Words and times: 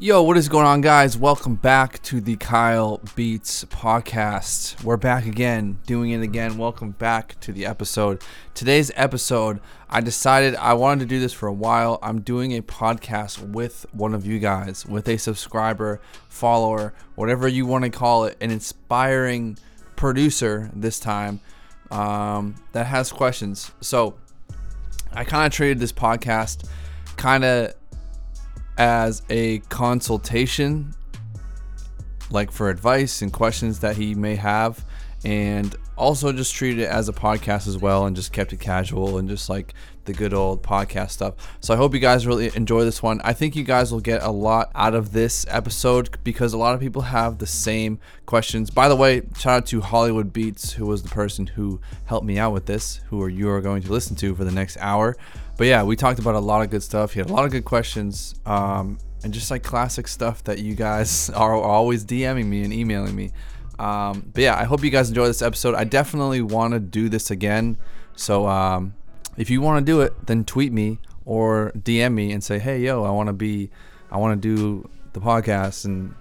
Yo, 0.00 0.20
what 0.20 0.36
is 0.36 0.48
going 0.48 0.66
on, 0.66 0.80
guys? 0.80 1.16
Welcome 1.16 1.54
back 1.54 2.02
to 2.02 2.20
the 2.20 2.34
Kyle 2.34 3.00
Beats 3.14 3.64
podcast. 3.66 4.82
We're 4.82 4.96
back 4.96 5.24
again, 5.24 5.78
doing 5.86 6.10
it 6.10 6.20
again. 6.20 6.58
Welcome 6.58 6.90
back 6.90 7.38
to 7.40 7.52
the 7.52 7.64
episode. 7.64 8.20
Today's 8.54 8.90
episode, 8.96 9.60
I 9.88 10.00
decided 10.00 10.56
I 10.56 10.74
wanted 10.74 11.04
to 11.04 11.06
do 11.06 11.20
this 11.20 11.32
for 11.32 11.46
a 11.46 11.52
while. 11.52 12.00
I'm 12.02 12.22
doing 12.22 12.56
a 12.56 12.60
podcast 12.60 13.52
with 13.52 13.86
one 13.92 14.14
of 14.14 14.26
you 14.26 14.40
guys, 14.40 14.84
with 14.84 15.08
a 15.08 15.16
subscriber, 15.16 16.00
follower, 16.28 16.92
whatever 17.14 17.46
you 17.46 17.64
want 17.64 17.84
to 17.84 17.90
call 17.90 18.24
it, 18.24 18.36
an 18.40 18.50
inspiring 18.50 19.58
producer 19.94 20.72
this 20.74 20.98
time 20.98 21.38
um, 21.92 22.56
that 22.72 22.86
has 22.86 23.12
questions. 23.12 23.70
So 23.80 24.16
I 25.12 25.22
kind 25.22 25.46
of 25.46 25.52
traded 25.52 25.78
this 25.78 25.92
podcast 25.92 26.68
kind 27.16 27.44
of 27.44 27.74
as 28.76 29.22
a 29.30 29.58
consultation, 29.68 30.94
like 32.30 32.50
for 32.50 32.70
advice 32.70 33.22
and 33.22 33.32
questions 33.32 33.80
that 33.80 33.96
he 33.96 34.14
may 34.14 34.36
have, 34.36 34.84
and 35.24 35.76
also 35.96 36.32
just 36.32 36.54
treated 36.54 36.80
it 36.80 36.88
as 36.88 37.08
a 37.08 37.12
podcast 37.12 37.68
as 37.68 37.78
well 37.78 38.06
and 38.06 38.16
just 38.16 38.32
kept 38.32 38.52
it 38.52 38.60
casual 38.60 39.18
and 39.18 39.28
just 39.28 39.48
like 39.48 39.74
the 40.04 40.12
good 40.12 40.34
old 40.34 40.62
podcast 40.62 41.10
stuff. 41.10 41.34
So 41.60 41.74
I 41.74 41.76
hope 41.76 41.94
you 41.94 42.00
guys 42.00 42.26
really 42.26 42.50
enjoy 42.54 42.84
this 42.84 43.02
one. 43.02 43.20
I 43.24 43.32
think 43.32 43.56
you 43.56 43.64
guys 43.64 43.92
will 43.92 44.00
get 44.00 44.22
a 44.22 44.30
lot 44.30 44.70
out 44.74 44.94
of 44.94 45.12
this 45.12 45.46
episode 45.48 46.18
because 46.24 46.52
a 46.52 46.58
lot 46.58 46.74
of 46.74 46.80
people 46.80 47.02
have 47.02 47.38
the 47.38 47.46
same 47.46 47.98
questions. 48.26 48.70
By 48.70 48.88
the 48.88 48.96
way, 48.96 49.22
shout 49.38 49.62
out 49.62 49.66
to 49.66 49.80
Hollywood 49.80 50.32
Beats, 50.32 50.72
who 50.72 50.86
was 50.86 51.02
the 51.02 51.08
person 51.08 51.46
who 51.46 51.80
helped 52.06 52.26
me 52.26 52.38
out 52.38 52.52
with 52.52 52.66
this, 52.66 53.00
who 53.08 53.22
are 53.22 53.28
you 53.28 53.48
are 53.50 53.60
going 53.60 53.82
to 53.82 53.92
listen 53.92 54.16
to 54.16 54.34
for 54.34 54.44
the 54.44 54.52
next 54.52 54.76
hour. 54.80 55.16
But 55.56 55.66
yeah, 55.66 55.82
we 55.82 55.96
talked 55.96 56.18
about 56.18 56.34
a 56.34 56.40
lot 56.40 56.62
of 56.62 56.70
good 56.70 56.82
stuff. 56.82 57.12
He 57.12 57.20
had 57.20 57.30
a 57.30 57.32
lot 57.32 57.44
of 57.44 57.50
good 57.50 57.64
questions. 57.64 58.34
Um, 58.44 58.98
and 59.22 59.32
just 59.32 59.50
like 59.50 59.62
classic 59.62 60.06
stuff 60.06 60.44
that 60.44 60.58
you 60.58 60.74
guys 60.74 61.30
are 61.34 61.54
always 61.54 62.04
DMing 62.04 62.46
me 62.46 62.62
and 62.62 62.72
emailing 62.72 63.16
me. 63.16 63.32
Um, 63.78 64.30
but 64.32 64.42
yeah, 64.42 64.56
I 64.56 64.64
hope 64.64 64.84
you 64.84 64.90
guys 64.90 65.08
enjoy 65.08 65.26
this 65.26 65.42
episode. 65.42 65.74
I 65.74 65.84
definitely 65.84 66.42
want 66.42 66.74
to 66.74 66.80
do 66.80 67.08
this 67.08 67.30
again. 67.30 67.76
So 68.14 68.46
um, 68.46 68.94
if 69.36 69.50
you 69.50 69.60
want 69.60 69.84
to 69.84 69.92
do 69.92 70.00
it, 70.00 70.26
then 70.26 70.44
tweet 70.44 70.72
me 70.72 70.98
or 71.24 71.72
DM 71.76 72.14
me 72.14 72.32
and 72.32 72.42
say, 72.42 72.58
"Hey, 72.58 72.80
yo, 72.80 73.04
I 73.04 73.10
want 73.10 73.28
to 73.28 73.32
be, 73.32 73.70
I 74.10 74.16
want 74.16 74.40
to 74.40 74.56
do 74.56 74.88
the 75.12 75.20
podcast 75.20 75.84
and 75.84 76.14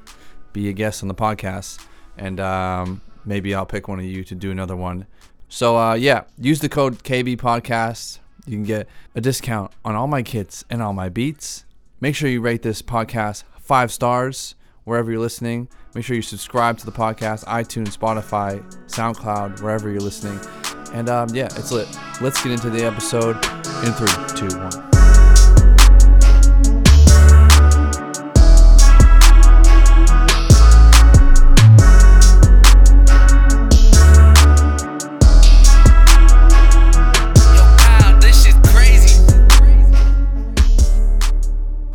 be 0.53 0.69
a 0.69 0.73
guest 0.73 1.01
on 1.03 1.07
the 1.07 1.15
podcast." 1.15 1.85
And 2.17 2.39
um, 2.39 3.01
maybe 3.25 3.53
I'll 3.55 3.65
pick 3.65 3.87
one 3.87 3.99
of 3.99 4.05
you 4.05 4.23
to 4.23 4.35
do 4.35 4.51
another 4.51 4.75
one. 4.75 5.07
So 5.49 5.77
uh, 5.77 5.93
yeah, 5.93 6.23
use 6.37 6.59
the 6.59 6.69
code 6.69 7.03
KB 7.03 7.37
Podcast. 7.37 8.19
You 8.45 8.57
can 8.57 8.63
get 8.63 8.87
a 9.15 9.21
discount 9.21 9.71
on 9.85 9.95
all 9.95 10.07
my 10.07 10.21
kits 10.21 10.65
and 10.69 10.81
all 10.81 10.93
my 10.93 11.09
beats. 11.09 11.65
Make 12.01 12.15
sure 12.15 12.29
you 12.29 12.41
rate 12.41 12.61
this 12.61 12.81
podcast 12.81 13.43
five 13.59 13.91
stars 13.91 14.55
wherever 14.83 15.11
you're 15.11 15.21
listening. 15.21 15.69
Make 15.95 16.03
sure 16.03 16.15
you 16.15 16.21
subscribe 16.21 16.77
to 16.79 16.85
the 16.85 16.91
podcast, 16.91 17.45
iTunes, 17.45 17.97
Spotify, 17.97 18.61
SoundCloud, 18.87 19.61
wherever 19.61 19.89
you're 19.89 20.01
listening. 20.01 20.39
And 20.93 21.09
um, 21.09 21.27
yeah, 21.33 21.45
it's 21.45 21.71
lit. 21.71 21.87
Let's 22.21 22.41
get 22.43 22.51
into 22.51 22.69
the 22.69 22.83
episode 22.83 23.35
in 23.83 23.93
three, 23.93 24.07
two, 24.37 24.55
one. 24.59 24.71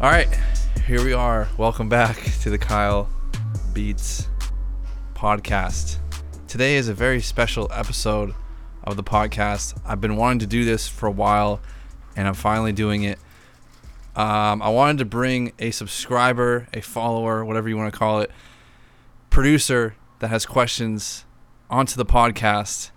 All 0.01 0.11
right, 0.11 0.29
here 0.89 1.05
we 1.05 1.13
are. 1.13 1.47
Welcome 1.57 1.89
back 1.89 2.17
to 2.43 2.51
the 2.51 2.59
Kyle 2.59 3.09
Beats 3.73 4.27
podcast. 5.15 5.99
Today 6.49 6.75
is 6.75 6.89
a 6.89 6.95
very 6.95 7.21
special 7.21 7.71
episode 7.73 8.35
of 8.85 8.97
the 8.97 9.03
podcast. 9.03 9.79
I've 9.87 10.01
been 10.01 10.17
wanting 10.17 10.39
to 10.41 10.47
do 10.47 10.65
this 10.65 10.89
for 10.89 11.07
a 11.07 11.11
while, 11.11 11.61
and 12.17 12.27
I'm 12.29 12.35
finally 12.35 12.73
doing 12.73 13.03
it. 13.05 13.19
Um, 14.17 14.63
I 14.63 14.69
wanted 14.71 14.99
to 14.99 15.05
bring 15.05 15.53
a 15.59 15.71
subscriber, 15.71 16.67
a 16.73 16.81
follower, 16.81 17.45
whatever 17.45 17.69
you 17.69 17.77
want 17.77 17.93
to 17.93 17.99
call 17.99 18.21
it, 18.21 18.31
producer 19.31 19.95
that 20.19 20.29
has 20.29 20.45
questions 20.47 21.25
onto 21.71 21.97
the 21.97 22.07
podcast 22.07 22.91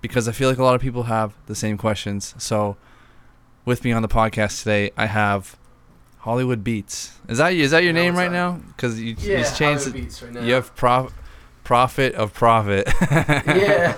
because 0.00 0.28
I 0.28 0.32
feel 0.32 0.48
like 0.48 0.58
a 0.58 0.64
lot 0.64 0.74
of 0.74 0.80
people 0.80 1.04
have 1.04 1.34
the 1.46 1.54
same 1.54 1.76
questions. 1.76 2.34
So, 2.38 2.76
with 3.64 3.84
me 3.84 3.92
on 3.92 4.02
the 4.02 4.08
podcast 4.08 4.60
today, 4.60 4.90
I 4.96 5.06
have 5.06 5.56
Hollywood 6.18 6.64
Beats. 6.64 7.12
Is 7.28 7.38
that 7.38 7.52
is 7.52 7.70
that 7.70 7.82
your 7.84 7.92
Yeah, 7.94 8.02
name 8.02 8.16
right 8.16 8.32
now? 8.32 8.52
Because 8.68 9.00
you 9.00 9.14
Yeah, 9.18 9.38
you 9.38 9.44
changed 9.44 9.58
Hollywood 9.60 9.86
it. 9.88 9.92
Beats 9.92 10.22
right 10.22 10.32
now. 10.32 10.42
You 10.42 10.54
have 10.54 10.74
prof, 10.74 11.12
profit 11.64 12.14
of 12.14 12.32
profit. 12.32 12.88
yeah, 13.10 13.96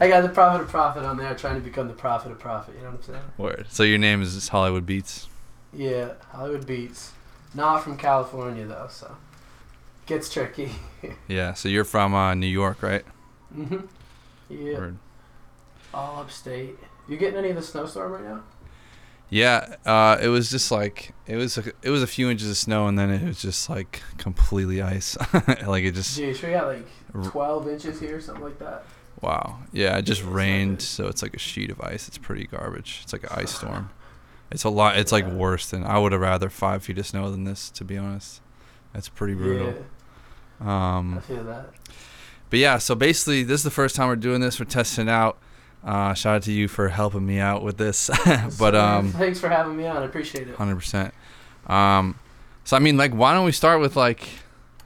I 0.00 0.08
got 0.08 0.22
the 0.22 0.28
prophet 0.30 0.62
of 0.62 0.68
profit 0.68 1.04
on 1.04 1.16
there, 1.18 1.34
trying 1.34 1.56
to 1.56 1.60
become 1.60 1.86
the 1.88 1.94
prophet 1.94 2.32
of 2.32 2.38
profit. 2.38 2.74
You 2.76 2.80
know 2.82 2.90
what 2.90 2.96
I'm 2.96 3.02
saying? 3.02 3.22
Word. 3.36 3.66
So 3.68 3.82
your 3.82 3.98
name 3.98 4.22
is 4.22 4.48
Hollywood 4.48 4.86
Beats. 4.86 5.28
Yeah, 5.74 6.12
Hollywood 6.30 6.66
Beats. 6.66 7.12
Not 7.54 7.82
from 7.84 7.96
California 7.96 8.64
though, 8.66 8.88
so 8.90 9.16
gets 10.06 10.32
tricky. 10.32 10.72
Yeah. 11.28 11.54
So 11.54 11.68
you're 11.68 11.84
from 11.84 12.14
uh, 12.14 12.34
New 12.34 12.46
York, 12.46 12.82
right? 12.82 13.04
hmm 13.54 13.78
Yeah, 14.48 14.74
Word. 14.78 14.98
all 15.94 16.20
upstate. 16.20 16.78
You 17.08 17.16
getting 17.16 17.38
any 17.38 17.50
of 17.50 17.56
the 17.56 17.62
snowstorm 17.62 18.12
right 18.12 18.24
now? 18.24 18.42
Yeah. 19.30 19.76
Uh, 19.86 20.18
it 20.20 20.28
was 20.28 20.50
just 20.50 20.70
like 20.70 21.12
it 21.26 21.36
was 21.36 21.56
a, 21.58 21.72
it 21.82 21.90
was 21.90 22.02
a 22.02 22.06
few 22.06 22.28
inches 22.30 22.50
of 22.50 22.56
snow, 22.56 22.86
and 22.86 22.98
then 22.98 23.10
it 23.10 23.24
was 23.26 23.40
just 23.40 23.70
like 23.70 24.02
completely 24.18 24.82
ice. 24.82 25.16
like 25.66 25.84
it 25.84 25.92
just 25.94 26.16
Geez, 26.16 26.42
we 26.42 26.50
got 26.50 26.66
like 26.66 26.86
R- 27.14 27.22
12 27.22 27.68
inches 27.68 28.00
here, 28.00 28.20
something 28.20 28.44
like 28.44 28.58
that. 28.58 28.84
Wow. 29.20 29.58
Yeah. 29.72 29.96
It 29.98 30.02
just 30.02 30.24
rained, 30.24 30.82
so 30.82 31.06
it's 31.08 31.22
like 31.22 31.34
a 31.34 31.38
sheet 31.38 31.70
of 31.70 31.80
ice. 31.80 32.08
It's 32.08 32.18
pretty 32.18 32.46
garbage. 32.46 33.00
It's 33.02 33.12
like 33.12 33.22
an 33.24 33.30
ice 33.32 33.54
storm. 33.54 33.90
It's 34.50 34.64
a 34.64 34.68
lot. 34.70 34.98
It's 34.98 35.12
like 35.12 35.26
worse 35.26 35.70
than 35.70 35.84
I 35.84 35.98
would 35.98 36.12
have 36.12 36.20
rather 36.20 36.50
five 36.50 36.82
feet 36.82 36.98
of 36.98 37.06
snow 37.06 37.30
than 37.30 37.44
this, 37.44 37.70
to 37.70 37.84
be 37.84 37.96
honest. 37.96 38.40
That's 38.92 39.08
pretty 39.08 39.34
brutal. 39.34 39.68
Yeah, 40.60 40.66
I 40.66 40.98
Um, 40.98 41.20
feel 41.20 41.44
that. 41.44 41.70
but 42.50 42.58
yeah, 42.58 42.78
so 42.78 42.94
basically, 42.96 43.44
this 43.44 43.60
is 43.60 43.64
the 43.64 43.70
first 43.70 43.94
time 43.94 44.08
we're 44.08 44.16
doing 44.16 44.40
this. 44.40 44.58
We're 44.58 44.66
testing 44.66 45.08
out. 45.08 45.38
Uh, 45.84 46.12
shout 46.14 46.36
out 46.36 46.42
to 46.42 46.52
you 46.52 46.66
for 46.68 46.88
helping 46.88 47.24
me 47.24 47.38
out 47.38 47.62
with 47.62 47.78
this. 47.78 48.10
but 48.58 48.74
um, 48.74 49.12
thanks 49.12 49.38
for 49.40 49.48
having 49.48 49.76
me 49.76 49.86
on. 49.86 49.98
I 50.02 50.04
appreciate 50.04 50.48
it. 50.48 50.56
hundred 50.56 50.76
percent. 50.76 51.14
Um, 51.68 52.18
so 52.64 52.76
I 52.76 52.80
mean, 52.80 52.96
like, 52.96 53.12
why 53.12 53.32
don't 53.32 53.44
we 53.44 53.52
start 53.52 53.80
with 53.80 53.94
like, 53.96 54.28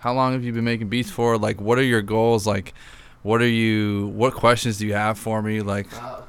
how 0.00 0.12
long 0.12 0.34
have 0.34 0.44
you 0.44 0.52
been 0.52 0.64
making 0.64 0.88
beats 0.88 1.10
for? 1.10 1.38
Like, 1.38 1.60
what 1.60 1.78
are 1.78 1.82
your 1.82 2.02
goals? 2.02 2.46
Like, 2.46 2.74
what 3.24 3.40
are 3.40 3.48
you? 3.48 4.08
What 4.08 4.34
questions 4.34 4.76
do 4.78 4.86
you 4.86 4.92
have 4.92 5.18
for 5.18 5.40
me? 5.42 5.60
Like, 5.60 5.86
Uh, 6.00 6.20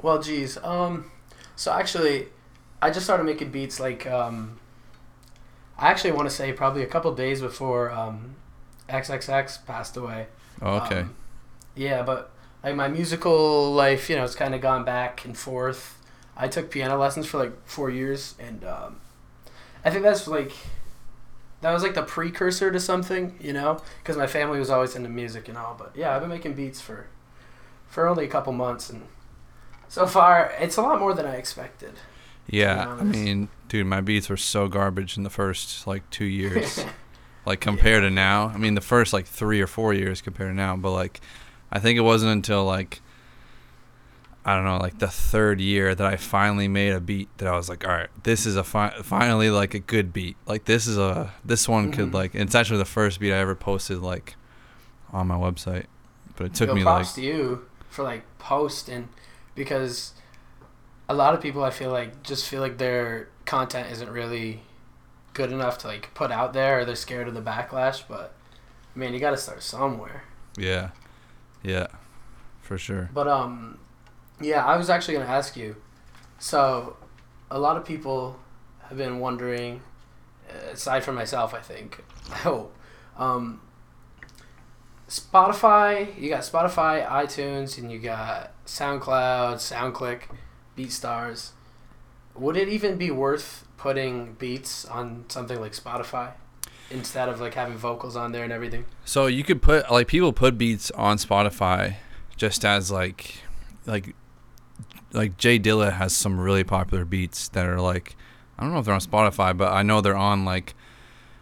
well, 0.00 0.22
geez. 0.22 0.56
Um, 0.62 1.10
so 1.56 1.72
actually, 1.72 2.28
I 2.80 2.90
just 2.90 3.04
started 3.04 3.24
making 3.24 3.50
beats 3.50 3.80
like 3.80 4.06
um, 4.06 4.58
I 5.76 5.88
actually 5.90 6.12
want 6.12 6.28
to 6.30 6.34
say 6.34 6.52
probably 6.52 6.82
a 6.82 6.86
couple 6.86 7.12
days 7.14 7.40
before 7.40 7.90
um, 7.90 8.36
XXX 8.88 9.66
passed 9.66 9.96
away. 9.96 10.28
oh, 10.62 10.76
okay, 10.76 11.00
Um, 11.00 11.16
yeah, 11.74 12.02
but 12.02 12.30
like 12.62 12.76
my 12.76 12.86
musical 12.88 13.72
life, 13.72 14.08
you 14.08 14.14
know, 14.16 14.24
it's 14.24 14.36
kind 14.36 14.54
of 14.54 14.60
gone 14.60 14.84
back 14.84 15.24
and 15.24 15.36
forth. 15.36 15.98
I 16.36 16.46
took 16.48 16.70
piano 16.70 16.96
lessons 16.96 17.26
for 17.26 17.38
like 17.38 17.52
four 17.66 17.90
years, 17.90 18.34
and 18.38 18.64
um, 18.64 19.00
I 19.84 19.90
think 19.90 20.04
that's 20.04 20.28
like 20.28 20.52
that 21.64 21.72
was 21.72 21.82
like 21.82 21.94
the 21.94 22.02
precursor 22.02 22.70
to 22.70 22.78
something, 22.78 23.34
you 23.40 23.52
know, 23.52 23.80
because 24.02 24.16
my 24.16 24.26
family 24.26 24.58
was 24.58 24.68
always 24.68 24.94
into 24.94 25.08
music 25.08 25.48
and 25.48 25.56
all. 25.56 25.74
But 25.78 25.92
yeah, 25.96 26.14
I've 26.14 26.20
been 26.20 26.28
making 26.28 26.54
beats 26.54 26.80
for 26.80 27.06
for 27.88 28.06
only 28.06 28.24
a 28.24 28.28
couple 28.28 28.52
months, 28.52 28.90
and 28.90 29.02
so 29.88 30.06
far 30.06 30.52
it's 30.58 30.76
a 30.76 30.82
lot 30.82 31.00
more 31.00 31.14
than 31.14 31.24
I 31.26 31.36
expected. 31.36 31.94
yeah. 32.46 32.94
I 33.00 33.02
mean, 33.02 33.48
dude, 33.68 33.86
my 33.86 34.02
beats 34.02 34.28
were 34.28 34.36
so 34.36 34.68
garbage 34.68 35.16
in 35.16 35.22
the 35.22 35.30
first 35.30 35.86
like 35.86 36.08
two 36.10 36.26
years. 36.26 36.84
like 37.46 37.60
compared 37.60 38.02
to 38.02 38.10
now. 38.10 38.48
I 38.48 38.58
mean, 38.58 38.74
the 38.74 38.80
first 38.80 39.12
like 39.12 39.26
three 39.26 39.60
or 39.60 39.66
four 39.66 39.94
years 39.94 40.20
compared 40.20 40.50
to 40.50 40.54
now, 40.54 40.76
but 40.76 40.92
like, 40.92 41.20
I 41.72 41.78
think 41.78 41.98
it 41.98 42.02
wasn't 42.02 42.32
until 42.32 42.64
like, 42.64 43.00
I 44.46 44.54
don't 44.54 44.64
know, 44.64 44.76
like 44.76 44.98
the 44.98 45.08
third 45.08 45.58
year 45.60 45.94
that 45.94 46.06
I 46.06 46.16
finally 46.16 46.68
made 46.68 46.92
a 46.92 47.00
beat 47.00 47.28
that 47.38 47.48
I 47.48 47.56
was 47.56 47.68
like, 47.70 47.86
all 47.86 47.92
right, 47.94 48.10
this 48.24 48.44
is 48.44 48.56
a 48.56 48.64
fi- 48.64 48.94
finally 49.02 49.48
like 49.50 49.72
a 49.74 49.78
good 49.78 50.12
beat. 50.12 50.36
Like 50.46 50.66
this 50.66 50.86
is 50.86 50.98
a 50.98 51.32
this 51.44 51.66
one 51.68 51.90
could 51.92 52.10
Mhm. 52.10 52.14
like 52.14 52.34
it's 52.34 52.54
actually 52.54 52.78
the 52.78 52.84
first 52.84 53.20
beat 53.20 53.32
I 53.32 53.38
ever 53.38 53.54
posted 53.54 54.00
like 54.00 54.36
on 55.12 55.26
my 55.28 55.36
website, 55.36 55.86
but 56.36 56.46
it 56.46 56.54
took 56.54 56.68
Yo, 56.68 56.74
me 56.74 56.84
like 56.84 56.96
props 56.96 57.14
to 57.14 57.22
you 57.22 57.64
for 57.88 58.02
like 58.02 58.22
posting 58.38 59.08
because 59.54 60.12
a 61.08 61.14
lot 61.14 61.32
of 61.34 61.40
people 61.40 61.62
I 61.64 61.70
feel 61.70 61.90
like 61.90 62.22
just 62.22 62.46
feel 62.48 62.60
like 62.60 62.76
their 62.78 63.28
content 63.46 63.90
isn't 63.92 64.10
really 64.10 64.62
good 65.32 65.52
enough 65.52 65.78
to 65.78 65.86
like 65.86 66.12
put 66.14 66.30
out 66.30 66.52
there 66.52 66.80
or 66.80 66.84
they're 66.84 66.94
scared 66.96 67.28
of 67.28 67.34
the 67.34 67.42
backlash 67.42 68.02
but 68.08 68.34
man 68.94 69.12
you 69.14 69.20
got 69.20 69.30
to 69.30 69.36
start 69.36 69.62
somewhere 69.62 70.24
yeah, 70.56 70.90
yeah, 71.62 71.88
for 72.62 72.78
sure. 72.78 73.10
but 73.12 73.26
um 73.28 73.78
yeah 74.44 74.64
I 74.64 74.76
was 74.76 74.90
actually 74.90 75.14
going 75.14 75.26
to 75.26 75.32
ask 75.32 75.56
you 75.56 75.76
so 76.38 76.96
a 77.50 77.58
lot 77.58 77.76
of 77.76 77.84
people 77.84 78.38
have 78.88 78.98
been 78.98 79.18
wondering 79.18 79.82
aside 80.70 81.04
from 81.04 81.14
myself, 81.14 81.54
I 81.54 81.60
think. 81.60 82.02
I 82.30 82.36
hope. 82.38 82.76
Um, 83.16 83.60
Spotify, 85.08 86.18
you 86.18 86.28
got 86.30 86.42
Spotify, 86.42 87.06
iTunes, 87.06 87.78
and 87.78 87.90
you 87.92 87.98
got 87.98 88.52
SoundCloud, 88.66 89.56
SoundClick, 89.56 90.22
BeatStars. 90.76 91.50
Would 92.34 92.56
it 92.56 92.68
even 92.68 92.96
be 92.96 93.10
worth 93.10 93.66
putting 93.76 94.34
beats 94.34 94.84
on 94.84 95.24
something 95.28 95.60
like 95.60 95.72
Spotify 95.72 96.32
instead 96.90 97.28
of 97.28 97.40
like 97.40 97.54
having 97.54 97.76
vocals 97.76 98.16
on 98.16 98.32
there 98.32 98.42
and 98.42 98.52
everything? 98.52 98.86
So 99.04 99.26
you 99.26 99.44
could 99.44 99.62
put 99.62 99.90
like 99.90 100.08
people 100.08 100.32
put 100.32 100.58
beats 100.58 100.90
on 100.92 101.18
Spotify 101.18 101.96
just 102.36 102.64
as 102.64 102.90
like 102.90 103.36
like 103.86 104.16
like 105.14 105.36
J 105.38 105.58
Dilla 105.58 105.92
has 105.92 106.14
some 106.14 106.38
really 106.38 106.64
popular 106.64 107.04
beats 107.04 107.48
that 107.48 107.66
are 107.66 107.80
like 107.80 108.16
I 108.58 108.62
don't 108.62 108.72
know 108.72 108.78
if 108.78 108.84
they're 108.84 108.94
on 108.94 109.00
Spotify, 109.00 109.56
but 109.56 109.72
I 109.72 109.82
know 109.82 110.00
they're 110.00 110.16
on 110.16 110.44
like 110.44 110.74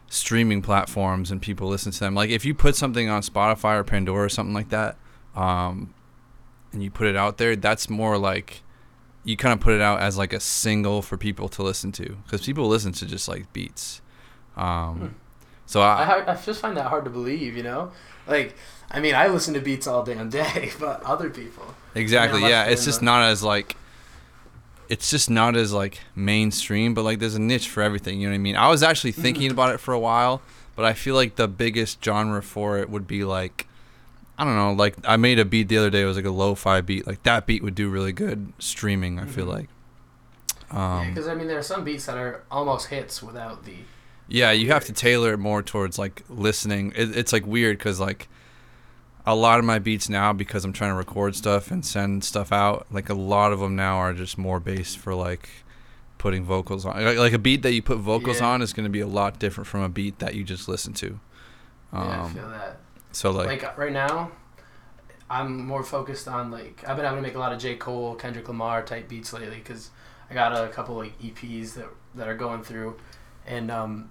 streaming 0.08 0.62
platforms 0.62 1.30
and 1.30 1.40
people 1.40 1.68
listen 1.68 1.92
to 1.92 2.00
them. 2.00 2.14
Like 2.14 2.30
if 2.30 2.44
you 2.44 2.54
put 2.54 2.76
something 2.76 3.08
on 3.08 3.22
Spotify 3.22 3.78
or 3.78 3.84
Pandora 3.84 4.26
or 4.26 4.28
something 4.28 4.54
like 4.54 4.68
that, 4.70 4.96
um, 5.34 5.94
and 6.72 6.82
you 6.82 6.90
put 6.90 7.06
it 7.06 7.16
out 7.16 7.38
there, 7.38 7.56
that's 7.56 7.90
more 7.90 8.16
like 8.18 8.62
you 9.24 9.36
kind 9.36 9.52
of 9.52 9.60
put 9.60 9.74
it 9.74 9.80
out 9.80 10.00
as 10.00 10.18
like 10.18 10.32
a 10.32 10.40
single 10.40 11.02
for 11.02 11.16
people 11.16 11.48
to 11.48 11.62
listen 11.62 11.92
to 11.92 12.16
because 12.24 12.44
people 12.44 12.66
listen 12.68 12.92
to 12.92 13.06
just 13.06 13.28
like 13.28 13.52
beats. 13.52 14.00
Um, 14.56 14.98
Hmm. 14.98 15.06
So 15.64 15.80
I, 15.80 16.02
I, 16.02 16.32
I 16.32 16.36
just 16.36 16.60
find 16.60 16.76
that 16.76 16.86
hard 16.88 17.04
to 17.04 17.10
believe, 17.10 17.56
you 17.56 17.62
know? 17.62 17.92
Like, 18.26 18.56
I 18.92 19.00
mean, 19.00 19.14
I 19.14 19.26
listen 19.28 19.54
to 19.54 19.60
beats 19.60 19.86
all 19.86 20.04
damn 20.04 20.28
day, 20.28 20.70
but 20.78 21.02
other 21.02 21.30
people. 21.30 21.74
Exactly. 21.94 22.42
Yeah, 22.42 22.64
it's 22.64 22.84
just 22.84 23.02
not 23.02 23.22
as 23.22 23.42
like 23.42 23.76
it's 24.88 25.10
just 25.10 25.30
not 25.30 25.56
as 25.56 25.72
like 25.72 26.00
mainstream, 26.14 26.92
but 26.94 27.02
like 27.02 27.18
there's 27.18 27.34
a 27.34 27.40
niche 27.40 27.68
for 27.68 27.82
everything, 27.82 28.20
you 28.20 28.26
know 28.28 28.32
what 28.32 28.36
I 28.36 28.38
mean? 28.38 28.56
I 28.56 28.68
was 28.68 28.82
actually 28.82 29.12
thinking 29.12 29.50
about 29.50 29.74
it 29.74 29.78
for 29.78 29.94
a 29.94 29.98
while, 29.98 30.42
but 30.76 30.84
I 30.84 30.92
feel 30.92 31.14
like 31.14 31.36
the 31.36 31.48
biggest 31.48 32.04
genre 32.04 32.42
for 32.42 32.78
it 32.78 32.90
would 32.90 33.06
be 33.06 33.24
like 33.24 33.66
I 34.38 34.44
don't 34.44 34.56
know, 34.56 34.72
like 34.72 34.96
I 35.04 35.16
made 35.16 35.38
a 35.38 35.44
beat 35.44 35.68
the 35.68 35.78
other 35.78 35.90
day, 35.90 36.02
it 36.02 36.06
was 36.06 36.16
like 36.16 36.24
a 36.26 36.30
lo-fi 36.30 36.80
beat. 36.80 37.06
Like 37.06 37.22
that 37.22 37.46
beat 37.46 37.62
would 37.62 37.74
do 37.74 37.88
really 37.88 38.12
good 38.12 38.52
streaming, 38.58 39.18
I 39.18 39.26
feel 39.26 39.46
Mhm. 39.46 39.48
like. 39.48 39.68
Um 40.70 41.08
Because, 41.08 41.28
I 41.28 41.34
mean, 41.34 41.46
there 41.48 41.58
are 41.58 41.62
some 41.62 41.84
beats 41.84 42.06
that 42.06 42.16
are 42.16 42.42
almost 42.50 42.88
hits 42.88 43.22
without 43.22 43.64
the. 43.64 43.74
Yeah, 44.28 44.50
you 44.52 44.68
have 44.72 44.84
to 44.86 44.92
tailor 44.92 45.34
it 45.34 45.38
more 45.38 45.62
towards 45.62 45.98
like 45.98 46.22
listening. 46.28 46.92
It, 46.96 47.16
it's 47.16 47.32
like 47.32 47.46
weird 47.46 47.78
because 47.78 48.00
like 48.00 48.28
a 49.26 49.34
lot 49.34 49.58
of 49.58 49.64
my 49.64 49.78
beats 49.78 50.08
now, 50.08 50.32
because 50.32 50.64
I'm 50.64 50.72
trying 50.72 50.90
to 50.90 50.96
record 50.96 51.36
stuff 51.36 51.70
and 51.70 51.84
send 51.84 52.24
stuff 52.24 52.50
out, 52.52 52.86
like 52.90 53.08
a 53.08 53.14
lot 53.14 53.52
of 53.52 53.60
them 53.60 53.76
now 53.76 53.96
are 53.96 54.12
just 54.12 54.36
more 54.36 54.58
based 54.60 54.98
for 54.98 55.14
like 55.14 55.48
putting 56.18 56.44
vocals 56.44 56.84
on. 56.86 57.02
Like, 57.04 57.16
like 57.18 57.32
a 57.32 57.38
beat 57.38 57.62
that 57.62 57.72
you 57.72 57.82
put 57.82 57.98
vocals 57.98 58.40
Yeah. 58.40 58.46
on 58.48 58.62
is 58.62 58.72
going 58.72 58.84
to 58.84 58.90
be 58.90 59.00
a 59.00 59.06
lot 59.06 59.38
different 59.38 59.66
from 59.68 59.82
a 59.82 59.88
beat 59.88 60.18
that 60.20 60.34
you 60.34 60.44
just 60.44 60.68
listen 60.68 60.92
to. 60.94 61.18
Um, 61.92 62.08
yeah, 62.08 62.24
I 62.24 62.28
feel 62.30 62.48
that. 62.50 62.76
so 63.12 63.30
like, 63.30 63.46
Like, 63.62 63.76
right 63.78 63.92
now, 63.92 64.30
I'm 65.30 65.64
more 65.66 65.82
focused 65.82 66.28
on, 66.28 66.50
like, 66.50 66.82
I've 66.86 66.96
been 66.96 67.04
having 67.04 67.22
to 67.22 67.26
make 67.26 67.34
a 67.34 67.38
lot 67.38 67.52
of 67.52 67.58
J. 67.58 67.76
Cole, 67.76 68.14
Kendrick 68.14 68.46
Lamar 68.48 68.82
type 68.82 69.08
beats 69.08 69.32
lately 69.32 69.56
because 69.56 69.90
I 70.30 70.34
got 70.34 70.52
a 70.52 70.68
couple, 70.68 70.94
like, 70.96 71.18
EPs 71.20 71.74
that, 71.74 71.86
that 72.14 72.28
are 72.28 72.36
going 72.36 72.62
through. 72.62 72.96
And, 73.46 73.70
um, 73.70 74.10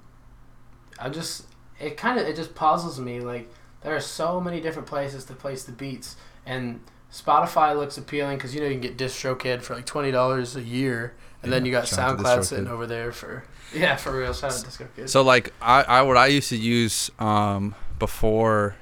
I 0.99 1.09
just, 1.09 1.45
it 1.79 1.95
kind 1.97 2.19
of, 2.19 2.27
it 2.27 2.35
just 2.35 2.55
puzzles 2.55 2.99
me. 2.99 3.19
Like, 3.21 3.49
there 3.83 3.95
are 3.95 3.99
so 4.01 4.39
many 4.41 4.61
different 4.61 4.87
places 4.87 5.25
to 5.25 5.33
place 5.33 5.63
the 5.63 5.71
beats. 5.71 6.15
And 6.45 6.81
Spotify 7.11 7.75
looks 7.77 7.97
appealing 7.97 8.37
because, 8.37 8.53
you 8.55 8.61
know, 8.61 8.67
you 8.67 8.73
can 8.79 8.81
get 8.81 8.97
DistroKid 8.97 9.61
for 9.61 9.75
like 9.75 9.85
$20 9.85 10.55
a 10.55 10.61
year. 10.61 11.13
And 11.43 11.51
then 11.51 11.65
you 11.65 11.71
got 11.71 11.87
shout 11.87 12.17
SoundCloud 12.19 12.43
sitting 12.45 12.67
over 12.67 12.85
there 12.85 13.11
for, 13.11 13.43
yeah, 13.73 13.95
for 13.95 14.15
real. 14.17 14.33
Shout 14.33 14.53
out 14.53 14.59
to 14.59 14.65
DistroKid. 14.67 15.09
so 15.09 15.23
like 15.23 15.51
I, 15.61 15.81
I 15.83 16.01
what 16.03 16.15
I 16.17 16.27
used 16.27 16.49
to 16.49 16.57
use 16.57 17.09
um, 17.19 17.73
before 17.97 18.75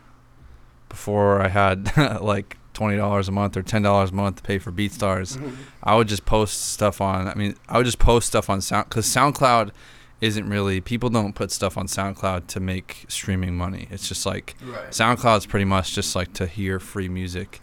before 0.90 1.42
I 1.42 1.48
had 1.48 1.96
like 2.22 2.58
twenty 2.74 2.98
dollars 2.98 3.30
a 3.30 3.32
month 3.32 3.56
or 3.56 3.62
ten 3.64 3.82
dollars 3.82 4.10
a 4.12 4.14
month 4.14 4.38
to 4.38 4.44
pay 4.44 4.58
for 4.60 4.72
BeatStars. 4.72 5.38
Mhm. 5.38 5.56
I 5.84 5.96
would 5.96 6.08
just 6.10 6.26
post 6.26 6.72
stuff 6.74 7.00
on. 7.00 7.28
I 7.30 7.36
mean, 7.36 7.56
I 7.70 7.78
would 7.78 7.86
just 7.86 8.00
post 8.00 8.28
stuff 8.28 8.50
on 8.50 8.60
Sound 8.62 8.90
because 8.90 9.06
SoundCloud 9.06 9.72
isn't 10.22 10.50
really 10.50 10.82
people 10.82 11.10
don't 11.10 11.34
put 11.34 11.52
stuff 11.52 11.78
on 11.78 11.88
SoundCloud 11.88 12.48
to 12.48 12.60
make 12.60 13.06
streaming 13.08 13.56
money. 13.56 13.88
It's 13.90 14.08
just 14.08 14.26
like 14.26 14.56
Right. 14.64 14.90
SoundCloud's 14.92 15.46
pretty 15.46 15.66
much 15.66 15.94
just 15.96 16.16
like 16.16 16.34
to 16.34 16.46
hear 16.46 16.80
free 16.80 17.08
music. 17.10 17.60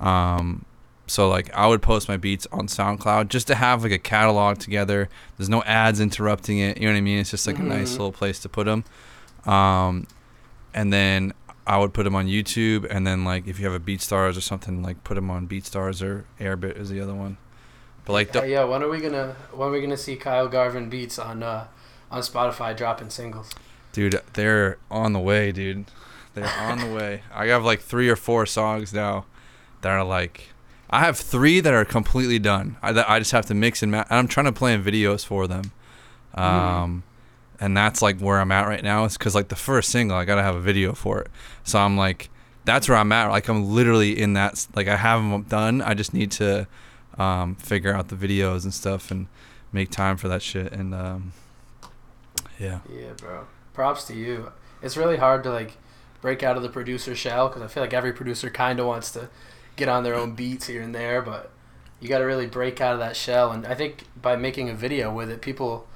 Um, 0.00 0.64
so 1.06 1.28
like 1.28 1.52
I 1.54 1.66
would 1.66 1.82
post 1.82 2.08
my 2.08 2.16
beats 2.16 2.46
on 2.52 2.66
SoundCloud 2.68 3.28
just 3.28 3.46
to 3.48 3.54
have 3.54 3.82
like 3.82 3.92
a 3.92 3.98
catalog 3.98 4.58
together. 4.58 5.08
There's 5.36 5.48
no 5.48 5.62
ads 5.64 6.00
interrupting 6.00 6.58
it. 6.58 6.78
You 6.78 6.86
know 6.86 6.92
what 6.92 6.98
I 6.98 7.02
mean? 7.02 7.18
It's 7.18 7.30
just 7.30 7.46
like 7.46 7.58
a 7.58 7.62
nice 7.62 7.88
Mhm. 7.90 7.98
little 7.98 8.12
place 8.12 8.38
to 8.40 8.48
put 8.48 8.66
them. 8.66 8.84
Um, 9.44 10.06
and 10.74 10.92
then 10.92 11.32
I 11.66 11.78
would 11.78 11.92
put 11.94 12.04
them 12.04 12.14
on 12.14 12.26
YouTube. 12.26 12.86
And 12.88 13.06
then 13.06 13.24
like 13.24 13.46
if 13.48 13.58
you 13.58 13.64
have 13.68 13.74
a 13.74 13.80
BeatStars 13.84 14.36
or 14.36 14.40
something, 14.40 14.82
like 14.82 15.02
put 15.02 15.14
them 15.14 15.30
on 15.30 15.48
BeatStars 15.48 16.02
or 16.02 16.26
Airbit 16.38 16.78
is 16.78 16.90
the 16.90 17.00
other 17.00 17.14
one. 17.14 17.38
But 18.08 18.14
like 18.14 18.32
the, 18.32 18.40
Hey, 18.40 18.52
yeah, 18.52 18.64
when 18.64 18.82
are 18.82 18.88
we 18.88 19.00
gonna 19.00 19.36
when 19.52 19.68
are 19.68 19.70
we 19.70 19.82
gonna 19.82 19.98
see 19.98 20.16
Kyle 20.16 20.48
Garvin 20.48 20.88
beats 20.88 21.18
on 21.18 21.42
uh 21.42 21.66
on 22.10 22.22
Spotify 22.22 22.74
dropping 22.74 23.10
singles? 23.10 23.50
Dude, 23.92 24.20
they're 24.32 24.78
on 24.90 25.12
the 25.12 25.20
way, 25.20 25.52
dude. 25.52 25.84
They're 26.32 26.48
on 26.58 26.78
the 26.78 26.86
way. 26.86 27.20
I 27.34 27.48
have 27.48 27.66
like 27.66 27.80
three 27.82 28.08
or 28.08 28.16
four 28.16 28.46
songs 28.46 28.94
now 28.94 29.26
that 29.82 29.90
are 29.90 30.04
like. 30.04 30.48
I 30.88 31.00
have 31.00 31.18
three 31.18 31.60
that 31.60 31.74
are 31.74 31.84
completely 31.84 32.38
done. 32.38 32.78
I, 32.80 32.92
that 32.92 33.10
I 33.10 33.18
just 33.18 33.32
have 33.32 33.44
to 33.46 33.54
mix 33.54 33.82
and 33.82 33.92
match. 33.92 34.06
I'm 34.08 34.26
trying 34.26 34.46
to 34.46 34.52
plan 34.52 34.82
videos 34.82 35.22
for 35.22 35.46
them. 35.46 35.72
Um, 36.32 37.02
and 37.60 37.76
that's 37.76 38.00
like 38.00 38.18
where 38.20 38.40
I'm 38.40 38.50
at 38.52 38.66
right 38.66 38.82
now. 38.82 39.04
Is 39.04 39.18
because 39.18 39.34
like 39.34 39.48
the 39.48 39.56
first 39.56 39.90
single, 39.90 40.16
I 40.16 40.24
gotta 40.24 40.42
have 40.42 40.56
a 40.56 40.62
video 40.62 40.94
for 40.94 41.20
it. 41.20 41.26
So 41.62 41.78
I'm 41.78 41.98
like, 41.98 42.30
that's 42.64 42.88
where 42.88 42.96
I'm 42.96 43.12
at. 43.12 43.26
Like 43.26 43.48
I'm 43.48 43.68
literally 43.68 44.18
in 44.18 44.32
that. 44.32 44.66
Like 44.74 44.88
I 44.88 44.96
have 44.96 45.20
them 45.20 45.42
done. 45.42 45.82
I 45.82 45.92
just 45.92 46.14
need 46.14 46.30
to 46.32 46.66
um, 47.18 47.56
figure 47.56 47.92
out 47.92 48.08
the 48.08 48.16
videos 48.16 48.64
and 48.64 48.72
stuff 48.72 49.10
and 49.10 49.26
make 49.72 49.90
time 49.90 50.16
for 50.16 50.28
that 50.28 50.42
shit. 50.42 50.72
And 50.72 50.94
um, 50.94 51.32
yeah. 52.58 52.80
Yeah, 52.90 53.12
bro. 53.16 53.46
Props 53.74 54.04
to 54.04 54.14
you. 54.14 54.52
It's 54.82 54.96
really 54.96 55.16
hard 55.16 55.42
to 55.44 55.50
like 55.50 55.72
break 56.20 56.42
out 56.42 56.56
of 56.56 56.62
the 56.62 56.68
producer 56.68 57.14
shell 57.14 57.48
because 57.48 57.62
I 57.62 57.66
feel 57.66 57.82
like 57.82 57.92
every 57.92 58.12
producer 58.12 58.50
kind 58.50 58.80
of 58.80 58.86
wants 58.86 59.10
to 59.12 59.28
get 59.76 59.88
on 59.88 60.02
their 60.04 60.14
own 60.14 60.34
beats 60.34 60.66
here 60.66 60.82
and 60.82 60.94
there, 60.94 61.22
but 61.22 61.50
you 62.00 62.08
got 62.08 62.18
to 62.18 62.24
really 62.24 62.46
break 62.46 62.80
out 62.80 62.94
of 62.94 62.98
that 63.00 63.16
shell. 63.16 63.50
And 63.52 63.66
I 63.66 63.74
think 63.74 64.04
by 64.20 64.36
making 64.36 64.68
a 64.68 64.74
video 64.74 65.12
with 65.12 65.30
it, 65.30 65.40
people 65.40 65.86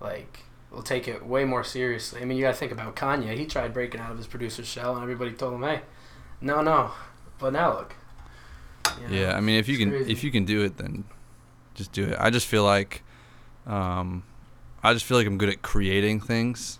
like 0.00 0.40
will 0.70 0.82
take 0.82 1.06
it 1.06 1.26
way 1.26 1.44
more 1.44 1.64
seriously. 1.64 2.22
I 2.22 2.24
mean, 2.24 2.38
you 2.38 2.44
got 2.44 2.52
to 2.52 2.58
think 2.58 2.72
about 2.72 2.96
Kanye. 2.96 3.36
He 3.36 3.46
tried 3.46 3.74
breaking 3.74 4.00
out 4.00 4.10
of 4.10 4.16
his 4.16 4.26
producer 4.26 4.64
shell, 4.64 4.94
and 4.94 5.02
everybody 5.02 5.32
told 5.32 5.54
him, 5.54 5.62
"Hey, 5.62 5.82
no, 6.40 6.62
no." 6.62 6.92
But 7.38 7.52
now 7.52 7.74
look. 7.74 7.94
You 9.00 9.08
know, 9.08 9.22
Yeah, 9.22 9.36
I 9.36 9.40
mean, 9.40 9.56
if 9.58 9.68
you 9.68 9.74
it's 9.74 9.80
can 9.82 9.90
crazy. 9.90 10.12
if 10.12 10.24
you 10.24 10.30
can 10.30 10.44
do 10.44 10.62
it, 10.62 10.76
then 10.76 11.04
just 11.74 11.92
do 11.92 12.04
it. 12.04 12.16
I 12.18 12.30
just 12.30 12.46
feel 12.46 12.64
like, 12.64 13.02
um, 13.66 14.24
I 14.82 14.92
just 14.92 15.04
feel 15.04 15.16
like 15.16 15.26
I'm 15.26 15.38
good 15.38 15.48
at 15.48 15.62
creating 15.62 16.20
things. 16.20 16.78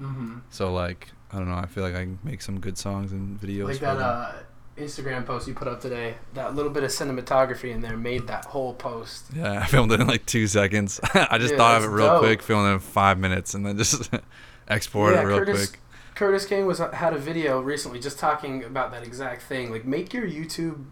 Mhm. 0.00 0.42
So 0.50 0.72
like, 0.72 1.08
I 1.32 1.36
don't 1.38 1.48
know. 1.48 1.56
I 1.56 1.66
feel 1.66 1.82
like 1.84 1.94
I 1.94 2.00
can 2.04 2.18
make 2.22 2.42
some 2.42 2.60
good 2.60 2.76
songs 2.78 3.12
and 3.12 3.40
videos. 3.40 3.66
like 3.66 3.80
that 3.80 3.98
uh, 3.98 4.32
Instagram 4.78 5.24
post 5.26 5.46
you 5.48 5.54
put 5.54 5.68
up 5.68 5.80
today. 5.80 6.14
That 6.34 6.54
little 6.54 6.70
bit 6.72 6.82
of 6.82 6.90
cinematography 6.90 7.70
in 7.72 7.80
there 7.82 7.96
made 7.96 8.26
that 8.28 8.46
whole 8.46 8.74
post. 8.74 9.26
yeah, 9.34 9.60
I 9.62 9.66
filmed 9.66 9.92
it 9.92 10.00
in 10.00 10.06
like 10.06 10.26
two 10.26 10.46
seconds. 10.46 11.00
I 11.14 11.38
just 11.38 11.54
thought 11.54 11.78
of 11.78 11.84
it 11.84 11.88
real 11.88 12.06
dope. 12.06 12.20
quick, 12.20 12.42
filmed 12.42 12.68
it 12.68 12.72
in 12.74 12.78
five 12.80 13.18
minutes, 13.18 13.54
and 13.54 13.64
then 13.66 13.76
just 13.78 14.10
export 14.68 15.14
Yeah, 15.14 15.22
it 15.22 15.24
real 15.24 15.38
Curtiss- 15.40 15.70
quick. 15.70 15.78
Curtiss 16.14 16.44
King 16.46 16.66
was 16.66 16.78
had 16.78 17.14
a 17.14 17.18
video 17.18 17.60
recently 17.60 17.98
just 17.98 18.18
talking 18.18 18.62
about 18.64 18.90
that 18.92 19.02
exact 19.02 19.42
thing. 19.42 19.70
Like, 19.70 19.86
make 19.86 20.12
your 20.12 20.26
YouTube 20.28 20.84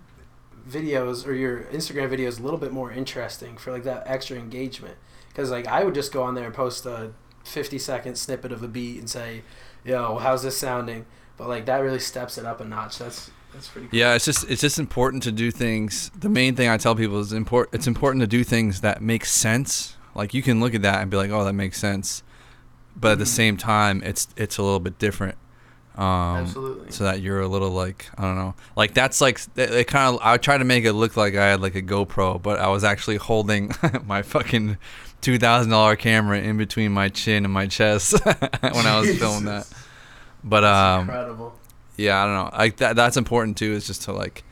videos 0.68 1.26
or 1.26 1.32
your 1.34 1.64
Instagram 1.64 2.10
videos 2.10 2.38
a 2.38 2.42
little 2.42 2.58
bit 2.58 2.72
more 2.72 2.90
interesting 2.92 3.56
for 3.56 3.72
like 3.72 3.84
that 3.84 4.02
extra 4.06 4.36
engagement. 4.38 4.96
Because 5.28 5.50
like 5.50 5.66
I 5.66 5.84
would 5.84 5.94
just 5.94 6.12
go 6.12 6.22
on 6.22 6.34
there 6.34 6.46
and 6.46 6.54
post 6.54 6.86
a 6.86 7.12
50 7.44 7.78
second 7.78 8.16
snippet 8.16 8.52
of 8.52 8.62
a 8.62 8.68
beat 8.68 8.98
and 8.98 9.08
say, 9.08 9.42
"Yo, 9.84 10.18
how's 10.18 10.42
this 10.42 10.56
sounding?" 10.58 11.06
But 11.36 11.48
like 11.48 11.66
that 11.66 11.78
really 11.78 11.98
steps 12.00 12.36
it 12.38 12.44
up 12.44 12.60
a 12.60 12.64
notch. 12.64 12.98
That's 12.98 13.30
that's 13.52 13.68
pretty. 13.68 13.88
Cool. 13.88 13.98
Yeah, 13.98 14.14
it's 14.14 14.24
just 14.24 14.48
it's 14.50 14.60
just 14.60 14.78
important 14.78 15.22
to 15.24 15.32
do 15.32 15.50
things. 15.50 16.10
The 16.18 16.28
main 16.28 16.54
thing 16.56 16.68
I 16.68 16.76
tell 16.76 16.94
people 16.94 17.20
is 17.20 17.32
import. 17.32 17.68
It's 17.72 17.86
important 17.86 18.20
to 18.22 18.26
do 18.26 18.44
things 18.44 18.80
that 18.82 19.00
make 19.02 19.24
sense. 19.24 19.96
Like 20.14 20.34
you 20.34 20.42
can 20.42 20.60
look 20.60 20.74
at 20.74 20.82
that 20.82 21.00
and 21.00 21.10
be 21.10 21.16
like, 21.16 21.30
"Oh, 21.30 21.44
that 21.44 21.52
makes 21.54 21.78
sense," 21.78 22.22
but 22.96 23.12
at 23.12 23.18
the 23.18 23.24
Mhm. 23.24 23.28
same 23.28 23.56
time, 23.56 24.02
it's 24.04 24.28
it's 24.36 24.58
a 24.58 24.62
little 24.62 24.80
bit 24.80 24.98
different. 24.98 25.36
Um, 25.96 26.04
Absolutely. 26.38 26.92
So 26.92 27.04
that 27.04 27.20
you're 27.20 27.40
a 27.40 27.48
little 27.48 27.70
like 27.70 28.06
I 28.16 28.22
don't 28.22 28.36
know, 28.36 28.54
like 28.76 28.94
that's 28.94 29.20
like 29.20 29.40
it, 29.56 29.70
it 29.70 29.86
kind 29.86 30.14
of. 30.14 30.20
I 30.22 30.36
tried 30.36 30.58
to 30.58 30.64
make 30.64 30.84
it 30.84 30.92
look 30.92 31.16
like 31.16 31.34
I 31.34 31.48
had 31.48 31.60
like 31.60 31.74
a 31.74 31.82
GoPro, 31.82 32.40
but 32.40 32.58
I 32.58 32.68
was 32.68 32.84
actually 32.84 33.16
holding 33.16 33.72
my 34.06 34.22
fucking 34.22 34.78
two 35.20 35.38
thousand 35.38 35.70
dollar 35.70 35.96
camera 35.96 36.38
in 36.40 36.56
between 36.56 36.92
my 36.92 37.08
chin 37.08 37.44
and 37.44 37.52
my 37.52 37.66
chest 37.66 38.14
when 38.24 38.86
I 38.86 39.00
was 39.00 39.18
filming 39.18 39.44
that. 39.46 39.68
But 40.42 40.64
um, 40.64 41.00
incredible. 41.02 41.58
yeah, 41.96 42.22
I 42.22 42.24
don't 42.26 42.34
know. 42.52 42.58
Like 42.58 42.76
that 42.78 42.96
that's 42.96 43.16
important 43.16 43.58
too. 43.58 43.72
Is 43.72 43.86
just 43.86 44.02
to 44.02 44.12
like 44.12 44.44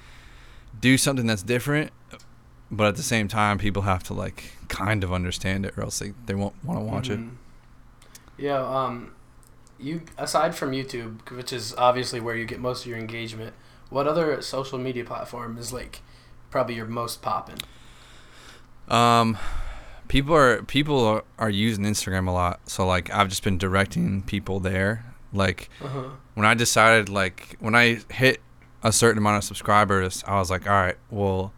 do 0.80 0.99
something 0.99 1.26
that's 1.26 1.42
different, 1.42 1.92
but 2.71 2.88
at 2.88 2.97
the 2.97 3.02
same 3.02 3.26
time, 3.28 3.59
people 3.59 3.83
have 3.83 4.02
to 4.04 4.12
like 4.12 4.52
kind 4.68 5.02
of 5.02 5.12
understand 5.12 5.64
it, 5.64 5.78
or 5.78 5.85
else 5.85 5.99
they, 6.00 6.12
they 6.26 6.35
won't 6.35 6.54
want 6.62 6.78
to 6.78 6.85
watch 6.85 7.09
it. 7.09 7.21
Mhm. 7.21 7.30
Yeah. 8.37 8.61
Um, 8.61 9.12
you 9.78 10.02
aside 10.16 10.54
from 10.54 10.73
YouTube, 10.73 11.30
which 11.30 11.52
is 11.52 11.75
obviously 11.76 12.20
where 12.20 12.35
you 12.37 12.44
get 12.44 12.61
most 12.61 12.82
of 12.82 12.87
your 12.90 12.99
engagement, 12.99 13.54
what 13.90 14.06
other 14.06 14.40
social 14.42 14.78
media 14.78 15.04
platform 15.04 15.56
is 15.58 15.73
like 15.73 16.00
probably 16.50 16.75
your 16.75 16.87
most 16.87 17.23
popping? 17.23 17.58
Um, 18.88 19.37
people 20.08 20.35
are 20.35 20.62
people 20.62 21.04
are, 21.04 21.25
are 21.38 21.50
using 21.50 21.85
Instagram 21.85 22.28
a 22.28 22.30
lot. 22.30 22.61
So 22.68 22.87
like 22.87 23.11
I've 23.12 23.28
just 23.28 23.44
been 23.44 23.58
directing 23.58 24.23
people 24.23 24.61
there. 24.61 25.04
Like 25.32 25.68
Uh-huh. 25.82 26.04
when 26.35 26.47
I 26.47 26.54
decided 26.54 27.08
like 27.08 27.56
when 27.61 27.75
I 27.75 28.00
hit 28.11 28.40
a 28.82 28.92
certain 28.92 29.18
amount 29.18 29.38
of 29.38 29.44
subscribers, 29.44 30.25
I 30.26 30.38
was 30.38 30.50
like, 30.50 30.66
all 30.66 30.73
right, 30.73 30.97
well, 31.11 31.52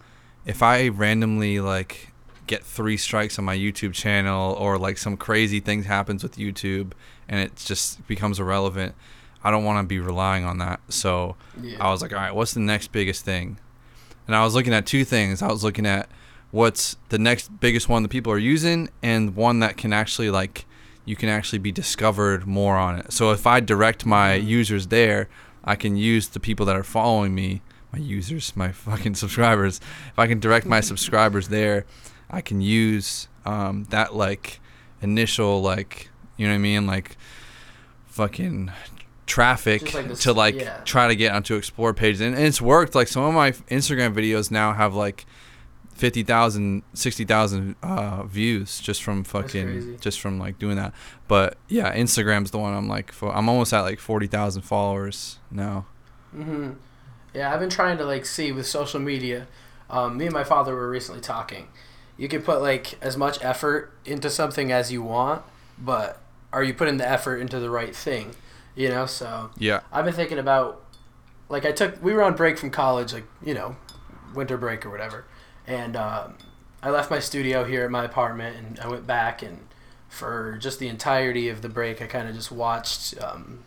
if 0.46 0.62
I 0.62 0.88
randomly 0.88 1.60
like 1.60 2.08
get 2.46 2.64
three 2.64 2.96
strikes 2.96 3.38
on 3.38 3.44
my 3.44 3.56
YouTube 3.56 3.92
channel 3.92 4.54
or 4.54 4.76
like 4.76 4.98
some 4.98 5.16
crazy 5.16 5.60
things 5.60 5.86
happens 5.86 6.22
with 6.24 6.36
YouTube 6.36 6.92
and 7.30 7.40
it 7.40 7.56
just 7.56 8.06
becomes 8.06 8.38
irrelevant, 8.38 8.94
I 9.42 9.50
don't 9.50 9.64
want 9.64 9.82
to 9.82 9.88
be 9.88 10.00
relying 10.00 10.44
on 10.44 10.58
that. 10.58 10.80
So 10.90 11.36
Yeah. 11.62 11.78
I 11.80 11.90
was 11.90 12.02
like, 12.02 12.12
all 12.12 12.18
right, 12.18 12.34
what's 12.34 12.52
the 12.52 12.60
next 12.60 12.92
biggest 12.92 13.24
thing? 13.24 13.58
And 14.26 14.36
I 14.36 14.44
was 14.44 14.54
looking 14.54 14.74
at 14.74 14.84
two 14.84 15.04
things. 15.04 15.40
I 15.40 15.48
was 15.48 15.64
looking 15.64 15.86
at 15.86 16.10
what's 16.50 16.96
the 17.08 17.18
next 17.18 17.48
biggest 17.60 17.88
one 17.88 18.02
that 18.02 18.10
people 18.10 18.32
are 18.32 18.38
using 18.38 18.90
and 19.02 19.34
one 19.36 19.60
that 19.60 19.76
can 19.76 19.92
actually 19.92 20.30
like 20.30 20.66
you 21.04 21.16
can 21.16 21.28
actually 21.28 21.58
be 21.58 21.72
discovered 21.72 22.46
more 22.46 22.76
on 22.76 22.98
it. 22.98 23.12
So 23.12 23.30
if 23.30 23.46
I 23.46 23.60
direct 23.60 24.04
my 24.04 24.34
users 24.34 24.88
there, 24.88 25.28
I 25.64 25.74
can 25.74 25.96
use 25.96 26.28
the 26.28 26.40
people 26.40 26.66
that 26.66 26.76
are 26.76 26.82
following 26.84 27.34
me, 27.34 27.62
my 27.92 27.98
users, 27.98 28.54
my 28.56 28.72
fucking 28.86 29.14
subscribers. 29.14 29.80
If 30.12 30.18
I 30.18 30.26
can 30.26 30.40
direct 30.40 30.66
my 30.66 30.80
subscribers 30.90 31.48
there, 31.48 31.86
I 32.28 32.40
can 32.42 32.60
use 32.60 33.28
um, 33.46 33.84
that 33.90 34.14
like 34.14 34.60
initial 35.00 35.62
like 35.62 36.09
you 36.40 36.46
know 36.46 36.52
what 36.52 36.56
I 36.56 36.58
mean? 36.58 36.86
Like 36.86 37.18
fucking 38.06 38.72
traffic 39.26 39.92
like 39.94 40.08
this- 40.08 40.22
to 40.22 40.32
like 40.32 40.54
yeah. 40.56 40.80
try 40.84 41.06
to 41.06 41.14
get 41.14 41.32
onto 41.32 41.54
explore 41.54 41.92
pages. 41.92 42.20
And, 42.22 42.34
and 42.34 42.46
it's 42.46 42.60
worked. 42.62 42.94
Like 42.94 43.08
some 43.08 43.22
of 43.24 43.34
my 43.34 43.52
instagram 43.70 44.14
videos 44.14 44.50
now 44.50 44.72
have 44.72 44.94
like 44.94 45.26
50,000 45.94 46.82
60,000 46.94 47.76
uh, 47.82 48.22
views 48.22 48.80
just 48.80 49.02
from 49.02 49.22
fucking 49.22 49.98
just 50.00 50.18
from 50.18 50.38
like 50.38 50.58
doing 50.58 50.76
that. 50.76 50.94
But 51.28 51.58
yeah 51.68 51.94
instagram's 51.94 52.50
the 52.50 52.58
one 52.58 52.72
i'm 52.72 52.88
like 52.88 53.12
i'm 53.22 53.48
almost 53.50 53.74
at 53.74 53.82
like 53.82 54.00
40,000 54.00 54.62
followers 54.62 55.38
now. 55.50 55.84
Hmm 56.34 56.70
Yeah, 57.34 57.52
I've 57.52 57.60
been 57.60 57.70
trying 57.70 57.98
to 57.98 58.04
like 58.06 58.24
see 58.24 58.50
with 58.50 58.66
social 58.66 58.98
media. 58.98 59.46
Um, 59.90 60.16
me 60.16 60.24
and 60.24 60.32
my 60.34 60.44
father 60.44 60.74
were 60.74 60.88
recently 60.88 61.20
talking. 61.20 61.68
You 62.16 62.28
can 62.28 62.42
put 62.42 62.62
like 62.62 62.96
as 63.02 63.16
much 63.16 63.38
effort 63.44 63.92
into 64.04 64.30
something 64.30 64.72
as 64.72 64.90
you 64.90 65.02
want, 65.02 65.42
but 65.78 66.20
are 66.52 66.62
you 66.62 66.74
putting 66.74 66.96
the 66.96 67.08
effort 67.08 67.36
into 67.36 67.58
the 67.58 67.70
right 67.70 67.94
thing? 67.94 68.34
You 68.74 68.88
know, 68.88 69.06
so 69.06 69.50
yeah 69.58 69.80
I've 69.92 70.04
been 70.04 70.14
thinking 70.14 70.38
about 70.38 70.82
like 71.48 71.64
I 71.66 71.72
took 71.72 72.02
we 72.02 72.12
were 72.12 72.22
on 72.22 72.36
break 72.36 72.58
from 72.58 72.70
college, 72.70 73.12
like 73.12 73.26
you 73.44 73.54
know, 73.54 73.76
winter 74.34 74.56
break 74.56 74.86
or 74.86 74.90
whatever, 74.90 75.24
and 75.66 75.96
um, 75.96 76.34
I 76.82 76.90
left 76.90 77.10
my 77.10 77.18
studio 77.18 77.64
here 77.64 77.84
at 77.84 77.90
my 77.90 78.04
apartment 78.04 78.56
and 78.56 78.80
I 78.80 78.88
went 78.88 79.06
back 79.06 79.42
and 79.42 79.66
for 80.08 80.58
just 80.58 80.80
the 80.80 80.88
entirety 80.88 81.48
of 81.48 81.62
the 81.62 81.68
break, 81.68 82.02
I 82.02 82.06
kind 82.06 82.28
of 82.28 82.34
just 82.34 82.50
watched 82.50 83.20
um, 83.22 83.64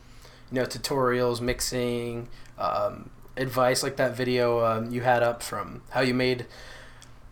you 0.51 0.55
know 0.55 0.65
tutorials, 0.65 1.41
mixing, 1.41 2.27
um, 2.57 3.09
advice 3.37 3.81
like 3.81 3.95
that 3.97 4.15
video 4.15 4.63
um, 4.63 4.91
you 4.91 5.01
had 5.01 5.23
up 5.23 5.41
from 5.41 5.81
how 5.89 6.01
you 6.01 6.13
made 6.13 6.45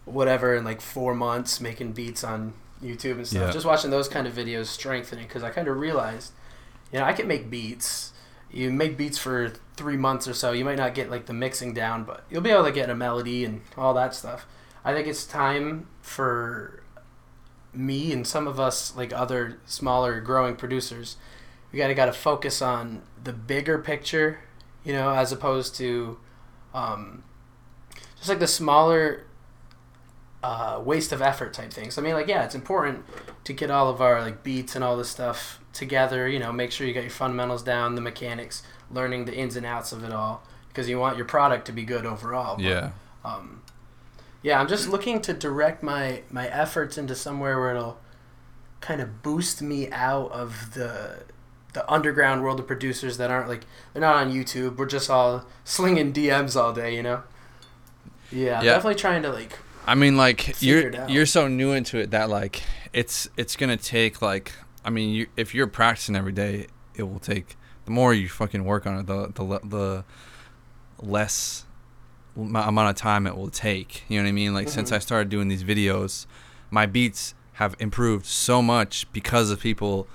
whatever 0.06 0.56
in 0.56 0.64
like 0.64 0.82
four 0.82 1.14
months 1.14 1.62
making 1.62 1.92
beats 1.92 2.24
on 2.24 2.54
YouTube 2.84 3.14
and 3.14 3.28
stuff. 3.28 3.48
Yeah. 3.48 3.52
Just 3.52 3.66
watching 3.66 3.92
those 3.92 4.08
kind 4.08 4.28
of 4.28 4.34
videos 4.34 4.68
strengthening 4.68 5.28
because 5.28 5.44
I 5.44 5.50
kind 5.50 5.68
of 5.68 5.78
realized, 5.78 6.34
you 6.92 7.00
know, 7.00 7.06
I 7.06 7.14
can 7.14 7.28
make 7.28 7.50
beats. 7.50 8.14
You 8.52 8.72
make 8.72 8.98
beats 8.98 9.18
for 9.18 9.54
three 9.78 9.98
months 9.98 10.28
or 10.28 10.34
so. 10.34 10.52
You 10.52 10.66
might 10.66 10.78
not 10.78 10.94
get 10.94 11.10
like 11.10 11.26
the 11.26 11.34
mixing 11.34 11.74
down, 11.74 12.04
but 12.04 12.24
you'll 12.30 12.42
be 12.42 12.50
able 12.50 12.66
to 12.66 12.72
get 12.72 12.90
a 12.90 12.96
melody 12.96 13.46
and 13.46 13.62
all 13.78 13.94
that 13.94 14.14
stuff. 14.14 14.46
I 14.84 14.94
think 14.94 15.08
it's 15.08 15.26
time 15.26 15.88
for 16.02 16.84
me 17.74 18.12
and 18.12 18.28
some 18.28 18.48
of 18.48 18.60
us 18.60 18.96
like 18.96 19.14
other 19.14 19.60
smaller 19.66 20.20
growing 20.20 20.56
producers. 20.56 21.18
We 21.72 21.78
gotta 21.78 21.94
gotta 21.94 22.14
focus 22.14 22.62
on 22.62 23.04
the 23.24 23.32
bigger 23.32 23.78
picture, 23.78 24.42
you 24.84 24.94
know, 24.94 25.12
as 25.12 25.32
opposed 25.32 25.76
to 25.76 26.18
um, 26.74 27.24
just 28.18 28.28
like 28.28 28.40
the 28.40 28.48
smaller 28.48 29.24
uh, 30.44 30.82
waste 30.84 31.12
of 31.12 31.22
effort 31.22 31.54
type 31.54 31.72
things. 31.72 31.98
I 31.98 32.02
mean, 32.02 32.14
like, 32.14 32.28
yeah, 32.28 32.44
it's 32.44 32.56
important 32.56 33.06
to 33.44 33.54
get 33.54 33.70
all 33.70 33.90
of 33.90 34.02
our 34.02 34.22
like 34.22 34.44
beats 34.44 34.76
and 34.76 34.84
all 34.84 34.98
this 34.98 35.10
stuff 35.10 35.60
together. 35.74 36.28
You 36.28 36.40
know, 36.40 36.52
make 36.52 36.72
sure 36.72 36.88
you 36.88 36.94
got 36.94 37.02
your 37.02 37.10
fundamentals 37.12 37.64
down, 37.64 37.96
the 37.96 38.02
mechanics, 38.02 38.64
learning 38.92 39.26
the 39.26 39.34
ins 39.36 39.56
and 39.56 39.66
outs 39.66 39.92
of 39.92 40.04
it 40.04 40.12
all, 40.12 40.44
because 40.70 40.90
you 40.90 41.00
want 41.00 41.18
your 41.18 41.26
product 41.26 41.66
to 41.68 41.72
be 41.72 41.84
good 41.84 42.06
overall. 42.06 42.56
But, 42.56 42.66
yeah 42.66 42.92
Um, 43.24 43.62
yeah, 44.44 44.60
I'm 44.60 44.68
just 44.68 44.90
looking 44.90 45.22
to 45.22 45.34
direct 45.34 45.84
my 45.84 46.24
my 46.32 46.48
efforts 46.48 46.98
into 46.98 47.14
somewhere 47.16 47.60
where 47.60 47.76
it'll 47.76 48.00
kind 48.80 49.00
of 49.00 49.22
boost 49.22 49.62
me 49.62 49.92
out 49.92 50.32
of 50.32 50.74
the 50.74 51.20
the 51.74 51.90
underground 51.90 52.42
world 52.44 52.60
of 52.60 52.66
producers 52.68 53.18
that 53.18 53.30
aren't 53.30 53.48
like 53.48 53.62
they're 53.94 54.02
not 54.02 54.16
on 54.16 54.34
YouTube. 54.34 54.78
We're 54.78 54.88
just 54.88 55.10
all 55.10 55.46
slinging 55.64 56.12
DMs 56.14 56.60
all 56.60 56.74
day, 56.74 56.96
you 56.96 57.04
know. 57.04 57.22
Yeah, 58.32 58.62
Yeah. 58.62 58.74
definitely 58.74 58.96
trying 58.96 59.22
to 59.24 59.30
like 59.32 59.60
I 59.88 59.96
mean, 59.96 60.18
like 60.18 60.62
you're 60.62 61.08
you're 61.10 61.26
so 61.26 61.48
new 61.48 61.72
into 61.74 61.98
it 61.98 62.12
that 62.12 62.30
like 62.30 62.62
it's 62.94 63.30
it's 63.38 63.56
gonna 63.56 63.78
take 63.78 64.22
like 64.22 64.54
I 64.84 64.90
mean, 64.90 65.10
you, 65.14 65.28
if 65.38 65.54
you're 65.54 65.68
practicing 65.68 66.16
every 66.16 66.32
day, 66.32 66.68
it 66.96 67.04
will 67.04 67.20
take 67.20 67.56
the 67.86 67.92
more 67.92 68.14
you 68.14 68.30
fucking 68.30 68.64
work 68.64 68.86
on 68.86 69.00
it, 69.00 69.08
the 69.08 69.28
the 69.34 69.60
the 69.64 70.06
less 71.02 71.66
amount 72.38 72.90
of 72.90 72.96
time 72.96 73.28
it 73.28 73.36
will 73.36 73.50
take. 73.50 74.04
You 74.08 74.20
know 74.20 74.24
what 74.24 74.30
I 74.30 74.34
mean? 74.34 74.54
Like 74.54 74.70
since 74.70 74.92
Mhm. 74.92 74.96
I 74.96 75.00
started 75.00 75.30
doing 75.30 75.48
these 75.48 75.64
videos, 75.64 76.26
my 76.70 76.86
beats 76.86 77.34
have 77.54 77.76
improved 77.80 78.26
so 78.26 78.62
much 78.62 79.12
because 79.12 79.50
of 79.52 79.60
people. 79.60 80.08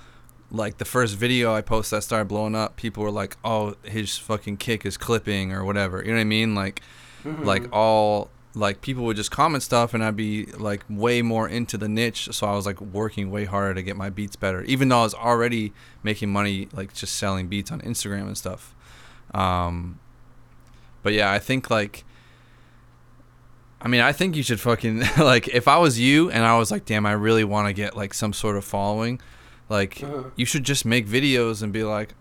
Like 0.49 0.77
the 0.77 0.85
first 0.85 1.15
video 1.15 1.53
I 1.53 1.61
posted 1.61 1.97
that 1.97 2.01
started 2.03 2.29
blowing 2.29 2.55
up, 2.55 2.77
people 2.77 3.03
were 3.03 3.11
like, 3.11 3.35
"Oh, 3.43 3.75
his 3.83 4.17
fucking 4.17 4.57
kick 4.57 4.85
is 4.85 4.95
clipping 4.97 5.51
or 5.51 5.65
whatever." 5.65 5.99
You 6.01 6.11
know 6.11 6.15
what 6.15 6.21
I 6.21 6.23
mean? 6.23 6.55
Like 6.55 6.81
like 7.25 7.63
mhm. 7.63 7.69
all 7.73 8.29
like 8.57 8.81
people 8.81 9.03
would 9.05 9.15
just 9.17 9.29
comment 9.31 9.61
stuff 9.63 9.93
and 9.93 10.03
I'd 10.03 10.15
be 10.15 10.45
like 10.57 10.83
way 10.89 11.21
more 11.21 11.47
into 11.47 11.77
the 11.77 11.87
niche 11.87 12.29
so 12.31 12.47
I 12.47 12.53
was 12.55 12.65
like 12.65 12.79
working 12.81 13.29
way 13.31 13.45
harder 13.45 13.73
to 13.75 13.83
get 13.83 13.95
my 13.95 14.09
beats 14.09 14.35
better 14.35 14.63
even 14.63 14.89
though 14.89 14.99
I 14.99 15.03
was 15.03 15.13
already 15.13 15.73
making 16.03 16.31
money 16.31 16.67
like 16.73 16.93
just 16.93 17.15
selling 17.17 17.47
beats 17.47 17.71
on 17.71 17.81
Instagram 17.81 18.27
and 18.27 18.37
stuff 18.37 18.73
um 19.33 19.99
but 21.03 21.13
yeah 21.13 21.31
I 21.31 21.39
think 21.39 21.69
like 21.69 22.03
I 23.81 23.87
mean 23.87 24.01
I 24.01 24.11
think 24.11 24.35
you 24.35 24.43
should 24.43 24.59
fucking 24.59 24.99
like 25.17 25.47
if 25.49 25.67
I 25.67 25.77
was 25.77 25.99
you 25.99 26.29
and 26.31 26.43
I 26.45 26.57
was 26.57 26.71
like 26.71 26.85
damn 26.85 27.05
I 27.05 27.11
really 27.13 27.43
want 27.43 27.67
to 27.67 27.73
get 27.73 27.95
like 27.95 28.13
some 28.13 28.33
sort 28.33 28.57
of 28.57 28.65
following 28.65 29.21
like 29.69 30.01
Uh-huh. 30.03 30.23
you 30.35 30.45
should 30.45 30.63
just 30.63 30.85
make 30.85 31.07
videos 31.07 31.61
and 31.61 31.71
be 31.71 31.83
like 31.83 32.13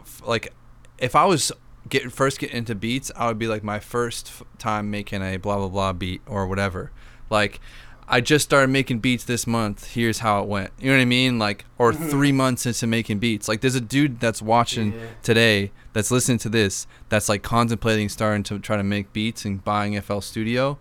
f- 0.00 0.22
like 0.24 0.52
if 0.98 1.14
I 1.16 1.24
was 1.26 1.52
get 1.92 2.10
first 2.12 2.38
get 2.38 2.50
into 2.50 2.74
beats, 2.74 3.12
I 3.14 3.26
would 3.28 3.38
be 3.38 3.46
like 3.46 3.62
my 3.62 3.78
first 3.80 4.28
f- 4.28 4.42
time 4.58 4.90
making 4.90 5.22
a 5.22 5.36
blah 5.36 5.56
blah 5.58 5.68
blah 5.68 5.92
beat 5.92 6.22
or 6.26 6.46
whatever. 6.46 6.90
Like 7.30 7.60
I 8.08 8.20
just 8.20 8.44
started 8.44 8.68
making 8.68 8.98
beats 8.98 9.24
this 9.24 9.46
month. 9.46 9.92
Here's 9.92 10.18
how 10.18 10.42
it 10.42 10.48
went. 10.48 10.70
You 10.80 10.90
know 10.90 10.96
what 10.96 11.02
I 11.02 11.06
mean? 11.06 11.38
Like 11.38 11.64
or 11.78 11.92
Mhm. 11.92 12.10
3 12.10 12.32
months 12.32 12.66
into 12.66 12.86
making 12.86 13.18
beats. 13.20 13.46
Like 13.48 13.60
there's 13.60 13.74
a 13.76 13.80
dude 13.80 14.18
that's 14.20 14.42
watching 14.42 14.92
Yeah. 14.92 14.98
today 15.22 15.70
that's 15.92 16.10
listening 16.10 16.38
to 16.38 16.48
this 16.48 16.86
that's 17.10 17.28
like 17.28 17.42
contemplating 17.42 18.08
starting 18.08 18.42
to 18.44 18.58
try 18.58 18.76
to 18.76 18.82
make 18.82 19.12
beats 19.12 19.44
and 19.44 19.62
buying 19.62 19.94
FL 19.96 20.20
Studio. 20.20 20.78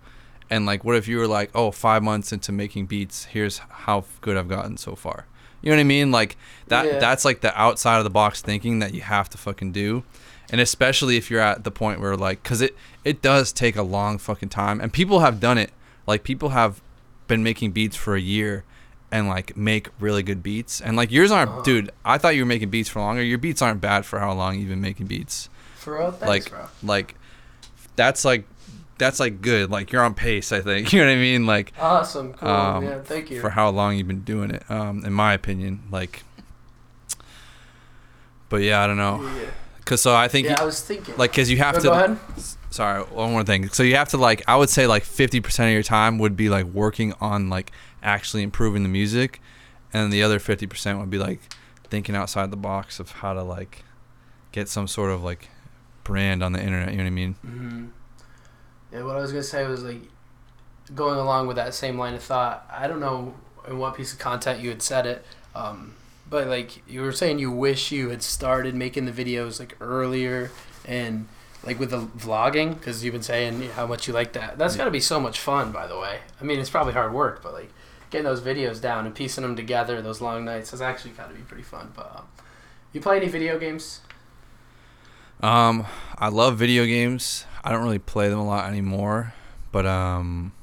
And 0.49 0.65
like 0.65 0.83
what 0.83 0.95
if 0.95 1.07
you 1.07 1.17
were 1.17 1.27
like, 1.27 1.51
"Oh, 1.53 1.71
5 1.71 2.01
months 2.03 2.33
into 2.33 2.51
making 2.51 2.87
beats, 2.87 3.25
here's 3.25 3.59
how 3.85 4.05
good 4.21 4.35
I've 4.37 4.49
gotten 4.49 4.77
so 4.77 4.95
far." 4.95 5.25
You 5.61 5.69
know 5.69 5.75
what 5.77 5.81
I 5.81 5.83
mean? 5.95 6.11
Like 6.11 6.37
that 6.67 6.85
Yeah. 6.85 6.99
that's 6.99 7.23
like 7.23 7.41
the 7.41 7.53
outside 7.59 7.97
of 7.99 8.03
the 8.03 8.09
box 8.09 8.41
thinking 8.41 8.79
that 8.79 8.93
you 8.95 9.01
have 9.01 9.29
to 9.29 9.37
fucking 9.37 9.71
do. 9.73 10.03
And 10.51 10.59
especially 10.61 11.15
if 11.17 11.31
you're 11.31 11.39
at 11.41 11.63
the 11.63 11.71
point 11.71 11.99
where 12.01 12.15
like 12.17 12.43
cuz 12.43 12.61
it 12.61 12.75
it 13.03 13.21
does 13.21 13.51
take 13.51 13.75
a 13.75 13.81
long 13.83 14.17
fucking 14.17 14.49
time 14.49 14.79
and 14.81 14.91
people 14.93 15.21
have 15.21 15.39
done 15.39 15.57
it. 15.57 15.71
Like 16.05 16.23
people 16.23 16.49
have 16.49 16.81
been 17.27 17.41
making 17.43 17.71
beats 17.71 17.95
for 17.95 18.15
a 18.15 18.19
year 18.21 18.63
and 19.11 19.27
like 19.27 19.55
make 19.57 19.89
really 19.99 20.23
good 20.23 20.43
beats. 20.43 20.81
And 20.81 20.95
like 20.97 21.11
yours 21.11 21.31
aren't 21.31 21.51
Uh-huh. 21.51 21.61
dude, 21.63 21.91
I 22.05 22.17
thought 22.17 22.35
you 22.35 22.41
were 22.41 22.47
making 22.47 22.69
beats 22.69 22.89
for 22.89 22.99
longer. 22.99 23.23
Your 23.23 23.37
beats 23.37 23.61
aren't 23.61 23.79
bad 23.81 24.05
for 24.05 24.19
how 24.19 24.33
long 24.33 24.59
you've 24.59 24.69
been 24.69 24.81
making 24.81 25.07
beats. 25.07 25.49
For 25.75 25.97
real, 25.97 26.11
thanks, 26.11 26.27
like 26.27 26.49
bro. 26.49 26.65
like 26.83 27.15
that's 27.95 28.23
like 28.25 28.45
that's 28.97 29.19
like 29.19 29.41
good. 29.41 29.71
Like 29.71 29.91
you're 29.91 30.03
on 30.03 30.13
pace, 30.13 30.51
I 30.51 30.61
think. 30.61 30.91
You 30.93 30.99
know 30.99 31.07
what 31.07 31.13
I 31.13 31.15
mean? 31.15 31.45
Like 31.47 31.73
Awesome, 31.79 32.33
cool. 32.33 32.47
um, 32.49 32.83
yeah, 32.83 32.99
thank 33.01 33.31
you. 33.31 33.39
for 33.41 33.49
how 33.51 33.69
long 33.69 33.97
you've 33.97 34.07
been 34.07 34.21
doing 34.23 34.51
it. 34.51 34.63
Um, 34.69 35.03
in 35.05 35.13
my 35.13 35.33
opinion, 35.33 35.81
like. 35.91 36.23
But 38.49 38.57
yeah, 38.63 38.83
I 38.83 38.87
don't 38.87 38.97
know, 38.97 39.21
yeah, 39.23 39.49
cause 39.91 40.01
so 40.01 40.15
I 40.15 40.27
think 40.29 40.47
yeah 40.47 40.59
I 40.61 40.63
was 40.65 40.81
thinking. 40.81 41.15
like 41.17 41.33
cause 41.33 41.49
you 41.49 41.57
have 41.57 41.75
Oh, 41.75 41.79
to. 41.79 41.83
go 41.87 41.93
ahead. 41.93 42.17
Sorry, 42.69 43.03
one 43.03 43.31
more 43.31 43.43
thing. 43.43 43.67
So 43.69 43.83
you 43.83 43.97
have 43.97 44.07
to 44.09 44.17
like 44.17 44.41
I 44.47 44.55
would 44.55 44.69
say 44.69 44.87
like 44.87 45.03
fifty 45.03 45.41
percent 45.41 45.67
of 45.67 45.73
your 45.73 45.83
time 45.83 46.17
would 46.19 46.37
be 46.37 46.47
like 46.49 46.65
working 46.65 47.13
on 47.19 47.49
like 47.49 47.71
actually 48.01 48.43
improving 48.43 48.83
the 48.83 48.89
music, 48.89 49.41
and 49.93 50.11
the 50.13 50.23
other 50.23 50.39
fifty 50.39 50.65
percent 50.67 50.97
would 50.99 51.09
be 51.09 51.17
like 51.17 51.41
thinking 51.89 52.15
outside 52.15 52.49
the 52.49 52.57
box 52.57 52.99
of 53.01 53.11
how 53.11 53.33
to 53.33 53.43
like 53.43 53.83
get 54.53 54.69
some 54.69 54.87
sort 54.87 55.11
of 55.11 55.21
like 55.21 55.49
brand 56.05 56.41
on 56.41 56.53
the 56.53 56.63
internet. 56.63 56.91
You 56.91 56.97
know 56.97 57.03
what 57.03 57.07
I 57.07 57.11
mean? 57.11 57.35
Mm-hmm. 57.45 57.85
Yeah, 58.93 59.03
what 59.03 59.17
I 59.17 59.21
was 59.21 59.31
gonna 59.33 59.43
say 59.43 59.67
was 59.67 59.83
like 59.83 60.01
going 60.95 61.19
along 61.19 61.47
with 61.47 61.57
that 61.57 61.73
same 61.73 61.97
line 61.99 62.13
of 62.13 62.23
thought. 62.23 62.65
I 62.71 62.87
don't 62.87 63.01
know 63.01 63.33
in 63.67 63.77
what 63.79 63.95
piece 63.97 64.13
of 64.13 64.19
content 64.19 64.61
you 64.61 64.69
had 64.69 64.81
said 64.81 65.05
it, 65.05 65.25
um, 65.55 65.93
but 66.31 66.47
like 66.47 66.81
you 66.89 67.01
were 67.01 67.11
saying, 67.11 67.37
you 67.37 67.51
wish 67.51 67.91
you 67.91 68.09
had 68.09 68.23
started 68.23 68.73
making 68.73 69.05
the 69.05 69.11
videos 69.11 69.59
like 69.59 69.75
earlier 69.79 70.49
and 70.85 71.27
like 71.63 71.77
with 71.77 71.91
the 71.91 71.99
vlogging 72.01 72.73
because 72.73 73.03
you've 73.03 73.13
been 73.13 73.21
saying 73.21 73.61
how 73.75 73.85
much 73.85 74.07
you 74.07 74.13
like 74.13 74.33
that. 74.33 74.57
That's 74.57 74.73
Yeah. 74.73 74.79
got 74.79 74.85
to 74.85 74.91
be 74.91 74.99
so 75.01 75.19
much 75.19 75.39
fun, 75.39 75.71
by 75.71 75.85
the 75.85 75.99
way. 75.99 76.19
I 76.39 76.43
mean, 76.43 76.57
it's 76.59 76.69
probably 76.71 76.93
hard 76.93 77.13
work, 77.13 77.43
but 77.43 77.53
like 77.53 77.69
getting 78.09 78.25
those 78.25 78.41
videos 78.41 78.81
down 78.81 79.05
and 79.05 79.13
piecing 79.13 79.43
them 79.43 79.55
together, 79.55 80.01
those 80.01 80.21
long 80.21 80.43
nights, 80.45 80.71
has 80.71 80.81
actually 80.81 81.11
got 81.11 81.27
to 81.29 81.35
be 81.35 81.41
pretty 81.41 81.63
fun. 81.63 81.91
But 81.95 82.11
um, 82.15 82.23
you 82.93 83.01
play 83.01 83.17
any 83.17 83.27
video 83.27 83.59
games? 83.59 83.99
Um, 85.43 85.85
I 86.17 86.29
love 86.29 86.57
video 86.57 86.85
games. 86.85 87.45
I 87.63 87.71
don't 87.71 87.83
really 87.83 87.99
play 87.99 88.29
them 88.29 88.39
a 88.39 88.45
lot 88.45 88.69
anymore, 88.69 89.33
but 89.71 89.85
um, 89.85 90.53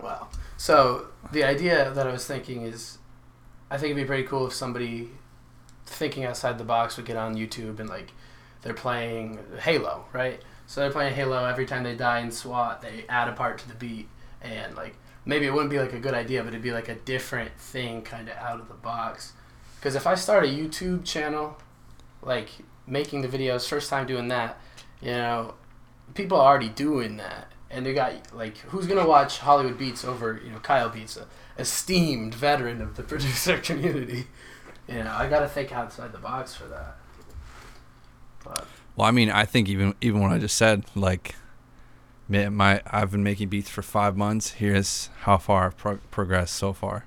Wow. 0.00 0.28
So 0.56 1.06
the 1.32 1.44
idea 1.44 1.90
that 1.94 2.06
I 2.06 2.12
was 2.12 2.26
thinking 2.26 2.62
is, 2.62 2.98
I 3.74 3.76
think 3.76 3.90
it'd 3.90 4.04
be 4.04 4.06
pretty 4.06 4.22
cool 4.22 4.46
if 4.46 4.52
somebody 4.52 5.10
thinking 5.84 6.24
outside 6.24 6.58
the 6.58 6.64
box 6.64 6.96
would 6.96 7.06
get 7.06 7.16
on 7.16 7.34
YouTube 7.34 7.80
and 7.80 7.88
like 7.88 8.12
they're 8.62 8.72
playing 8.72 9.40
Halo, 9.58 10.04
right? 10.12 10.40
So 10.68 10.80
they're 10.80 10.92
playing 10.92 11.14
Halo 11.14 11.44
every 11.44 11.66
time 11.66 11.82
they 11.82 11.96
die 11.96 12.20
in 12.20 12.30
SWAT, 12.30 12.82
they 12.82 13.04
add 13.08 13.26
a 13.26 13.32
part 13.32 13.58
to 13.58 13.68
the 13.68 13.74
beat, 13.74 14.08
and 14.40 14.76
like 14.76 14.94
maybe 15.24 15.46
it 15.46 15.52
wouldn't 15.52 15.72
be 15.72 15.80
like 15.80 15.92
a 15.92 15.98
good 15.98 16.14
idea, 16.14 16.44
but 16.44 16.50
it'd 16.50 16.62
be 16.62 16.70
like 16.70 16.88
a 16.88 16.94
different 16.94 17.50
thing, 17.58 18.02
kind 18.02 18.28
of 18.28 18.36
out 18.36 18.60
of 18.60 18.68
the 18.68 18.74
box. 18.74 19.32
Because 19.74 19.96
if 19.96 20.06
I 20.06 20.14
start 20.14 20.44
a 20.44 20.46
YouTube 20.46 21.04
channel, 21.04 21.58
like 22.22 22.50
making 22.86 23.22
the 23.22 23.28
videos, 23.28 23.68
first 23.68 23.90
time 23.90 24.06
doing 24.06 24.28
that, 24.28 24.56
you 25.02 25.10
know, 25.10 25.54
people 26.14 26.38
are 26.38 26.48
already 26.48 26.68
doing 26.68 27.16
that, 27.16 27.50
and 27.72 27.84
they 27.84 27.92
got 27.92 28.32
like 28.32 28.56
who's 28.58 28.86
gonna 28.86 29.04
watch 29.04 29.40
Hollywood 29.40 29.76
Beats 29.76 30.04
over 30.04 30.40
you 30.44 30.52
know 30.52 30.60
Kyle 30.60 30.90
Beats, 30.90 31.18
esteemed 31.58 32.34
veteran 32.34 32.80
of 32.80 32.96
the 32.96 33.02
producer 33.10 33.58
community. 33.58 34.26
You 34.88 35.04
know, 35.04 35.12
I 35.14 35.28
gotta 35.28 35.48
think 35.48 35.72
outside 35.72 36.12
the 36.12 36.18
box 36.18 36.54
for 36.54 36.64
that. 36.68 36.96
But 38.44 38.66
well, 38.96 39.06
I 39.08 39.10
mean, 39.10 39.30
I 39.30 39.44
think 39.44 39.68
even 39.68 39.94
even 40.00 40.20
what 40.20 40.30
I 40.32 40.38
just 40.38 40.56
said, 40.56 40.84
like, 40.94 41.34
my 42.28 42.82
I've 42.86 43.10
been 43.10 43.22
making 43.24 43.48
beats 43.48 43.70
for 43.70 43.82
five 43.82 44.16
months. 44.16 44.52
Here's 44.52 45.08
how 45.20 45.38
far 45.38 45.66
I've 45.66 45.76
pro- 45.76 45.98
progressed 46.10 46.54
so 46.54 46.72
far. 46.72 47.06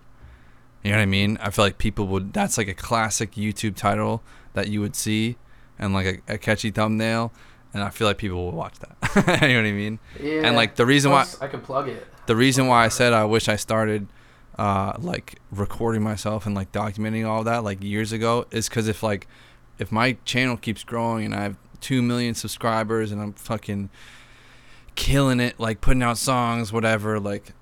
You 0.84 0.92
know 0.92 0.98
what 0.98 1.04
I 1.04 1.08
mean? 1.08 1.38
I 1.42 1.50
feel 1.50 1.66
like 1.66 1.78
people 1.78 2.08
would. 2.08 2.34
That's 2.34 2.58
like 2.58 2.68
a 2.68 2.74
classic 2.74 3.34
YouTube 3.34 3.76
title 3.76 4.24
that 4.54 4.70
you 4.70 4.82
would 4.82 4.96
see, 4.96 5.38
and 5.78 5.94
like 5.94 6.24
a, 6.28 6.34
a 6.34 6.38
catchy 6.38 6.72
thumbnail, 6.72 7.32
and 7.74 7.84
I 7.84 7.90
feel 7.90 8.08
like 8.08 8.18
people 8.18 8.44
will 8.46 8.52
watch 8.58 8.76
that. 8.80 8.98
you 9.44 9.50
know 9.50 9.56
what 9.62 9.68
I 9.68 9.72
mean? 9.72 10.00
yeah, 10.20 10.42
And 10.46 10.56
like 10.56 10.76
the 10.76 10.86
reason 10.86 11.12
why 11.12 11.26
I 11.42 11.48
can 11.48 11.62
plug 11.62 11.90
it. 11.90 12.08
the 12.26 12.36
reason 12.36 12.68
why 12.68 12.86
I 12.86 12.88
said 12.88 13.14
I 13.14 13.26
wish 13.26 13.48
I 13.50 13.56
started 13.56 14.08
uh, 14.58 14.94
like 15.00 15.40
recording 15.52 16.02
myself 16.02 16.46
and 16.46 16.56
like 16.56 16.72
documenting 16.72 17.28
all 17.28 17.44
that 17.44 17.64
like 17.64 17.84
years 17.84 18.12
ago 18.12 18.46
is 18.52 18.68
because 18.68 18.88
if 18.88 19.04
like 19.04 19.28
if 19.78 19.92
my 19.92 20.18
channel 20.26 20.58
keeps 20.58 20.84
growing 20.84 21.26
and 21.26 21.36
I 21.36 21.44
have 21.44 21.58
two 21.80 22.02
million 22.02 22.34
subscribers 22.34 23.12
and 23.12 23.22
I'm 23.22 23.34
fucking 23.34 23.90
killing 24.96 25.40
it 25.40 25.60
like 25.60 25.80
putting 25.80 26.02
out 26.02 26.18
songs 26.18 26.74
whatever 26.74 27.20
like 27.20 27.54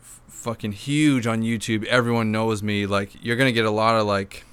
f- 0.00 0.20
fucking 0.26 0.72
huge 0.72 1.28
on 1.28 1.42
YouTube 1.42 1.84
everyone 1.84 2.32
knows 2.32 2.60
me 2.60 2.86
like 2.86 3.24
you're 3.24 3.36
gonna 3.36 3.52
get 3.52 3.64
a 3.64 3.70
lot 3.70 3.94
of 3.94 4.04
like 4.04 4.44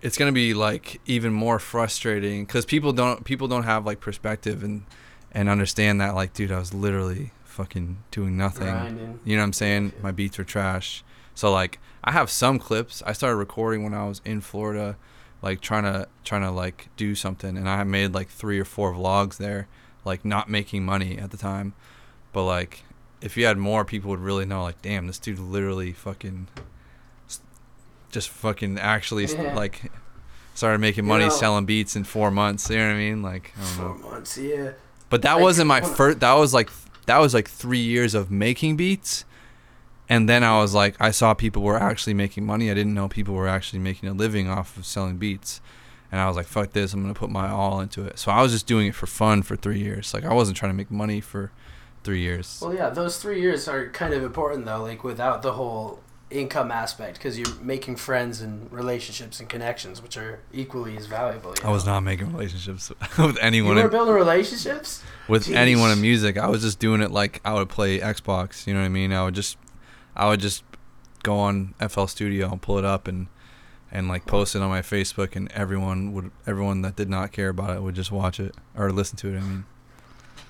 it's 0.00 0.16
gonna 0.16 0.32
be 0.32 0.54
like 0.54 0.98
even 1.04 1.32
more 1.32 1.58
frustrating 1.58 2.46
because 2.46 2.64
people 2.64 2.94
don't 2.94 3.24
people 3.24 3.48
don't 3.48 3.64
have 3.64 3.84
like 3.84 4.00
perspective 4.00 4.62
and 4.62 4.84
and 5.30 5.48
understand 5.48 6.00
that 6.00 6.14
like 6.14 6.34
dude 6.34 6.52
i 6.52 6.58
was 6.58 6.74
literally 6.74 7.30
fucking 7.52 7.98
doing 8.10 8.36
nothing. 8.36 8.66
Grinding. 8.68 9.20
you 9.24 9.36
know 9.36 9.42
what 9.42 9.46
i'm 9.46 9.52
saying? 9.52 9.92
My 10.02 10.10
beats 10.10 10.38
are 10.38 10.44
trash. 10.44 11.04
So 11.34 11.52
like 11.52 11.78
i 12.04 12.10
have 12.12 12.30
some 12.30 12.58
clips. 12.58 13.02
I 13.06 13.12
started 13.12 13.36
recording 13.36 13.84
when 13.84 13.94
i 13.94 14.06
was 14.08 14.20
in 14.24 14.40
florida 14.40 14.96
like 15.42 15.60
trying 15.60 15.82
to 15.84 16.06
trying 16.24 16.42
to 16.42 16.50
like 16.50 16.88
do 16.96 17.14
something. 17.14 17.56
And 17.56 17.68
i 17.68 17.84
made 17.84 18.12
like 18.14 18.28
three 18.28 18.58
or 18.58 18.64
four 18.64 18.92
vlogs 18.92 19.36
there 19.36 19.68
like 20.04 20.24
not 20.24 20.48
making 20.48 20.84
money 20.84 21.16
at 21.18 21.30
the 21.30 21.36
time. 21.36 21.74
But 22.32 22.44
like 22.44 22.84
if 23.20 23.36
you 23.36 23.44
had 23.46 23.56
more 23.58 23.84
people 23.84 24.10
would 24.10 24.20
really 24.20 24.44
know 24.46 24.62
like 24.64 24.82
damn 24.82 25.06
this 25.06 25.18
dude 25.18 25.38
literally 25.38 25.92
fucking 25.92 26.48
just 28.10 28.28
fucking 28.28 28.78
actually 28.78 29.26
Yeah. 29.26 29.54
like 29.54 29.90
started 30.54 30.78
making 30.80 31.04
You 31.04 31.08
money 31.08 31.24
know- 31.24 31.30
selling 31.30 31.64
beats 31.66 31.96
in 31.96 32.04
four 32.04 32.30
months. 32.30 32.68
You 32.68 32.76
know 32.78 32.88
what 32.88 32.94
i 32.94 32.98
mean? 32.98 33.22
Like 33.22 33.52
i 33.56 33.60
don't 33.60 33.78
know. 33.78 34.02
Four 34.02 34.10
months, 34.12 34.36
yeah. 34.38 34.72
but 35.08 35.22
that 35.22 35.34
Like, 35.34 35.42
wasn't 35.42 35.68
my 35.68 35.80
first. 35.80 36.20
That 36.20 36.34
was 36.34 36.52
like 36.52 36.68
that 37.06 37.18
was 37.18 37.34
like 37.34 37.48
three 37.48 37.82
years 37.82 38.14
of 38.14 38.30
making 38.30 38.76
beats, 38.76 39.24
and 40.08 40.28
then 40.28 40.44
I 40.44 40.60
was 40.60 40.74
like, 40.74 40.94
I 41.00 41.10
saw 41.10 41.34
people 41.34 41.62
were 41.62 41.78
actually 41.78 42.14
making 42.14 42.44
money. 42.44 42.70
I 42.70 42.74
didn't 42.74 42.94
know 42.94 43.08
people 43.08 43.34
were 43.34 43.48
actually 43.48 43.78
making 43.78 44.08
a 44.08 44.12
living 44.12 44.48
off 44.48 44.76
of 44.76 44.86
selling 44.86 45.16
beats, 45.16 45.60
and 46.10 46.20
I 46.20 46.28
was 46.28 46.36
like, 46.36 46.46
fuck 46.46 46.72
this. 46.72 46.92
I'm 46.92 47.02
gonna 47.02 47.14
put 47.14 47.30
my 47.30 47.48
all 47.48 47.80
into 47.80 48.04
it. 48.04 48.18
So 48.18 48.30
I 48.30 48.42
was 48.42 48.52
just 48.52 48.66
doing 48.66 48.88
it 48.88 48.94
for 48.94 49.06
fun 49.06 49.42
for 49.42 49.56
three 49.56 49.78
years. 49.78 50.12
Like 50.14 50.24
I 50.24 50.34
wasn't 50.34 50.56
trying 50.56 50.72
to 50.72 50.76
make 50.76 50.90
money 50.90 51.20
for 51.20 51.50
three 52.04 52.20
years. 52.20 52.60
Well, 52.62 52.74
yeah, 52.74 52.90
those 52.90 53.18
three 53.18 53.40
years 53.40 53.68
are 53.68 53.88
kind 53.90 54.12
of 54.14 54.22
important 54.22 54.66
though. 54.66 54.82
Like 54.82 55.04
without 55.04 55.42
the 55.42 55.52
whole 55.52 56.00
income 56.32 56.70
aspect, 56.70 57.18
because 57.18 57.38
you're 57.38 57.54
making 57.60 57.96
friends 57.96 58.40
and 58.40 58.70
relationships 58.72 59.40
and 59.40 59.48
connections, 59.48 60.02
which 60.02 60.16
are 60.16 60.40
equally 60.52 60.96
as 60.96 61.06
valuable. 61.06 61.54
I 61.62 61.70
was 61.70 61.84
not 61.84 62.00
making 62.00 62.32
relationships 62.32 62.90
with 63.18 63.38
anyone. 63.40 63.76
You 63.76 63.82
were 63.82 63.88
in, 63.88 63.92
building 63.92 64.14
relationships. 64.14 65.02
with 65.28 65.46
Jeez. 65.46 65.54
anyone 65.54 65.90
in 65.90 66.00
music. 66.00 66.38
I 66.38 66.48
was 66.48 66.62
just 66.62 66.78
doing 66.78 67.02
it 67.02 67.10
like 67.10 67.40
I 67.44 67.54
would 67.54 67.68
play 67.68 67.98
Xbox. 68.00 68.66
You 68.66 68.74
know 68.74 68.80
what 68.80 68.86
I 68.86 68.90
mean? 68.90 69.12
I 69.12 69.24
would 69.24 69.34
just, 69.34 69.56
I 70.16 70.28
would 70.28 70.40
just 70.40 70.64
go 71.22 71.38
on 71.38 71.74
FL 71.88 72.06
Studio 72.06 72.50
and 72.50 72.60
pull 72.60 72.78
it 72.78 72.84
up 72.84 73.06
and 73.06 73.28
and 73.90 74.08
like 74.08 74.24
post 74.24 74.56
it 74.56 74.62
on 74.62 74.70
my 74.70 74.80
Facebook, 74.80 75.36
and 75.36 75.52
everyone 75.52 76.12
would 76.14 76.30
everyone 76.46 76.80
that 76.82 76.96
did 76.96 77.10
not 77.10 77.30
care 77.30 77.50
about 77.50 77.76
it 77.76 77.82
would 77.82 77.94
just 77.94 78.10
watch 78.10 78.40
it 78.40 78.54
or 78.74 78.90
listen 78.90 79.16
to 79.18 79.34
it. 79.34 79.36
I 79.36 79.40
mean, 79.40 79.64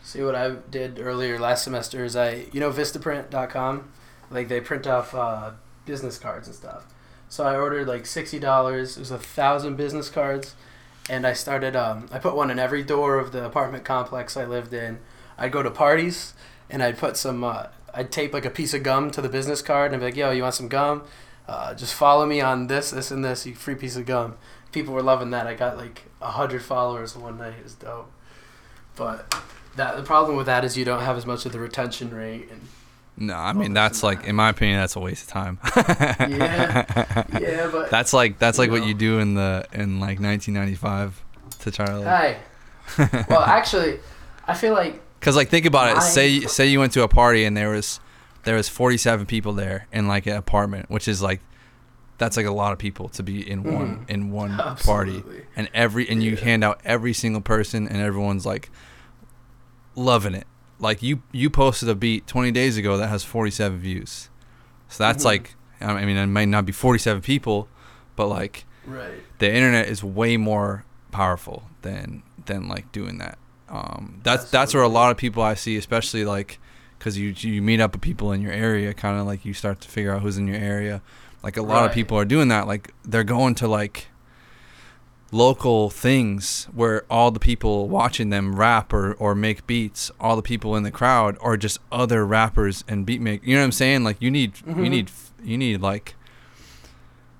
See 0.04 0.22
what 0.22 0.34
I 0.34 0.50
did 0.70 0.98
earlier 1.00 1.38
last 1.38 1.64
semester 1.64 2.04
is 2.04 2.16
I, 2.16 2.46
you 2.52 2.60
know, 2.60 2.70
Vistaprint.com, 2.70 3.88
like 4.30 4.48
they 4.48 4.60
print 4.60 4.86
off 4.86 5.14
uh, 5.14 5.52
business 5.84 6.18
cards 6.18 6.46
and 6.46 6.56
stuff. 6.56 6.86
So 7.28 7.44
I 7.44 7.56
ordered 7.56 7.88
like 7.88 8.06
sixty 8.06 8.38
dollars. 8.38 8.96
It 8.96 9.00
was 9.00 9.10
a 9.10 9.18
thousand 9.18 9.76
business 9.76 10.10
cards, 10.10 10.54
and 11.08 11.26
I 11.26 11.32
started. 11.32 11.74
Um, 11.74 12.08
I 12.12 12.18
put 12.18 12.36
one 12.36 12.50
in 12.50 12.58
every 12.58 12.82
door 12.82 13.18
of 13.18 13.32
the 13.32 13.44
apartment 13.44 13.84
complex 13.84 14.36
I 14.36 14.44
lived 14.44 14.74
in. 14.74 14.98
I'd 15.38 15.52
go 15.52 15.62
to 15.62 15.70
parties, 15.70 16.34
and 16.68 16.82
I'd 16.82 16.98
put 16.98 17.16
some. 17.16 17.42
Uh, 17.42 17.68
I'd 17.94 18.12
tape 18.12 18.32
like 18.32 18.44
a 18.44 18.50
piece 18.50 18.74
of 18.74 18.82
gum 18.82 19.10
to 19.12 19.22
the 19.22 19.28
business 19.28 19.62
card, 19.62 19.92
and 19.92 19.96
I'd 19.96 20.06
be 20.06 20.10
like, 20.12 20.16
"Yo, 20.16 20.30
you 20.30 20.42
want 20.42 20.54
some 20.54 20.68
gum? 20.68 21.04
Uh, 21.48 21.74
just 21.74 21.94
follow 21.94 22.26
me 22.26 22.40
on 22.40 22.66
this, 22.66 22.90
this, 22.90 23.10
and 23.10 23.24
this. 23.24 23.46
You 23.46 23.54
free 23.54 23.74
piece 23.74 23.96
of 23.96 24.06
gum." 24.06 24.36
People 24.70 24.94
were 24.94 25.02
loving 25.02 25.30
that. 25.30 25.46
I 25.46 25.54
got 25.54 25.76
like 25.76 26.04
hundred 26.20 26.62
followers 26.62 27.16
one 27.16 27.38
night. 27.38 27.54
It 27.58 27.64
was 27.64 27.74
dope. 27.74 28.10
But 28.94 29.34
that 29.76 29.96
the 29.96 30.02
problem 30.02 30.36
with 30.36 30.46
that 30.46 30.64
is 30.64 30.76
you 30.76 30.84
don't 30.84 31.02
have 31.02 31.16
as 31.16 31.24
much 31.24 31.46
of 31.46 31.52
the 31.52 31.58
retention 31.58 32.14
rate 32.14 32.48
and 32.50 32.68
no, 33.26 33.34
I 33.34 33.52
mean 33.52 33.72
that's 33.72 34.02
like 34.02 34.24
in 34.24 34.36
my 34.36 34.48
opinion 34.50 34.78
that's 34.80 34.96
a 34.96 35.00
waste 35.00 35.24
of 35.24 35.28
time. 35.30 35.58
Yeah. 36.20 37.24
yeah, 37.40 37.68
but 37.72 37.90
That's 37.90 38.12
like 38.12 38.38
that's 38.38 38.58
like 38.58 38.66
You 38.66 38.72
what 38.72 38.80
know. 38.82 38.86
you 38.88 38.94
do 38.94 39.18
in 39.18 39.34
the 39.34 39.66
in 39.72 40.00
like 40.00 40.18
1995 40.20 41.22
to 41.60 41.70
try 41.70 41.86
to 41.86 41.98
like. 42.00 42.38
hey. 42.96 43.24
well, 43.28 43.42
actually, 43.42 44.00
I 44.46 44.54
feel 44.54 44.72
like 44.74 45.00
Cause 45.20 45.36
like 45.36 45.48
think 45.50 45.66
about 45.66 45.90
it. 45.90 45.94
My- 45.94 46.00
Say 46.00 46.40
say 46.40 46.66
you 46.66 46.80
went 46.80 46.92
to 46.94 47.02
a 47.02 47.08
party 47.08 47.44
and 47.44 47.56
there 47.56 47.70
was 47.70 48.00
there 48.44 48.56
was 48.56 48.68
47 48.68 49.24
people 49.26 49.52
there 49.52 49.86
in 49.92 50.08
like 50.08 50.26
an 50.26 50.36
apartment, 50.36 50.90
which 50.90 51.06
is 51.06 51.22
like 51.22 51.40
that's 52.18 52.36
like 52.36 52.46
a 52.46 52.50
lot 52.52 52.72
of 52.72 52.78
people 52.78 53.08
to 53.10 53.22
be 53.22 53.48
in 53.48 53.62
one 53.62 53.98
Mhm. 54.06 54.10
in 54.10 54.30
one 54.32 54.56
party. 54.84 55.22
And 55.56 55.68
every 55.74 56.08
and 56.08 56.22
you 56.22 56.32
Yeah. 56.32 56.40
hand 56.44 56.64
out 56.64 56.80
every 56.84 57.12
single 57.12 57.40
person 57.40 57.86
and 57.86 57.98
everyone's 57.98 58.44
like 58.44 58.68
loving 59.94 60.34
it. 60.34 60.46
Like 60.82 61.02
you 61.02 61.22
you 61.32 61.48
posted 61.48 61.88
a 61.88 61.94
beat 61.94 62.26
20 62.26 62.50
days 62.50 62.76
ago 62.76 62.96
that 62.98 63.08
has 63.08 63.24
47 63.24 63.78
views. 63.78 64.28
So 64.88 65.04
that's 65.04 65.22
Mhm. 65.22 65.26
like 65.26 65.54
I 65.80 66.04
mean 66.04 66.16
it 66.16 66.26
might 66.26 66.48
not 66.48 66.66
be 66.66 66.72
47 66.72 67.22
people, 67.22 67.68
but 68.16 68.26
like 68.26 68.64
right. 68.86 69.14
the 69.38 69.50
internet 69.52 69.88
is 69.88 70.04
way 70.04 70.36
more 70.36 70.84
powerful 71.10 71.62
than 71.82 72.22
than 72.46 72.68
like 72.68 72.90
doing 72.92 73.18
that. 73.18 73.38
Um, 73.68 74.20
that's 74.22 74.50
that's 74.50 74.74
where 74.74 74.82
a 74.82 74.88
lot 74.88 75.10
of 75.10 75.16
people 75.16 75.42
I 75.42 75.54
see, 75.54 75.76
especially 75.78 76.24
like 76.24 76.58
because 76.98 77.16
you 77.16 77.32
you 77.36 77.62
meet 77.62 77.80
up 77.80 77.92
with 77.92 78.02
people 78.02 78.32
in 78.32 78.42
your 78.42 78.52
area, 78.52 78.92
kind 78.92 79.18
of 79.18 79.26
like 79.26 79.44
you 79.44 79.54
start 79.54 79.80
to 79.82 79.88
figure 79.88 80.12
out 80.14 80.22
who's 80.22 80.36
in 80.36 80.46
your 80.46 80.58
area. 80.58 81.00
Like 81.42 81.56
a 81.56 81.62
lot 81.62 81.84
of 81.86 81.92
people 81.92 82.18
are 82.18 82.24
doing 82.24 82.48
that. 82.48 82.66
Like 82.66 82.92
they're 83.04 83.24
going 83.24 83.54
to 83.56 83.68
like 83.68 84.08
local 85.32 85.88
things 85.90 86.66
where 86.74 87.04
all 87.10 87.30
the 87.30 87.40
people 87.40 87.88
watching 87.88 88.28
them 88.30 88.54
rap 88.54 88.92
or, 88.92 89.14
or 89.14 89.34
make 89.34 89.66
beats, 89.66 90.10
all 90.20 90.36
the 90.36 90.42
people 90.42 90.76
in 90.76 90.82
the 90.84 90.90
crowd 90.90 91.36
are 91.40 91.56
just 91.56 91.78
other 91.90 92.24
rappers 92.26 92.84
and 92.86 93.04
beat 93.06 93.20
make. 93.20 93.42
You 93.44 93.54
know 93.54 93.62
what 93.62 93.64
I'm 93.66 93.72
saying? 93.72 94.04
Like 94.04 94.20
you 94.20 94.30
need 94.30 94.52
you 94.66 94.74
Mhm. 94.74 94.90
need 94.90 95.10
you 95.42 95.58
need 95.58 95.80
like. 95.80 96.14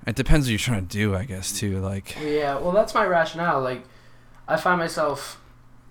It 0.06 0.16
depends 0.16 0.46
what 0.46 0.50
you're 0.50 0.58
trying 0.58 0.88
to 0.88 0.92
do, 0.96 1.14
I 1.14 1.22
guess, 1.24 1.52
too. 1.56 1.78
Like, 1.78 2.16
Yeah, 2.20 2.58
well, 2.58 2.72
that's 2.72 2.92
my 2.92 3.06
rationale. 3.06 3.60
Like, 3.60 3.84
I 4.48 4.56
find 4.56 4.80
myself 4.80 5.40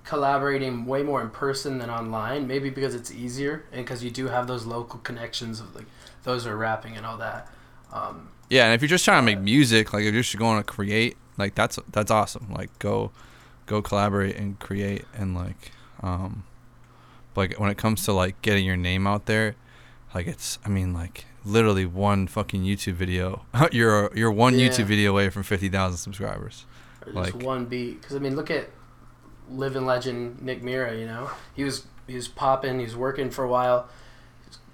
collaborating 0.04 0.86
way 0.86 1.02
more 1.02 1.22
in 1.22 1.30
person 1.30 1.78
than 1.78 1.90
online. 1.90 2.46
Maybe 2.46 2.70
because 2.70 2.94
it's 2.94 3.10
easier 3.12 3.64
and 3.72 3.86
because 3.86 4.04
you 4.04 4.10
do 4.12 4.28
have 4.28 4.48
those 4.48 4.66
local 4.66 5.00
connections 5.00 5.62
of 5.62 5.74
like 5.76 5.86
those 6.24 6.46
are 6.46 6.58
rapping 6.58 6.98
and 6.98 7.06
all 7.06 7.18
that. 7.18 7.48
Um, 7.94 8.30
yeah, 8.50 8.66
and 8.66 8.74
if 8.74 8.82
you're 8.82 8.90
just 8.90 9.06
trying 9.06 9.22
to 9.22 9.26
make 9.26 9.40
music, 9.40 9.94
like 9.94 10.04
if 10.04 10.14
you're 10.14 10.24
just 10.24 10.38
going 10.38 10.58
to 10.58 10.64
create, 10.64 11.16
like 11.42 11.56
that's 11.56 11.78
that's 11.92 12.12
awesome. 12.12 12.48
Like 12.54 12.70
go, 12.80 13.12
go 13.66 13.82
collaborate 13.82 14.36
and 14.38 14.60
create 14.60 15.06
and 15.14 15.36
like, 15.36 15.72
um, 16.02 16.44
like 17.36 17.60
when 17.60 17.70
it 17.70 17.78
comes 17.78 18.04
to 18.06 18.14
like 18.14 18.42
getting 18.42 18.66
your 18.66 18.78
name 18.78 19.08
out 19.08 19.26
there, 19.26 19.56
like 20.16 20.28
it's, 20.28 20.60
I 20.66 20.70
mean, 20.70 20.94
like 20.94 21.26
literally 21.44 21.86
one 21.86 22.28
fucking 22.28 22.64
YouTube 22.64 22.94
video, 22.94 23.44
you're 23.72 24.12
you're 24.16 24.32
one 24.32 24.58
Yeah. 24.58 24.70
YouTube 24.70 24.86
video 24.86 25.12
away 25.12 25.30
from 25.30 25.44
fifty 25.44 25.70
thousand 25.70 25.98
subscribers. 25.98 26.66
or 27.06 27.14
Like- 27.14 27.36
one 27.42 27.66
beat. 27.66 28.02
Because 28.02 28.16
I 28.16 28.20
mean, 28.20 28.36
look 28.36 28.52
at 28.52 28.70
living 29.50 29.86
legend 29.86 30.42
Nick 30.42 30.62
Mira. 30.64 30.96
You 30.96 31.06
know, 31.08 31.30
he 31.56 31.64
was 31.64 31.86
he 32.08 32.16
was 32.16 32.28
popping. 32.28 32.78
He 32.80 32.86
was 32.86 32.96
working 32.96 33.30
for 33.32 33.44
a 33.44 33.48
while, 33.50 33.88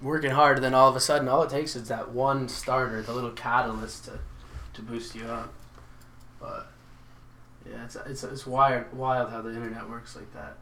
working 0.02 0.30
hard. 0.32 0.56
And 0.58 0.64
then 0.64 0.74
all 0.74 0.88
of 0.88 0.96
a 0.96 1.00
sudden, 1.00 1.28
all 1.28 1.42
it 1.42 1.50
takes 1.50 1.76
is 1.76 1.88
that 1.88 2.10
one 2.10 2.48
starter, 2.48 3.00
the 3.02 3.12
little 3.12 3.30
catalyst 3.30 4.04
to 4.06 4.18
to 4.74 4.82
boost 4.82 5.14
you 5.14 5.24
up. 5.24 5.52
But 6.40 6.68
yeah, 7.68 7.84
it's 7.84 7.96
it's 7.96 8.24
it's 8.24 8.46
wild 8.46 8.92
wild 8.92 9.30
how 9.30 9.42
the 9.42 9.50
internet 9.54 9.88
works 9.88 10.16
like 10.16 10.32
that. 10.34 10.56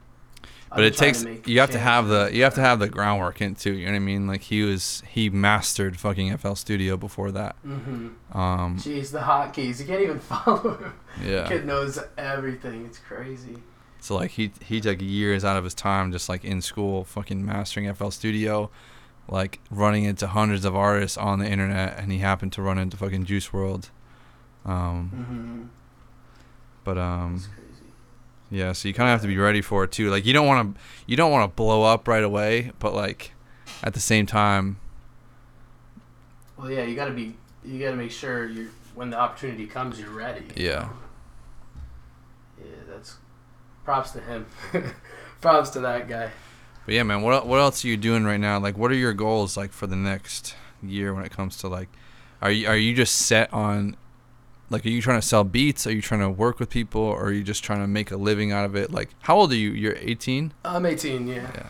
But 0.68 0.82
it 0.84 0.96
takes 0.96 1.24
you 1.46 1.60
have 1.60 1.70
to 1.70 1.78
have 1.78 2.08
the 2.08 2.30
you 2.32 2.42
have 2.42 2.54
to 2.54 2.60
have 2.60 2.78
the 2.80 2.88
groundwork 2.88 3.40
in 3.40 3.54
too. 3.54 3.72
You 3.72 3.86
know 3.86 3.92
what 3.92 3.96
I 3.96 4.00
mean? 4.00 4.26
Like 4.26 4.42
he 4.42 4.62
was 4.62 5.02
he 5.08 5.30
mastered 5.30 5.98
fucking 5.98 6.36
FL 6.38 6.54
Studio 6.54 6.96
before 6.96 7.30
that. 7.32 7.54
Mhm. 7.64 8.14
Um, 8.34 8.76
Jeez, 8.76 9.12
the 9.12 9.20
hotkeys. 9.20 9.78
You 9.80 9.86
can't 9.86 10.02
even 10.02 10.18
follow 10.20 10.76
him. 10.76 10.92
yeah. 11.24 11.46
Kid 11.48 11.66
knows 11.66 11.98
everything. 12.18 12.84
It's 12.84 12.98
crazy. 12.98 13.58
So 14.00 14.16
like 14.16 14.32
he 14.32 14.50
he 14.60 14.80
took 14.80 15.00
years 15.00 15.44
out 15.44 15.56
of 15.56 15.64
his 15.64 15.74
time 15.74 16.10
just 16.12 16.28
like 16.28 16.44
in 16.44 16.60
school, 16.60 17.04
fucking 17.04 17.44
mastering 17.44 17.92
FL 17.94 18.10
Studio, 18.10 18.68
like 19.28 19.60
running 19.70 20.04
into 20.04 20.26
hundreds 20.26 20.64
of 20.64 20.74
artists 20.76 21.16
on 21.16 21.38
the 21.38 21.48
internet, 21.48 21.96
and 21.98 22.10
he 22.10 22.18
happened 22.18 22.52
to 22.54 22.62
run 22.62 22.76
into 22.78 22.96
fucking 22.96 23.24
Juice 23.24 23.48
WRLD. 23.48 23.88
Um, 24.66 25.10
Mm-hmm. 25.14 25.62
but 26.84 26.98
um, 26.98 27.40
yeah, 28.50 28.72
so 28.72 28.88
you 28.88 28.94
kind 28.94 29.08
of 29.08 29.12
have 29.12 29.22
to 29.22 29.28
be 29.28 29.38
ready 29.38 29.62
for 29.62 29.84
it 29.84 29.92
too. 29.92 30.10
Like 30.10 30.26
you 30.26 30.32
don't 30.32 30.46
want 30.46 30.74
to 30.76 30.80
you 31.06 31.16
don't 31.16 31.30
want 31.32 31.48
to 31.50 31.54
blow 31.54 31.82
up 31.84 32.06
right 32.08 32.22
away, 32.24 32.72
but 32.80 32.92
like 32.94 33.32
at 33.82 33.94
the 33.94 34.00
same 34.00 34.26
time, 34.26 34.78
Well, 36.56 36.70
yeah, 36.70 36.82
you 36.82 36.94
gotta 36.96 37.12
be. 37.12 37.36
You 37.64 37.78
gotta 37.80 37.96
make 37.96 38.10
sure 38.12 38.48
you 38.48 38.70
when 38.94 39.10
the 39.10 39.18
opportunity 39.18 39.66
comes, 39.66 39.98
you're 40.00 40.10
ready. 40.10 40.46
yeah. 40.56 40.88
Yeah, 42.58 42.64
that's 42.88 43.16
props 43.84 44.12
to 44.12 44.20
him. 44.20 44.46
props 45.40 45.70
to 45.70 45.80
that 45.80 46.08
guy. 46.08 46.30
But 46.86 46.94
yeah, 46.94 47.02
man, 47.02 47.22
what 47.22 47.46
what 47.46 47.58
else 47.60 47.84
are 47.84 47.88
you 47.88 47.96
doing 47.96 48.24
right 48.24 48.40
now? 48.40 48.58
Like, 48.58 48.76
what 48.78 48.90
are 48.90 48.94
your 48.96 49.12
goals 49.12 49.56
like 49.56 49.72
for 49.72 49.86
the 49.86 49.96
next 49.96 50.54
year 50.82 51.12
when 51.14 51.24
it 51.24 51.32
comes 51.32 51.56
to 51.58 51.68
like, 51.68 51.88
are 52.40 52.50
you 52.50 52.68
are 52.68 52.76
you 52.76 52.94
just 52.94 53.14
set 53.16 53.52
on, 53.52 53.96
like, 54.70 54.84
are 54.84 54.88
you 54.88 55.00
trying 55.02 55.20
to 55.20 55.26
sell 55.26 55.44
beats? 55.44 55.86
Are 55.86 55.92
you 55.92 56.02
trying 56.02 56.20
to 56.20 56.28
work 56.30 56.58
with 56.58 56.70
people? 56.70 57.00
Or 57.00 57.24
are 57.26 57.32
you 57.32 57.44
just 57.44 57.62
trying 57.62 57.80
to 57.80 57.86
make 57.86 58.10
a 58.10 58.16
living 58.16 58.52
out 58.52 58.64
of 58.64 58.74
it? 58.74 58.90
Like, 58.92 59.10
how 59.20 59.36
old 59.36 59.52
are 59.52 59.56
you? 59.56 59.70
You're 59.70 59.96
18. 59.98 60.52
I'm 60.64 60.84
18. 60.86 61.26
Yeah. 61.28 61.34
Yeah. 61.34 61.66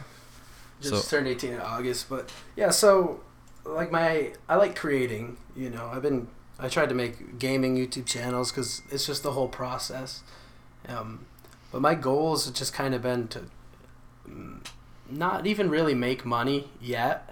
Just 0.80 1.08
So- 1.08 1.16
turned 1.16 1.28
18 1.28 1.54
in 1.54 1.60
August, 1.60 2.08
but 2.08 2.30
yeah. 2.56 2.70
So, 2.70 3.20
like 3.64 3.90
my, 3.90 4.32
I 4.48 4.56
like 4.56 4.76
creating. 4.76 5.36
You 5.56 5.70
know, 5.70 5.90
I've 5.92 6.02
been. 6.02 6.28
I 6.58 6.68
tried 6.68 6.88
to 6.88 6.94
make 6.94 7.38
gaming 7.38 7.76
YouTube 7.76 8.06
channels 8.06 8.50
because 8.50 8.80
it's 8.90 9.06
just 9.06 9.22
the 9.22 9.32
whole 9.32 9.48
process. 9.48 10.22
Um, 10.88 11.26
but 11.70 11.82
my 11.82 11.94
goals 11.94 12.46
have 12.46 12.54
just 12.54 12.72
kind 12.72 12.94
of 12.94 13.02
been 13.02 13.28
to 13.28 13.42
mm, 14.28 14.64
not 15.10 15.46
even 15.46 15.68
really 15.68 15.94
make 15.94 16.24
money 16.24 16.70
yet, 16.80 17.28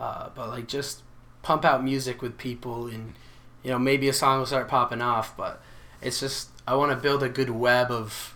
uh, 0.00 0.30
but 0.34 0.48
like 0.48 0.66
just 0.66 1.02
pump 1.42 1.64
out 1.64 1.84
music 1.84 2.22
with 2.22 2.38
people 2.38 2.86
and 2.86 3.14
you 3.62 3.70
know 3.70 3.78
maybe 3.78 4.08
a 4.08 4.12
song 4.12 4.38
will 4.38 4.46
start 4.46 4.68
popping 4.68 5.02
off. 5.02 5.36
But 5.36 5.60
it's 6.02 6.20
just 6.20 6.50
I 6.66 6.74
want 6.74 6.92
to 6.92 6.96
build 6.96 7.22
a 7.22 7.28
good 7.28 7.50
web 7.50 7.90
of 7.90 8.34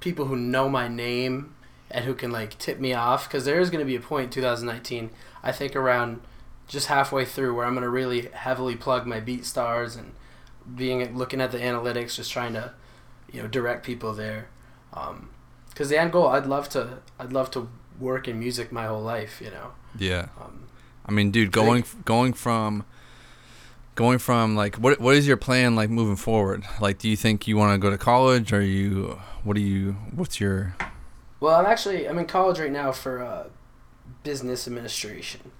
people 0.00 0.26
who 0.26 0.36
know 0.36 0.68
my 0.68 0.88
name 0.88 1.54
and 1.90 2.04
who 2.04 2.14
can 2.14 2.30
like 2.30 2.58
tip 2.58 2.78
me 2.78 2.92
off 2.92 3.26
because 3.28 3.44
there 3.44 3.60
is 3.60 3.70
going 3.70 3.80
to 3.80 3.86
be 3.86 3.96
a 3.96 4.00
point 4.00 4.24
in 4.24 4.30
2019 4.30 5.10
i 5.42 5.50
think 5.50 5.74
around 5.74 6.20
just 6.68 6.86
halfway 6.88 7.24
through 7.24 7.54
where 7.54 7.64
i'm 7.64 7.72
going 7.72 7.82
to 7.82 7.88
really 7.88 8.28
heavily 8.32 8.76
plug 8.76 9.06
my 9.06 9.20
BeatStars 9.20 9.98
and 9.98 10.12
being 10.76 11.16
looking 11.16 11.40
at 11.40 11.50
the 11.50 11.58
analytics 11.58 12.14
just 12.14 12.30
trying 12.30 12.52
to 12.52 12.72
you 13.32 13.40
know 13.42 13.48
direct 13.48 13.84
people 13.86 14.12
there 14.12 14.48
because 15.70 15.88
the 15.88 15.98
end 15.98 16.12
goal 16.12 16.28
i'd 16.28 16.46
love 16.46 16.68
to 16.68 16.98
i'd 17.18 17.32
love 17.32 17.50
to 17.50 17.68
work 17.98 18.28
in 18.28 18.38
music 18.38 18.70
my 18.70 18.84
whole 18.86 19.02
life 19.02 19.40
you 19.42 19.50
know 19.50 19.72
Yeah. 19.98 20.28
um, 20.40 20.64
I 21.06 21.10
mean, 21.10 21.30
dude, 21.30 21.50
going 21.52 21.84
going 22.04 22.34
from 22.34 22.84
going 23.98 24.18
from 24.18 24.54
like 24.54 24.76
what 24.76 25.00
what 25.00 25.16
is 25.16 25.26
your 25.26 25.36
plan 25.36 25.74
like 25.74 25.90
moving 25.90 26.14
forward? 26.16 26.62
Like, 26.80 26.98
do 26.98 27.08
you 27.08 27.16
think 27.16 27.48
you 27.48 27.56
want 27.56 27.72
to 27.74 27.78
go 27.78 27.90
to 27.90 27.98
college? 27.98 28.52
Or 28.52 28.62
you 28.62 29.18
what 29.42 29.54
do 29.56 29.60
you 29.60 29.92
what's 30.14 30.38
your 30.40 30.76
Well, 31.40 31.56
I'm 31.56 31.66
actually 31.66 32.08
I'm 32.08 32.16
in 32.18 32.26
college 32.26 32.60
right 32.60 32.70
now 32.70 32.92
for 32.92 33.20
uh, 33.20 33.44
business 34.22 34.68
administration. 34.68 35.50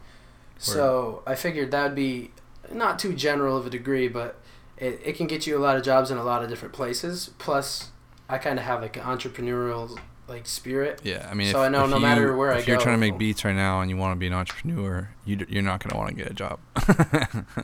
So 0.57 1.22
I 1.27 1.35
figured 1.35 1.70
that'd 1.72 1.94
be 1.96 2.31
not 2.72 2.98
too 2.98 3.12
general 3.12 3.57
of 3.57 3.66
a 3.66 3.70
degree, 3.70 4.09
but 4.09 4.40
it, 4.77 5.01
it 5.05 5.16
can 5.16 5.27
get 5.27 5.46
you 5.46 5.57
a 5.57 5.62
lot 5.66 5.77
of 5.77 5.83
jobs 5.83 6.11
in 6.11 6.16
a 6.18 6.24
lot 6.24 6.42
of 6.42 6.48
different 6.48 6.74
places. 6.74 7.31
Plus, 7.38 7.90
I 8.29 8.38
kind 8.38 8.59
of 8.59 8.64
have 8.64 8.83
like 8.83 8.96
an 8.96 9.03
entrepreneurial 9.03 9.98
like 10.29 10.46
spirit. 10.46 11.01
Yeah, 11.05 11.27
I 11.31 11.35
mean, 11.35 11.51
So 11.53 11.62
if, 11.62 11.66
I 11.66 11.68
know 11.70 11.87
no 11.87 11.96
you- 11.96 12.03
matter 12.03 12.37
where 12.37 12.53
if 12.53 12.64
I 12.68 12.72
you're 12.72 12.81
trying 12.81 12.96
to 12.96 13.01
make 13.01 13.18
beats 13.18 13.44
right 13.44 13.55
now 13.57 13.81
and 13.81 13.90
you 13.90 13.96
want 13.96 14.12
to 14.12 14.16
be 14.16 14.27
an 14.27 14.33
entrepreneur, 14.35 15.09
you 15.24 15.37
d- 15.37 15.46
you're 15.48 15.62
not 15.62 15.83
gonna 15.83 15.96
want 15.96 16.11
to 16.11 16.14
get 16.16 16.31
a 16.31 16.35
job. 16.35 16.59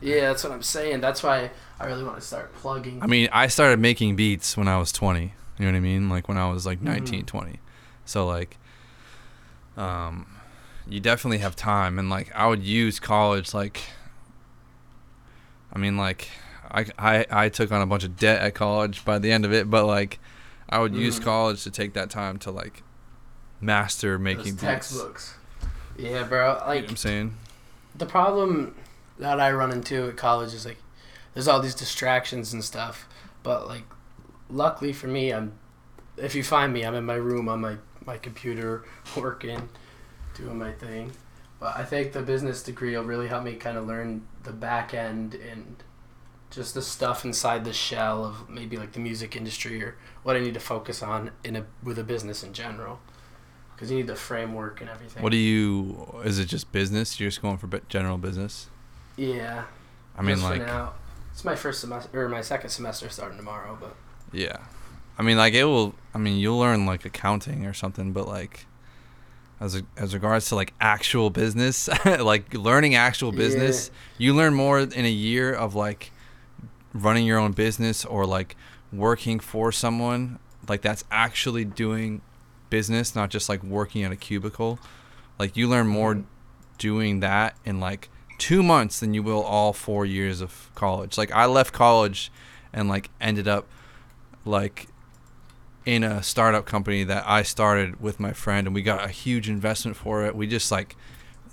Yeah, 0.01 0.21
that's 0.29 0.43
what 0.43 0.53
I'm 0.53 0.61
saying. 0.63 1.01
That's 1.01 1.23
why 1.23 1.49
I 1.79 1.85
really 1.85 2.03
want 2.03 2.15
to 2.15 2.21
start 2.21 2.53
plugging. 2.55 3.01
I 3.01 3.07
mean, 3.07 3.29
I 3.31 3.47
started 3.47 3.79
making 3.79 4.15
beats 4.15 4.55
when 4.57 4.67
I 4.67 4.77
was 4.77 4.91
20. 4.91 5.33
You 5.57 5.65
know 5.65 5.71
what 5.71 5.77
I 5.77 5.79
mean? 5.79 6.09
Like 6.09 6.27
when 6.27 6.37
I 6.37 6.49
was 6.51 6.65
like 6.65 6.81
19, 6.81 7.23
Mhm. 7.23 7.25
20. 7.27 7.59
So 8.05 8.25
like, 8.27 8.57
um, 9.77 10.27
you 10.87 10.99
definitely 10.99 11.39
have 11.39 11.55
time, 11.55 11.97
and 11.97 12.09
like 12.09 12.31
I 12.35 12.47
would 12.47 12.63
use 12.63 12.99
college 12.99 13.53
like. 13.53 13.81
I 15.73 15.77
mean, 15.77 15.97
like, 15.97 16.29
I, 16.71 16.85
I 16.97 17.25
I 17.29 17.49
took 17.49 17.71
on 17.71 17.81
a 17.81 17.85
bunch 17.85 18.03
of 18.05 18.15
debt 18.17 18.41
at 18.41 18.53
college 18.53 19.03
by 19.03 19.19
the 19.19 19.31
end 19.31 19.43
of 19.45 19.51
it, 19.51 19.69
but 19.69 19.85
like, 19.85 20.19
I 20.69 20.79
would 20.79 20.95
use 20.95 21.19
Mhm. 21.19 21.23
college 21.23 21.63
to 21.63 21.71
take 21.71 21.93
that 21.93 22.09
time 22.09 22.37
to 22.39 22.51
like 22.51 22.83
master 23.59 24.17
Those 24.17 24.23
making 24.23 24.51
beats. 24.53 24.61
textbooks. 24.63 25.35
Yeah, 25.97 26.23
bro. 26.23 26.53
You 26.53 26.59
know 26.59 26.65
Like 26.67 26.81
what 26.83 26.89
I'm 26.91 26.95
saying? 26.97 27.37
the 27.97 28.05
problem 28.05 28.75
that 29.19 29.39
I 29.39 29.51
run 29.51 29.71
into 29.71 30.07
at 30.07 30.17
college 30.17 30.53
is 30.53 30.65
like 30.65 30.77
there's 31.33 31.47
all 31.47 31.59
these 31.59 31.75
distractions 31.75 32.53
and 32.53 32.63
stuff. 32.63 33.07
But 33.43 33.67
like 33.67 33.83
luckily 34.49 34.93
for 34.93 35.07
me 35.07 35.31
I'm 35.31 35.59
if 36.17 36.35
you 36.35 36.43
find 36.43 36.73
me, 36.73 36.85
I'm 36.85 36.95
in 36.95 37.05
my 37.05 37.15
room 37.15 37.49
on 37.49 37.61
my, 37.61 37.77
my 38.05 38.17
computer 38.17 38.83
working, 39.17 39.69
doing 40.35 40.57
my 40.57 40.71
thing. 40.73 41.11
But 41.59 41.77
I 41.77 41.83
think 41.83 42.11
the 42.11 42.21
business 42.21 42.61
degree 42.63 42.95
will 42.95 43.03
really 43.03 43.27
help 43.27 43.43
me 43.43 43.55
kind 43.55 43.77
of 43.77 43.87
learn 43.87 44.27
the 44.43 44.51
back 44.51 44.93
end 44.93 45.35
and 45.35 45.77
just 46.51 46.73
the 46.73 46.81
stuff 46.81 47.25
inside 47.25 47.65
the 47.65 47.73
shell 47.73 48.23
of 48.23 48.49
maybe 48.49 48.77
like 48.77 48.93
the 48.93 48.99
music 48.99 49.35
industry 49.35 49.81
or 49.83 49.97
what 50.23 50.35
I 50.35 50.39
need 50.39 50.53
to 50.53 50.59
focus 50.59 51.01
on 51.01 51.31
in 51.43 51.55
a 51.55 51.65
with 51.83 51.97
a 51.97 52.03
business 52.03 52.43
in 52.43 52.53
general. 52.53 52.99
Because 53.73 53.91
you 53.91 53.97
need 53.97 54.07
the 54.07 54.15
framework 54.15 54.79
and 54.79 54.89
everything. 54.89 55.21
What 55.21 55.31
do 55.31 55.37
you? 55.37 56.21
Is 56.23 56.39
it 56.39 56.45
just 56.45 56.71
business? 56.71 57.19
You're 57.19 57.29
just 57.29 57.41
going 57.41 57.57
for 57.57 57.67
general 57.89 58.17
business? 58.17 58.69
Yeah. 59.17 59.63
I 60.17 60.21
mean, 60.21 60.41
like, 60.41 60.61
now. 60.65 60.93
it's 61.31 61.43
my 61.45 61.55
first 61.55 61.81
semester 61.81 62.21
or 62.25 62.29
my 62.29 62.41
second 62.41 62.69
semester 62.69 63.09
starting 63.09 63.37
tomorrow, 63.37 63.77
but 63.79 63.95
yeah. 64.31 64.57
I 65.17 65.23
mean, 65.23 65.37
like, 65.37 65.53
it 65.53 65.63
will. 65.65 65.95
I 66.13 66.17
mean, 66.17 66.37
you'll 66.39 66.57
learn 66.59 66.85
like 66.85 67.05
accounting 67.05 67.65
or 67.65 67.73
something, 67.73 68.11
but 68.11 68.27
like, 68.27 68.65
as 69.59 69.75
a, 69.75 69.83
as 69.97 70.13
regards 70.13 70.49
to 70.49 70.55
like 70.55 70.73
actual 70.81 71.29
business, 71.29 71.89
like 72.05 72.53
learning 72.53 72.95
actual 72.95 73.31
business, 73.31 73.91
you 74.17 74.33
learn 74.33 74.53
more 74.53 74.79
in 74.79 75.05
a 75.05 75.09
year 75.09 75.53
of 75.53 75.75
like 75.75 76.11
running 76.93 77.25
your 77.25 77.39
own 77.39 77.51
business 77.53 78.03
or 78.05 78.25
like 78.25 78.55
working 78.91 79.39
for 79.39 79.71
someone. 79.71 80.39
Like 80.67 80.81
that's 80.81 81.03
actually 81.11 81.63
doing 81.65 82.21
business, 82.69 83.15
not 83.15 83.29
just 83.29 83.47
like 83.47 83.63
working 83.63 84.03
at 84.03 84.11
a 84.11 84.15
cubicle. 84.17 84.79
Like 85.39 85.55
you 85.55 85.67
learn 85.69 85.87
more 85.87 86.15
Mhm. 86.15 86.25
doing 86.77 87.19
that 87.21 87.55
and 87.65 87.79
like 87.79 88.09
two 88.37 88.63
months 88.63 88.99
than 88.99 89.13
you 89.13 89.23
will 89.23 89.41
all 89.41 89.73
four 89.73 90.05
years 90.05 90.41
of 90.41 90.69
college. 90.75 91.17
Like 91.17 91.31
I 91.31 91.45
left 91.45 91.73
college 91.73 92.31
and 92.73 92.89
like 92.89 93.09
ended 93.19 93.47
up 93.47 93.67
like 94.43 94.87
in 95.85 96.03
a 96.03 96.23
startup 96.23 96.65
company 96.65 97.03
that 97.03 97.23
I 97.27 97.43
started 97.43 98.01
with 98.01 98.19
my 98.19 98.33
friend 98.33 98.67
and 98.67 98.73
we 98.73 98.81
got 98.81 99.03
a 99.05 99.09
huge 99.09 99.49
investment 99.49 99.97
for 99.97 100.25
it. 100.25 100.35
We 100.35 100.47
just 100.47 100.71
like 100.71 100.95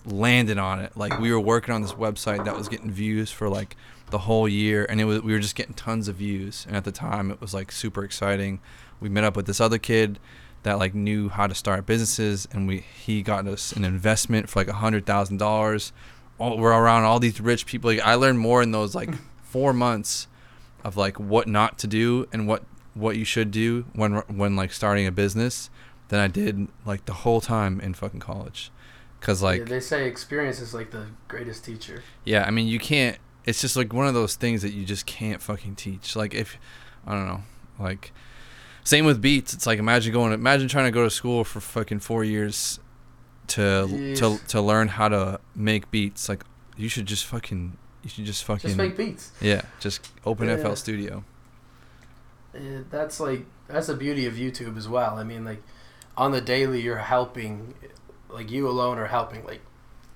landed 0.04 0.58
on 0.58 0.80
it. 0.80 0.96
Like 0.96 1.18
we 1.18 1.32
were 1.32 1.40
working 1.40 1.74
on 1.74 1.82
this 1.82 1.92
website 1.92 2.44
that 2.44 2.56
was 2.56 2.68
getting 2.68 2.90
views 2.90 3.30
for 3.30 3.48
like 3.48 3.76
the 4.10 4.18
whole 4.18 4.48
year, 4.48 4.86
and 4.88 5.00
it 5.00 5.04
was 5.04 5.22
we 5.22 5.32
were 5.32 5.40
just 5.40 5.54
getting 5.56 5.74
tons 5.74 6.08
of 6.08 6.16
views. 6.16 6.64
And 6.68 6.76
at 6.76 6.84
the 6.84 6.92
time, 6.92 7.30
it 7.30 7.40
was 7.40 7.54
like 7.54 7.72
super 7.72 8.04
exciting. 8.04 8.60
We 9.00 9.08
met 9.08 9.24
up 9.24 9.36
with 9.36 9.46
this 9.46 9.60
other 9.60 9.78
kid 9.78 10.18
that 10.62 10.78
like 10.78 10.94
knew 10.94 11.28
how 11.28 11.46
to 11.46 11.54
start 11.54 11.86
businesses, 11.86 12.46
and 12.52 12.68
we 12.68 12.78
he 12.78 13.22
got 13.22 13.46
us 13.46 13.72
an 13.72 13.84
investment 13.84 14.48
for 14.48 14.60
like 14.60 14.68
a 14.68 14.74
hundred 14.74 15.06
thousand 15.06 15.38
dollars. 15.38 15.92
We're 16.50 16.72
around 16.72 17.04
all 17.04 17.18
these 17.18 17.40
rich 17.40 17.66
people. 17.66 17.90
Like, 17.90 18.00
I 18.00 18.14
learned 18.14 18.38
more 18.38 18.62
in 18.62 18.72
those 18.72 18.94
like 18.94 19.10
four 19.42 19.72
months 19.72 20.26
of 20.84 20.96
like 20.96 21.18
what 21.20 21.46
not 21.46 21.78
to 21.78 21.86
do 21.86 22.26
and 22.32 22.46
what 22.48 22.64
what 22.94 23.16
you 23.16 23.24
should 23.24 23.50
do 23.50 23.86
when 23.94 24.16
when 24.28 24.56
like 24.56 24.72
starting 24.72 25.06
a 25.06 25.12
business 25.12 25.70
than 26.08 26.20
I 26.20 26.28
did 26.28 26.68
like 26.84 27.04
the 27.06 27.14
whole 27.14 27.40
time 27.40 27.80
in 27.80 27.94
fucking 27.94 28.20
college. 28.20 28.70
Cause 29.20 29.42
like 29.42 29.60
Yeah, 29.60 29.64
they 29.66 29.80
say 29.80 30.06
experience 30.08 30.60
is 30.60 30.74
like 30.74 30.90
the 30.90 31.06
greatest 31.28 31.64
teacher. 31.64 32.02
yeah, 32.24 32.44
I 32.44 32.50
mean 32.50 32.66
you 32.66 32.78
can't. 32.78 33.18
It's 33.44 33.60
just 33.60 33.76
like 33.76 33.92
one 33.92 34.06
of 34.06 34.14
those 34.14 34.36
things 34.36 34.62
that 34.62 34.72
you 34.72 34.84
just 34.84 35.06
can't 35.06 35.40
fucking 35.40 35.76
teach. 35.76 36.16
Like 36.16 36.34
if 36.34 36.58
I 37.06 37.12
don't 37.12 37.26
know, 37.26 37.42
like 37.78 38.12
same 38.84 39.04
with 39.04 39.20
beats. 39.22 39.54
It's 39.54 39.66
like 39.66 39.78
imagine 39.78 40.12
going, 40.12 40.32
imagine 40.32 40.68
trying 40.68 40.86
to 40.86 40.90
go 40.90 41.04
to 41.04 41.10
school 41.10 41.44
for 41.44 41.60
fucking 41.60 42.00
four 42.00 42.24
years 42.24 42.80
to 43.56 44.14
to 44.16 44.24
Jeez. 44.24 44.46
to 44.48 44.60
learn 44.60 44.88
how 44.88 45.08
to 45.08 45.40
make 45.54 45.90
beats. 45.90 46.28
Like 46.28 46.44
you 46.76 46.88
should 46.88 47.06
just 47.06 47.24
fucking 47.26 47.76
you 48.02 48.10
should 48.10 48.24
just 48.24 48.44
fucking 48.44 48.68
Just 48.68 48.76
make 48.78 48.96
beats. 48.96 49.30
yeah, 49.40 49.62
just 49.80 50.10
open 50.24 50.48
Yeah. 50.48 50.56
FL 50.56 50.74
Studio. 50.74 51.24
That's 52.90 53.18
like 53.20 53.44
that's 53.68 53.86
the 53.86 53.94
beauty 53.94 54.26
of 54.26 54.34
YouTube 54.34 54.76
as 54.76 54.88
well. 54.88 55.16
I 55.18 55.24
mean, 55.24 55.44
like 55.44 55.62
on 56.16 56.32
the 56.32 56.40
daily, 56.40 56.80
you're 56.82 56.98
helping, 56.98 57.74
like 58.28 58.50
you 58.50 58.68
alone 58.68 58.98
are 58.98 59.06
helping 59.06 59.44
like 59.44 59.60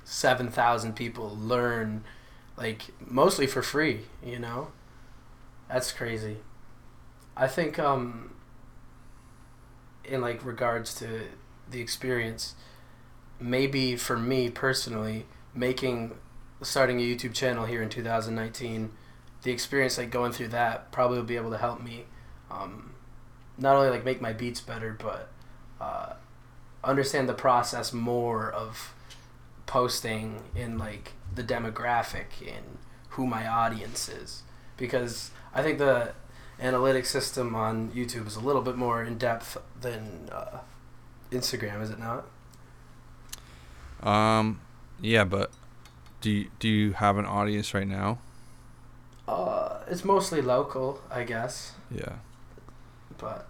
seven 0.05 0.51
thousand 0.51 0.95
people 0.97 1.37
learn, 1.41 2.05
like 2.57 2.83
mostly 3.01 3.47
for 3.47 3.63
free. 3.63 4.01
You 4.25 4.39
know, 4.39 4.69
that's 5.69 5.93
crazy. 5.93 6.39
I 7.37 7.47
think 7.49 7.79
um. 7.79 8.33
In 10.05 10.21
like 10.21 10.45
regards 10.45 10.95
to 11.01 11.23
the 11.69 11.81
experience, 11.81 12.55
maybe 13.41 13.97
for 13.97 14.17
me 14.17 14.51
personally, 14.51 15.27
making 15.55 16.13
starting 16.63 17.01
a 17.01 17.03
YouTube 17.03 17.35
channel 17.35 17.65
here 17.67 17.83
in 17.83 17.89
2019, 17.89 18.91
the 19.43 19.51
experience 19.51 19.99
like 19.99 20.11
going 20.11 20.33
through 20.33 20.49
that 20.49 20.91
probably 20.91 21.19
will 21.19 21.25
be 21.25 21.37
able 21.37 21.51
to 21.51 21.59
help 21.59 21.83
me 21.83 22.05
um, 22.51 22.95
not 23.59 23.77
only 23.77 23.91
like 23.91 24.05
make 24.05 24.21
my 24.21 24.33
beats 24.33 24.61
better, 24.61 24.97
but 24.99 25.29
uh, 25.81 26.15
understand 26.85 27.29
the 27.29 27.35
process 27.35 27.93
more 27.93 28.51
of 28.51 28.95
posting 29.67 30.43
in 30.55 30.79
like 30.79 31.13
the 31.35 31.43
demographic 31.43 32.27
and 32.41 32.79
who 33.11 33.27
my 33.27 33.47
audience 33.47 34.09
is. 34.09 34.43
Because 34.77 35.31
I 35.55 35.63
think 35.63 35.79
the 35.79 36.13
analytics 36.61 37.07
system 37.07 37.55
on 37.55 37.91
YouTube 37.91 38.27
is 38.27 38.37
a 38.37 38.41
little 38.41 38.63
bit 38.63 38.77
more 38.77 39.03
in 39.03 39.19
depth 39.19 39.59
than 39.81 40.29
uh, 40.33 40.59
Instagram, 41.31 41.83
is 41.83 41.91
it 41.91 41.99
not? 41.99 42.27
Um, 44.03 44.61
yeah, 45.01 45.25
but 45.25 45.51
do 46.21 46.31
you, 46.31 46.51
do 46.59 46.69
you 46.69 46.93
have 46.93 47.19
an 47.19 47.27
audience 47.27 47.75
right 47.75 47.87
now? 47.89 48.19
Uh, 49.29 49.81
it's 49.89 50.05
mostly 50.05 50.41
local, 50.41 51.01
I 51.11 51.25
guess, 51.25 51.73
Yeah. 51.91 52.15
but 53.19 53.49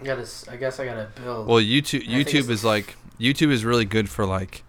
I 0.00 0.04
gotta. 0.04 0.22
s- 0.22 0.46
I 0.48 0.56
guess 0.56 0.78
I 0.80 0.84
gotta 0.86 1.08
build. 1.14 1.46
Well, 1.46 1.58
YouTube 1.60 2.06
YouTube 2.06 2.48
is 2.50 2.64
like 2.64 2.96
YouTube 3.18 3.50
is 3.50 3.64
really 3.64 3.84
good 3.84 4.08
for 4.10 4.26
like 4.26 4.62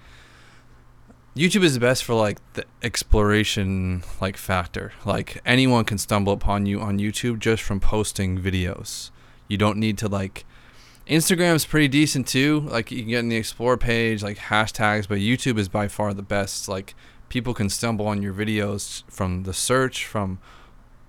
YouTube 1.35 1.63
is 1.63 1.73
the 1.73 1.79
best 1.79 2.03
for 2.03 2.13
like 2.13 2.37
the 2.53 2.65
exploration 2.83 4.03
like 4.21 4.37
factor. 4.37 4.91
Like 5.05 5.41
anyone 5.45 5.85
can 5.85 5.97
stumble 5.97 6.33
upon 6.33 6.65
you 6.65 6.79
on 6.81 6.97
YouTube 6.97 7.39
just 7.39 7.63
from 7.63 7.79
posting 7.79 8.37
videos. 8.37 9.09
You 9.47 9.57
don't 9.57 9.77
need 9.77 9.97
to 9.99 10.07
like 10.07 10.45
Instagram's 11.07 11.65
pretty 11.65 11.87
decent 11.87 12.27
too. 12.27 12.61
Like 12.61 12.91
you 12.91 12.99
can 12.99 13.09
get 13.09 13.19
in 13.19 13.29
the 13.29 13.35
explore 13.37 13.77
page 13.77 14.23
like 14.23 14.37
hashtags, 14.37 15.07
but 15.07 15.19
YouTube 15.19 15.57
is 15.57 15.67
by 15.69 15.87
far 15.87 16.13
the 16.13 16.21
best. 16.21 16.67
Like 16.69 16.95
people 17.29 17.53
can 17.53 17.69
stumble 17.69 18.07
on 18.07 18.21
your 18.21 18.33
videos 18.33 19.03
from 19.09 19.43
the 19.43 19.53
search 19.53 20.05
from 20.05 20.39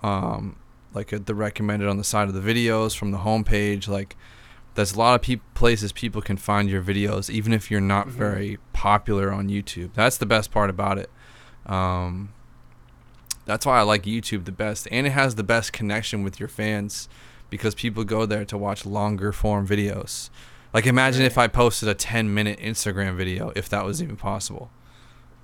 um 0.03 0.57
like 0.95 1.13
uh 1.13 1.19
the 1.25 1.35
recommended 1.35 1.89
on 1.89 1.97
the 1.97 2.05
side 2.05 2.29
of 2.29 2.35
the 2.35 2.41
videos 2.41 2.97
from 2.97 3.13
the 3.13 3.19
homepage 3.19 3.87
like 3.89 4.17
there's 4.75 4.95
a 4.95 4.99
lot 4.99 5.15
of 5.15 5.23
peop 5.23 5.41
places 5.55 5.93
people 5.93 6.21
can 6.21 6.37
find 6.37 6.69
your 6.69 6.83
videos 6.83 7.29
even 7.31 7.53
if 7.53 7.71
you're 7.71 7.81
not 7.81 8.09
Mhm. 8.09 8.13
very 8.13 8.59
popular 8.73 9.31
on 9.31 9.49
YouTube. 9.49 9.91
That's 9.95 10.17
the 10.17 10.27
best 10.27 10.51
part 10.51 10.71
about 10.71 10.99
it. 10.99 11.11
Um, 11.67 12.31
that's 13.45 13.67
why 13.67 13.79
I 13.79 13.83
like 13.83 14.05
YouTube 14.05 14.45
the 14.47 14.53
best, 14.53 14.89
and 14.91 15.07
it 15.07 15.11
has 15.11 15.35
the 15.35 15.43
best 15.43 15.73
connection 15.73 16.23
with 16.23 16.41
your 16.41 16.49
fans 16.49 17.09
because 17.53 17.75
people 17.75 18.03
go 18.03 18.25
there 18.25 18.47
to 18.47 18.57
watch 18.57 18.87
longer 18.87 19.31
form 19.31 19.69
videos. 19.69 20.31
Like 20.73 20.87
imagine 20.87 21.23
if 21.23 21.37
I 21.37 21.49
posted 21.49 21.87
a 21.87 21.93
10 21.93 22.33
minute 22.33 22.59
Instagram 22.59 23.15
video, 23.15 23.53
if 23.55 23.69
that 23.69 23.85
was 23.85 24.03
even 24.03 24.17
possible. 24.17 24.71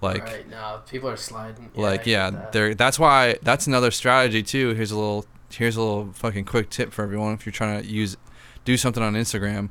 Like 0.00 0.24
right 0.24 0.48
now, 0.48 0.78
people 0.78 1.10
are 1.10 1.18
sliding. 1.18 1.70
I 1.76 1.80
like 1.80 2.06
yeah, 2.06 2.30
that. 2.30 2.52
there. 2.52 2.74
That's 2.74 2.98
why 2.98 3.36
that's 3.42 3.66
another 3.66 3.90
strategy 3.90 4.42
too. 4.42 4.72
Here's 4.72 4.90
a 4.90 4.96
little 4.96 5.26
here's 5.52 5.76
a 5.76 5.82
little 5.82 6.10
fucking 6.14 6.46
quick 6.46 6.70
tip 6.70 6.94
for 6.94 7.02
everyone 7.02 7.34
if 7.34 7.44
you're 7.44 7.52
trying 7.52 7.82
to 7.82 7.86
use 7.86 8.16
do 8.64 8.78
something 8.78 9.02
on 9.02 9.12
Instagram. 9.12 9.68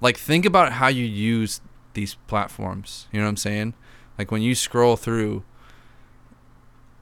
Like 0.00 0.16
think 0.16 0.46
about 0.46 0.74
how 0.74 0.86
you 0.86 1.04
use 1.04 1.60
these 1.94 2.14
platforms. 2.28 3.08
You 3.10 3.18
know 3.18 3.26
what 3.26 3.30
I'm 3.30 3.36
saying? 3.36 3.74
Like 4.16 4.30
when 4.30 4.42
you 4.42 4.54
scroll 4.54 4.94
through 4.94 5.42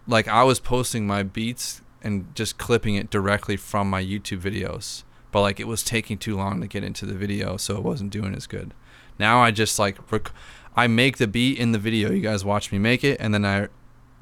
like 0.07 0.29
I 0.29 0.44
was 0.44 0.61
posting 0.61 1.07
my 1.07 1.24
beats 1.24 1.83
and 2.02 2.34
just 2.34 2.58
clipping 2.58 2.94
it 2.94 3.11
directly 3.11 3.56
from 3.56 3.90
my 3.90 4.02
YouTube 4.02 4.40
videos. 4.40 5.04
But 5.30 5.42
like 5.42 5.61
it 5.61 5.66
was 5.66 5.82
taking 5.82 6.18
too 6.18 6.37
long 6.37 6.61
to 6.61 6.66
get 6.66 6.84
into 6.84 7.04
the 7.06 7.14
video, 7.14 7.56
so 7.56 7.76
it 7.76 7.82
wasn't 7.82 8.11
doing 8.11 8.34
as 8.34 8.46
good. 8.46 8.72
Now 9.18 9.40
I 9.40 9.50
just 9.50 9.78
like 9.78 10.11
rec- 10.11 10.32
I 10.76 10.87
make 10.87 11.18
the 11.18 11.26
beat 11.26 11.58
in 11.58 11.72
the 11.72 11.78
video. 11.78 12.11
You 12.11 12.20
guys 12.20 12.44
watch 12.44 12.72
me 12.72 12.78
make 12.78 13.04
it, 13.04 13.18
and 13.20 13.34
then 13.34 13.44
I 13.44 13.68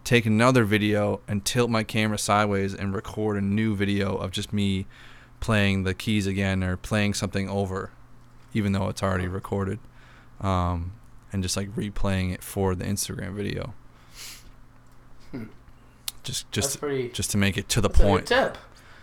take 0.04 0.24
another 0.24 0.64
video 0.64 1.20
and 1.28 1.44
tilt 1.44 1.68
my 1.68 1.82
camera 1.82 2.18
sideways 2.18 2.74
and 2.74 2.94
record 2.94 3.36
a 3.36 3.40
new 3.40 3.74
video 3.74 4.16
of 4.16 4.30
just 4.30 4.52
me 4.52 4.86
playing 5.40 5.82
the 5.82 5.94
keys 5.94 6.26
again 6.26 6.62
or 6.64 6.76
playing 6.76 7.12
something 7.12 7.48
over, 7.48 7.90
even 8.54 8.72
though 8.72 8.88
it's 8.88 9.02
already 9.02 9.28
recorded, 9.28 9.78
um, 10.40 10.92
and 11.32 11.42
just 11.42 11.56
like 11.56 11.68
replaying 11.74 12.32
it 12.32 12.42
for 12.42 12.74
the 12.74 12.84
Instagram 12.84 13.34
video. 13.34 13.74
Hmm. 15.30 15.44
Just 16.26 16.50
just 16.50 16.80
pretty. 16.80 17.08
just 17.10 17.30
to 17.30 17.38
make 17.38 17.56
it 17.56 17.68
to 17.68 17.80
the 17.80 17.88
that's 17.88 18.00
a 18.00 18.02
good 18.02 18.08
point. 18.10 18.26
tip. 18.26 18.58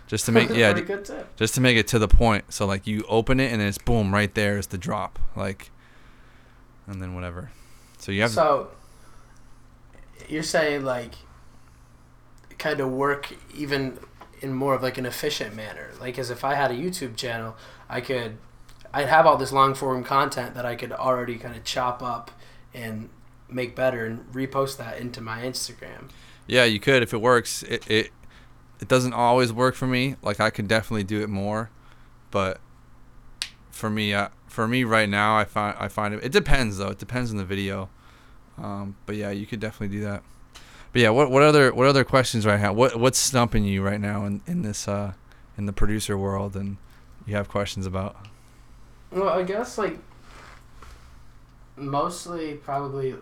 Just 0.06 0.26
to 0.26 0.32
make 0.32 0.50
yeah, 0.54 0.74
good 0.74 1.06
tip. 1.06 1.34
just 1.36 1.54
to 1.54 1.62
make 1.62 1.78
it 1.78 1.88
to 1.88 1.98
the 1.98 2.06
point. 2.06 2.52
So 2.52 2.66
like 2.66 2.86
you 2.86 3.02
open 3.08 3.40
it 3.40 3.50
and 3.50 3.62
it's 3.62 3.78
boom 3.78 4.12
right 4.12 4.32
there 4.34 4.58
is 4.58 4.66
the 4.66 4.76
drop 4.76 5.18
like, 5.34 5.70
and 6.86 7.00
then 7.00 7.14
whatever. 7.14 7.50
So 7.96 8.12
you 8.12 8.20
have 8.20 8.30
So 8.30 8.68
you're 10.28 10.42
saying 10.42 10.84
like 10.84 11.14
kind 12.58 12.80
of 12.80 12.90
work 12.90 13.32
even 13.54 13.98
in 14.42 14.52
more 14.52 14.74
of 14.74 14.82
like 14.82 14.98
an 14.98 15.06
efficient 15.06 15.56
manner. 15.56 15.92
Like 15.98 16.18
as 16.18 16.28
if 16.28 16.44
I 16.44 16.56
had 16.56 16.70
a 16.70 16.74
YouTube 16.74 17.16
channel, 17.16 17.56
I 17.88 18.02
could 18.02 18.36
I'd 18.92 19.08
have 19.08 19.26
all 19.26 19.38
this 19.38 19.50
long 19.50 19.74
form 19.74 20.04
content 20.04 20.54
that 20.56 20.66
I 20.66 20.76
could 20.76 20.92
already 20.92 21.38
kind 21.38 21.56
of 21.56 21.64
chop 21.64 22.02
up 22.02 22.30
and 22.74 23.08
make 23.48 23.74
better 23.74 24.04
and 24.04 24.30
repost 24.30 24.76
that 24.76 24.98
into 24.98 25.22
my 25.22 25.40
Instagram. 25.40 26.10
Yeah, 26.46 26.64
you 26.64 26.80
could 26.80 27.02
if 27.02 27.14
it 27.14 27.20
works. 27.20 27.62
It 27.64 27.88
it 27.90 28.10
it 28.80 28.88
doesn't 28.88 29.12
always 29.12 29.52
work 29.52 29.74
for 29.74 29.86
me. 29.86 30.16
Like 30.22 30.40
I 30.40 30.50
could 30.50 30.68
definitely 30.68 31.04
do 31.04 31.22
it 31.22 31.28
more, 31.28 31.70
but 32.30 32.60
for 33.70 33.90
me, 33.90 34.14
uh, 34.14 34.28
for 34.46 34.68
me 34.68 34.84
right 34.84 35.08
now, 35.08 35.36
I 35.36 35.44
find 35.44 35.76
I 35.78 35.88
find 35.88 36.14
it. 36.14 36.22
It 36.22 36.32
depends 36.32 36.78
though. 36.78 36.90
It 36.90 36.98
depends 36.98 37.30
on 37.30 37.36
the 37.36 37.44
video. 37.44 37.88
Um, 38.58 38.96
but 39.06 39.16
yeah, 39.16 39.30
you 39.30 39.46
could 39.46 39.60
definitely 39.60 39.96
do 39.96 40.04
that. 40.04 40.22
But 40.92 41.02
yeah, 41.02 41.10
what 41.10 41.30
what 41.30 41.42
other 41.42 41.74
what 41.74 41.86
other 41.86 42.04
questions 42.04 42.46
right 42.46 42.60
now? 42.60 42.72
What 42.72 42.96
what's 42.96 43.18
stumping 43.18 43.64
you 43.64 43.82
right 43.82 44.00
now 44.00 44.24
in 44.26 44.42
in 44.46 44.62
this 44.62 44.86
uh 44.86 45.14
in 45.58 45.66
the 45.66 45.72
producer 45.72 46.16
world 46.16 46.54
and 46.54 46.76
you 47.26 47.34
have 47.34 47.48
questions 47.48 47.86
about? 47.86 48.16
Well, 49.10 49.28
I 49.28 49.42
guess 49.42 49.76
like 49.76 49.98
mostly 51.76 52.54
probably 52.54 53.16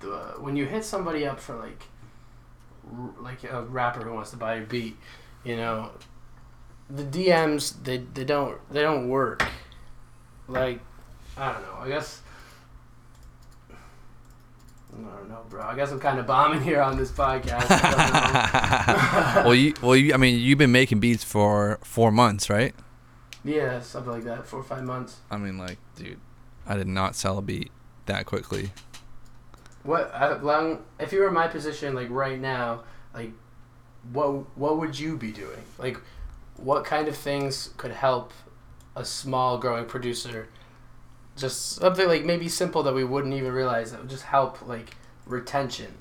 the, 0.00 0.34
when 0.38 0.56
you 0.56 0.66
hit 0.66 0.84
somebody 0.84 1.26
up 1.26 1.40
for 1.40 1.56
like 1.56 1.82
like 3.20 3.42
a 3.44 3.62
rapper 3.62 4.00
who 4.00 4.14
wants 4.14 4.30
to 4.30 4.36
buy 4.36 4.56
your 4.56 4.66
beat, 4.66 4.96
you 5.44 5.56
know, 5.56 5.90
the 6.88 7.02
DMs 7.02 7.74
they 7.82 7.98
they 7.98 8.24
don't 8.24 8.58
they 8.70 8.82
don't 8.82 9.08
work. 9.08 9.46
Like 10.48 10.80
I 11.36 11.52
don't 11.52 11.62
know. 11.62 11.74
I 11.80 11.88
guess 11.88 12.22
I 13.70 15.16
don't 15.16 15.28
know, 15.28 15.44
bro. 15.50 15.62
I 15.62 15.74
guess 15.74 15.90
I'm 15.90 16.00
kind 16.00 16.18
of 16.18 16.26
bombing 16.26 16.62
here 16.62 16.80
on 16.80 16.96
this 16.96 17.10
podcast. 17.10 17.66
I 17.68 19.34
don't 19.34 19.36
know. 19.36 19.42
well, 19.44 19.54
you 19.54 19.74
well 19.82 19.96
you, 19.96 20.14
I 20.14 20.16
mean 20.16 20.38
you've 20.38 20.58
been 20.58 20.72
making 20.72 21.00
beats 21.00 21.24
for 21.24 21.78
four 21.82 22.10
months, 22.12 22.48
right? 22.48 22.74
yeah, 23.46 23.80
something 23.80 24.12
like 24.12 24.24
that. 24.24 24.46
Four 24.46 24.60
or 24.60 24.64
five 24.64 24.84
months. 24.84 25.18
I 25.30 25.38
mean, 25.38 25.56
like, 25.56 25.78
dude, 25.94 26.18
I 26.66 26.76
did 26.76 26.88
not 26.88 27.14
sell 27.14 27.38
a 27.38 27.42
beat 27.42 27.70
that 28.06 28.26
quickly. 28.26 28.72
What 29.86 30.10
uh, 30.14 30.38
long 30.42 30.84
if 30.98 31.12
you 31.12 31.20
were 31.20 31.28
in 31.28 31.34
my 31.34 31.48
position 31.48 31.94
like 31.94 32.10
right 32.10 32.38
now, 32.38 32.82
like 33.14 33.32
what 34.12 34.56
what 34.58 34.78
would 34.78 34.98
you 34.98 35.16
be 35.16 35.32
doing? 35.32 35.62
Like 35.78 36.00
what 36.56 36.84
kind 36.84 37.08
of 37.08 37.16
things 37.16 37.70
could 37.76 37.92
help 37.92 38.32
a 38.94 39.04
small 39.04 39.58
growing 39.58 39.84
producer 39.84 40.48
just 41.36 41.76
something 41.76 42.08
like 42.08 42.24
maybe 42.24 42.48
simple 42.48 42.82
that 42.82 42.94
we 42.94 43.04
wouldn't 43.04 43.34
even 43.34 43.52
realize 43.52 43.92
that 43.92 44.00
would 44.00 44.10
just 44.10 44.24
help 44.24 44.66
like 44.66 44.96
retention. 45.26 45.94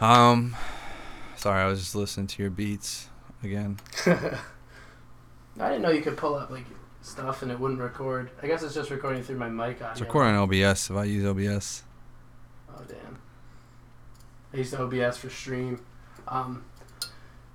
Um, 0.00 0.56
sorry, 1.36 1.62
I 1.62 1.66
was 1.66 1.80
just 1.80 1.94
listening 1.94 2.28
to 2.28 2.42
your 2.42 2.50
beats 2.50 3.08
again. 3.42 3.78
I 4.06 5.70
didn't 5.70 5.82
know 5.82 5.90
you 5.90 6.02
could 6.02 6.16
pull 6.16 6.34
up 6.34 6.50
like 6.50 6.66
stuff 7.02 7.42
and 7.42 7.50
it 7.50 7.58
wouldn't 7.58 7.80
record. 7.80 8.30
I 8.42 8.46
guess 8.46 8.62
it's 8.62 8.74
just 8.74 8.90
recording 8.90 9.22
through 9.22 9.38
my 9.38 9.48
mic 9.48 9.82
on 9.82 9.92
It's 9.92 10.00
recording 10.00 10.36
on 10.36 10.42
OBS 10.42 10.90
if 10.90 10.96
I 10.96 11.04
use 11.04 11.24
OBS. 11.24 11.82
Oh 12.76 12.82
damn. 12.86 13.18
I 14.52 14.58
used 14.58 14.72
to 14.72 14.82
OBS 14.82 15.16
for 15.16 15.30
stream. 15.30 15.84
Um, 16.28 16.64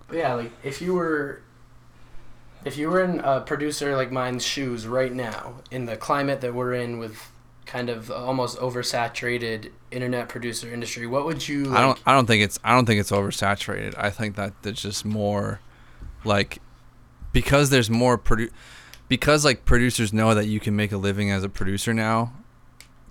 but 0.08 0.18
yeah, 0.18 0.34
like 0.34 0.52
if 0.64 0.82
you 0.82 0.94
were, 0.94 1.42
if 2.66 2.78
you 2.78 2.90
were 2.90 3.04
in 3.04 3.20
a 3.20 3.42
producer 3.42 3.96
like 3.96 4.12
mine's 4.12 4.46
shoes 4.46 4.88
right 4.88 5.14
now, 5.14 5.56
in 5.72 5.86
the 5.86 5.96
climate 5.96 6.42
that 6.42 6.54
we're 6.54 6.74
in 6.74 7.00
with 7.00 7.32
kind 7.66 7.90
of 7.90 8.12
almost 8.12 8.58
oversaturated 8.60 9.72
internet 9.92 10.28
producer 10.28 10.72
industry, 10.72 11.08
what 11.08 11.26
would 11.26 11.48
you? 11.48 11.66
Like, 11.66 11.78
I 11.78 11.82
don't. 11.82 12.00
I 12.06 12.14
don't 12.14 12.26
think 12.26 12.44
it's. 12.44 12.60
I 12.64 12.74
don't 12.76 12.86
think 12.86 13.00
it's 13.00 13.12
oversaturated. 13.12 13.98
I 13.98 14.10
think 14.10 14.36
that 14.36 14.54
there's 14.62 14.82
just 14.82 15.06
more, 15.06 15.60
like, 16.24 16.60
because 17.32 17.70
there's 17.70 17.90
more 17.90 18.18
produ, 18.18 18.50
because 19.08 19.46
like 19.46 19.66
producers 19.66 20.14
know 20.14 20.36
that 20.36 20.48
you 20.48 20.60
can 20.60 20.76
make 20.76 20.92
a 20.92 20.98
living 20.98 21.32
as 21.32 21.44
a 21.44 21.50
producer 21.50 21.94
now. 21.94 22.34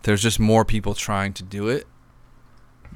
There's 0.02 0.22
just 0.22 0.40
more 0.40 0.64
people 0.64 0.94
trying 0.94 1.32
to 1.34 1.42
do 1.42 1.68
it. 1.68 1.86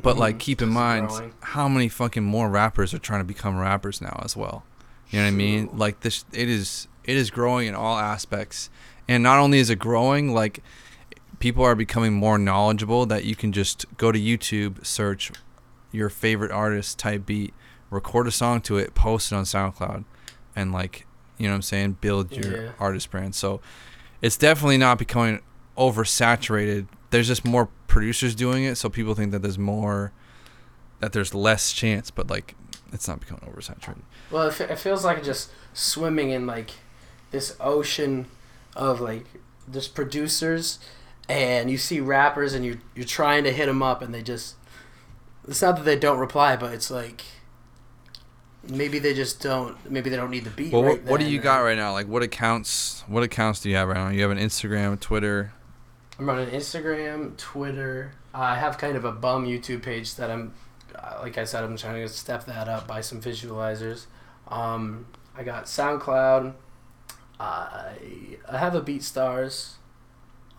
But 0.02 0.16
like, 0.18 0.36
Mhm. 0.36 0.40
keep 0.40 0.62
in 0.62 0.68
mind 0.68 1.08
growing. 1.08 1.32
how 1.40 1.68
many 1.68 1.88
fucking 1.88 2.24
more 2.24 2.48
rappers 2.50 2.92
are 2.92 2.98
trying 2.98 3.20
to 3.20 3.24
become 3.24 3.56
rappers 3.56 4.00
now 4.00 4.20
as 4.24 4.36
well. 4.36 4.64
You 5.10 5.18
know 5.20 5.24
what 5.26 5.28
I 5.28 5.36
mean? 5.36 5.70
Like 5.72 6.00
this, 6.00 6.24
it 6.32 6.48
is. 6.48 6.88
It 7.04 7.16
is 7.16 7.30
growing 7.30 7.68
in 7.68 7.74
all 7.74 7.98
aspects, 7.98 8.70
and 9.08 9.22
not 9.22 9.38
only 9.38 9.58
is 9.58 9.68
it 9.70 9.78
growing, 9.78 10.32
like 10.34 10.62
people 11.38 11.62
are 11.64 11.74
becoming 11.74 12.12
more 12.14 12.38
knowledgeable 12.38 13.04
that 13.06 13.24
you 13.24 13.36
can 13.36 13.52
just 13.52 13.84
go 13.98 14.10
to 14.10 14.18
YouTube, 14.18 14.84
search 14.84 15.30
your 15.92 16.08
favorite 16.08 16.50
artist, 16.50 16.98
type 16.98 17.26
beat, 17.26 17.52
record 17.90 18.26
a 18.26 18.30
song 18.30 18.60
to 18.62 18.78
it, 18.78 18.94
post 18.94 19.30
it 19.30 19.34
on 19.34 19.44
SoundCloud, 19.44 20.04
and 20.56 20.72
like 20.72 21.06
you 21.38 21.46
know 21.46 21.52
what 21.52 21.56
I'm 21.56 21.62
saying, 21.62 21.96
build 22.00 22.32
your 22.32 22.62
Yeah. 22.64 22.70
artist 22.80 23.10
brand. 23.10 23.34
So 23.34 23.60
it's 24.22 24.36
definitely 24.36 24.78
not 24.78 24.98
becoming 24.98 25.40
oversaturated. 25.76 26.86
There's 27.14 27.28
just 27.28 27.44
more 27.44 27.68
producers 27.86 28.34
doing 28.34 28.64
it, 28.64 28.74
so 28.74 28.88
people 28.88 29.14
think 29.14 29.30
that 29.30 29.40
there's 29.40 29.56
more, 29.56 30.10
that 30.98 31.12
there's 31.12 31.32
less 31.32 31.72
chance, 31.72 32.10
but 32.10 32.28
like 32.28 32.56
it's 32.92 33.06
not 33.06 33.20
becoming 33.20 33.48
oversaturated. 33.48 34.02
Well, 34.32 34.48
it, 34.48 34.60
it 34.62 34.80
feels 34.80 35.04
like 35.04 35.22
just 35.22 35.52
swimming 35.74 36.30
in 36.30 36.44
like 36.44 36.70
this 37.30 37.56
ocean 37.60 38.26
of 38.74 39.00
like 39.00 39.26
just 39.72 39.94
producers, 39.94 40.80
and 41.28 41.70
you 41.70 41.78
see 41.78 42.00
rappers, 42.00 42.52
and 42.52 42.64
you 42.64 42.80
you're 42.96 43.04
trying 43.04 43.44
to 43.44 43.52
hit 43.52 43.66
them 43.66 43.80
up, 43.80 44.02
and 44.02 44.12
they 44.12 44.20
just. 44.20 44.56
It's 45.46 45.62
not 45.62 45.76
that 45.76 45.84
they 45.84 45.96
don't 45.96 46.18
reply, 46.18 46.56
but 46.56 46.74
it's 46.74 46.90
like 46.90 47.22
maybe 48.68 48.98
they 48.98 49.14
just 49.14 49.40
don't. 49.40 49.88
Maybe 49.88 50.10
they 50.10 50.16
don't 50.16 50.32
need 50.32 50.46
the 50.46 50.50
beat. 50.50 50.72
Well, 50.72 50.82
right 50.82 51.00
what, 51.00 51.12
what 51.12 51.20
do 51.20 51.30
you 51.30 51.38
got 51.38 51.58
right 51.58 51.76
now? 51.76 51.92
Like, 51.92 52.08
what 52.08 52.24
accounts? 52.24 53.04
What 53.06 53.22
accounts 53.22 53.60
do 53.60 53.70
you 53.70 53.76
have 53.76 53.86
right 53.86 53.98
now? 53.98 54.08
You 54.08 54.22
have 54.22 54.32
an 54.32 54.38
Instagram, 54.38 54.98
Twitter. 54.98 55.52
I'm 56.18 56.26
running 56.26 56.48
Instagram, 56.50 57.36
Twitter. 57.36 58.12
I 58.32 58.56
have 58.56 58.78
kind 58.78 58.96
of 58.96 59.04
a 59.04 59.12
bum 59.12 59.46
YouTube 59.46 59.82
page 59.82 60.14
that 60.16 60.30
I'm, 60.30 60.54
uh, 60.94 61.18
like 61.20 61.38
I 61.38 61.44
said, 61.44 61.64
I'm 61.64 61.76
trying 61.76 62.02
to 62.02 62.08
step 62.08 62.44
that 62.46 62.68
up 62.68 62.86
by 62.86 63.00
some 63.00 63.20
visualizers. 63.20 64.06
Um, 64.48 65.06
I 65.36 65.42
got 65.42 65.64
SoundCloud. 65.64 66.54
I 67.40 67.94
I 68.48 68.58
have 68.58 68.74
a 68.76 68.80
BeatStars. 68.80 69.72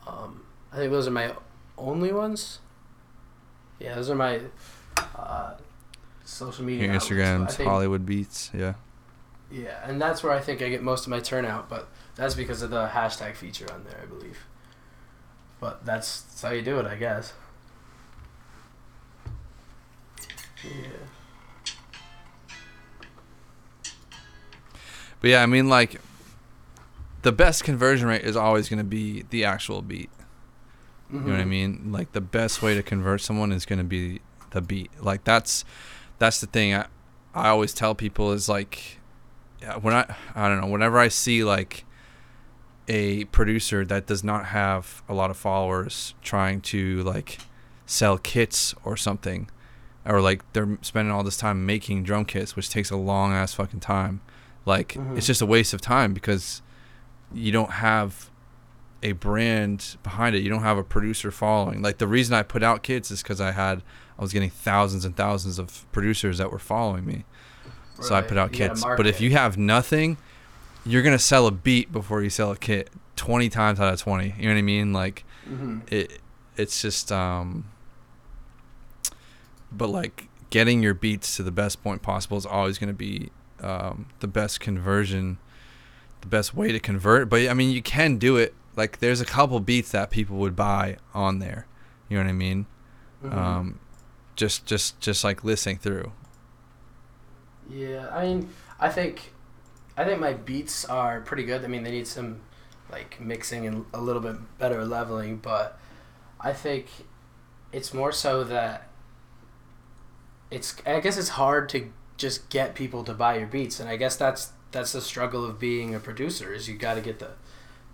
Um, 0.06 0.44
I 0.74 0.78
think 0.78 0.92
those 0.92 1.08
are 1.08 1.12
my 1.12 1.34
only 1.78 2.12
ones. 2.12 2.60
Yeah, 3.80 3.96
those 3.96 4.10
are 4.10 4.16
my 4.16 4.42
uh, 5.16 5.54
social 6.26 6.66
media. 6.66 6.88
Your 6.88 6.96
Instagram's 6.96 7.56
think- 7.56 7.70
Hollywood 7.70 8.06
Beats. 8.06 8.52
Yeah. 8.54 8.74
Yeah, 9.52 9.80
and 9.88 10.02
that's 10.02 10.24
where 10.24 10.34
I 10.34 10.42
think 10.42 10.62
I 10.62 10.70
get 10.70 10.82
most 10.82 11.06
of 11.06 11.12
my 11.12 11.20
turnout, 11.20 11.70
but 11.70 11.88
that's 12.16 12.34
because 12.34 12.62
of 12.62 12.72
the 12.72 12.88
hashtag 12.88 13.36
feature 13.36 13.72
on 13.72 13.84
there, 13.86 14.02
I 14.02 14.06
believe. 14.06 14.40
But 15.60 15.86
that's, 15.86 16.22
that's 16.22 16.42
how 16.42 16.50
you 16.52 16.62
do 16.62 16.80
it, 16.80 16.86
I 16.86 16.96
guess. 16.96 17.34
Yeah. 20.64 20.72
But 25.22 25.30
yeah, 25.30 25.42
I 25.44 25.46
mean, 25.46 25.70
like, 25.70 26.00
the 27.22 27.32
best 27.32 27.64
conversion 27.64 28.08
rate 28.08 28.24
is 28.24 28.36
always 28.36 28.70
going 28.70 28.78
to 28.80 28.84
be 28.84 29.24
the 29.30 29.46
actual 29.46 29.82
beat. 29.82 30.10
You 31.12 31.20
know 31.22 31.32
what 31.32 31.40
I 31.40 31.44
Mhm. 31.44 31.48
mean? 31.50 31.92
Like, 31.92 32.12
the 32.12 32.22
best 32.22 32.62
way 32.62 32.76
to 32.76 32.84
convert 32.84 33.22
someone 33.22 33.52
is 33.52 33.66
going 33.66 33.78
to 33.80 33.86
be 33.86 34.22
the 34.52 34.62
beat. 34.62 34.92
Like, 35.00 35.24
that's 35.24 35.64
that's 36.20 36.42
the 36.42 36.48
thing. 36.48 36.74
I 36.74 36.88
I 37.34 37.50
always 37.50 37.74
tell 37.74 37.96
people 37.96 38.32
is 38.32 38.48
like, 38.50 39.00
yeah, 39.62 39.78
when 39.78 39.94
I 39.94 40.16
I 40.36 40.48
don't 40.50 40.60
know, 40.62 40.68
whenever 40.68 40.98
I 41.00 41.08
see 41.08 41.44
like 41.44 41.85
a 42.88 43.26
producer 43.26 43.84
that 43.86 44.06
does 44.06 44.24
not 44.24 44.48
have 44.48 45.02
a 45.10 45.14
lot 45.14 45.30
of 45.32 45.38
followers 45.38 46.14
trying 46.22 46.62
to 46.62 47.02
like 47.04 47.40
sell 47.86 48.18
kits 48.18 48.74
or 48.84 48.96
something 48.98 49.50
or 50.06 50.22
like 50.22 50.42
they're 50.54 50.78
spending 50.82 51.12
all 51.12 51.24
this 51.24 51.38
time 51.38 51.66
making 51.66 52.04
drum 52.04 52.26
kits 52.26 52.56
which 52.56 52.70
takes 52.70 52.92
a 52.92 52.96
long 52.96 53.34
ass 53.34 53.54
fucking 53.56 53.80
time. 53.80 54.22
Like 54.66 54.94
Mhm. 54.94 55.18
it's 55.18 55.26
just 55.28 55.42
a 55.42 55.46
waste 55.46 55.74
of 55.74 55.82
time 55.82 56.14
because 56.14 56.62
you 57.34 57.52
don't 57.52 57.72
have 57.72 58.30
a 59.04 59.12
brand 59.14 59.98
behind 60.04 60.36
it. 60.36 60.40
You 60.44 60.50
don't 60.50 60.62
have 60.64 60.78
a 60.78 60.84
producer 60.84 61.32
following. 61.32 61.82
Like 61.82 61.98
the 61.98 62.08
reason 62.08 62.34
i 62.36 62.44
put 62.44 62.62
out 62.64 62.84
kits 62.84 63.10
is 63.12 63.22
because 63.24 63.42
i 63.42 63.52
had 63.52 63.82
i 64.18 64.22
was 64.22 64.32
getting 64.32 64.50
thousands 64.50 65.06
and 65.06 65.16
thousands 65.16 65.58
of 65.60 65.86
producers 65.92 66.38
that 66.38 66.52
were 66.52 66.60
following 66.60 67.06
me. 67.06 67.26
So 68.00 68.14
i 68.14 68.22
put 68.22 68.38
out 68.38 68.54
you 68.54 68.60
gotta 68.60 68.70
kits. 68.74 68.84
But 68.98 69.08
if 69.08 69.22
you 69.22 69.32
have 69.32 69.58
nothing 69.58 70.18
you're 70.86 71.02
gonna 71.02 71.20
sell 71.20 71.48
a 71.48 71.52
beat 71.52 71.92
before 71.92 72.22
you 72.22 72.30
sell 72.30 72.52
a 72.52 72.58
kit 72.58 72.90
20 73.16 73.50
times 73.50 73.80
out 73.80 73.92
of 73.94 74.00
20 74.00 74.36
you 74.38 74.44
know 74.44 74.50
what 74.54 74.58
i 74.58 74.62
mean? 74.62 74.94
Like 74.94 75.24
Mhm. 75.50 75.92
it 75.92 76.20
it's 76.58 76.82
just 76.82 77.12
um 77.12 77.66
but 79.72 79.88
like 79.90 80.28
getting 80.50 80.82
your 80.82 80.94
beats 80.94 81.36
to 81.36 81.44
the 81.44 81.52
best 81.52 81.84
point 81.84 82.02
possible 82.02 82.38
is 82.38 82.46
always 82.46 82.78
going 82.78 82.88
to 82.88 82.94
be 82.94 83.30
um, 83.62 84.06
the 84.20 84.28
best 84.28 84.60
conversion 84.60 85.38
the 86.22 86.28
best 86.28 86.54
way 86.56 86.72
to 86.72 86.80
convert. 86.80 87.30
But 87.30 87.48
i 87.50 87.54
mean 87.54 87.72
you 87.72 87.82
can 87.82 88.18
do 88.18 88.38
it. 88.38 88.54
Like 88.76 89.00
there's 89.00 89.22
a 89.22 89.26
couple 89.26 89.60
beats 89.60 89.92
that 89.92 90.10
people 90.12 90.38
would 90.38 90.56
buy 90.56 90.98
on 91.14 91.40
there. 91.40 91.68
You 92.10 92.18
know 92.18 92.24
what 92.24 92.30
i 92.30 92.34
mean? 92.34 92.66
Mhm. 93.24 93.34
um 93.38 93.80
just 94.36 94.66
just 94.66 95.00
just 95.00 95.24
like 95.24 95.44
listening 95.44 95.78
through. 95.78 96.12
Yeah, 97.70 98.10
I 98.12 98.24
mean, 98.26 98.50
I 98.80 98.90
think, 98.90 99.32
I 99.98 100.04
think 100.04 100.20
my 100.20 100.34
beats 100.34 100.86
are 100.86 101.22
pretty 101.22 101.44
good. 101.44 101.64
I 101.64 101.68
mean, 101.68 101.84
they 101.84 101.92
need 101.92 102.08
some, 102.08 102.42
like 102.92 103.20
mixing 103.20 103.66
and 103.66 103.86
a 103.94 104.02
little 104.02 104.22
bit 104.22 104.36
better 104.60 104.86
leveling, 104.86 105.38
but 105.38 105.80
I 106.40 106.54
think 106.54 106.88
it's 107.72 107.94
more 107.94 108.12
so 108.12 108.44
that 108.44 108.90
it's. 110.52 110.76
I 110.86 111.00
guess 111.00 111.18
it's 111.18 111.30
hard 111.30 111.70
to 111.70 111.92
just 112.18 112.50
get 112.50 112.76
people 112.76 113.04
to 113.06 113.14
buy 113.14 113.38
your 113.38 113.48
beats, 113.48 113.80
and 113.80 113.90
I 113.90 113.96
guess 113.96 114.16
that's 114.16 114.52
that's 114.72 114.92
the 114.92 115.02
struggle 115.02 115.46
of 115.46 115.60
being 115.60 115.96
a 115.96 116.00
producer 116.00 116.54
is 116.54 116.68
you 116.68 116.76
got 116.76 116.96
to 116.96 117.02
get 117.02 117.20
the 117.20 117.32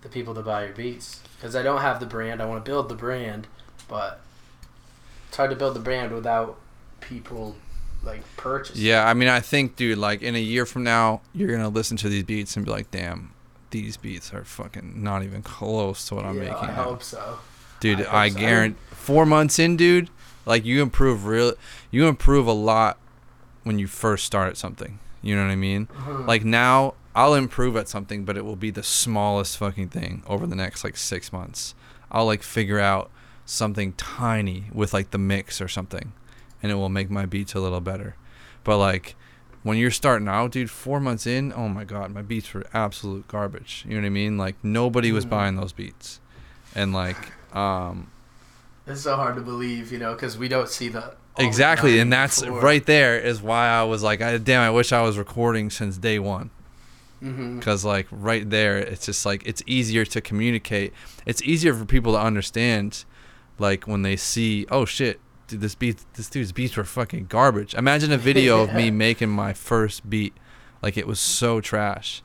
the 0.02 0.08
people 0.08 0.34
to 0.34 0.42
buy 0.42 0.64
your 0.64 0.74
beats 0.74 1.20
because 1.36 1.54
I 1.54 1.62
don't 1.62 1.80
have 1.80 2.00
the 2.00 2.06
brand. 2.06 2.42
I 2.42 2.46
want 2.46 2.64
to 2.64 2.68
build 2.68 2.88
the 2.88 2.94
brand, 2.94 3.46
but 3.88 4.20
it's 5.28 5.36
hard 5.36 5.50
to 5.50 5.56
build 5.56 5.74
the 5.74 5.80
brand 5.80 6.12
without 6.12 6.58
people 7.00 7.56
like 8.04 8.22
purchasing. 8.36 8.82
yeah 8.82 9.06
i 9.06 9.14
mean 9.14 9.28
i 9.28 9.38
think 9.40 9.76
dude 9.76 9.98
like 9.98 10.22
in 10.22 10.34
a 10.34 10.40
year 10.40 10.66
from 10.66 10.82
now 10.84 11.20
you're 11.34 11.50
gonna 11.50 11.68
listen 11.68 11.96
to 11.96 12.08
these 12.08 12.24
beats 12.24 12.56
and 12.56 12.64
be 12.64 12.70
like 12.70 12.90
damn 12.90 13.32
these 13.70 13.96
beats 13.96 14.32
are 14.34 14.44
fucking 14.44 15.02
not 15.02 15.22
even 15.22 15.42
close 15.42 16.06
to 16.08 16.14
what 16.14 16.24
i'm 16.24 16.34
yeah, 16.36 16.50
making 16.50 16.56
I 16.56 16.66
now. 16.68 16.84
hope 16.84 17.02
so. 17.02 17.38
dude 17.80 18.04
I 18.06 18.24
i, 18.24 18.28
so. 18.28 18.38
guarantee 18.38 18.76
four 18.90 19.24
months 19.26 19.58
in 19.58 19.76
dude 19.76 20.10
like 20.46 20.64
you 20.64 20.82
improve 20.82 21.26
real 21.26 21.54
you 21.90 22.06
improve 22.08 22.46
a 22.46 22.52
lot 22.52 22.98
when 23.62 23.78
you 23.78 23.86
first 23.86 24.24
start 24.24 24.48
at 24.50 24.56
something 24.56 24.98
you 25.22 25.36
know 25.36 25.42
what 25.44 25.50
i 25.52 25.56
mean 25.56 25.86
Mhm. 25.86 26.26
like 26.26 26.44
now 26.44 26.94
i'll 27.14 27.34
improve 27.34 27.76
at 27.76 27.88
something 27.88 28.24
but 28.24 28.36
it 28.36 28.44
will 28.44 28.56
be 28.56 28.70
the 28.70 28.82
smallest 28.82 29.56
fucking 29.58 29.88
thing 29.90 30.22
over 30.26 30.46
the 30.46 30.56
next 30.56 30.82
like 30.82 30.96
six 30.96 31.32
months 31.32 31.74
i'll 32.10 32.26
like 32.26 32.42
figure 32.42 32.80
out 32.80 33.10
something 33.46 33.92
tiny 33.94 34.64
with 34.72 34.92
like 34.92 35.10
the 35.12 35.18
mix 35.18 35.60
or 35.60 35.68
something 35.68 36.12
and 36.62 36.70
it 36.72 36.76
will 36.76 36.88
make 36.88 37.10
my 37.10 37.26
beats 37.26 37.54
a 37.54 37.60
little 37.60 37.80
better 37.80 38.14
but 38.64 38.78
like 38.78 39.14
when 39.62 39.76
you're 39.78 39.90
starting 39.90 40.28
out 40.28 40.50
dude 40.52 40.70
four 40.70 41.00
months 41.00 41.26
in 41.26 41.52
oh 41.54 41.68
my 41.68 41.84
god 41.84 42.10
my 42.12 42.22
beats 42.22 42.52
were 42.54 42.64
absolute 42.74 43.26
garbage 43.28 43.84
you 43.86 43.94
know 43.94 44.00
what 44.00 44.06
i 44.06 44.10
mean 44.10 44.36
like 44.38 44.56
nobody 44.62 45.12
was 45.12 45.24
Mhm. 45.26 45.30
buying 45.30 45.56
those 45.56 45.72
beats 45.72 46.20
and 46.74 46.92
like 46.92 47.32
um 47.56 48.08
It's 48.86 49.02
so 49.02 49.14
hard 49.16 49.36
to 49.36 49.40
believe, 49.42 49.92
you 49.92 49.98
know, 49.98 50.12
because 50.14 50.36
we 50.36 50.48
don't 50.48 50.68
see 50.68 50.88
the 50.88 51.14
exactly, 51.38 52.00
and 52.00 52.12
that's 52.12 52.42
before. 52.42 52.60
right 52.60 52.84
there 52.84 53.16
is 53.18 53.40
why 53.40 53.68
I 53.68 53.84
was 53.84 54.02
like, 54.02 54.20
I, 54.20 54.38
damn, 54.38 54.60
I 54.60 54.70
wish 54.70 54.90
I 54.92 55.02
was 55.02 55.16
recording 55.16 55.70
since 55.70 55.96
day 55.98 56.18
one. 56.18 56.50
Because 57.20 57.84
like 57.84 58.08
right 58.10 58.48
there 58.50 58.78
it's 58.78 59.06
just 59.06 59.24
like 59.24 59.46
it's 59.46 59.62
easier 59.64 60.04
to 60.06 60.20
communicate 60.20 60.92
it's 61.24 61.40
easier 61.42 61.72
for 61.72 61.84
people 61.84 62.14
to 62.14 62.18
understand 62.18 63.04
like 63.60 63.86
when 63.86 64.02
they 64.02 64.16
see 64.16 64.66
oh 64.72 64.84
shit 64.84 65.20
dude 65.52 65.60
this 65.60 65.74
beat 65.74 66.04
this 66.14 66.28
dude's 66.28 66.50
beats 66.52 66.76
were 66.76 66.84
fucking 66.84 67.26
garbage 67.26 67.74
imagine 67.74 68.10
a 68.12 68.18
video 68.30 68.62
of 68.62 68.74
me 68.74 68.90
making 68.90 69.28
my 69.28 69.52
first 69.52 70.08
beat 70.10 70.34
like 70.82 70.96
it 70.96 71.06
was 71.06 71.20
so 71.20 71.60
trash 71.60 72.22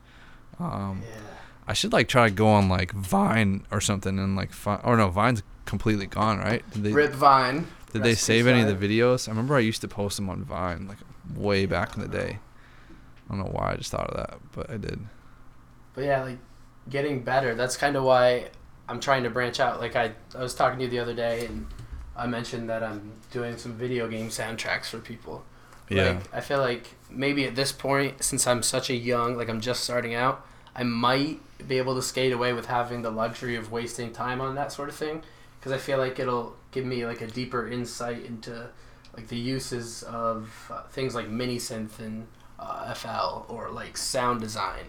um 0.60 1.02
Yeah. 1.04 1.20
i 1.68 1.74
should 1.74 1.94
like 1.94 2.08
try 2.08 2.30
to 2.30 2.34
go 2.34 2.48
on 2.48 2.68
like 2.70 2.92
vine 2.92 3.66
or 3.72 3.80
something 3.82 4.18
and 4.18 4.36
like 4.36 4.52
fi- 4.52 4.82
or 4.84 4.98
no 4.98 5.10
vine's 5.10 5.44
completely 5.66 6.06
gone 6.08 6.40
right 6.40 6.64
did 6.72 6.84
they 6.84 6.92
Rip 6.94 7.14
Vine. 7.14 7.68
did 7.94 8.04
they 8.04 8.16
save 8.16 8.48
any 8.48 8.62
of 8.62 8.68
the 8.80 8.88
videos 8.88 9.28
i 9.28 9.32
remember 9.32 9.56
i 9.56 9.60
used 9.60 9.82
to 9.82 9.88
post 9.88 10.16
them 10.18 10.30
on 10.30 10.44
vine 10.44 10.88
like 10.88 10.98
way 11.36 11.66
back 11.66 11.96
in 11.96 12.02
the 12.02 12.08
day 12.08 12.40
i 12.90 13.36
don't 13.36 13.40
know 13.44 13.52
why 13.52 13.74
i 13.74 13.76
just 13.76 13.92
thought 13.92 14.10
of 14.10 14.18
that 14.18 14.40
but 14.54 14.70
i 14.70 14.78
did 14.78 15.00
But 15.94 16.06
yeah, 16.06 16.22
like 16.24 16.38
getting 16.90 17.22
better. 17.24 17.54
That's 17.56 17.76
kind 17.76 17.96
of 17.98 18.04
why 18.04 18.50
I'm 18.88 19.00
trying 19.02 19.24
to 19.24 19.30
branch 19.30 19.60
out. 19.60 19.82
Like 19.82 19.96
I, 19.98 20.14
I 20.38 20.42
was 20.44 20.54
talking 20.54 20.78
to 20.80 20.86
you 20.86 20.90
the 20.92 21.00
other 21.00 21.14
day, 21.16 21.46
and 21.48 21.66
I 22.18 22.28
mentioned 22.28 22.70
that 22.70 22.84
I'm 22.84 23.14
doing 23.32 23.58
some 23.58 23.74
video 23.74 24.08
game 24.08 24.30
soundtracks 24.30 24.86
for 24.86 25.00
people. 25.00 25.44
yeah 25.90 26.14
Like 26.14 26.34
I 26.34 26.42
feel 26.42 26.60
like 26.60 26.96
maybe 27.10 27.46
at 27.46 27.56
this 27.56 27.72
point, 27.72 28.24
since 28.24 28.48
I'm 28.48 28.64
such 28.64 28.90
a 28.90 28.96
young, 28.96 29.38
like 29.38 29.50
I'm 29.50 29.62
just 29.62 29.84
starting 29.84 30.16
out, 30.16 30.46
I 30.76 30.84
might 30.84 31.40
be 31.68 31.78
able 31.78 31.96
to 31.96 32.02
skate 32.02 32.34
away 32.34 32.54
with 32.54 32.66
having 32.66 33.02
the 33.02 33.12
luxury 33.12 33.56
of 33.56 33.72
wasting 33.72 34.12
time 34.12 34.42
on 34.42 34.56
that 34.56 34.72
sort 34.72 34.90
of 34.90 34.96
thing, 34.96 35.24
because 35.60 35.72
I 35.72 35.78
feel 35.78 35.98
like 35.98 36.20
it'll 36.20 36.56
give 36.72 36.86
me 36.86 37.06
like 37.06 37.22
a 37.22 37.28
deeper 37.28 37.68
insight 37.68 38.26
into 38.26 38.70
like 39.16 39.28
the 39.28 39.38
uses 39.38 40.04
of 40.04 40.72
uh, 40.72 40.84
things 40.84 41.16
like 41.16 41.30
mini 41.30 41.58
synth 41.58 42.00
and 42.00 42.28
uh, 42.60 42.94
FL 42.94 43.46
or 43.48 43.70
like 43.72 43.98
sound 43.98 44.42
design 44.42 44.86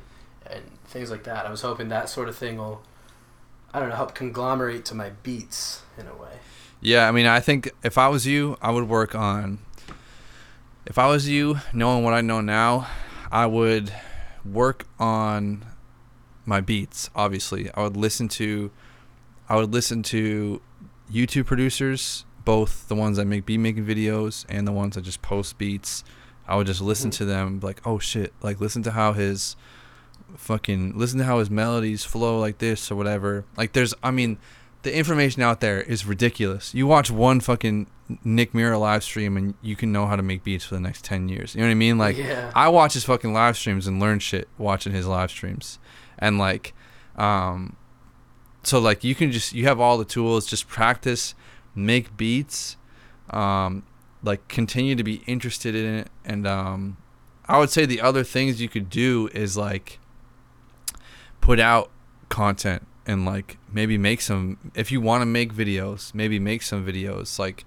and 0.47 0.63
things 0.87 1.11
like 1.11 1.25
that. 1.25 1.47
I 1.47 1.51
was 1.51 1.63
hoping 1.63 1.89
that 1.89 2.09
sort 2.09 2.29
of 2.29 2.37
thing 2.37 2.57
will, 2.59 2.83
I 3.73 3.81
don't 3.81 3.89
know, 3.89 3.97
help 3.97 4.15
conglomerate 4.15 4.85
to 4.87 4.95
my 4.95 5.11
beats 5.23 5.83
in 5.97 6.07
a 6.07 6.15
way. 6.15 6.39
Yeah, 6.81 7.09
I 7.09 7.13
mean, 7.13 7.27
I 7.27 7.41
think 7.41 7.71
if 7.83 7.99
I 7.99 8.09
was 8.09 8.27
you, 8.27 8.57
I 8.63 8.71
would 8.71 8.89
work 8.89 9.15
on. 9.15 9.59
If 10.87 10.97
I 10.99 11.07
was 11.09 11.29
you, 11.29 11.57
knowing 11.73 12.05
what 12.05 12.15
I 12.15 12.21
know 12.21 12.41
now, 12.41 12.87
I 13.31 13.47
would 13.47 13.93
work 14.45 14.87
on 14.99 15.65
my 16.47 16.61
beats. 16.61 17.11
Obviously, 17.15 17.71
I 17.75 17.83
would 17.83 17.97
listen 17.97 18.29
to, 18.29 18.71
I 19.49 19.57
would 19.57 19.73
listen 19.73 20.03
to 20.05 20.63
YouTube 21.13 21.47
producers, 21.47 22.25
both 22.45 22.89
the 22.89 22.95
ones 22.95 23.17
that 23.19 23.27
make 23.27 23.45
beat 23.45 23.59
making 23.59 23.85
videos 23.85 24.47
and 24.49 24.67
the 24.67 24.73
ones 24.73 24.95
that 24.95 25.03
just 25.03 25.21
post 25.21 25.59
beats. 25.59 26.05
I 26.47 26.57
would 26.57 26.67
just 26.67 26.81
listen 26.81 27.11
Mhm. 27.11 27.17
to 27.17 27.25
them, 27.27 27.61
like, 27.63 27.81
oh 27.85 27.99
shit, 27.99 28.33
like 28.41 28.61
listen 28.61 28.83
to 28.85 28.93
how 28.93 29.13
his, 29.13 29.57
fucking 30.37 30.97
listen 30.97 31.19
to 31.19 31.25
how 31.25 31.39
his 31.41 31.51
melodies 31.51 32.05
flow 32.05 32.39
like 32.39 32.59
this 32.59 32.91
or 32.91 32.97
whatever. 32.97 33.45
Like, 33.57 33.73
there's, 33.73 33.93
I 34.03 34.11
mean 34.11 34.39
the 34.89 34.97
information 34.97 35.43
out 35.43 35.61
there 35.61 35.83
is 35.83 36.07
ridiculous. 36.07 36.75
You 36.75 36.87
watch 36.87 37.11
one 37.11 37.41
fucking 37.41 37.89
Nick 38.25 38.55
Mira 38.55 38.79
live 38.79 39.05
stream 39.05 39.37
and 39.37 39.53
you 39.61 39.77
can 39.77 39.93
know 39.93 40.07
how 40.07 40.17
to 40.17 40.23
make 40.23 40.43
beats 40.43 40.65
for 40.65 40.75
the 40.75 40.81
next 40.81 41.05
10 41.05 41.29
years. 41.29 41.55
You 41.55 41.61
know 41.61 41.67
what 41.67 41.73
I 41.73 41.75
mean? 41.75 41.99
Like 41.99 42.17
yeah, 42.17 42.51
I 42.55 42.69
watch 42.69 42.95
his 42.95 43.05
fucking 43.05 43.35
live 43.35 43.59
streams 43.59 43.87
and 43.87 44.01
learn 44.01 44.19
shit 44.19 44.49
watching 44.57 44.95
his 44.95 45.07
live 45.07 45.31
streams. 45.31 45.79
And 46.19 46.39
like 46.39 46.73
um 47.17 47.77
so 48.63 48.79
like 48.79 49.05
you 49.05 49.15
can 49.15 49.31
just 49.31 49.53
you 49.53 49.65
have 49.65 49.79
all 49.79 49.99
the 49.99 50.07
tools, 50.07 50.47
just 50.47 50.69
practice, 50.69 51.35
make 51.75 52.17
beats, 52.17 52.79
um 53.29 53.83
like 54.23 54.49
continue 54.49 54.95
to 54.95 55.05
be 55.05 55.17
interested 55.27 55.75
in 55.75 55.95
it 55.97 56.09
and 56.25 56.47
um 56.47 56.97
I 57.47 57.59
would 57.59 57.69
say 57.69 57.85
the 57.85 58.01
other 58.01 58.25
things 58.25 58.61
you 58.63 58.71
could 58.71 58.89
do 58.89 59.29
is 59.35 59.55
like 59.55 59.99
put 61.43 61.61
out 61.61 61.91
content 62.31 62.88
and 63.09 63.25
like 63.25 63.59
maybe 63.73 63.99
make 63.99 64.21
some 64.21 64.59
if 64.75 64.93
you 64.93 65.01
want 65.01 65.23
to 65.23 65.27
make 65.27 65.53
videos 65.53 66.15
maybe 66.15 66.39
make 66.39 66.63
some 66.63 66.87
videos 66.87 67.39
like 67.39 67.65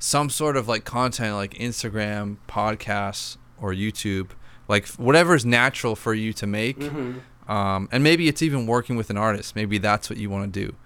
some 0.00 0.28
sort 0.28 0.56
of 0.56 0.66
like 0.66 0.84
content 0.84 1.36
like 1.36 1.54
instagram 1.54 2.36
podcasts 2.48 3.36
or 3.60 3.72
youtube 3.72 4.30
like 4.66 4.88
whatever 4.94 5.34
is 5.34 5.44
natural 5.44 5.94
for 5.94 6.14
you 6.14 6.32
to 6.32 6.46
make 6.46 6.82
hmm 6.82 7.18
um, 7.48 7.88
and 7.90 8.04
maybe 8.04 8.28
it's 8.28 8.42
even 8.42 8.66
working 8.66 8.94
with 8.96 9.08
an 9.08 9.16
artist. 9.16 9.56
Maybe 9.56 9.78
that's 9.78 10.10
what 10.10 10.18
you 10.18 10.28
want 10.28 10.52
to 10.52 10.66
do. 10.66 10.76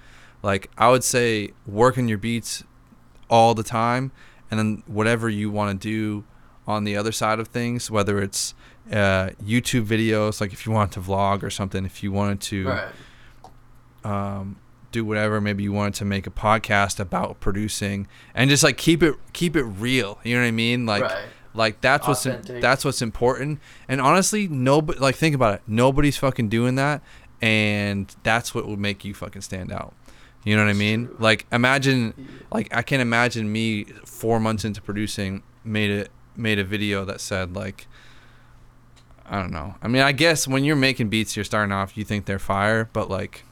Like 0.43 0.71
i 0.77 0.89
would 0.89 1.05
say 1.05 1.51
work 1.67 1.97
on 1.97 2.09
your 2.09 2.19
beats 2.19 2.65
all 3.31 3.55
the 3.55 3.63
time 3.63 4.11
and 4.51 4.59
then 4.59 4.83
whatever 4.87 5.29
you 5.29 5.51
want 5.51 5.81
to 5.81 5.89
do 5.89 6.25
on 6.67 6.85
the 6.85 6.97
other 6.97 7.13
side 7.13 7.39
of 7.39 7.49
things 7.49 7.91
whether 7.91 8.21
it's 8.21 8.55
uh, 8.91 9.31
youtube 9.43 9.87
videos 9.87 10.41
like 10.41 10.53
if 10.53 10.67
you 10.67 10.73
want 10.73 10.91
to 10.93 11.01
vlog 11.01 11.43
or 11.43 11.51
something 11.51 11.85
if 11.85 12.03
you 12.03 12.11
wanted 12.11 12.41
to 12.41 12.67
right. 12.67 12.89
Um, 14.05 14.57
do 14.93 15.05
whatever. 15.05 15.41
Maybe 15.41 15.63
you 15.63 15.73
wanted 15.73 15.95
to 15.95 16.05
make 16.05 16.27
a 16.27 16.31
podcast 16.31 17.01
about 17.01 17.41
producing 17.41 18.07
and 18.35 18.49
just 18.51 18.63
like 18.63 18.77
keep 18.77 19.03
it 19.03 19.17
keep 19.33 19.57
it 19.57 19.65
real. 19.65 20.19
You 20.23 20.35
know 20.37 20.43
what 20.43 20.49
I 20.49 20.53
mean? 20.53 20.87
Like 20.87 21.03
right. 21.03 21.25
like 21.55 21.81
that's 21.81 22.07
what's 22.07 22.27
Authentic. 22.27 22.61
that's 22.61 22.85
what's 22.85 23.03
important. 23.03 23.61
And 23.89 24.01
honestly, 24.01 24.47
nobody 24.47 24.99
like 24.99 25.17
think 25.17 25.35
about 25.35 25.55
it. 25.55 25.63
Nobody's 25.67 26.17
fucking 26.17 26.49
doing 26.49 26.77
that, 26.77 27.03
and 27.41 28.15
that's 28.23 28.55
what 28.55 28.67
would 28.69 28.79
make 28.79 29.05
you 29.05 29.15
fucking 29.15 29.43
stand 29.43 29.73
out. 29.73 29.95
You 30.45 30.57
know 30.57 30.65
what 30.65 30.71
I 30.71 30.75
mean? 30.75 31.07
true. 31.07 31.17
Like 31.19 31.47
imagine 31.51 32.45
like 32.53 32.75
I 32.75 32.83
can't 32.83 33.03
imagine 33.03 33.51
me 33.51 33.85
four 34.05 34.39
months 34.39 34.65
into 34.65 34.83
producing 34.83 35.43
made 35.65 35.91
it 35.91 36.11
made 36.37 36.59
a 36.59 36.65
video 36.65 37.05
that 37.05 37.21
said 37.21 37.55
like 37.55 37.87
I 39.25 39.41
don't 39.41 39.53
know. 39.53 39.77
I 39.81 39.89
mean, 39.89 40.03
I 40.03 40.13
guess 40.13 40.47
when 40.47 40.65
you're 40.65 40.77
making 40.77 41.09
beats, 41.09 41.37
you're 41.37 41.45
starting 41.45 41.73
off, 41.73 41.97
you 41.97 42.05
think 42.05 42.27
they're 42.27 42.39
fire, 42.39 42.91
but 42.93 43.09
like 43.09 43.45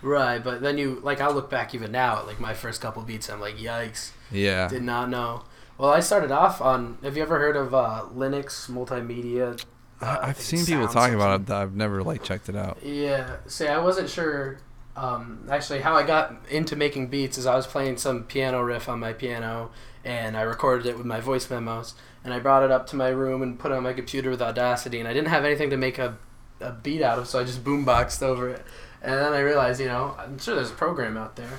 Right, 0.00 0.38
but 0.42 0.60
then 0.60 0.78
you 0.78 1.00
like 1.02 1.20
I 1.20 1.28
look 1.28 1.50
back 1.50 1.74
even 1.74 1.90
now 1.92 2.18
at 2.20 2.26
like 2.26 2.38
my 2.40 2.54
first 2.54 2.80
couple 2.80 3.02
beats. 3.02 3.28
I'm 3.28 3.40
like, 3.40 3.56
yikes, 3.56 4.12
Yeah. 4.30 4.68
did 4.68 4.82
not 4.82 5.08
know. 5.10 5.42
Well, 5.76 5.90
I 5.90 6.00
started 6.00 6.30
off 6.30 6.60
on. 6.60 6.98
Have 7.02 7.16
you 7.16 7.22
ever 7.22 7.38
heard 7.38 7.56
of 7.56 7.74
uh, 7.74 8.04
Linux 8.14 8.68
multimedia? 8.70 9.60
Uh, 10.00 10.18
I've 10.22 10.38
seen 10.40 10.64
people 10.64 10.86
talking 10.88 11.14
about 11.14 11.40
it. 11.40 11.50
I've 11.50 11.74
never 11.74 12.02
like 12.02 12.22
checked 12.22 12.48
it 12.48 12.56
out. 12.56 12.78
Yeah. 12.82 13.36
See, 13.46 13.66
I 13.66 13.78
wasn't 13.78 14.08
sure. 14.08 14.58
Um, 14.96 15.46
actually, 15.50 15.80
how 15.80 15.94
I 15.94 16.02
got 16.04 16.34
into 16.50 16.74
making 16.74 17.06
beats 17.08 17.38
is 17.38 17.46
I 17.46 17.54
was 17.54 17.66
playing 17.68 17.98
some 17.98 18.24
piano 18.24 18.60
riff 18.62 18.88
on 18.88 18.98
my 18.98 19.12
piano, 19.12 19.70
and 20.04 20.36
I 20.36 20.42
recorded 20.42 20.86
it 20.86 20.96
with 20.96 21.06
my 21.06 21.20
voice 21.20 21.48
memos, 21.48 21.94
and 22.24 22.34
I 22.34 22.40
brought 22.40 22.64
it 22.64 22.72
up 22.72 22.88
to 22.88 22.96
my 22.96 23.08
room 23.08 23.40
and 23.42 23.56
put 23.58 23.70
it 23.70 23.76
on 23.76 23.84
my 23.84 23.92
computer 23.92 24.28
with 24.30 24.42
Audacity, 24.42 24.98
and 24.98 25.08
I 25.08 25.12
didn't 25.12 25.28
have 25.28 25.44
anything 25.44 25.70
to 25.70 25.76
make 25.76 25.98
a, 26.00 26.18
a 26.60 26.72
beat 26.72 27.00
out 27.02 27.20
of, 27.20 27.28
so 27.28 27.38
I 27.38 27.44
just 27.44 27.62
boomboxed 27.62 28.22
over 28.24 28.48
it, 28.48 28.64
and 29.02 29.14
then 29.14 29.32
I 29.32 29.40
realized, 29.40 29.80
you 29.80 29.86
know, 29.86 30.14
I'm 30.18 30.38
sure 30.38 30.54
there's 30.54 30.70
a 30.70 30.74
program 30.74 31.16
out 31.16 31.36
there, 31.36 31.58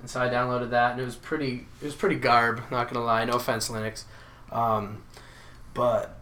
and 0.00 0.08
so 0.08 0.20
I 0.20 0.28
downloaded 0.28 0.70
that, 0.70 0.92
and 0.92 1.00
it 1.00 1.04
was 1.04 1.16
pretty, 1.16 1.66
it 1.80 1.84
was 1.84 1.94
pretty 1.94 2.16
garb, 2.16 2.62
not 2.70 2.92
gonna 2.92 3.04
lie, 3.04 3.24
no 3.24 3.34
offense, 3.34 3.68
Linux, 3.68 4.04
um, 4.52 5.02
but 5.74 6.18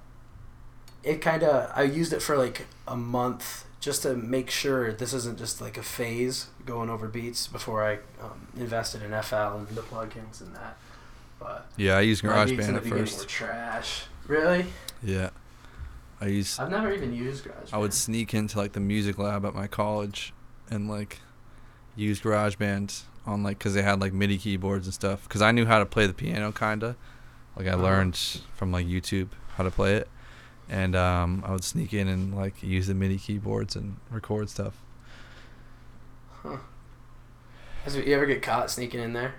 it 1.02 1.20
kind 1.20 1.42
of 1.42 1.70
I 1.74 1.82
used 1.84 2.12
it 2.12 2.20
for 2.20 2.36
like 2.36 2.66
a 2.88 2.96
month 2.96 3.64
just 3.80 4.02
to 4.02 4.14
make 4.16 4.50
sure 4.50 4.92
this 4.92 5.12
isn't 5.12 5.38
just 5.38 5.60
like 5.60 5.76
a 5.76 5.82
phase 5.82 6.48
going 6.64 6.90
over 6.90 7.06
beats 7.06 7.46
before 7.46 7.84
I 7.84 7.94
um, 8.20 8.48
invested 8.56 9.02
in 9.02 9.10
FL 9.22 9.36
and 9.58 9.68
the 9.68 9.82
plugins 9.82 10.40
and 10.40 10.56
that. 10.56 10.76
But 11.38 11.66
Yeah, 11.76 11.96
I 11.96 12.00
used 12.00 12.24
my 12.24 12.44
beats 12.46 12.66
in 12.66 12.74
GarageBand 12.74 12.76
at 12.78 12.82
beginning 12.82 13.04
were 13.04 13.06
first. 13.06 13.28
trash. 13.28 14.04
Really? 14.26 14.66
Yeah, 15.04 15.30
I 16.20 16.26
use. 16.26 16.58
I've 16.58 16.70
never 16.70 16.92
even 16.92 17.14
used 17.14 17.44
GarageBand. 17.44 17.72
I 17.74 17.78
would 17.78 17.94
sneak 17.94 18.34
into 18.34 18.58
like 18.58 18.72
the 18.72 18.80
music 18.80 19.18
lab 19.18 19.44
at 19.44 19.54
my 19.54 19.68
college, 19.68 20.32
and 20.70 20.88
like 20.88 21.20
use 21.94 22.20
GarageBand 22.20 23.02
on 23.26 23.42
like 23.42 23.58
because 23.58 23.74
they 23.74 23.82
had 23.82 24.00
like 24.00 24.12
MIDI 24.12 24.38
keyboards 24.38 24.86
and 24.86 24.94
stuff. 24.94 25.22
Because 25.24 25.42
I 25.42 25.52
knew 25.52 25.66
how 25.66 25.78
to 25.78 25.86
play 25.86 26.06
the 26.06 26.14
piano 26.14 26.52
kinda. 26.52 26.96
Like 27.56 27.66
I 27.66 27.70
Uh-huh. 27.70 27.82
learned 27.82 28.16
from 28.54 28.70
like 28.72 28.86
YouTube 28.86 29.28
how 29.56 29.64
to 29.64 29.70
play 29.70 29.94
it, 29.96 30.08
and 30.68 30.94
um, 30.94 31.42
I 31.46 31.52
would 31.52 31.64
sneak 31.64 31.94
in 31.94 32.06
and 32.08 32.34
like 32.36 32.62
use 32.62 32.86
the 32.86 32.94
MIDI 32.94 33.18
keyboards 33.18 33.74
and 33.76 33.96
record 34.10 34.50
stuff. 34.50 34.74
Huh. 36.42 36.58
Has 37.84 37.96
you 37.96 38.02
ever 38.14 38.26
get 38.26 38.42
caught 38.42 38.70
sneaking 38.70 39.00
in 39.00 39.12
there? 39.14 39.34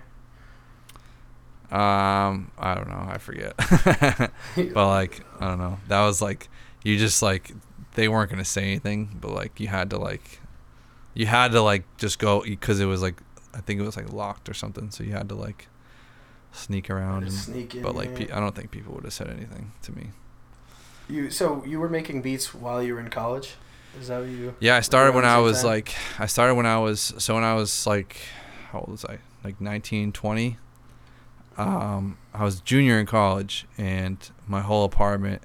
Um, 1.70 2.50
I 2.58 2.74
don't 2.74 2.88
know. 2.88 3.06
I 3.08 3.18
forget. 3.18 3.54
but 3.58 4.88
like, 4.88 5.20
I 5.38 5.48
don't 5.48 5.58
know. 5.58 5.78
That 5.88 6.02
was 6.04 6.22
like, 6.22 6.48
you 6.82 6.96
just 6.96 7.22
like, 7.22 7.52
they 7.94 8.08
weren't 8.08 8.30
gonna 8.30 8.44
say 8.44 8.62
anything, 8.62 9.16
but 9.20 9.32
like, 9.32 9.60
you 9.60 9.68
had 9.68 9.90
to 9.90 9.98
like, 9.98 10.37
you 11.14 11.26
had 11.26 11.52
to 11.52 11.62
like 11.62 11.84
just 11.96 12.18
go 12.18 12.42
because 12.42 12.80
it 12.80 12.86
was 12.86 13.02
like, 13.02 13.20
I 13.54 13.60
think 13.60 13.80
it 13.80 13.84
was 13.84 13.96
like 13.96 14.12
locked 14.12 14.48
or 14.48 14.54
something. 14.54 14.90
So 14.90 15.04
you 15.04 15.12
had 15.12 15.28
to 15.30 15.34
like 15.34 15.68
sneak 16.52 16.90
around. 16.90 17.24
And, 17.24 17.32
sneak 17.32 17.74
in. 17.74 17.82
but 17.82 17.94
like, 17.94 18.10
yeah. 18.10 18.26
pe- 18.26 18.32
I 18.32 18.40
don't 18.40 18.54
think 18.54 18.70
people 18.70 18.94
would 18.94 19.04
have 19.04 19.12
said 19.12 19.28
anything 19.28 19.72
to 19.82 19.92
me. 19.92 20.10
you 21.08 21.30
so 21.30 21.64
you 21.64 21.80
were 21.80 21.88
making 21.88 22.22
beats 22.22 22.54
while 22.54 22.82
you 22.82 22.94
were 22.94 23.00
in 23.00 23.10
college? 23.10 23.54
Is 24.00 24.08
that 24.08 24.20
what 24.20 24.28
you? 24.28 24.54
Yeah, 24.60 24.76
I 24.76 24.80
started 24.80 25.14
when 25.14 25.24
I 25.24 25.38
was 25.38 25.62
time? 25.62 25.70
like, 25.70 25.94
I 26.18 26.26
started 26.26 26.54
when 26.54 26.66
I 26.66 26.78
was 26.78 27.14
so 27.18 27.34
when 27.34 27.44
I 27.44 27.54
was 27.54 27.86
like, 27.86 28.18
how 28.70 28.80
old 28.80 28.90
was 28.90 29.04
I? 29.04 29.18
Like 29.42 29.60
19, 29.60 30.12
20. 30.12 30.58
Um, 31.56 32.18
I 32.32 32.44
was 32.44 32.60
junior 32.60 33.00
in 33.00 33.06
college, 33.06 33.66
and 33.76 34.18
my 34.46 34.60
whole 34.60 34.84
apartment 34.84 35.42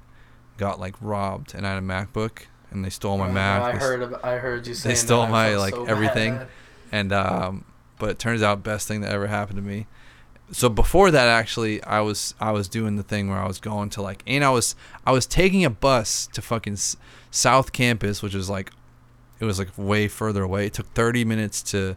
got 0.58 0.80
like 0.80 0.96
robbed, 1.02 1.56
and 1.56 1.66
I 1.66 1.74
had 1.74 1.80
a 1.80 1.86
MacBook, 1.86 2.44
and 2.74 2.84
they 2.86 2.90
stole 2.90 3.18
my 3.18 3.30
Uh, 3.30 3.34
Mac. 3.34 3.62
I 3.62 3.72
They 3.74 3.78
heard. 3.78 4.14
I 4.24 4.38
heard 4.38 4.68
you 4.68 4.74
saying. 4.74 4.96
stole 4.96 5.22
that. 5.24 5.32
My, 5.32 5.56
like, 5.56 5.74
so 5.76 5.86
everything. 5.86 6.36
bad. 6.38 6.48
and 6.92 7.14
um, 7.14 7.66
but 8.00 8.10
it 8.10 8.20
turns 8.20 8.42
out 8.42 8.64
best 8.64 8.88
thing 8.88 9.02
that 9.02 9.12
ever 9.12 9.28
happened 9.28 9.58
to 9.58 9.62
me. 9.64 9.88
So 10.52 10.70
before 10.70 11.10
that, 11.12 11.28
actually, 11.28 11.84
I 11.84 12.02
was 12.02 12.36
I 12.40 12.52
was 12.52 12.68
doing 12.68 12.96
the 12.96 13.04
thing 13.04 13.30
where 13.30 13.40
I 13.40 13.48
was 13.48 13.60
going 13.60 13.90
to 13.92 14.02
like, 14.02 14.22
and 14.28 14.44
I 14.44 14.50
was 14.50 14.76
I 15.06 15.12
was 15.12 15.26
taking 15.26 15.64
a 15.66 15.70
bus 15.70 16.28
to 16.34 16.42
fucking 16.42 16.78
South 17.32 17.72
Campus, 17.72 18.22
which 18.22 18.36
was 18.36 18.50
like, 18.50 18.72
it 19.40 19.46
was 19.46 19.58
like 19.58 19.70
way 19.78 20.08
further 20.08 20.44
away. 20.44 20.68
It 20.68 20.74
took 20.74 20.88
30 20.94 21.26
minutes 21.26 21.64
to 21.72 21.96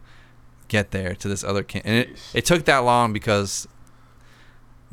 get 0.69 0.91
there 0.91 1.15
to 1.17 1.29
this 1.29 1.45
other 1.45 1.63
camp, 1.63 1.85
and 1.87 1.97
it 1.97 2.19
it 2.35 2.45
took 2.45 2.65
that 2.65 2.79
long 2.79 3.13
because 3.13 3.69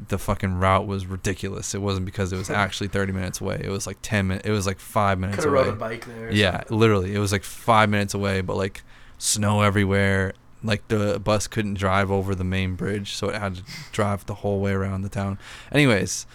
the 0.09 0.17
fucking 0.17 0.55
route 0.55 0.85
was 0.87 1.05
ridiculous. 1.05 1.73
It 1.75 1.81
wasn't 1.81 2.05
because 2.05 2.31
it 2.33 2.37
was 2.37 2.49
actually 2.63 2.87
30 2.89 3.13
minutes 3.13 3.41
away. 3.41 3.61
It 3.63 3.69
was 3.69 3.85
like 3.87 3.97
10 4.01 4.27
minutes. 4.27 4.47
It 4.47 4.51
was 4.51 4.65
like 4.67 4.79
five 4.79 5.19
minutes 5.19 5.37
Could 5.37 5.45
have 5.45 5.53
away. 5.53 5.63
rode 5.65 5.73
a 5.73 5.77
bike 5.77 6.05
there. 6.05 6.31
Yeah, 6.31 6.59
something. 6.59 6.77
literally, 6.79 7.15
it 7.15 7.19
was 7.19 7.31
like 7.31 7.43
five 7.43 7.89
minutes 7.89 8.13
away, 8.13 8.41
but 8.41 8.55
like 8.57 8.83
snow 9.17 9.61
everywhere. 9.61 10.33
Like 10.63 10.87
the 10.87 11.19
bus 11.19 11.47
couldn't 11.47 11.73
drive 11.73 12.09
over 12.09 12.33
the 12.35 12.43
main 12.45 12.75
bridge, 12.75 13.13
so 13.15 13.27
it 13.29 13.35
had 13.35 13.55
to 13.55 13.63
drive 13.91 14.25
the 14.25 14.35
whole 14.35 14.61
way 14.61 14.71
around 14.71 15.01
the 15.01 15.09
town. 15.09 15.37
Anyways, 15.73 16.25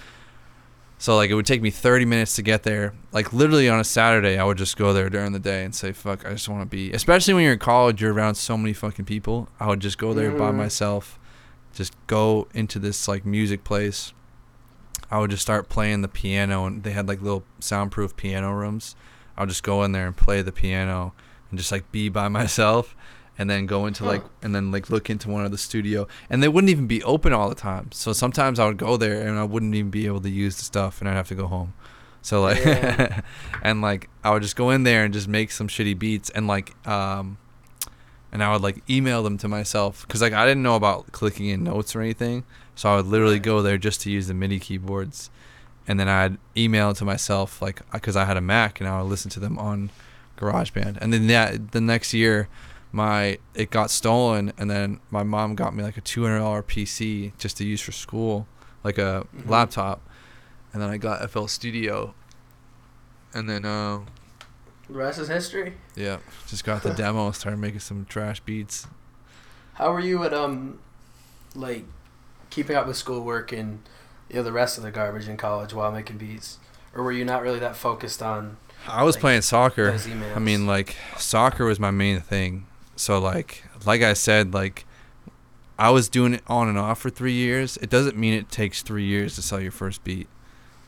so 0.99 1.17
like 1.17 1.31
it 1.31 1.35
would 1.35 1.47
take 1.47 1.63
me 1.63 1.71
30 1.71 2.05
minutes 2.05 2.35
to 2.37 2.43
get 2.43 2.63
there. 2.65 2.93
Like 3.13 3.33
literally 3.33 3.69
on 3.69 3.79
a 3.81 3.85
Saturday, 3.85 4.37
I 4.37 4.45
would 4.45 4.59
just 4.59 4.77
go 4.77 4.93
there 4.93 5.09
during 5.09 5.33
the 5.33 5.39
day 5.39 5.65
and 5.65 5.75
say, 5.75 5.93
"Fuck, 5.93 6.27
I 6.27 6.31
just 6.33 6.49
want 6.49 6.61
to 6.63 6.67
be." 6.67 6.93
Especially 6.93 7.33
when 7.35 7.45
you're 7.45 7.53
in 7.55 7.59
college, 7.59 8.03
you're 8.03 8.13
around 8.13 8.35
so 8.35 8.59
many 8.59 8.73
fucking 8.73 9.05
people. 9.07 9.49
I 9.61 9.69
would 9.69 9.81
just 9.81 9.97
go 9.97 10.13
there 10.13 10.31
by 10.33 10.51
Mhm. 10.51 10.57
myself, 10.57 11.19
just 11.73 11.95
go 12.07 12.49
into 12.55 12.79
this 12.79 13.09
like 13.09 13.25
music 13.25 13.65
place. 13.65 14.13
I 15.11 15.19
would 15.19 15.31
just 15.31 15.43
start 15.43 15.69
playing 15.69 16.03
the 16.03 16.09
piano, 16.09 16.67
and 16.67 16.83
they 16.83 16.91
had 16.91 17.09
like 17.09 17.23
little 17.23 17.45
soundproof 17.61 18.17
piano 18.17 18.53
rooms. 18.53 18.95
I 19.37 19.43
would 19.43 19.49
just 19.49 19.63
go 19.63 19.83
in 19.85 19.93
there 19.93 20.07
and 20.07 20.17
play 20.17 20.43
the 20.43 20.53
piano 20.53 21.15
and 21.51 21.59
just 21.59 21.73
like 21.73 21.91
be 21.93 22.09
by 22.09 22.29
myself 22.41 22.95
and 23.39 23.49
then 23.49 23.67
go 23.67 23.87
into 23.87 24.05
like 24.05 24.23
and 24.43 24.53
then 24.53 24.73
like 24.73 24.91
look 24.91 25.09
into 25.09 25.31
one 25.31 25.45
of 25.45 25.53
the 25.53 25.59
studio 25.59 26.09
and 26.29 26.43
they 26.43 26.49
wouldn't 26.49 26.71
even 26.71 26.89
be 26.89 27.03
open 27.05 27.33
all 27.33 27.49
the 27.49 27.55
time 27.55 27.89
so 27.93 28.13
sometimes 28.13 28.59
i 28.59 28.67
would 28.67 28.77
go 28.77 28.97
there 28.97 29.27
and 29.29 29.39
i 29.39 29.45
wouldn't 29.45 29.77
even 29.77 29.91
be 29.93 30.07
able 30.07 30.21
to 30.21 30.29
use 30.29 30.57
the 30.57 30.65
stuff 30.65 31.01
and 31.01 31.09
i'd 31.09 31.15
have 31.15 31.29
to 31.29 31.37
go 31.37 31.47
home 31.47 31.73
so 32.21 32.43
like 32.43 32.59
Yeah. 32.59 33.21
and 33.63 33.81
like 33.81 34.11
i 34.25 34.31
would 34.33 34.43
just 34.43 34.57
go 34.57 34.71
in 34.71 34.83
there 34.83 35.05
and 35.05 35.15
just 35.15 35.29
make 35.29 35.53
some 35.53 35.69
shitty 35.69 35.97
beats 35.97 36.31
and 36.31 36.49
like 36.49 36.75
um 36.87 37.39
and 38.33 38.43
i 38.43 38.53
would 38.53 38.63
like 38.63 38.83
email 38.91 39.23
them 39.23 39.39
to 39.39 39.49
myself 39.49 40.07
because 40.07 40.21
like 40.23 40.33
i 40.33 40.45
didn't 40.47 40.63
know 40.63 40.77
about 40.77 41.11
clicking 41.13 41.47
in 41.47 41.63
notes 41.65 41.95
or 41.97 42.01
anything 42.01 42.45
so 42.75 42.91
i 42.91 42.97
would 42.97 43.07
literally 43.07 43.39
go 43.39 43.63
there 43.63 43.79
just 43.79 44.01
to 44.03 44.11
use 44.11 44.27
the 44.29 44.35
midi 44.35 44.59
keyboards 44.59 45.31
and 45.87 45.99
then 45.99 46.09
i'd 46.09 46.37
email 46.57 46.91
it 46.91 46.97
to 46.97 47.05
myself 47.05 47.61
like 47.63 47.81
because 47.93 48.17
i 48.17 48.25
had 48.25 48.37
a 48.37 48.41
mac 48.41 48.81
and 48.81 48.89
i 48.89 49.01
would 49.01 49.09
listen 49.09 49.31
to 49.31 49.41
them 49.41 49.59
on 49.59 49.91
GarageBand. 50.39 50.99
And 51.01 51.13
then 51.13 51.27
that 51.27 51.73
the 51.73 51.81
next 51.81 52.15
year, 52.15 52.47
my 52.93 53.39
it 53.57 53.71
got 53.71 53.91
stolen, 53.91 54.53
and 54.57 54.71
then 54.71 55.01
my 55.11 55.25
mom 55.25 55.57
got 55.57 55.75
me 55.75 55.83
like 55.83 55.97
a 55.97 56.01
two 56.01 56.23
hundred 56.23 56.39
dollar 56.39 56.63
PC 56.63 57.33
just 57.39 57.57
to 57.57 57.65
use 57.67 57.81
for 57.81 57.91
school, 57.91 58.47
like 58.85 58.99
a 58.99 59.27
Mhm. 59.37 59.49
laptop. 59.51 60.01
And 60.73 60.81
then 60.81 60.91
I 60.91 60.97
got 60.97 61.23
FL 61.29 61.47
Studio. 61.49 62.15
And 63.35 63.51
then 63.51 63.65
uh, 63.65 64.03
The 64.89 64.95
rest 64.99 65.19
is 65.19 65.29
history. 65.29 65.75
yeah, 65.97 66.19
just 66.47 66.65
got 66.65 66.83
the 66.83 66.91
demo, 66.95 67.31
started 67.33 67.59
making 67.59 67.81
some 67.81 68.07
trash 68.07 68.41
beats. 68.41 68.87
How 69.75 69.93
were 69.93 70.01
you 70.01 70.25
at 70.25 70.33
um, 70.33 70.79
like, 71.55 71.85
keeping 72.51 72.75
up 72.75 72.87
with 72.87 72.97
schoolwork 72.97 73.53
and 73.53 73.81
you 74.29 74.37
know 74.37 74.43
the 74.43 74.53
rest 74.53 74.79
of 74.79 74.85
the 74.85 74.91
garbage 74.91 75.29
in 75.29 75.37
college 75.37 75.73
while 75.75 75.93
making 75.93 76.19
beats, 76.19 76.59
or 76.95 77.03
were 77.03 77.13
you 77.13 77.25
not 77.25 77.43
really 77.43 77.59
that 77.59 77.77
focused 77.77 78.23
on 78.23 78.57
I 78.87 79.03
was 79.03 79.17
Like, 79.17 79.21
playing 79.21 79.43
soccer. 79.43 79.97
I 80.35 80.39
mean, 80.39 80.67
like 80.67 80.97
soccer 81.17 81.65
was 81.65 81.81
my 81.81 81.91
main 81.91 82.21
thing. 82.21 82.67
So 82.97 83.19
like, 83.19 83.65
like 83.85 84.03
I 84.03 84.13
said, 84.13 84.55
like 84.55 84.87
I 85.79 85.91
was 85.91 86.09
doing 86.09 86.35
it 86.35 86.43
on 86.47 86.69
and 86.69 86.79
off 86.79 87.01
for 87.01 87.11
three 87.11 87.33
years. 87.33 87.77
It 87.79 87.91
doesn't 87.91 88.17
mean 88.17 88.35
it 88.35 88.51
takes 88.51 88.83
three 88.83 89.05
years 89.05 89.35
to 89.37 89.43
sell 89.43 89.61
your 89.61 89.73
first 89.73 90.05
beat. 90.05 90.29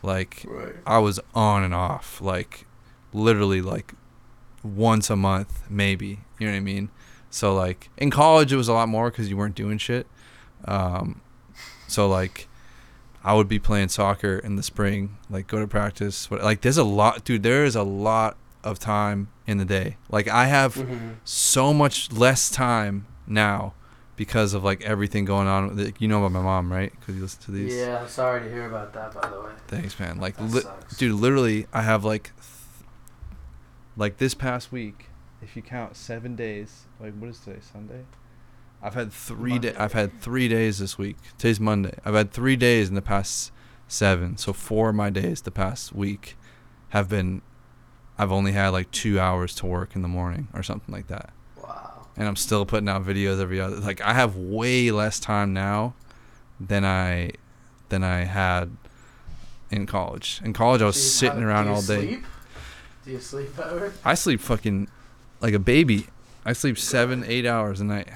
Like 0.03 0.45
right. 0.47 0.75
I 0.87 0.99
was 0.99 1.21
on 1.35 1.63
and 1.63 1.75
off, 1.75 2.21
like 2.21 2.67
literally 3.13 3.61
like 3.63 3.95
once 4.63 5.11
a 5.11 5.17
month, 5.17 5.63
maybe. 5.71 6.21
You 6.39 6.47
know 6.47 6.53
what 6.53 6.57
I 6.59 6.61
mean? 6.61 6.91
So 7.31 7.55
like 7.55 7.91
in 7.97 8.11
college, 8.11 8.53
it 8.53 8.57
was 8.57 8.69
a 8.69 8.73
lot 8.73 8.89
more 8.89 9.11
because 9.11 9.29
you 9.29 9.37
weren't 9.37 9.55
doing 9.55 9.79
shit. 9.79 10.07
Um, 10.65 11.21
so 11.89 12.09
like 12.09 12.49
I 13.23 13.35
would 13.35 13.49
be 13.49 13.59
playing 13.59 13.89
soccer 13.89 14.39
in 14.39 14.57
the 14.57 14.63
spring, 14.63 15.17
like 15.29 15.47
go 15.47 15.59
to 15.61 15.67
practice. 15.67 16.31
What 16.31 16.43
like 16.43 16.61
there's 16.63 16.79
a 16.79 16.85
lot, 16.85 17.25
dude. 17.25 17.43
There 17.43 17.65
is 17.65 17.77
a 17.77 17.83
lot 17.83 18.37
of 18.65 18.79
time 18.79 19.29
in 19.47 19.59
the 19.59 19.65
day. 19.65 19.97
Like 20.11 20.29
I 20.29 20.47
have 20.47 20.75
Mhm. 20.75 21.15
so 21.25 21.73
much 21.73 22.13
less 22.13 22.51
time 22.51 23.07
now 23.27 23.75
because 24.17 24.53
of 24.53 24.63
like 24.65 24.83
everything 24.83 25.25
going 25.25 25.49
on. 25.49 25.93
You 25.99 26.09
know 26.09 26.19
about 26.19 26.33
my 26.33 26.43
mom, 26.43 26.71
right? 26.73 26.93
Because 26.99 27.15
you 27.17 27.23
listen 27.23 27.43
to 27.43 27.51
these. 27.53 27.75
Yeah, 27.75 28.01
I'm 28.03 28.09
sorry 28.09 28.43
to 28.43 28.49
hear 28.51 28.67
about 28.67 28.93
that. 28.93 29.15
By 29.15 29.29
the 29.29 29.41
way, 29.41 29.51
Thanks, 29.69 29.99
man. 30.01 30.19
Like, 30.19 30.35
li- 30.41 30.63
dude, 30.99 31.15
literally, 31.15 31.67
I 31.73 31.83
have 31.83 32.05
like, 32.05 32.33
like 34.01 34.17
this 34.17 34.33
past 34.33 34.73
week, 34.73 35.07
if 35.43 35.55
you 35.55 35.63
count 35.63 35.95
seven 35.95 36.35
days, 36.35 36.87
like 36.99 37.13
what 37.19 37.29
is 37.29 37.39
today? 37.39 37.61
Sunday. 37.61 38.05
I've 38.83 38.95
had 38.95 39.13
three. 39.13 39.61
I've 39.77 39.93
had 39.93 40.23
three 40.23 40.49
days 40.49 40.79
this 40.79 40.97
week. 40.97 41.19
Today's 41.37 41.61
Monday. 41.61 41.95
I've 42.03 42.15
had 42.15 42.33
three 42.33 42.57
days 42.57 42.89
in 42.89 42.95
the 42.95 43.03
past 43.03 43.53
seven. 43.89 44.39
So 44.39 44.55
four 44.55 44.89
of 44.89 44.95
my 44.95 45.11
days 45.11 45.43
the 45.43 45.51
past 45.51 45.95
week 45.95 46.37
have 46.89 47.11
been. 47.11 47.43
I've 48.17 48.33
only 48.33 48.53
had 48.53 48.71
like 48.71 48.91
two 48.91 49.21
hours 49.21 49.55
to 49.57 49.67
work 49.67 49.95
in 49.95 50.03
the 50.03 50.09
morning 50.09 50.49
or 50.55 50.63
something 50.63 50.93
like 50.93 51.09
that, 51.09 51.31
wow. 51.63 52.07
and 52.17 52.27
I'm 52.27 52.37
still 52.37 52.65
putting 52.65 52.89
out 52.89 53.05
videos 53.05 53.39
every 53.39 53.61
other. 53.61 53.77
Like 53.77 54.01
I 54.01 54.15
have 54.15 54.35
way 54.35 54.91
less 54.91 55.21
time 55.21 55.53
now 55.53 55.95
than 56.59 56.87
I 56.87 57.33
than 57.91 58.03
I 58.03 58.25
had 58.25 58.75
in 59.71 59.85
college. 59.85 60.41
In 60.43 60.55
college, 60.55 60.81
I 60.81 60.87
was 60.87 61.15
sitting 61.15 61.43
how- 61.43 61.49
around 61.49 61.69
all 61.69 61.83
day. 61.83 62.07
Sleep? 62.07 62.25
Do 63.11 63.15
you 63.15 63.21
sleep? 63.21 63.49
I 64.05 64.15
sleep 64.15 64.39
fucking 64.39 64.87
like 65.41 65.53
a 65.53 65.59
baby. 65.59 66.07
I 66.45 66.53
sleep 66.53 66.79
seven, 66.79 67.25
eight 67.27 67.45
hours 67.45 67.81
a 67.81 67.85
night. 67.85 68.09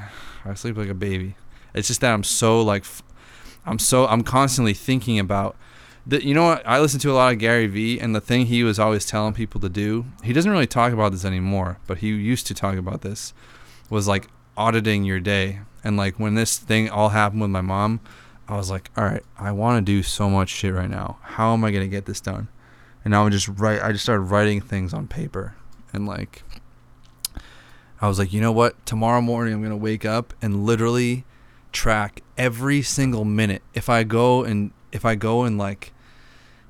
I 0.44 0.54
sleep 0.54 0.76
like 0.76 0.88
a 0.88 0.94
baby. 0.94 1.34
It's 1.74 1.88
just 1.88 2.00
that 2.02 2.14
I'm 2.14 2.22
so 2.22 2.62
like, 2.62 2.84
I'm 3.66 3.80
so 3.80 4.06
I'm 4.06 4.22
constantly 4.22 4.72
thinking 4.72 5.18
about. 5.18 5.56
The, 6.06 6.24
you 6.24 6.32
know 6.32 6.44
what? 6.44 6.62
I 6.64 6.78
listen 6.78 7.00
to 7.00 7.10
a 7.10 7.14
lot 7.14 7.32
of 7.32 7.40
Gary 7.40 7.66
Vee, 7.66 7.98
and 7.98 8.14
the 8.14 8.20
thing 8.20 8.46
he 8.46 8.62
was 8.62 8.78
always 8.78 9.04
telling 9.04 9.34
people 9.34 9.60
to 9.62 9.68
do. 9.68 10.04
He 10.22 10.32
doesn't 10.32 10.52
really 10.52 10.68
talk 10.68 10.92
about 10.92 11.10
this 11.10 11.24
anymore, 11.24 11.78
but 11.88 11.98
he 11.98 12.10
used 12.10 12.46
to 12.46 12.54
talk 12.54 12.76
about 12.76 13.00
this. 13.00 13.34
Was 13.90 14.06
like 14.06 14.28
auditing 14.56 15.02
your 15.02 15.18
day, 15.18 15.58
and 15.82 15.96
like 15.96 16.20
when 16.20 16.36
this 16.36 16.56
thing 16.56 16.88
all 16.88 17.08
happened 17.08 17.40
with 17.40 17.50
my 17.50 17.62
mom, 17.62 17.98
I 18.46 18.54
was 18.54 18.70
like, 18.70 18.92
all 18.96 19.02
right, 19.02 19.24
I 19.40 19.50
want 19.50 19.84
to 19.84 19.92
do 19.92 20.04
so 20.04 20.30
much 20.30 20.50
shit 20.50 20.72
right 20.72 20.88
now. 20.88 21.18
How 21.22 21.52
am 21.52 21.64
I 21.64 21.72
gonna 21.72 21.88
get 21.88 22.06
this 22.06 22.20
done? 22.20 22.46
And 23.04 23.14
I 23.14 23.22
would 23.22 23.32
just 23.32 23.48
write. 23.48 23.82
I 23.82 23.92
just 23.92 24.04
started 24.04 24.22
writing 24.22 24.60
things 24.60 24.94
on 24.94 25.06
paper, 25.06 25.54
and 25.92 26.06
like, 26.06 26.42
I 28.00 28.08
was 28.08 28.18
like, 28.18 28.32
you 28.32 28.40
know 28.40 28.52
what? 28.52 28.84
Tomorrow 28.86 29.20
morning 29.20 29.54
I'm 29.54 29.62
gonna 29.62 29.76
wake 29.76 30.04
up 30.04 30.32
and 30.40 30.64
literally 30.64 31.24
track 31.72 32.22
every 32.38 32.80
single 32.80 33.24
minute. 33.24 33.62
If 33.74 33.88
I 33.88 34.04
go 34.04 34.44
and 34.44 34.72
if 34.92 35.04
I 35.04 35.14
go 35.14 35.42
and 35.42 35.58
like 35.58 35.92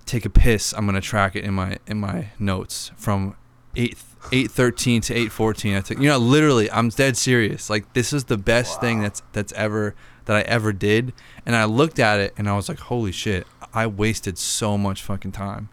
take 0.07 0.24
a 0.24 0.30
piss, 0.30 0.72
I'm 0.72 0.87
gonna 0.87 1.01
track 1.01 1.37
it 1.37 1.45
in 1.45 1.55
my 1.55 1.78
in 1.87 2.01
my 2.01 2.30
notes 2.39 2.91
from 2.97 3.37
eight 3.76 3.97
eight 4.32 4.51
thirteen 4.51 5.01
to 5.03 5.14
eight 5.14 5.30
fourteen. 5.30 5.76
I 5.76 5.80
took 5.80 5.99
you 5.99 6.09
know 6.09 6.18
literally 6.18 6.70
I'm 6.70 6.89
dead 6.89 7.16
serious. 7.16 7.70
Like 7.70 7.93
this 7.93 8.12
is 8.12 8.24
the 8.24 8.39
best 8.39 8.80
thing 8.80 9.01
that's 9.01 9.22
that's 9.32 9.53
ever 9.53 9.95
that 10.24 10.37
I 10.37 10.41
ever 10.43 10.72
did. 10.72 11.12
And 11.45 11.55
I 11.55 11.64
looked 11.64 11.99
at 11.99 12.18
it 12.18 12.32
and 12.37 12.49
I 12.49 12.57
was 12.57 12.68
like, 12.68 12.78
holy 12.78 13.12
shit, 13.12 13.47
I 13.72 13.87
wasted 13.87 14.39
so 14.39 14.78
much 14.78 15.03
fucking 15.03 15.32
time 15.32 15.68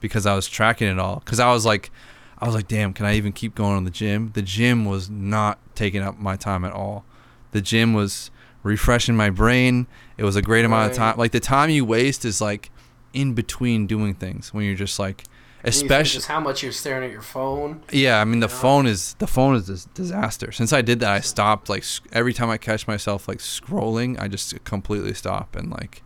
because 0.00 0.26
I 0.26 0.34
was 0.34 0.48
tracking 0.48 0.88
it 0.88 0.98
all. 0.98 1.20
Because 1.24 1.40
I 1.40 1.52
was 1.52 1.64
like, 1.66 1.90
I 2.38 2.46
was 2.46 2.54
like, 2.54 2.68
damn, 2.68 2.92
can 2.92 3.06
I 3.06 3.14
even 3.16 3.32
keep 3.32 3.54
going 3.54 3.76
on 3.76 3.84
the 3.84 3.90
gym? 3.90 4.30
The 4.34 4.42
gym 4.42 4.84
was 4.84 5.08
not 5.08 5.58
taking 5.74 6.02
up 6.02 6.18
my 6.18 6.36
time 6.36 6.64
at 6.64 6.72
all. 6.72 7.04
The 7.52 7.60
gym 7.62 7.94
was 7.94 8.30
refreshing 8.62 9.16
my 9.16 9.30
brain. 9.30 9.86
It 10.18 10.24
was 10.24 10.36
a 10.36 10.42
great 10.42 10.64
amount 10.64 10.90
of 10.90 10.96
time. 10.96 11.16
Like 11.16 11.32
the 11.32 11.40
time 11.40 11.70
you 11.70 11.84
waste 11.84 12.24
is 12.24 12.40
like 12.40 12.70
in 13.12 13.32
between 13.34 13.86
doing 13.86 14.14
things 14.14 14.52
when 14.52 14.64
you're 14.66 14.74
just 14.74 14.98
like, 14.98 15.24
And 15.64 15.72
you 15.74 15.80
think 15.80 15.90
especially 15.90 16.16
just 16.18 16.28
how 16.28 16.40
much 16.40 16.62
you're 16.62 16.72
staring 16.72 17.04
at 17.04 17.10
your 17.10 17.22
phone. 17.22 17.80
yeah, 17.90 18.20
I 18.20 18.24
mean 18.24 18.40
the 18.40 18.48
Yeah. 18.48 18.54
phone 18.60 18.86
is 18.86 19.14
the 19.18 19.26
phone 19.26 19.56
is 19.56 19.68
a 19.70 19.88
disaster. 19.94 20.52
Since 20.52 20.72
I 20.74 20.82
did 20.82 21.00
that, 21.00 21.10
I 21.12 21.20
stopped. 21.20 21.68
Like 21.70 21.84
every 22.12 22.34
time 22.34 22.50
I 22.50 22.58
catch 22.58 22.86
myself 22.86 23.26
like 23.28 23.38
scrolling, 23.38 24.20
I 24.20 24.28
just 24.28 24.62
completely 24.64 25.14
stop 25.14 25.56
and 25.56 25.70
like, 25.70 26.02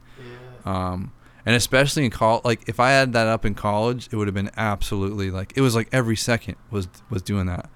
Yeah. 0.65 0.73
um, 0.93 1.13
and 1.47 1.55
especially 1.57 2.05
in 2.05 2.11
college. 2.11 2.45
Like 2.45 2.69
if 2.69 2.79
I 2.81 2.91
had 2.91 3.13
that 3.13 3.27
up 3.27 3.45
in 3.45 3.55
college, 3.55 4.09
it 4.11 4.17
would 4.17 4.27
have 4.29 4.35
been 4.35 4.51
absolutely 4.57 5.31
like 5.31 5.53
it 5.57 5.61
was 5.61 5.75
like 5.75 5.89
every 5.93 6.17
second 6.17 6.57
was 6.71 6.89
was 7.09 7.23
doing 7.23 7.47
that, 7.47 7.69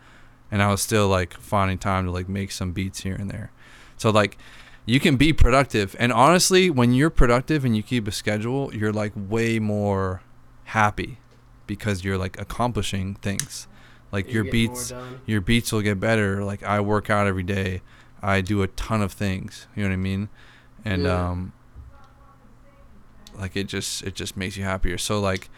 and 0.51 0.63
I 0.63 0.71
was 0.71 0.83
still 0.83 1.09
like 1.09 1.35
finding 1.35 1.79
time 1.79 2.05
to 2.07 2.11
like 2.11 2.29
make 2.29 2.51
some 2.53 2.73
beats 2.73 3.01
here 3.01 3.15
and 3.15 3.31
there. 3.31 3.51
So 3.97 4.11
like 4.11 4.37
you 4.87 5.01
can 5.01 5.17
be 5.17 5.33
productive 5.33 5.97
and 5.99 6.13
honestly 6.13 6.69
when 6.69 6.93
you're 6.93 7.09
productive 7.09 7.65
and 7.65 7.75
you 7.77 7.83
keep 7.83 8.07
a 8.07 8.13
schedule, 8.13 8.75
you're 8.75 8.93
like 8.93 9.13
way 9.17 9.59
more 9.59 10.21
happy 10.65 11.19
because 11.67 12.05
you're 12.05 12.19
like 12.19 12.39
accomplishing 12.41 13.15
things. 13.17 13.67
Like 14.13 14.27
You're 14.27 14.45
your 14.45 14.53
beats 14.53 14.93
your 15.27 15.41
beats 15.41 15.73
will 15.73 15.81
get 15.81 15.99
better. 15.99 16.45
Like 16.45 16.63
I 16.63 16.81
work 16.81 17.09
out 17.11 17.27
every 17.27 17.43
day. 17.43 17.81
I 18.23 18.41
do 18.43 18.63
a 18.63 18.69
ton 18.69 19.03
of 19.03 19.13
things. 19.13 19.67
You 19.75 19.83
know 19.85 19.89
what 19.89 19.95
I 19.95 19.97
mean? 19.97 20.29
And 20.85 21.05
Yeah. 21.05 21.31
um 21.31 21.53
like 23.39 23.57
it 23.57 23.65
just 23.65 24.03
it 24.05 24.15
just 24.15 24.37
makes 24.37 24.57
you 24.57 24.65
happier. 24.65 24.99
So 24.99 25.21
like 25.21 25.49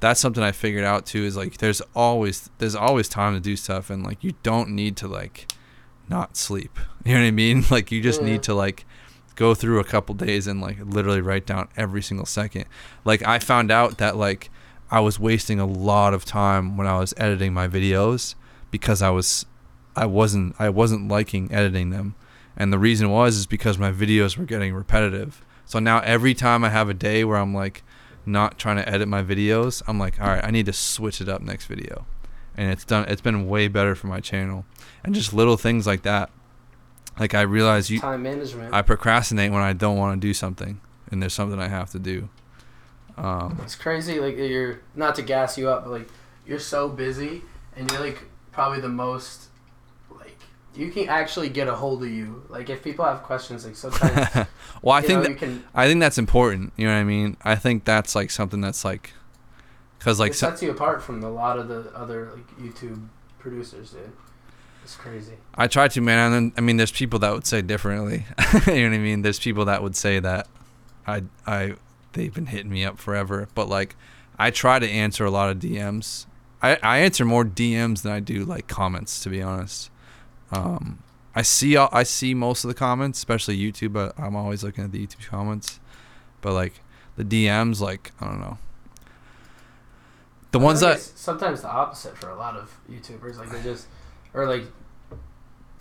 that's 0.00 0.20
something 0.20 0.42
I 0.42 0.52
figured 0.52 0.84
out 0.84 1.06
too 1.06 1.24
is 1.24 1.36
like 1.36 1.58
there's 1.58 1.80
always 1.94 2.50
there's 2.58 2.74
always 2.74 3.08
time 3.08 3.34
to 3.34 3.40
do 3.40 3.56
stuff 3.56 3.90
and 3.90 4.04
like 4.04 4.22
you 4.22 4.32
don't 4.42 4.70
need 4.70 4.96
to 4.98 5.08
like 5.08 5.50
not 6.08 6.36
sleep. 6.36 6.78
You 7.04 7.14
know 7.14 7.20
what 7.20 7.26
I 7.28 7.30
mean? 7.30 7.64
Like 7.70 7.90
you 7.90 8.02
just 8.02 8.20
Yeah. 8.20 8.26
need 8.28 8.42
to 8.44 8.54
like 8.54 8.84
go 9.34 9.54
through 9.54 9.78
a 9.78 9.84
couple 9.84 10.14
days 10.14 10.46
and 10.46 10.60
like 10.60 10.76
literally 10.84 11.20
write 11.20 11.46
down 11.46 11.68
every 11.76 12.02
single 12.02 12.26
second. 12.26 12.64
Like 13.04 13.26
I 13.26 13.38
found 13.38 13.70
out 13.70 13.98
that 13.98 14.16
like 14.16 14.50
I 14.90 15.00
was 15.00 15.18
wasting 15.18 15.58
a 15.60 15.66
lot 15.66 16.12
of 16.14 16.24
time 16.24 16.76
when 16.76 16.86
I 16.86 16.98
was 16.98 17.14
editing 17.16 17.52
my 17.54 17.68
videos 17.68 18.34
because 18.70 19.00
I 19.02 19.10
was 19.10 19.46
I 19.96 20.06
wasn't 20.06 20.54
I 20.58 20.68
wasn't 20.70 21.08
liking 21.08 21.52
editing 21.52 21.90
them. 21.90 22.14
And 22.56 22.72
the 22.72 22.78
reason 22.78 23.10
was 23.10 23.36
is 23.36 23.46
because 23.46 23.78
my 23.78 23.92
videos 23.92 24.36
were 24.36 24.44
getting 24.44 24.74
repetitive. 24.74 25.40
So 25.68 25.78
now 25.78 26.00
every 26.00 26.32
time 26.32 26.64
I 26.64 26.70
have 26.70 26.88
a 26.88 26.94
day 26.94 27.24
where 27.24 27.36
I'm 27.36 27.54
like 27.54 27.82
not 28.24 28.58
trying 28.58 28.76
to 28.76 28.88
edit 28.88 29.06
my 29.06 29.22
videos, 29.22 29.82
I'm 29.86 29.98
like, 29.98 30.18
all 30.18 30.26
right, 30.26 30.42
I 30.42 30.50
need 30.50 30.64
to 30.66 30.72
switch 30.72 31.20
it 31.20 31.28
up 31.28 31.42
next 31.42 31.66
video. 31.66 32.06
And 32.56 32.72
it's 32.72 32.86
done 32.86 33.04
it's 33.06 33.20
been 33.20 33.46
way 33.46 33.68
better 33.68 33.94
for 33.94 34.06
my 34.06 34.20
channel. 34.20 34.64
And 35.04 35.14
just 35.14 35.34
little 35.34 35.58
things 35.58 35.86
like 35.86 36.02
that. 36.02 36.30
Like 37.20 37.34
I 37.34 37.42
realize 37.42 37.90
you 37.90 38.00
Time 38.00 38.22
management. 38.22 38.72
I 38.72 38.80
procrastinate 38.80 39.52
when 39.52 39.60
I 39.62 39.74
don't 39.74 39.98
want 39.98 40.20
to 40.20 40.26
do 40.26 40.32
something 40.32 40.80
and 41.10 41.20
there's 41.20 41.34
something 41.34 41.60
I 41.60 41.68
have 41.68 41.90
to 41.90 41.98
do. 41.98 42.30
Um, 43.18 43.60
It's 43.62 43.74
crazy. 43.74 44.20
Like 44.20 44.38
you're 44.38 44.80
not 44.94 45.16
to 45.16 45.22
gas 45.22 45.58
you 45.58 45.68
up, 45.68 45.84
but 45.84 45.90
like 45.90 46.08
you're 46.46 46.58
so 46.58 46.88
busy, 46.88 47.42
and 47.76 47.90
you're 47.90 48.00
like 48.00 48.24
probably 48.52 48.80
the 48.80 48.88
most 48.88 49.47
you 50.78 50.92
can 50.92 51.08
actually 51.08 51.48
get 51.48 51.66
a 51.66 51.74
hold 51.74 52.04
of 52.04 52.08
you. 52.08 52.44
Like 52.48 52.70
if 52.70 52.84
people 52.84 53.04
have 53.04 53.24
questions, 53.24 53.66
like 53.66 53.74
sometimes 53.74 54.46
well, 54.82 54.94
I 54.94 55.02
think 55.02 55.22
know, 55.22 55.28
that, 55.28 55.38
can. 55.38 55.64
I 55.74 55.88
think 55.88 55.98
that's 55.98 56.18
important. 56.18 56.72
You 56.76 56.86
know 56.86 56.94
what 56.94 57.00
I 57.00 57.04
mean? 57.04 57.36
I 57.42 57.56
think 57.56 57.84
that's 57.84 58.14
like 58.14 58.30
something 58.30 58.60
that's 58.60 58.84
like, 58.84 59.12
cause 59.98 60.20
like 60.20 60.30
it 60.30 60.34
so, 60.36 60.50
sets 60.50 60.62
you 60.62 60.70
apart 60.70 61.02
from 61.02 61.24
a 61.24 61.30
lot 61.30 61.58
of 61.58 61.66
the 61.66 61.90
other 61.96 62.30
like 62.32 62.56
YouTube 62.58 63.08
producers, 63.40 63.90
dude. 63.90 64.12
It's 64.84 64.94
crazy. 64.94 65.34
I 65.56 65.66
try 65.66 65.88
to 65.88 66.00
man. 66.00 66.32
And 66.32 66.34
then, 66.34 66.52
I 66.56 66.60
mean, 66.60 66.76
there's 66.76 66.92
people 66.92 67.18
that 67.18 67.32
would 67.32 67.44
say 67.44 67.60
differently. 67.60 68.24
you 68.38 68.74
know 68.84 68.88
what 68.88 68.94
I 68.94 68.98
mean? 68.98 69.22
There's 69.22 69.40
people 69.40 69.64
that 69.64 69.82
would 69.82 69.96
say 69.96 70.20
that 70.20 70.46
I 71.08 71.24
I 71.44 71.74
they've 72.12 72.32
been 72.32 72.46
hitting 72.46 72.70
me 72.70 72.84
up 72.84 72.98
forever, 72.98 73.48
but 73.56 73.68
like 73.68 73.96
I 74.38 74.52
try 74.52 74.78
to 74.78 74.88
answer 74.88 75.24
a 75.24 75.30
lot 75.30 75.50
of 75.50 75.58
DMs. 75.58 76.26
I 76.62 76.78
I 76.84 76.98
answer 76.98 77.24
more 77.24 77.44
DMs 77.44 78.02
than 78.02 78.12
I 78.12 78.20
do 78.20 78.44
like 78.44 78.68
comments, 78.68 79.20
to 79.24 79.28
be 79.28 79.42
honest. 79.42 79.90
Um, 80.50 81.02
I 81.34 81.42
see 81.42 81.76
I 81.76 82.02
see 82.02 82.34
most 82.34 82.64
of 82.64 82.68
the 82.68 82.74
comments, 82.74 83.18
especially 83.18 83.58
YouTube. 83.58 83.92
But 83.92 84.18
I'm 84.18 84.36
always 84.36 84.64
looking 84.64 84.84
at 84.84 84.92
the 84.92 85.06
YouTube 85.06 85.26
comments. 85.26 85.80
But 86.40 86.52
like 86.52 86.80
the 87.16 87.24
DMs, 87.24 87.80
like 87.80 88.12
I 88.20 88.26
don't 88.26 88.40
know. 88.40 88.58
The 90.50 90.60
I 90.60 90.62
ones 90.62 90.80
that 90.80 91.00
sometimes 91.00 91.62
the 91.62 91.68
opposite 91.70 92.16
for 92.16 92.30
a 92.30 92.36
lot 92.36 92.56
of 92.56 92.74
YouTubers, 92.90 93.38
like 93.38 93.50
they 93.50 93.62
just 93.62 93.86
or 94.32 94.46
like 94.46 94.64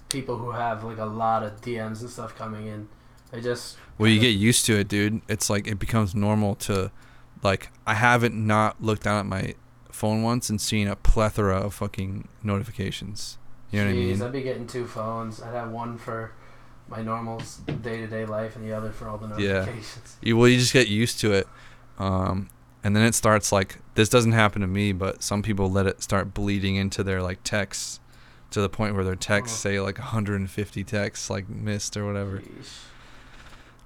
people 0.10 0.38
who 0.38 0.52
have 0.52 0.84
like 0.84 0.98
a 0.98 1.06
lot 1.06 1.44
of 1.44 1.62
DMs 1.62 2.02
and 2.02 2.10
stuff 2.10 2.36
coming 2.36 2.68
in, 2.68 2.88
they 3.32 3.42
just 3.42 3.78
Well, 3.98 4.10
you 4.10 4.20
get 4.20 4.30
used 4.30 4.66
to 4.66 4.78
it, 4.80 4.88
dude. 4.88 5.22
It's 5.28 5.50
like 5.50 5.68
it 5.68 5.80
becomes 5.80 6.16
normal 6.16 6.56
to, 6.56 6.92
like, 7.44 7.72
I 7.86 7.96
haven't 7.96 8.36
not 8.36 8.82
looked 8.82 9.04
down 9.04 9.20
at 9.20 9.26
my 9.26 9.56
phone 9.92 10.22
once 10.24 10.50
and 10.50 10.62
seen 10.62 10.88
a 10.88 10.96
plethora 10.96 11.58
of 11.58 11.74
fucking 11.74 12.28
notifications. 12.44 13.38
You 13.72 13.80
know 13.82 13.86
what 13.88 13.92
I 13.92 13.96
Jeez, 13.96 14.08
mean? 14.12 14.22
I'd 14.22 14.32
be 14.32 14.42
getting 14.42 14.68
two 14.68 14.86
phones. 14.88 15.42
I'd 15.42 15.54
have 15.54 15.70
one 15.72 15.98
for 15.98 16.32
my 16.90 17.02
normal 17.02 17.42
day 17.82 17.98
to 18.02 18.08
day 18.08 18.26
life 18.26 18.56
and 18.56 18.66
the 18.66 18.72
other 18.76 18.92
for 18.92 19.10
all 19.10 19.18
the 19.18 19.28
Yeah. 19.42 19.54
notifications. 19.60 20.18
You 20.22 20.38
well, 20.38 20.48
you 20.48 20.58
just 20.58 20.72
get 20.74 20.88
used 20.88 21.20
to 21.20 21.34
it, 21.34 21.48
um, 22.00 22.50
and 22.84 22.96
then 22.96 23.04
it 23.04 23.14
starts 23.16 23.52
like 23.52 23.80
this 23.96 24.08
doesn't 24.10 24.32
happen 24.32 24.62
to 24.62 24.68
me, 24.68 24.94
but 24.94 25.22
some 25.22 25.42
people 25.42 25.70
let 25.70 25.86
it 25.86 26.02
start 26.02 26.34
bleeding 26.34 26.76
into 26.78 27.04
their 27.04 27.22
like 27.22 27.44
texts, 27.44 28.00
to 28.52 28.62
the 28.62 28.70
point 28.70 28.96
where 28.96 29.04
their 29.04 29.16
texts 29.16 29.58
Oh. 29.66 29.70
say 29.70 29.80
like 29.82 29.98
150 29.98 30.84
texts 30.86 31.30
like 31.30 31.50
missed 31.50 31.98
or 31.98 32.06
whatever. 32.06 32.38
Jeez. 32.40 32.70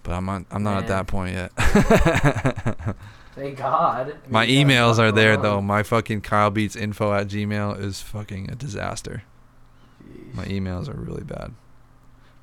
But 0.03 0.13
I'm 0.13 0.25
not, 0.25 0.45
I'm 0.51 0.63
not 0.63 0.81
at 0.83 0.87
that 0.87 1.07
point 1.07 1.33
yet. 1.35 1.51
Thank 3.35 3.57
God. 3.57 4.01
I 4.01 4.03
mean, 4.05 4.15
my 4.29 4.43
you 4.43 4.63
got 4.63 4.71
a 4.71 4.73
emails 4.73 4.99
are 4.99 5.11
there 5.11 5.37
though. 5.37 5.61
My 5.61 5.83
fucking 5.83 6.21
Kyle 6.21 6.49
Beats 6.51 6.75
info 6.75 7.13
at 7.13 7.27
Gmail 7.27 7.79
is 7.79 8.01
fucking 8.01 8.49
a 8.51 8.55
disaster. 8.55 9.23
My 10.33 10.45
emails 10.45 10.87
are 10.89 10.93
really 10.99 11.23
bad. 11.23 11.53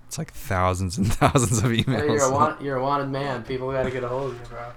It's 0.06 0.18
like 0.18 0.32
thousands 0.32 0.96
and 0.98 1.12
thousands 1.12 1.58
of 1.62 1.70
Hey, 1.70 1.84
you're, 1.86 1.96
a 1.96 2.04
emails. 2.04 2.32
want, 2.32 2.62
you're 2.62 2.76
a 2.76 2.82
wanted 2.82 3.10
man. 3.10 3.44
People 3.44 3.70
got 3.72 3.82
to 3.84 3.90
get 3.90 4.04
a 4.04 4.08
hold 4.08 4.32
of 4.32 4.40
you, 4.40 4.46
bro. 4.46 4.72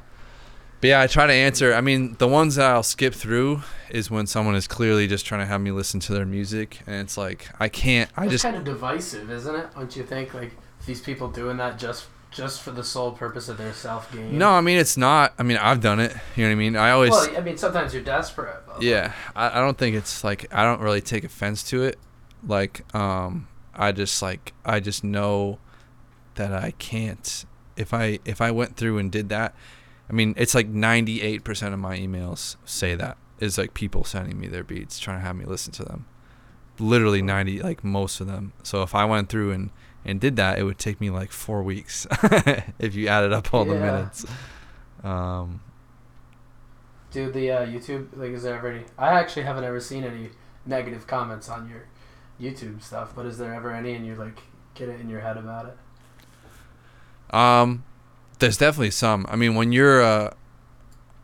But 0.81 0.87
yeah, 0.87 1.01
I 1.01 1.07
try 1.07 1.27
to 1.27 1.33
answer. 1.33 1.73
I 1.73 1.81
mean, 1.81 2.15
the 2.17 2.27
ones 2.27 2.55
that 2.55 2.69
I'll 2.71 2.81
skip 2.83 3.13
through 3.13 3.61
is 3.91 4.09
when 4.09 4.25
someone 4.25 4.55
is 4.55 4.67
clearly 4.67 5.07
just 5.07 5.25
trying 5.27 5.41
to 5.41 5.45
have 5.45 5.61
me 5.61 5.71
listen 5.71 5.99
to 6.01 6.13
their 6.13 6.25
music, 6.25 6.81
and 6.87 6.95
it's 6.95 7.17
like 7.17 7.47
I 7.59 7.69
can't. 7.69 8.09
I 8.17 8.23
It's 8.23 8.31
just 8.31 8.43
kind 8.43 8.57
of 8.57 8.63
divisive, 8.63 9.29
isn't 9.29 9.55
it? 9.55 9.67
Don't 9.75 9.95
you 9.95 10.03
think? 10.03 10.33
Like 10.33 10.53
these 10.87 10.99
people 10.99 11.29
doing 11.29 11.57
that 11.57 11.77
just 11.77 12.07
just 12.31 12.61
for 12.61 12.71
the 12.71 12.83
sole 12.83 13.11
purpose 13.11 13.47
of 13.47 13.57
their 13.57 13.73
self 13.73 14.11
gain. 14.11 14.37
no. 14.37 14.49
I 14.49 14.61
mean, 14.61 14.79
it's 14.79 14.97
not. 14.97 15.33
I 15.37 15.43
mean, 15.43 15.57
I've 15.57 15.81
done 15.81 15.99
it. 15.99 16.15
You 16.35 16.43
know 16.43 16.49
what 16.49 16.53
I 16.53 16.55
mean? 16.55 16.75
I 16.75 16.91
always. 16.91 17.11
Well, 17.11 17.37
I 17.37 17.41
mean, 17.41 17.57
sometimes 17.57 17.93
you're 17.93 18.03
desperate. 18.03 18.63
But 18.65 18.81
yeah, 18.81 19.13
I, 19.35 19.59
I 19.59 19.61
don't 19.61 19.77
think 19.77 19.95
it's 19.95 20.23
like 20.23 20.51
I 20.51 20.63
don't 20.63 20.81
really 20.81 21.01
take 21.01 21.23
offense 21.23 21.61
to 21.69 21.83
it. 21.83 21.99
Like, 22.45 22.93
um, 22.95 23.47
I 23.73 23.91
just 23.91 24.21
like 24.21 24.53
I 24.65 24.79
just 24.79 25.03
know 25.03 25.59
that 26.35 26.51
I 26.53 26.71
can't. 26.71 27.45
If 27.77 27.93
I 27.93 28.19
if 28.25 28.41
I 28.41 28.51
went 28.51 28.75
through 28.75 28.97
and 28.97 29.11
did 29.11 29.29
that, 29.29 29.55
I 30.09 30.13
mean, 30.13 30.33
it's 30.37 30.55
like 30.55 30.67
ninety 30.67 31.21
eight 31.21 31.43
percent 31.43 31.73
of 31.73 31.79
my 31.79 31.97
emails 31.97 32.57
say 32.65 32.95
that 32.95 33.17
is 33.39 33.57
like 33.57 33.73
people 33.73 34.03
sending 34.03 34.39
me 34.39 34.47
their 34.47 34.63
beats, 34.63 34.99
trying 34.99 35.17
to 35.19 35.25
have 35.25 35.35
me 35.35 35.45
listen 35.45 35.73
to 35.73 35.83
them. 35.83 36.05
Literally 36.79 37.21
ninety, 37.21 37.61
like 37.61 37.83
most 37.83 38.19
of 38.21 38.27
them. 38.27 38.53
So 38.63 38.83
if 38.83 38.93
I 38.95 39.05
went 39.05 39.29
through 39.29 39.51
and 39.51 39.71
and 40.03 40.19
did 40.19 40.35
that, 40.35 40.57
it 40.57 40.63
would 40.63 40.79
take 40.79 40.99
me 40.99 41.09
like 41.09 41.31
four 41.31 41.63
weeks 41.63 42.07
if 42.79 42.95
you 42.95 43.07
added 43.07 43.33
up 43.33 43.53
all 43.53 43.65
the 43.65 43.75
minutes. 43.75 44.25
Um, 45.03 45.61
Dude, 47.11 47.33
the 47.33 47.51
uh, 47.51 47.65
YouTube 47.65 48.07
like 48.15 48.31
is 48.31 48.43
there 48.43 48.55
ever 48.55 48.69
any? 48.69 48.85
I 48.97 49.09
actually 49.19 49.43
haven't 49.43 49.63
ever 49.63 49.79
seen 49.79 50.03
any 50.03 50.29
negative 50.65 51.07
comments 51.07 51.49
on 51.49 51.69
your 51.69 51.85
YouTube 52.41 52.81
stuff, 52.81 53.13
but 53.15 53.25
is 53.25 53.37
there 53.37 53.53
ever 53.53 53.71
any 53.73 53.93
and 53.93 54.05
you 54.05 54.15
like 54.15 54.39
get 54.73 54.89
it 54.89 54.99
in 54.99 55.09
your 55.09 55.19
head 55.21 55.37
about 55.37 55.65
it? 55.67 57.35
Um, 57.35 57.83
there's 58.39 58.57
definitely 58.57 58.91
some. 58.91 59.25
I 59.29 59.35
mean, 59.35 59.55
when 59.55 59.71
you're 59.71 60.01
uh, 60.01 60.33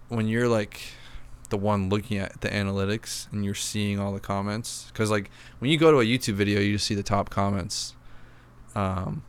when 0.09 0.28
you're 0.28 0.47
like 0.47 0.80
the 1.49 1.57
one 1.57 1.89
looking 1.89 2.18
at 2.18 2.41
the 2.41 2.49
analytics 2.49 3.32
and 3.32 3.43
you're 3.45 3.55
seeing 3.55 3.99
all 3.99 4.13
the 4.13 4.20
comments, 4.20 4.86
because 4.91 5.09
like 5.09 5.30
when 5.59 5.72
you 5.72 5.78
go 5.78 5.91
to 5.91 5.99
a 5.99 6.05
YouTube 6.05 6.34
video, 6.36 6.59
you 6.59 6.74
just 6.74 6.86
see 6.86 6.95
the 6.95 7.03
top 7.03 7.30
comments. 7.30 7.95
Um. 8.76 9.24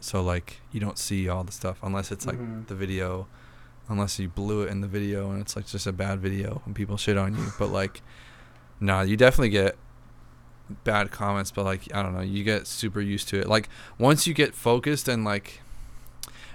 So 0.00 0.22
like 0.22 0.60
you 0.70 0.80
don't 0.80 0.98
see 0.98 1.28
all 1.28 1.42
the 1.44 1.52
stuff 1.52 1.78
unless 1.82 2.12
it's 2.12 2.24
like 2.26 2.38
Mhm. 2.38 2.66
the 2.68 2.74
video, 2.74 3.26
unless 3.88 4.18
you 4.18 4.28
blew 4.28 4.62
it 4.62 4.70
in 4.70 4.80
the 4.80 4.86
video 4.86 5.30
and 5.30 5.40
it's 5.40 5.56
like 5.56 5.66
just 5.66 5.86
a 5.86 5.92
bad 5.92 6.20
video 6.20 6.62
and 6.66 6.74
people 6.74 6.96
shit 6.96 7.16
on 7.18 7.34
you. 7.36 7.52
But 7.58 7.68
like, 7.70 8.00
nah, 8.80 9.00
you 9.02 9.16
definitely 9.16 9.48
get 9.50 9.76
bad 10.84 11.10
comments, 11.10 11.50
but 11.50 11.64
like 11.64 11.88
I 11.94 12.02
don't 12.02 12.14
know, 12.14 12.22
you 12.22 12.44
get 12.44 12.66
super 12.66 13.00
used 13.00 13.28
to 13.28 13.40
it. 13.40 13.48
Like 13.48 13.68
once 13.98 14.26
you 14.26 14.34
get 14.34 14.54
focused 14.54 15.08
and 15.08 15.24
like 15.24 15.60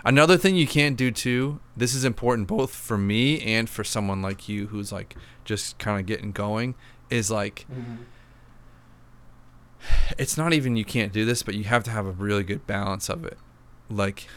another 0.06 0.38
thing 0.38 0.56
you 0.56 0.68
can't 0.68 0.98
do 0.98 1.12
too, 1.12 1.60
this 1.76 1.94
is 1.94 2.06
important 2.06 2.48
both 2.48 2.74
for 2.74 2.98
me 2.98 3.42
and 3.42 3.70
for 3.70 3.84
someone 3.84 4.22
like 4.22 4.48
you 4.48 4.68
who's 4.68 4.92
like 4.92 5.16
just 5.46 5.78
kind 5.78 6.00
of 6.00 6.06
getting 6.06 6.32
going 6.32 6.76
is 7.10 7.30
like 7.30 7.66
mm-hmm. 7.72 8.04
it's 10.18 10.38
not 10.38 10.54
even 10.54 10.76
you 10.76 10.86
can't 10.86 11.14
do 11.14 11.26
this, 11.26 11.44
but 11.44 11.56
you 11.56 11.66
have 11.66 11.84
to 11.84 11.92
have 11.92 12.06
a 12.06 12.12
really 12.12 12.44
good 12.44 12.66
balance 12.68 13.10
of 13.10 13.26
it. 13.26 13.38
Like 13.90 14.28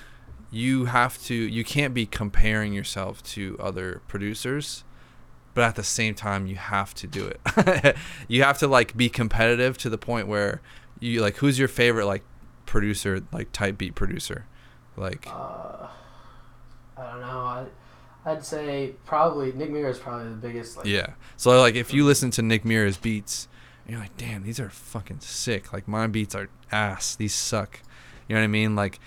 you 0.51 0.87
have 0.87 1.23
to 1.25 1.35
you 1.35 1.65
can't 1.65 1.95
be 1.95 2.07
comparing 2.07 2.73
yourself 2.73 3.23
to 3.23 3.57
other 3.61 4.01
producers 4.09 4.85
but 5.57 5.65
at 5.65 5.75
the 5.75 5.83
same 5.83 6.15
time 6.15 6.47
you 6.47 6.55
have 6.55 6.95
to 6.95 7.09
do 7.09 7.27
it 7.27 7.97
you 8.29 8.45
have 8.45 8.59
to 8.59 8.69
like 8.69 8.97
be 8.97 9.09
competitive 9.09 9.77
to 9.77 9.91
the 9.91 9.99
point 9.99 10.29
where 10.29 10.61
you 11.01 11.21
like 11.21 11.39
who's 11.39 11.59
your 11.59 11.67
favorite 11.67 12.07
like 12.07 12.23
producer 12.67 13.23
like 13.33 13.51
type 13.51 13.77
beat 13.77 13.97
producer 13.97 14.47
like 14.97 15.27
Uh, 15.29 15.89
I 16.97 17.11
don't 17.11 17.21
know. 17.21 17.27
I, 17.27 17.67
I'd 18.25 18.45
say 18.45 18.93
probably 19.05 19.53
Nick 19.53 19.71
Mira 19.71 19.91
is 19.91 19.99
probably 19.99 20.31
the 20.31 20.37
biggest. 20.37 20.77
Like, 20.77 20.87
yeah 20.87 21.09
so 21.37 21.59
like 21.61 21.75
if 21.75 21.93
you 21.93 22.05
listen 22.05 22.31
to 22.33 22.43
nick 22.43 22.65
mira's 22.65 22.97
beats 22.97 23.49
you're 23.89 24.01
like, 24.01 24.17
damn, 24.17 24.43
these 24.43 24.59
are 24.59 24.69
fucking 24.69 25.21
sick. 25.21 25.73
Like 25.73 25.87
my 25.87 26.07
beats 26.07 26.35
are 26.35 26.49
ass. 26.73 27.15
These 27.15 27.35
suck. 27.35 27.81
You 28.29 28.35
know 28.35 28.41
what 28.41 28.45
I 28.45 28.49
mean? 28.49 28.75
Like 28.75 28.99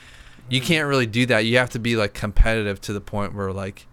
you 0.50 0.62
can't 0.62 0.88
really 0.88 1.06
do 1.06 1.26
that. 1.28 1.45
You 1.45 1.58
have 1.58 1.70
to 1.72 1.80
be 1.80 1.95
like 1.95 2.14
competitive 2.14 2.80
to 2.82 2.93
the 2.93 3.02
point 3.02 3.36
where 3.36 3.52
like 3.52 3.88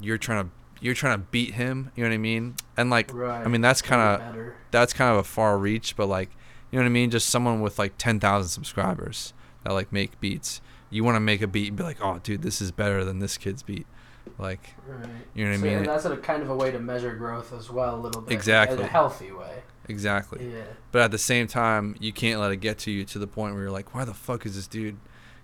you're 0.00 0.18
trying 0.18 0.44
to 0.44 0.50
you're 0.82 0.94
trying 0.94 1.18
to 1.18 1.24
beat 1.30 1.54
him. 1.54 1.90
You 1.96 2.04
know 2.04 2.10
what 2.10 2.14
I 2.14 2.18
mean? 2.18 2.56
And 2.76 2.90
like 2.90 3.12
Right. 3.14 3.44
I 3.44 3.48
mean 3.48 3.60
that's 3.62 3.80
kind 3.80 4.02
of 4.22 4.52
that's 4.70 4.92
kind 4.92 5.10
of 5.12 5.16
a 5.18 5.24
far 5.24 5.56
reach, 5.56 5.96
but 5.96 6.06
like 6.06 6.30
you 6.70 6.78
know 6.78 6.84
what 6.84 6.90
I 6.90 6.92
mean? 6.92 7.10
Just 7.10 7.28
someone 7.28 7.60
with 7.62 7.78
like 7.78 7.96
ten 7.98 8.18
thousand 8.20 8.48
subscribers 8.50 9.32
that 9.64 9.72
like 9.72 9.92
make 9.92 10.20
beats. 10.20 10.60
You 10.90 11.04
want 11.04 11.16
to 11.16 11.20
make 11.20 11.40
a 11.40 11.46
beat 11.46 11.68
and 11.68 11.76
be 11.76 11.82
like, 11.84 11.98
oh, 12.02 12.18
dude, 12.22 12.42
this 12.42 12.60
is 12.60 12.70
better 12.70 13.02
than 13.04 13.18
this 13.18 13.38
kid's 13.38 13.62
beat. 13.62 13.86
Like 14.38 14.74
Right. 14.86 15.08
you 15.34 15.44
know 15.44 15.50
what 15.52 15.58
I 15.58 15.62
mean? 15.62 15.72
And 15.78 15.86
that's 15.86 16.04
a 16.04 16.16
kind 16.18 16.42
of 16.42 16.50
a 16.50 16.56
way 16.56 16.70
to 16.70 16.78
measure 16.78 17.14
growth 17.14 17.52
as 17.52 17.70
well, 17.70 17.94
a 17.96 18.00
little 18.00 18.20
bit. 18.22 18.34
Exactly. 18.34 18.78
In 18.78 18.84
a 18.84 18.88
healthy 18.88 19.32
way. 19.32 19.62
exactly. 19.88 20.52
Yeah. 20.52 20.64
But 20.90 21.02
at 21.02 21.10
the 21.10 21.18
same 21.18 21.46
time, 21.46 21.96
you 21.98 22.12
can't 22.12 22.40
let 22.40 22.52
it 22.52 22.56
get 22.58 22.78
to 22.80 22.90
you 22.90 23.04
to 23.06 23.18
the 23.18 23.26
point 23.26 23.54
where 23.54 23.62
you're 23.64 23.72
like, 23.72 23.94
why 23.94 24.04
the 24.04 24.14
fuck 24.14 24.44
is 24.46 24.54
this 24.56 24.66
dude 24.66 24.96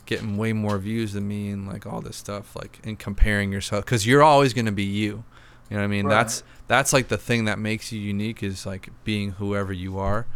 getting 0.06 0.36
way 0.38 0.52
more 0.54 0.78
views 0.78 1.12
than 1.12 1.26
me 1.28 1.50
and 1.50 1.66
like 1.68 1.86
all 1.86 2.00
this 2.00 2.16
stuff, 2.16 2.54
like 2.56 2.78
and 2.84 2.98
comparing 2.98 3.52
yourself 3.52 3.84
because 3.84 4.06
you're 4.06 4.22
always 4.22 4.52
gonna 4.54 4.72
be 4.72 4.84
you. 4.84 5.24
You 5.70 5.76
know 5.76 5.82
what 5.82 5.84
I 5.84 5.88
mean? 5.88 6.08
That's 6.08 6.42
that's 6.66 6.92
like 6.92 7.08
the 7.08 7.18
thing 7.18 7.44
that 7.46 7.58
makes 7.58 7.92
you 7.92 8.00
unique 8.00 8.42
is 8.42 8.64
like 8.66 8.88
being 9.04 9.32
whoever 9.32 9.72
you 9.72 9.98
are, 9.98 10.26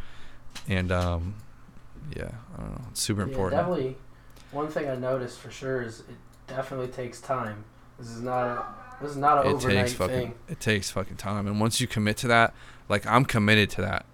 and 0.69 0.93
um, 0.93 1.35
yeah, 2.17 2.33
I 2.55 2.61
don't 2.61 2.71
know, 2.73 2.85
it's 2.91 3.01
super 3.01 3.23
Yeah, 3.23 3.29
important. 3.29 3.61
definitely. 3.61 3.97
One 4.51 4.69
thing 4.69 4.89
I 4.89 4.95
noticed 4.97 5.39
for 5.39 5.51
sure 5.51 5.81
is 5.83 6.01
it 6.01 6.17
definitely 6.47 6.89
takes 6.89 7.21
time. 7.21 7.65
This 7.99 8.11
is 8.11 8.21
not 8.21 8.47
a 8.47 8.65
this 9.03 9.13
is 9.13 9.17
not 9.17 9.39
an 9.45 9.51
It 9.51 9.55
overnight 9.55 9.87
takes 9.87 9.93
fucking 9.95 10.15
thing. 10.21 10.35
it 10.49 10.61
takes 10.61 10.91
fucking 10.91 11.17
time, 11.17 11.47
and 11.47 11.59
once 11.61 11.81
you 11.81 11.87
commit 11.87 12.17
to 12.19 12.29
that, 12.29 12.53
like 12.89 13.07
I'm 13.07 13.25
committed 13.25 13.71
to 13.71 13.81
that. 13.83 14.07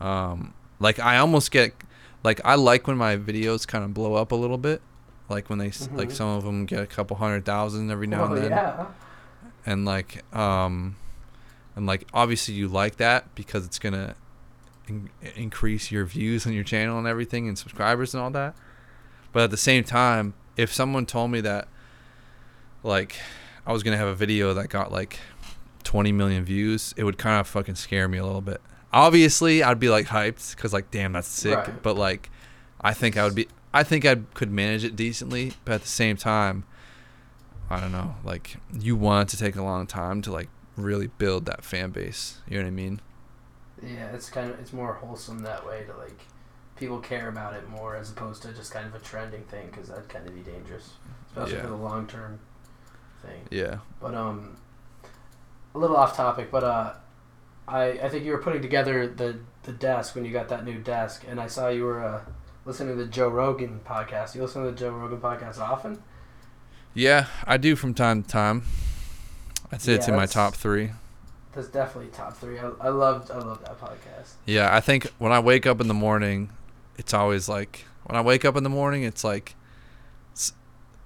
Um, 0.00 0.54
like 0.80 0.98
I 0.98 1.18
almost 1.18 1.50
get 1.50 1.74
like 2.22 2.40
I 2.44 2.54
like 2.54 2.86
when 2.86 2.96
my 2.96 3.16
videos 3.16 3.66
kind 3.66 3.84
of 3.84 3.92
blow 3.92 4.14
up 4.14 4.32
a 4.32 4.34
little 4.34 4.58
bit, 4.58 4.80
like 5.28 5.50
when 5.50 5.58
they 5.58 5.68
s 5.68 5.88
like 5.92 6.10
some 6.10 6.28
of 6.28 6.44
them 6.44 6.64
get 6.64 6.80
a 6.80 6.86
couple 6.86 7.16
hundred 7.18 7.44
thousand 7.44 7.90
every 7.90 8.06
now 8.06 8.22
oh, 8.24 8.32
and 8.32 8.36
then, 8.44 8.50
yeah. 8.50 8.86
And 9.66 9.84
like 9.84 10.22
um, 10.34 10.96
and 11.76 11.86
like 11.86 12.06
obviously 12.12 12.54
you 12.54 12.68
like 12.68 12.96
that 12.96 13.34
because 13.34 13.64
it's 13.64 13.78
gonna 13.78 14.14
in- 14.86 15.10
increase 15.36 15.90
your 15.90 16.04
views 16.04 16.46
on 16.46 16.52
your 16.52 16.64
channel 16.64 16.98
and 16.98 17.06
everything 17.06 17.48
and 17.48 17.58
subscribers 17.58 18.14
and 18.14 18.22
all 18.22 18.30
that. 18.30 18.54
But 19.32 19.44
at 19.44 19.50
the 19.50 19.56
same 19.56 19.84
time, 19.84 20.34
if 20.56 20.72
someone 20.72 21.06
told 21.06 21.30
me 21.30 21.40
that 21.40 21.68
like 22.82 23.16
I 23.66 23.72
was 23.72 23.82
gonna 23.82 23.96
have 23.96 24.08
a 24.08 24.14
video 24.14 24.54
that 24.54 24.68
got 24.68 24.92
like 24.92 25.18
20 25.84 26.12
million 26.12 26.44
views, 26.44 26.94
it 26.96 27.04
would 27.04 27.18
kind 27.18 27.40
of 27.40 27.46
fucking 27.46 27.76
scare 27.76 28.08
me 28.08 28.18
a 28.18 28.24
little 28.24 28.40
bit. 28.40 28.60
Obviously, 28.92 29.62
I'd 29.62 29.80
be 29.80 29.88
like 29.88 30.06
hyped 30.06 30.54
because 30.56 30.72
like, 30.72 30.90
damn, 30.90 31.12
that's 31.12 31.28
sick. 31.28 31.56
Right. 31.56 31.82
But 31.82 31.96
like, 31.96 32.30
I 32.80 32.94
think 32.94 33.16
I 33.16 33.24
would 33.24 33.34
be, 33.34 33.48
I 33.72 33.82
think 33.82 34.04
I 34.04 34.16
could 34.34 34.50
manage 34.50 34.84
it 34.84 34.96
decently. 34.96 35.52
But 35.64 35.74
at 35.74 35.82
the 35.82 35.88
same 35.88 36.16
time, 36.16 36.64
I 37.70 37.80
don't 37.80 37.92
know. 37.92 38.14
Like, 38.24 38.56
you 38.72 38.94
want 38.96 39.32
it 39.32 39.36
to 39.36 39.42
take 39.42 39.56
a 39.56 39.62
long 39.62 39.86
time 39.86 40.22
to 40.22 40.32
like 40.32 40.48
really 40.76 41.06
build 41.06 41.46
that 41.46 41.64
fan 41.64 41.90
base. 41.90 42.38
You 42.48 42.58
know 42.58 42.64
what 42.64 42.68
I 42.68 42.72
mean? 42.72 43.00
Yeah, 43.82 44.06
it's 44.14 44.30
kind 44.30 44.50
of 44.50 44.58
it's 44.60 44.72
more 44.72 44.94
wholesome 44.94 45.40
that 45.40 45.66
way 45.66 45.84
to 45.84 45.96
like 45.96 46.18
people 46.76 46.98
care 47.00 47.28
about 47.28 47.54
it 47.54 47.68
more 47.68 47.96
as 47.96 48.10
opposed 48.10 48.42
to 48.42 48.52
just 48.52 48.72
kind 48.72 48.86
of 48.86 48.94
a 48.94 48.98
trending 48.98 49.42
thing 49.44 49.68
because 49.70 49.88
that'd 49.88 50.08
kind 50.08 50.26
of 50.26 50.34
be 50.34 50.40
dangerous, 50.42 50.90
especially 51.28 51.54
Yeah. 51.54 51.62
for 51.62 51.68
the 51.68 51.76
long 51.76 52.06
term 52.06 52.38
thing. 53.22 53.40
Yeah. 53.50 53.78
But 54.00 54.14
um, 54.14 54.56
a 55.74 55.78
little 55.78 55.96
off 55.96 56.16
topic, 56.16 56.50
but 56.50 56.64
uh, 56.64 56.94
I 57.66 57.84
I 57.92 58.08
think 58.08 58.24
you 58.24 58.32
were 58.32 58.38
putting 58.42 58.62
together 58.62 59.06
the 59.06 59.38
the 59.64 59.72
desk 59.72 60.14
when 60.14 60.24
you 60.24 60.32
got 60.32 60.48
that 60.48 60.64
new 60.64 60.78
desk, 60.78 61.24
and 61.28 61.40
I 61.40 61.46
saw 61.46 61.68
you 61.68 61.84
were 61.84 62.04
uh, 62.04 62.20
listening 62.64 62.96
to 62.96 63.02
the 63.04 63.10
Joe 63.10 63.28
Rogan 63.28 63.80
podcast. 63.84 64.34
You 64.34 64.42
listen 64.42 64.64
to 64.64 64.70
the 64.70 64.76
Joe 64.76 64.90
Rogan 64.90 65.20
podcast 65.20 65.58
often? 65.58 66.02
Yeah, 66.94 67.26
I 67.44 67.56
do 67.56 67.74
from 67.76 67.92
time 67.92 68.22
to 68.22 68.28
time. 68.28 68.62
I'd 69.72 69.82
say 69.82 69.94
it's 69.94 70.06
in 70.06 70.14
my 70.14 70.26
top 70.26 70.54
three. 70.54 70.90
That's 71.52 71.68
definitely 71.68 72.10
top 72.10 72.36
three. 72.36 72.58
I, 72.58 72.70
I 72.80 72.88
loved 72.88 73.30
I 73.30 73.38
love 73.38 73.60
that 73.62 73.80
podcast. 73.80 74.34
Yeah, 74.46 74.74
I 74.74 74.80
think 74.80 75.08
when 75.18 75.32
I 75.32 75.40
wake 75.40 75.66
up 75.66 75.80
in 75.80 75.88
the 75.88 75.94
morning, 75.94 76.50
it's 76.96 77.12
always 77.12 77.48
like 77.48 77.84
when 78.04 78.16
I 78.16 78.20
wake 78.20 78.44
up 78.44 78.56
in 78.56 78.62
the 78.62 78.70
morning, 78.70 79.02
it's 79.02 79.24
like 79.24 79.54
it's 80.32 80.52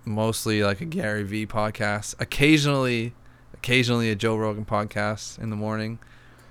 mostly 0.05 0.63
like 0.63 0.81
a 0.81 0.85
Gary 0.85 1.23
Vee 1.23 1.47
podcast. 1.47 2.15
Occasionally, 2.21 3.15
occasionally 3.55 4.11
a 4.11 4.15
Joe 4.15 4.37
Rogan 4.37 4.65
podcast 4.65 5.39
in 5.39 5.51
the 5.51 5.57
morning, 5.57 5.99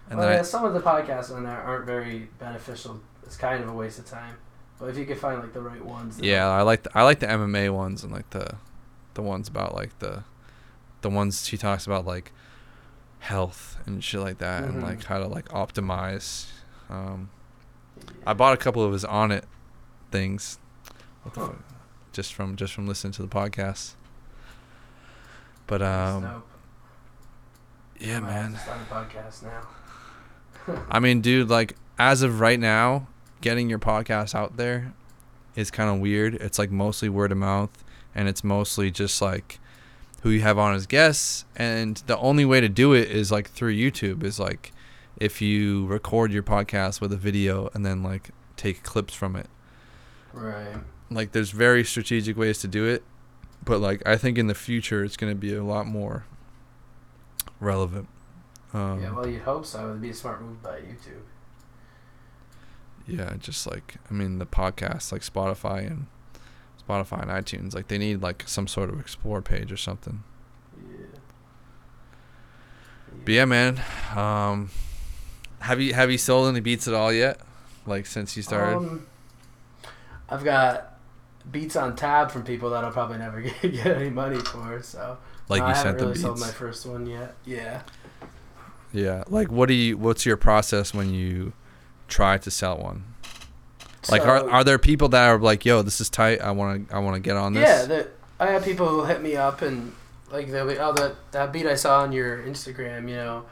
and 0.10 0.20
well, 0.20 0.32
yeah, 0.32 0.40
I, 0.40 0.44
some 0.44 0.66
of 0.66 0.74
the 0.74 0.82
podcasts 0.82 1.36
on 1.36 1.44
there 1.44 1.62
aren't 1.62 1.86
very 1.86 2.30
beneficial. 2.40 3.00
It's 3.24 3.38
kind 3.38 3.64
of 3.64 3.70
a 3.70 3.74
waste 3.74 4.00
of 4.00 4.06
time. 4.06 4.36
But 4.80 4.90
if 4.90 4.98
you 4.98 5.06
could 5.06 5.18
find 5.18 5.40
like 5.40 5.54
the 5.54 5.62
right 5.62 5.84
ones, 5.84 6.20
yeah, 6.20 6.48
I 6.48 6.62
like 6.62 6.84
the, 6.84 6.98
I 6.98 7.04
like 7.04 7.20
the 7.20 7.28
MMA 7.28 7.74
ones 7.74 8.04
and 8.04 8.14
like 8.14 8.30
the 8.30 8.56
the 9.18 9.22
ones 9.24 9.50
about 9.50 9.76
like 9.76 9.98
the 10.00 10.24
the 11.02 11.10
ones 11.10 11.46
she 11.46 11.58
talks 11.58 11.86
about 11.86 12.06
like 12.06 12.32
health 13.20 13.78
and 13.86 14.02
shit 14.04 14.22
like 14.22 14.38
that 14.38 14.64
and 14.64 14.76
Mhm. 14.76 14.84
like 14.84 15.04
how 15.04 15.18
to 15.20 15.28
like 15.28 15.48
optimize. 15.50 16.48
Um, 16.90 17.30
I 18.26 18.34
bought 18.34 18.54
a 18.54 18.58
couple 18.58 18.84
of 18.84 18.94
his 18.94 19.04
Onnit 19.04 19.44
things. 20.12 20.58
What 21.24 21.34
the 21.34 21.40
Huh. 21.42 21.48
fuck? 21.48 21.58
Just 22.14 22.34
from 22.34 22.56
just 22.56 22.74
from 22.74 22.88
listening 22.88 23.12
to 23.14 23.22
the 23.22 23.28
podcast. 23.28 23.94
But 25.68 25.82
um 25.82 26.44
yeah, 28.00 28.20
man. 28.20 28.54
to 28.54 28.60
Start 28.60 28.80
a 28.90 28.94
podcast 28.94 29.44
now. 29.44 30.84
I 30.90 31.00
mean, 31.00 31.22
dude, 31.22 31.50
like 31.50 31.76
as 31.98 32.22
of 32.22 32.40
right 32.40 32.60
now, 32.60 33.08
getting 33.42 33.70
your 33.70 33.80
podcast 33.80 34.36
out 34.36 34.58
there 34.58 34.94
is 35.56 35.72
kind 35.72 35.90
of 35.90 36.00
weird. 36.00 36.36
It's 36.36 36.60
like 36.60 36.70
mostly 36.72 37.10
word 37.10 37.32
of 37.32 37.38
mouth 37.40 37.84
and 38.18 38.28
it's 38.28 38.44
mostly 38.44 38.92
just 38.92 39.22
like 39.22 39.60
who 40.24 40.30
you 40.32 40.42
have 40.42 40.58
on 40.58 40.74
as 40.74 40.86
guests 40.88 41.46
and 41.56 42.04
the 42.08 42.18
only 42.18 42.44
way 42.44 42.60
to 42.60 42.68
do 42.68 42.92
it 42.94 43.10
is 43.10 43.32
like 43.32 43.50
through 43.50 43.74
YouTube 43.74 44.24
is 44.24 44.40
like 44.40 44.74
if 45.18 45.42
you 45.42 45.86
record 45.86 46.34
your 46.34 46.44
podcast 46.44 47.00
with 47.00 47.14
a 47.14 47.18
video 47.18 47.70
and 47.74 47.86
then 47.86 48.04
like 48.04 48.32
take 48.58 48.84
clips 48.84 49.14
from 49.14 49.36
it. 49.36 49.48
Right. 50.34 50.76
like 51.10 51.32
there's 51.32 51.52
very 51.52 51.84
strategic 51.84 52.38
ways 52.38 52.60
to 52.60 52.68
do 52.68 52.86
it 52.86 53.04
but 53.64 53.80
like 53.80 54.06
i 54.06 54.16
think 54.18 54.38
in 54.38 54.46
the 54.46 54.54
future 54.54 55.04
it's 55.04 55.18
going 55.18 55.32
to 55.32 55.36
be 55.40 55.56
a 55.56 55.64
lot 55.64 55.88
more 55.88 56.26
relevant 57.60 58.08
um, 58.74 59.02
yeah, 59.02 59.12
well, 59.14 59.26
you'd 59.26 59.42
hope 59.44 59.66
so. 59.66 59.90
It'd 59.90 60.02
be 60.02 60.10
a 60.10 60.14
smart 60.14 60.42
move 60.42 60.62
by 60.62 60.80
YouTube. 60.80 61.24
yeah 63.08 63.36
just 63.40 63.66
like 63.66 63.96
i 64.12 64.14
mean 64.14 64.38
the 64.38 64.46
podcasts 64.46 65.12
like 65.12 65.22
spotify 65.22 65.88
and 65.88 66.06
spotify 66.88 67.22
and 67.22 67.32
itunes 67.32 67.74
like 67.76 67.88
they 67.88 67.98
need 67.98 68.22
like 68.22 68.44
some 68.48 68.68
sort 68.68 68.90
of 68.90 69.00
explore 69.00 69.42
page 69.42 69.72
or 69.72 69.78
something 69.78 70.24
Yeah. 70.90 71.06
but 73.26 73.34
yeah 73.34 73.46
man 73.46 73.82
um 74.16 74.70
have 75.60 75.82
you 75.82 75.94
have 75.94 76.12
you 76.12 76.18
sold 76.18 76.48
any 76.50 76.60
beats 76.60 76.88
at 76.88 76.94
all 76.94 77.12
yet 77.12 77.40
like 77.86 78.06
since 78.06 78.36
you 78.38 78.44
started 78.44 78.78
Um, 78.78 79.08
I've 80.30 80.44
got 80.44 80.98
beats 81.50 81.78
on 81.78 81.96
tab 81.96 82.32
from 82.32 82.44
people 82.44 82.70
that 82.72 82.84
I'll 82.84 82.92
probably 82.92 83.18
never 83.18 83.40
get, 83.62 83.62
get 83.62 83.88
any 83.88 84.10
money 84.10 84.40
for. 84.40 84.82
So 84.82 85.18
like 85.48 85.62
no, 85.62 85.68
you 85.68 85.72
I 85.72 85.76
haven't 85.78 85.84
sent 85.84 85.98
them 86.00 86.08
really 86.10 86.20
sold 86.20 86.40
my 86.42 86.48
first 86.52 86.86
one 86.86 87.06
yet. 87.08 87.36
Yeah. 87.46 87.82
yeah 88.92 89.24
like 89.30 89.50
what 89.50 89.68
do 89.70 89.74
you 89.74 89.98
what's 89.98 90.26
your 90.26 90.36
process 90.36 90.94
when 90.94 91.14
you 91.14 91.54
try 92.10 92.38
to 92.40 92.52
sell 92.52 92.78
one 92.78 93.06
Like, 94.10 94.22
So- 94.22 94.28
are 94.30 94.50
are 94.50 94.64
there 94.64 94.78
people 94.78 95.10
that 95.10 95.28
are 95.28 95.40
like, 95.40 95.66
"Yo, 95.66 95.82
this 95.82 96.00
is 96.02 96.10
tight. 96.10 96.42
I 96.42 96.52
want 96.52 96.90
to 96.90 96.96
I 96.96 97.00
want 97.00 97.16
to 97.16 97.20
get 97.20 97.36
on 97.38 97.54
this." 97.54 97.68
Yeah, 97.68 97.86
the, 97.86 98.08
I 98.40 98.48
have 98.48 98.64
people 98.64 98.88
who 98.88 99.06
hit 99.06 99.22
me 99.22 99.36
up 99.36 99.62
and 99.62 99.94
like 100.32 100.52
they'll 100.52 100.68
be, 100.68 100.78
oh 100.78 100.94
that 100.94 101.16
that 101.32 101.52
beat 101.54 101.66
I 101.66 101.76
saw 101.76 102.02
on 102.02 102.12
your 102.12 102.38
Instagram, 102.44 103.10
you 103.10 103.16
know, 103.16 103.46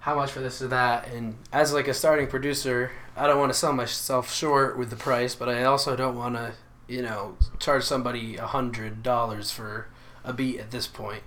how 0.00 0.14
much 0.14 0.30
for 0.30 0.40
this 0.40 0.62
or 0.62 0.68
that. 0.68 1.08
And 1.08 1.36
as 1.52 1.72
like 1.72 1.88
a 1.88 1.94
starting 1.94 2.26
producer, 2.26 2.90
I 3.16 3.26
don't 3.26 3.38
want 3.38 3.52
to 3.52 3.58
sell 3.58 3.72
myself 3.72 4.32
short 4.32 4.78
with 4.78 4.90
the 4.90 4.96
price, 4.96 5.34
but 5.34 5.48
I 5.48 5.64
also 5.64 5.96
don't 5.96 6.16
want 6.16 6.36
to, 6.36 6.52
you 6.88 7.02
know, 7.02 7.36
charge 7.58 7.84
somebody 7.84 8.36
a 8.36 8.46
hundred 8.46 9.02
dollars 9.02 9.50
for 9.50 9.88
a 10.24 10.32
beat 10.32 10.58
at 10.58 10.70
this 10.70 10.86
point. 10.86 11.22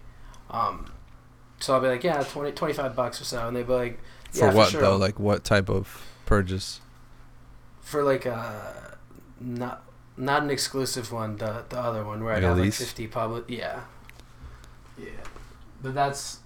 Um, 0.49 0.91
so 1.59 1.73
I'll 1.73 1.81
be 1.81 1.87
like, 1.87 2.03
yeah, 2.03 2.21
20, 2.21 2.51
25 2.51 2.95
bucks 2.95 3.21
or 3.21 3.23
so, 3.23 3.47
and 3.47 3.55
they'd 3.55 3.67
be 3.67 3.73
like, 3.73 3.99
for 4.31 4.47
yeah, 4.47 4.53
what 4.53 4.69
sure. 4.71 4.81
though? 4.81 4.97
Like 4.97 5.19
what 5.19 5.43
type 5.43 5.69
of 5.69 6.05
purchase? 6.25 6.81
For 7.83 8.03
like 8.03 8.25
a 8.25 8.97
not 9.39 9.83
not 10.17 10.43
an 10.43 10.49
exclusive 10.49 11.11
one, 11.11 11.37
the 11.37 11.63
the 11.69 11.79
other 11.79 12.03
one 12.03 12.23
where 12.23 12.33
Like 12.33 12.43
I 12.43 12.47
a 12.47 12.49
have 12.49 12.57
like 12.57 12.73
fifty 12.73 13.07
public. 13.07 13.45
Yeah, 13.47 13.81
yeah, 14.97 15.09
but 15.81 15.93
that's 15.93 16.39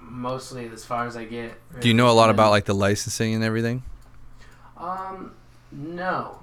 mostly 0.00 0.66
as 0.68 0.84
far 0.84 1.06
as 1.06 1.16
I 1.16 1.24
get. 1.24 1.54
Do 1.80 1.88
you 1.88 1.94
know 1.94 2.10
a 2.10 2.12
lot 2.12 2.30
about 2.30 2.50
like 2.50 2.64
the 2.64 2.74
licensing 2.74 3.34
and 3.34 3.44
everything? 3.44 3.82
Um, 4.76 5.34
no, 5.70 6.40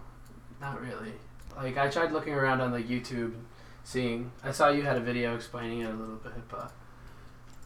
not 0.61 0.81
really. 0.81 1.13
Like 1.55 1.77
I 1.77 1.89
tried 1.89 2.11
looking 2.11 2.33
around 2.33 2.61
on 2.61 2.71
like 2.71 2.87
YouTube, 2.87 3.33
seeing. 3.83 4.31
I 4.43 4.51
saw 4.51 4.69
you 4.69 4.83
had 4.83 4.97
a 4.97 5.01
video 5.01 5.35
explaining 5.35 5.81
it 5.81 5.89
a 5.89 5.93
little 5.93 6.15
bit, 6.15 6.33
but 6.49 6.71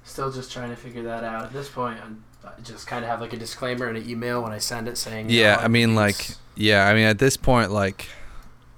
Still 0.10 0.32
just 0.32 0.52
trying 0.52 0.72
to 0.72 0.76
figure 0.76 1.04
that 1.04 1.24
out. 1.24 1.46
At 1.46 1.54
this 1.54 1.70
point, 1.70 2.00
I'm, 2.04 2.24
I 2.29 2.29
just 2.64 2.88
kind 2.88 3.04
of 3.04 3.10
have 3.10 3.22
like 3.22 3.34
a 3.34 3.38
disclaimer 3.38 3.90
in 3.90 3.96
an 3.96 4.10
email 4.10 4.42
when 4.44 4.52
I 4.52 4.58
send 4.58 4.88
it 4.88 4.98
saying. 4.98 5.30
Yeah, 5.30 5.58
I 5.60 5.68
mean, 5.68 5.96
like, 5.96 6.30
yeah, 6.56 6.88
I 6.88 6.94
mean, 6.94 7.06
at 7.06 7.20
this 7.20 7.38
point, 7.38 7.72
like, 7.72 8.08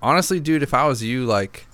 honestly, 0.02 0.40
dude, 0.40 0.64
if 0.64 0.74
I 0.74 0.88
was 0.88 1.04
you, 1.04 1.26
like, 1.26 1.68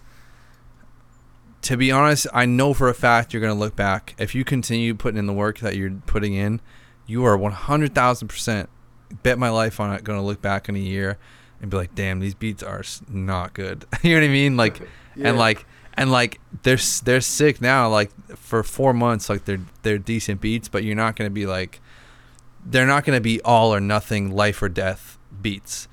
to 1.64 1.76
be 1.78 1.92
honest, 1.92 2.28
I 2.34 2.46
know 2.46 2.74
for 2.74 2.90
a 2.90 2.94
fact 2.94 3.34
you're 3.34 3.42
gonna 3.42 3.54
look 3.54 3.76
back 3.76 4.16
if 4.18 4.34
you 4.36 4.44
continue 4.46 4.94
putting 4.96 5.18
in 5.18 5.26
the 5.26 5.34
work 5.34 5.60
that 5.60 5.76
you're 5.76 5.92
putting 6.06 6.34
in. 6.34 6.62
You 7.06 7.26
are 7.26 7.38
one 7.38 7.52
hundred 7.54 7.96
thousand 7.96 8.28
percent 8.28 8.70
bet 9.24 9.40
my 9.40 9.50
life 9.50 9.80
on 9.80 9.94
it. 9.94 10.04
Gonna 10.04 10.24
look 10.24 10.42
back 10.42 10.70
in 10.70 10.76
a 10.76 10.80
year 10.80 11.18
and 11.62 11.72
be 11.72 11.78
like, 11.78 11.96
damn, 11.96 12.20
these 12.20 12.36
beats 12.36 12.62
are 12.64 12.84
not 13.10 13.54
good. 13.54 13.86
you 14.04 14.12
know 14.14 14.22
what 14.22 14.26
I 14.26 14.32
mean? 14.32 14.58
Like, 14.58 14.82
Yeah. 15.16 15.30
and 15.30 15.38
like 15.40 15.66
and 15.96 16.12
like 16.12 16.40
they're 16.62 16.78
they're 17.04 17.22
sick 17.22 17.60
now 17.60 17.90
like 17.90 18.12
for 18.38 18.62
4 18.62 18.94
months 18.94 19.32
like 19.32 19.46
they're 19.46 19.62
they're 19.82 19.98
decent 19.98 20.40
beats 20.42 20.68
but 20.70 20.84
you're 20.84 20.96
not 20.96 21.16
going 21.16 21.28
to 21.28 21.34
be 21.34 21.48
like 21.48 21.82
they're 22.70 22.86
not 22.86 23.06
going 23.06 23.16
to 23.18 23.22
be 23.22 23.42
all 23.42 23.74
or 23.74 23.80
nothing 23.80 24.32
life 24.32 24.62
or 24.62 24.70
death 24.70 25.18
beats 25.42 25.88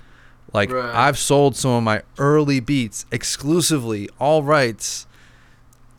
like 0.53 0.71
Right. 0.71 0.95
I've 0.95 1.19
sold 1.19 1.57
some 1.57 1.73
of 1.73 1.83
my 1.83 2.03
early 2.19 2.61
beats 2.61 3.07
exclusively 3.11 4.09
all 4.21 4.43
rights 4.43 5.07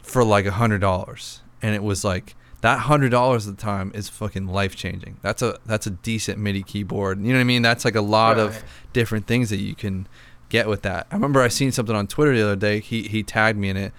for 0.02 0.24
like 0.24 0.46
a 0.46 0.52
hundred 0.52 0.80
dollars 0.80 1.42
and 1.62 1.76
it 1.76 1.84
was 1.84 2.04
like 2.04 2.36
that 2.62 2.80
hundred 2.80 3.10
dollars 3.10 3.48
at 3.48 3.58
the 3.58 3.62
time 3.62 3.92
is 3.94 4.10
fucking 4.10 4.48
life 4.48 4.76
changing 4.76 5.18
that's 5.22 5.42
a 5.42 5.60
that's 5.66 5.86
a 5.88 5.92
decent 5.92 6.40
midi 6.40 6.64
keyboard 6.64 7.20
you 7.20 7.28
know 7.28 7.36
what 7.36 7.42
i 7.42 7.44
mean 7.44 7.62
that's 7.62 7.86
like 7.86 7.96
a 7.96 8.02
lot 8.02 8.40
of 8.40 8.64
different 8.94 9.28
things 9.28 9.50
that 9.50 9.58
you 9.58 9.76
can 9.76 10.08
get 10.50 10.68
with 10.68 10.84
that. 10.84 11.08
I 11.12 11.16
remember 11.16 11.42
I 11.42 11.48
seen 11.48 11.72
something 11.72 11.96
on 11.96 12.08
Twitter 12.08 12.36
the 12.36 12.44
other 12.44 12.56
day. 12.56 12.80
He 12.80 13.04
he 13.04 13.24
tagged 13.24 13.58
me 13.58 13.70
in 13.70 13.78
it. 13.78 13.94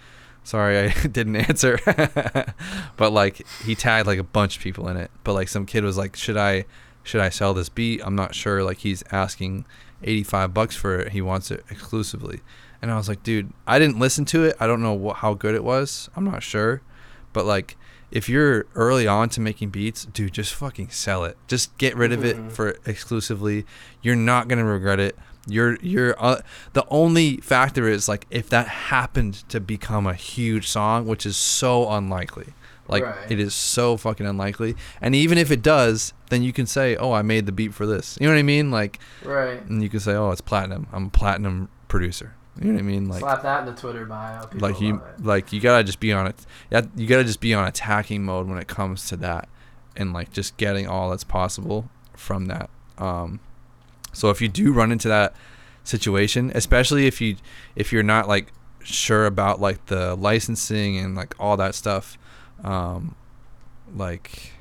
Sorry, 0.47 0.78
I 0.78 0.88
didn't 1.09 1.34
answer. 1.34 1.76
but 2.97 3.12
like 3.12 3.44
he 3.64 3.74
tagged 3.74 4.07
like 4.07 4.20
a 4.20 4.22
bunch 4.22 4.57
of 4.57 4.62
people 4.62 4.88
in 4.88 4.97
it. 4.97 5.11
But 5.24 5.32
like 5.32 5.49
some 5.49 5.66
kid 5.66 5.82
was 5.82 5.99
like, 5.99 6.14
"Should 6.14 6.36
I 6.36 6.64
should 7.03 7.20
I 7.20 7.30
sell 7.30 7.53
this 7.53 7.68
beat?" 7.68 8.01
I'm 8.05 8.14
not 8.14 8.32
sure. 8.34 8.62
Like 8.62 8.78
he's 8.78 9.03
asking 9.11 9.64
85 10.05 10.55
bucks 10.55 10.76
for 10.76 11.01
it. 11.01 11.12
He 11.12 11.20
wants 11.20 11.51
it 11.51 11.64
exclusively. 11.68 12.42
And 12.80 12.92
I 12.92 12.97
was 12.97 13.09
like, 13.09 13.24
"Dude, 13.24 13.53
I 13.66 13.80
didn't 13.80 13.99
listen 13.99 14.24
to 14.26 14.44
it. 14.44 14.57
I 14.61 14.68
don't 14.68 14.82
know 14.82 14.92
what, 14.94 15.16
how 15.16 15.34
good 15.34 15.57
it 15.57 15.64
was. 15.64 16.09
I'm 16.14 16.24
not 16.24 16.44
sure." 16.44 16.80
But 17.32 17.44
like 17.44 17.76
if 18.12 18.28
you're 18.28 18.66
early 18.76 19.09
on 19.09 19.28
to 19.30 19.40
making 19.40 19.70
beats, 19.70 20.05
dude, 20.05 20.32
just 20.32 20.55
fucking 20.55 20.90
sell 20.90 21.24
it. 21.24 21.36
Just 21.49 21.76
get 21.76 21.97
rid 21.97 22.12
of 22.12 22.24
it 22.24 22.36
Mhm. 22.36 22.53
for 22.53 22.76
exclusively. 22.86 23.66
You're 24.01 24.14
not 24.14 24.47
gonna 24.47 24.64
regret 24.64 25.01
it. 25.01 25.16
You're 25.47 25.76
you're 25.76 26.14
uh, 26.18 26.40
the 26.72 26.84
only 26.88 27.36
factor 27.38 27.88
is 27.88 28.09
like 28.09 28.26
if 28.30 28.49
that 28.51 28.66
happened 28.68 29.49
to 29.49 29.61
become 29.61 30.07
a 30.07 30.14
huge 30.14 30.68
song, 30.68 31.07
which 31.07 31.24
is 31.26 31.36
so 31.36 31.88
unlikely. 31.90 32.53
Like 32.88 33.03
Right. 33.05 33.30
it 33.30 33.40
is 33.40 33.55
so 33.55 33.97
fucking 33.97 34.26
unlikely. 34.26 34.76
And 35.01 35.14
even 35.14 35.38
if 35.38 35.51
it 35.51 35.62
does, 35.62 36.12
then 36.30 36.42
you 36.42 36.53
can 36.53 36.66
say, 36.66 36.94
"Oh, 36.97 37.12
I 37.12 37.22
made 37.22 37.47
the 37.47 37.53
beat 37.53 37.74
for 37.74 37.84
this." 37.86 38.16
You 38.20 38.26
know 38.28 38.32
what 38.34 38.38
I 38.38 38.42
mean? 38.44 38.70
Like, 38.70 38.99
Right. 39.24 39.61
and 39.68 39.82
you 39.82 39.88
can 39.88 39.99
say, 40.01 40.14
"Oh, 40.14 40.30
it's 40.30 40.40
platinum. 40.40 40.86
I'm 40.92 41.07
a 41.07 41.11
platinum 41.11 41.68
producer." 41.88 42.34
You 42.61 42.68
know 42.68 42.74
what 42.74 42.78
I 42.80 42.82
mean? 42.82 43.09
Like, 43.09 43.20
Slap 43.20 43.42
that 43.42 43.61
in 43.61 43.66
the 43.66 43.80
Twitter 43.80 44.07
bio. 44.07 44.47
People 44.47 44.68
like 44.68 44.80
you 44.80 45.03
like 45.20 45.53
you 45.53 45.61
gotta 45.61 45.84
just 45.84 46.01
be 46.01 46.12
on 46.12 46.26
it 46.26 46.47
yeah, 46.70 46.82
you 46.97 47.07
gotta 47.07 47.24
just 47.24 47.40
be 47.40 47.53
on 47.53 47.66
attacking 47.66 48.24
mode 48.24 48.49
when 48.49 48.57
it 48.59 48.66
comes 48.66 49.09
to 49.09 49.16
that 49.18 49.49
and 49.97 50.12
like 50.14 50.32
just 50.32 50.57
getting 50.57 50.86
all 50.88 51.11
that's 51.11 51.22
possible 51.24 51.90
from 52.14 52.47
that 52.47 52.70
um 52.99 53.40
so 54.16 54.30
if 54.30 54.40
you 54.40 54.48
do 54.48 54.72
run 54.72 54.90
into 54.92 55.08
that 55.08 55.34
situation 55.84 56.50
especially 56.54 57.06
if 57.06 57.20
you 57.20 57.36
if 57.76 57.92
you're 57.92 58.02
not 58.02 58.26
like 58.26 58.52
sure 58.82 59.26
about 59.26 59.60
like 59.60 59.86
the 59.86 60.14
licensing 60.16 60.96
and 60.96 61.14
like 61.16 61.34
all 61.38 61.56
that 61.56 61.74
stuff 61.74 62.18
um 62.64 63.14
like 63.94 64.52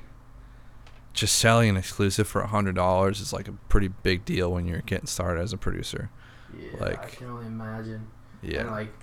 just 1.14 1.36
selling 1.38 1.70
an 1.70 1.78
exclusive 1.78 2.28
for 2.28 2.42
a 2.42 2.48
hundred 2.48 2.76
dollars 2.76 3.20
is 3.22 3.32
like 3.32 3.48
a 3.48 3.54
pretty 3.70 3.88
big 3.88 4.26
deal 4.26 4.52
when 4.52 4.68
you're 4.68 4.82
getting 4.82 5.08
started 5.08 5.42
as 5.42 5.54
a 5.54 5.58
producer 5.58 6.10
Yeah, 6.58 6.70
I 6.80 6.84
like- 6.84 7.12
can 7.18 7.28
only 7.30 7.48
imagine. 7.48 8.08
yeah 8.42 8.62
And 8.62 8.72
like, 8.72 8.94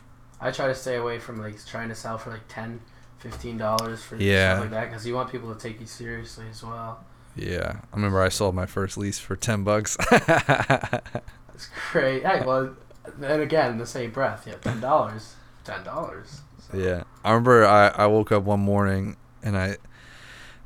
I 0.40 0.50
try 0.50 0.66
to 0.66 0.74
stay 0.74 0.96
away 0.96 1.18
from 1.18 1.38
like 1.40 1.64
trying 1.66 1.88
to 1.88 1.94
sell 1.94 2.18
for 2.18 2.30
like 2.30 2.46
10 2.48 2.80
15 3.18 3.56
dollars 3.56 4.02
for 4.02 4.16
Yeah. 4.16 4.54
stuff 4.54 4.60
like 4.64 4.70
that 4.72 4.90
because 4.90 5.06
you 5.06 5.14
want 5.14 5.30
people 5.30 5.54
to 5.54 5.58
take 5.60 5.80
you 5.80 5.86
seriously 5.86 6.44
as 6.50 6.62
well. 6.62 7.04
Yeah, 7.34 7.80
I 7.92 7.96
remember 7.96 8.20
I 8.20 8.28
sold 8.28 8.54
my 8.54 8.66
first 8.66 8.96
lease 8.98 9.18
for 9.18 9.36
ten 9.36 9.64
bucks. 9.64 9.96
That's 10.10 11.68
great. 11.90 12.24
Hey, 12.24 12.42
well, 12.44 12.74
then 13.18 13.40
again, 13.40 13.72
in 13.72 13.78
the 13.78 13.86
same 13.86 14.10
breath, 14.10 14.46
yeah, 14.46 14.54
ten 14.54 14.80
dollars, 14.80 15.34
ten 15.64 15.82
dollars. 15.84 16.42
yeah, 16.74 17.04
I 17.24 17.30
remember 17.30 17.64
I, 17.64 17.88
I 17.88 18.06
woke 18.06 18.32
up 18.32 18.42
one 18.44 18.60
morning 18.60 19.16
and 19.42 19.56
I, 19.56 19.76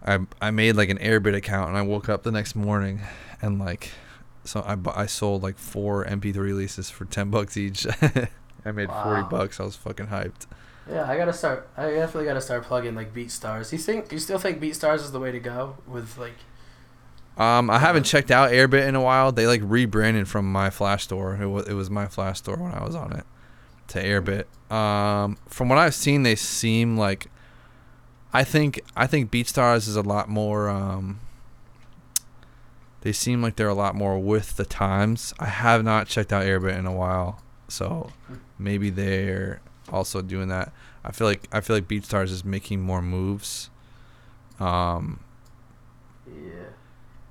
I 0.04 0.18
I 0.40 0.50
made 0.50 0.76
like 0.76 0.88
an 0.88 0.98
Airbit 0.98 1.34
account 1.36 1.68
and 1.68 1.78
I 1.78 1.82
woke 1.82 2.08
up 2.08 2.22
the 2.24 2.32
next 2.32 2.54
morning 2.56 3.00
and 3.40 3.58
like, 3.58 3.92
so 4.44 4.60
I 4.60 4.76
I 5.02 5.06
sold 5.06 5.42
like 5.42 5.58
four 5.58 6.04
MP3 6.04 6.54
leases 6.54 6.90
for 6.90 7.04
ten 7.04 7.30
bucks 7.30 7.56
each. 7.56 7.86
I 8.64 8.72
made 8.72 8.90
forty 8.90 9.22
bucks. 9.30 9.60
I 9.60 9.64
was 9.64 9.76
fucking 9.76 10.08
hyped. 10.08 10.46
Yeah, 10.90 11.08
I 11.08 11.16
gotta 11.16 11.32
start. 11.32 11.68
I 11.76 11.90
definitely 11.90 12.26
gotta 12.26 12.40
start 12.40 12.64
plugging 12.64 12.94
like 12.94 13.12
BeatStars. 13.14 13.72
You 13.72 13.78
think 13.78 14.10
you 14.12 14.18
still 14.18 14.38
think 14.38 14.60
BeatStars 14.60 14.96
is 14.96 15.12
the 15.12 15.20
way 15.20 15.30
to 15.32 15.40
go 15.40 15.76
with 15.86 16.16
like? 16.18 16.34
Um, 17.36 17.68
I 17.68 17.78
haven't 17.78 18.04
checked 18.04 18.30
out 18.30 18.50
Airbit 18.50 18.86
in 18.88 18.94
a 18.94 19.00
while. 19.00 19.30
They 19.30 19.46
like 19.46 19.60
rebranded 19.62 20.28
from 20.28 20.52
MyFlashStore. 20.52 21.40
It 21.40 21.46
was 21.46 21.68
it 21.68 21.74
was 21.74 21.90
MyFlashStore 21.90 22.58
when 22.58 22.72
I 22.72 22.84
was 22.84 22.94
on 22.94 23.12
it 23.12 23.24
to 23.88 24.02
Airbit. 24.02 24.44
Um, 24.72 25.36
from 25.48 25.68
what 25.68 25.78
I've 25.78 25.94
seen, 25.94 26.22
they 26.22 26.36
seem 26.36 26.96
like. 26.96 27.26
I 28.32 28.44
think 28.44 28.80
I 28.96 29.06
think 29.06 29.30
BeatStars 29.30 29.88
is 29.88 29.96
a 29.96 30.02
lot 30.02 30.28
more. 30.28 30.68
Um, 30.68 31.20
they 33.02 33.12
seem 33.12 33.40
like 33.42 33.56
they're 33.56 33.68
a 33.68 33.74
lot 33.74 33.94
more 33.94 34.18
with 34.18 34.56
the 34.56 34.64
times. 34.64 35.32
I 35.38 35.46
have 35.46 35.84
not 35.84 36.08
checked 36.08 36.32
out 36.32 36.44
Airbit 36.44 36.76
in 36.76 36.86
a 36.86 36.92
while, 36.92 37.42
so 37.68 38.12
maybe 38.58 38.90
they're 38.90 39.60
also 39.90 40.22
doing 40.22 40.48
that. 40.48 40.72
I 41.04 41.12
feel 41.12 41.26
like 41.26 41.48
I 41.52 41.60
feel 41.60 41.76
like 41.76 41.86
BeatStars 41.86 42.30
is 42.30 42.44
making 42.44 42.80
more 42.80 43.00
moves. 43.00 43.70
Um, 44.58 45.20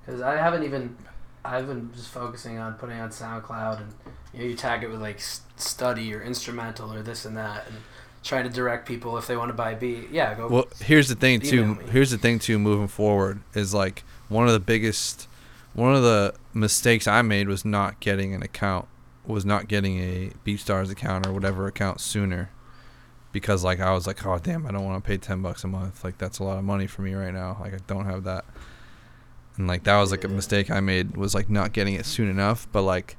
because 0.05 0.21
I 0.21 0.37
haven't 0.37 0.63
even. 0.63 0.95
I've 1.43 1.67
been 1.67 1.91
just 1.93 2.09
focusing 2.09 2.57
on 2.57 2.73
putting 2.73 2.99
on 2.99 3.09
SoundCloud 3.09 3.81
and 3.81 3.93
you 4.33 4.39
know 4.39 4.45
you 4.45 4.55
tag 4.55 4.83
it 4.83 4.87
with 4.89 5.01
like 5.01 5.19
study 5.57 6.13
or 6.13 6.21
instrumental 6.21 6.91
or 6.91 7.03
this 7.03 7.23
and 7.23 7.37
that 7.37 7.67
and 7.67 7.77
trying 8.23 8.43
to 8.43 8.49
direct 8.49 8.87
people 8.87 9.15
if 9.17 9.27
they 9.27 9.37
want 9.37 9.49
to 9.49 9.53
buy 9.53 9.71
a 9.71 9.75
beat. 9.75 10.09
Yeah, 10.09 10.33
go. 10.33 10.47
Well, 10.47 10.65
here's 10.81 11.07
the 11.07 11.15
thing 11.15 11.39
too. 11.39 11.75
Me. 11.75 11.83
Here's 11.91 12.09
the 12.09 12.17
thing 12.17 12.39
too. 12.39 12.57
Moving 12.57 12.87
forward 12.87 13.41
is 13.53 13.73
like 13.73 14.03
one 14.27 14.47
of 14.47 14.53
the 14.53 14.59
biggest, 14.59 15.27
one 15.73 15.95
of 15.95 16.01
the 16.01 16.33
mistakes 16.53 17.07
I 17.07 17.21
made 17.21 17.47
was 17.47 17.63
not 17.63 17.99
getting 17.99 18.33
an 18.33 18.41
account, 18.41 18.87
was 19.27 19.45
not 19.45 19.67
getting 19.67 19.99
a 19.99 20.31
BeatStars 20.43 20.91
account 20.91 21.27
or 21.27 21.33
whatever 21.33 21.67
account 21.67 22.01
sooner, 22.01 22.49
because 23.31 23.63
like 23.63 23.79
I 23.79 23.93
was 23.93 24.07
like, 24.07 24.25
oh 24.25 24.39
damn, 24.39 24.65
I 24.65 24.71
don't 24.71 24.83
want 24.83 25.03
to 25.03 25.07
pay 25.07 25.17
ten 25.17 25.43
bucks 25.43 25.63
a 25.63 25.67
month. 25.67 26.03
Like 26.03 26.17
that's 26.17 26.39
a 26.39 26.43
lot 26.43 26.57
of 26.57 26.63
money 26.63 26.87
for 26.87 27.03
me 27.03 27.13
right 27.13 27.33
now. 27.33 27.57
Like 27.59 27.75
I 27.75 27.79
don't 27.85 28.05
have 28.05 28.23
that, 28.23 28.45
and 29.57 29.67
like 29.67 29.83
that 29.83 29.99
was 29.99 30.11
like 30.11 30.23
a 30.23 30.27
mistake 30.27 30.69
I 30.69 30.79
made 30.79 31.15
was 31.17 31.33
like 31.33 31.49
not 31.49 31.71
getting 31.73 31.93
it 31.93 32.05
soon 32.05 32.29
enough. 32.29 32.67
But 32.71 32.81
like, 32.83 33.17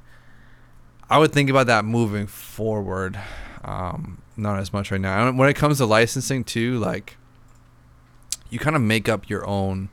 I 1.09 1.17
would 1.17 1.31
think 1.31 1.49
about 1.49 1.67
that 1.67 1.85
moving 1.85 2.27
forward. 2.27 3.19
Um, 3.63 4.21
not 4.35 4.59
as 4.59 4.71
much 4.71 4.91
right 4.91 5.01
now. 5.01 5.27
And 5.27 5.37
when 5.37 5.49
it 5.49 5.55
comes 5.55 5.77
to 5.77 5.85
licensing 5.85 6.43
too, 6.43 6.77
like 6.79 7.17
you 8.49 8.59
kind 8.59 8.75
of 8.75 8.81
make 8.81 9.09
up 9.09 9.29
your 9.29 9.45
own 9.47 9.89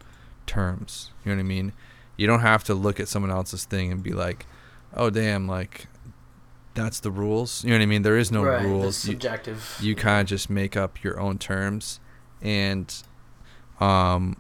terms. 0.46 1.10
You 1.24 1.30
know 1.32 1.36
what 1.36 1.40
I 1.40 1.44
mean? 1.44 1.72
You 2.16 2.26
don't 2.26 2.40
have 2.40 2.62
to 2.64 2.74
look 2.74 3.00
at 3.00 3.08
someone 3.08 3.30
else's 3.32 3.64
thing 3.64 3.90
and 3.90 4.02
be 4.02 4.12
like, 4.12 4.46
"Oh 4.94 5.10
damn, 5.10 5.48
like 5.48 5.86
that's 6.74 7.00
the 7.00 7.10
rules." 7.10 7.64
You 7.64 7.70
know 7.70 7.76
what 7.76 7.82
I 7.82 7.86
mean? 7.86 8.02
There 8.02 8.18
is 8.18 8.30
no 8.30 8.44
right, 8.44 8.62
rules. 8.62 8.98
It's 8.98 9.06
You, 9.06 9.12
subjective. 9.14 9.78
you 9.80 9.96
kind 9.96 10.20
of 10.20 10.26
just 10.28 10.48
make 10.50 10.76
up 10.76 11.02
your 11.02 11.18
own 11.18 11.38
terms 11.38 11.98
and 12.42 12.94
um 13.80 14.36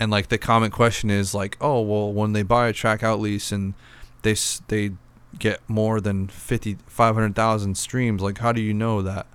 and 0.00 0.10
like 0.10 0.28
the 0.28 0.38
common 0.38 0.70
question 0.72 1.10
is 1.10 1.32
like 1.34 1.56
oh 1.60 1.80
well 1.80 2.12
when 2.12 2.32
they 2.32 2.42
buy 2.42 2.66
a 2.66 2.72
track 2.72 3.02
out 3.04 3.20
lease 3.20 3.52
and 3.52 3.74
they 4.22 4.34
they 4.68 4.90
get 5.38 5.60
more 5.68 6.00
than 6.00 6.26
50 6.26 6.78
500,000 6.88 7.76
streams 7.76 8.20
like 8.20 8.38
how 8.38 8.50
do 8.50 8.60
you 8.60 8.74
know 8.74 9.00
that 9.02 9.26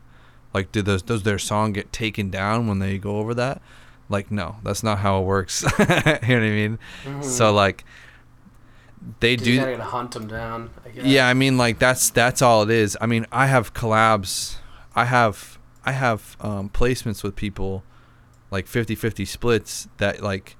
like 0.54 0.72
do 0.74 0.82
those 0.82 1.02
does 1.02 1.24
their 1.24 1.40
song 1.40 1.72
get 1.72 1.94
taken 1.94 2.30
down 2.30 2.68
when 2.68 2.80
they 2.80 2.98
go 2.98 3.18
over 3.20 3.34
that 3.34 3.62
like 4.10 4.30
no 4.30 4.58
that's 4.64 4.84
not 4.84 5.00
how 5.00 5.22
it 5.22 5.26
works 5.26 5.62
you 5.80 5.86
know 5.86 5.96
what 5.96 6.30
i 6.30 6.40
mean 6.40 6.80
Mhm. 7.06 7.24
so 7.24 7.54
like 7.54 7.86
they 9.20 9.32
you 9.32 9.38
do 9.38 9.58
gotta 9.60 9.84
hunt 9.84 10.12
them 10.12 10.28
down. 10.28 10.72
I 10.84 10.90
guess. 10.90 11.06
yeah, 11.06 11.28
I 11.28 11.36
mean 11.36 11.58
like 11.58 11.78
that's 11.78 12.10
that's 12.10 12.42
all 12.42 12.64
it 12.64 12.72
is. 12.72 12.98
I 13.00 13.06
mean, 13.06 13.28
I 13.32 13.46
have 13.46 13.72
collabs. 13.72 14.56
I 14.96 15.06
have 15.06 15.60
I 15.86 15.92
have 15.92 16.36
um, 16.40 16.70
placements 16.70 17.22
with 17.22 17.36
people 17.36 17.84
like 18.56 18.68
50-50 18.68 19.28
splits 19.28 19.88
that 19.98 20.22
like 20.22 20.56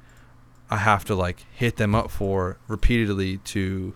I 0.70 0.78
have 0.78 1.06
to 1.06 1.16
like 1.16 1.46
hit 1.54 1.78
them 1.78 1.96
up 1.96 2.12
for 2.12 2.58
repeatedly 2.68 3.38
to 3.56 3.94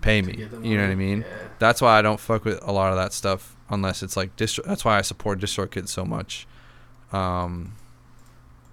pay 0.00 0.22
me. 0.22 0.34
You 0.62 0.76
know 0.76 0.82
what 0.84 0.90
I 0.92 0.94
mean? 0.94 1.20
Yeah. 1.22 1.48
That's 1.58 1.80
why 1.82 1.98
I 1.98 2.02
don't 2.02 2.20
fuck 2.20 2.44
with 2.44 2.60
a 2.62 2.70
lot 2.72 2.90
of 2.92 2.96
that 2.96 3.12
stuff 3.12 3.56
unless 3.70 4.02
it's 4.02 4.16
like 4.16 4.36
distro. 4.36 4.62
That's 4.64 4.84
why 4.84 4.98
I 4.98 5.02
support 5.02 5.40
DistroKid 5.40 5.88
so 5.88 6.04
much. 6.04 6.46
Um, 7.12 7.74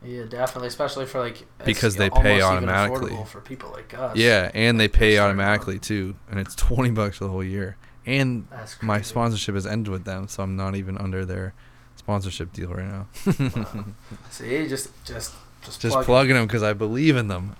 Yeah, 0.03 0.25
definitely, 0.25 0.67
especially 0.67 1.05
for 1.05 1.19
like 1.19 1.45
Because 1.65 1.95
they 1.95 2.09
pay 2.09 2.41
automatically. 2.41 3.17
for 3.25 3.39
people 3.41 3.71
like 3.71 3.93
us. 3.97 4.15
Yeah, 4.15 4.51
and 4.53 4.79
they 4.79 4.87
pay 4.87 5.17
automatically 5.17 5.79
too, 5.79 6.15
and 6.29 6.39
it's 6.39 6.53
twenty 6.55 6.91
bucks 6.91 7.17
for 7.17 7.25
the 7.25 7.31
whole 7.31 7.43
year. 7.43 7.77
And 8.05 8.47
my 8.81 9.01
sponsorship 9.01 9.55
has 9.55 9.65
ended 9.67 9.91
with 9.91 10.05
them, 10.05 10.27
so 10.27 10.43
I'm 10.43 10.55
not 10.55 10.75
even 10.75 10.97
under 10.97 11.23
their 11.23 11.53
sponsorship 12.01 12.51
deal 12.51 12.69
right 12.73 12.85
now. 12.87 13.07
Wow. 13.25 13.85
See, 14.31 14.67
just 14.67 14.89
just 15.05 15.33
just, 15.63 15.79
Just 15.81 15.93
plug 15.93 16.05
plugging 16.05 16.35
them 16.35 16.47
because 16.47 16.63
I 16.63 16.73
believe 16.73 17.15
in 17.15 17.27
them. 17.27 17.55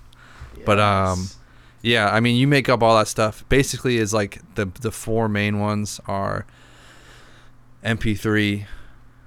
but, 0.66 0.80
um, 0.80 1.28
Yeah, 1.82 2.10
I 2.12 2.18
mean, 2.20 2.34
you 2.36 2.48
make 2.48 2.68
up 2.68 2.82
all 2.82 2.96
that 2.98 3.06
stuff. 3.08 3.44
Basically, 3.48 3.96
is 3.98 4.12
like 4.12 4.40
the 4.56 4.66
the 4.80 4.90
four 4.90 5.28
main 5.28 5.60
ones 5.60 6.00
are 6.06 6.44
MP3, 7.84 8.66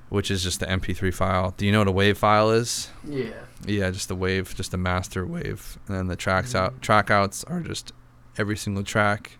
which 0.09 0.30
is 0.30 0.43
just 0.43 0.59
the 0.59 0.66
MP3 0.68 1.13
file. 1.13 1.53
Do 1.57 1.66
you 1.66 1.72
know 1.72 1.80
what 1.80 1.88
a 1.88 1.91
wave 1.91 2.18
file 2.18 2.51
is? 2.51 2.89
yeah, 3.05 3.32
Yeah, 3.66 3.89
just 3.91 4.07
the 4.09 4.16
wave, 4.16 4.53
just 4.55 4.72
the 4.72 4.78
master 4.78 5.26
wave, 5.26 5.78
and 5.88 5.95
then 5.97 6.07
the 6.07 6.16
tracks 6.16 6.53
out 6.53 6.76
Mhm. 6.76 6.82
track 6.82 7.09
outs 7.09 7.43
are 7.45 7.61
just 7.61 7.93
every 8.38 8.57
single 8.57 8.84
track. 8.84 9.38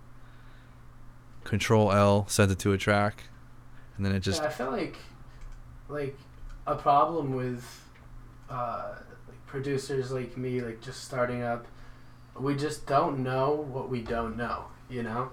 Control 1.44 1.92
L 1.92 2.26
sends 2.28 2.52
it 2.52 2.60
to 2.60 2.74
a 2.74 2.78
track, 2.78 3.24
and 3.98 4.06
then 4.06 4.14
it 4.16 4.22
just 4.22 4.42
yeah, 4.42 4.48
I 4.48 4.52
feel 4.52 4.72
like 4.72 4.96
like 5.90 6.18
a 6.68 6.76
problem 6.76 7.36
with 7.36 7.64
uh, 8.50 8.96
like 9.28 9.46
producers 9.46 10.12
like 10.12 10.38
me, 10.38 10.62
like 10.62 10.82
just 10.82 11.04
starting 11.04 11.44
up. 11.44 11.66
We 12.40 12.56
just 12.56 12.86
don't 12.86 13.20
know 13.20 13.52
what 13.72 13.90
we 13.90 14.02
don't 14.02 14.36
know. 14.38 14.66
You 14.90 15.04
know, 15.04 15.30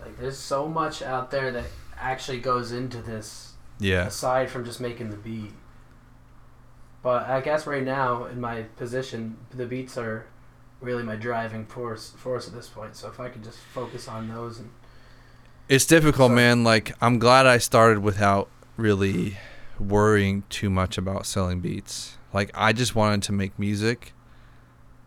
like 0.00 0.18
there's 0.18 0.38
so 0.38 0.68
much 0.68 1.02
out 1.02 1.30
there 1.30 1.50
that 1.52 1.66
actually 1.98 2.40
goes 2.40 2.72
into 2.72 3.02
this 3.02 3.52
yeah 3.78 4.06
aside 4.06 4.50
from 4.50 4.64
just 4.64 4.80
making 4.80 5.10
the 5.10 5.16
beat. 5.16 5.52
But 7.02 7.28
I 7.28 7.40
guess 7.40 7.66
right 7.66 7.82
now 7.84 8.24
in 8.26 8.40
my 8.40 8.62
position, 8.76 9.38
the 9.50 9.66
beats 9.66 9.96
are 9.98 10.26
really 10.80 11.02
my 11.02 11.16
driving 11.16 11.66
force 11.66 12.10
force 12.10 12.46
at 12.48 12.54
this 12.54 12.68
point. 12.68 12.96
So 12.96 13.08
if 13.08 13.18
I 13.20 13.28
could 13.28 13.42
just 13.44 13.58
focus 13.58 14.08
on 14.08 14.28
those 14.28 14.58
and 14.58 14.70
It's 15.68 15.84
difficult, 15.86 16.30
So- 16.30 16.34
man. 16.34 16.62
Like 16.64 16.94
I'm 17.00 17.18
glad 17.18 17.46
I 17.46 17.58
started 17.58 18.00
without 18.00 18.48
really 18.76 19.36
worrying 19.80 20.44
too 20.48 20.70
much 20.70 20.98
about 20.98 21.26
selling 21.26 21.60
beats. 21.60 22.16
Like 22.32 22.50
I 22.54 22.72
just 22.72 22.94
wanted 22.94 23.22
to 23.24 23.32
make 23.32 23.58
music 23.58 24.12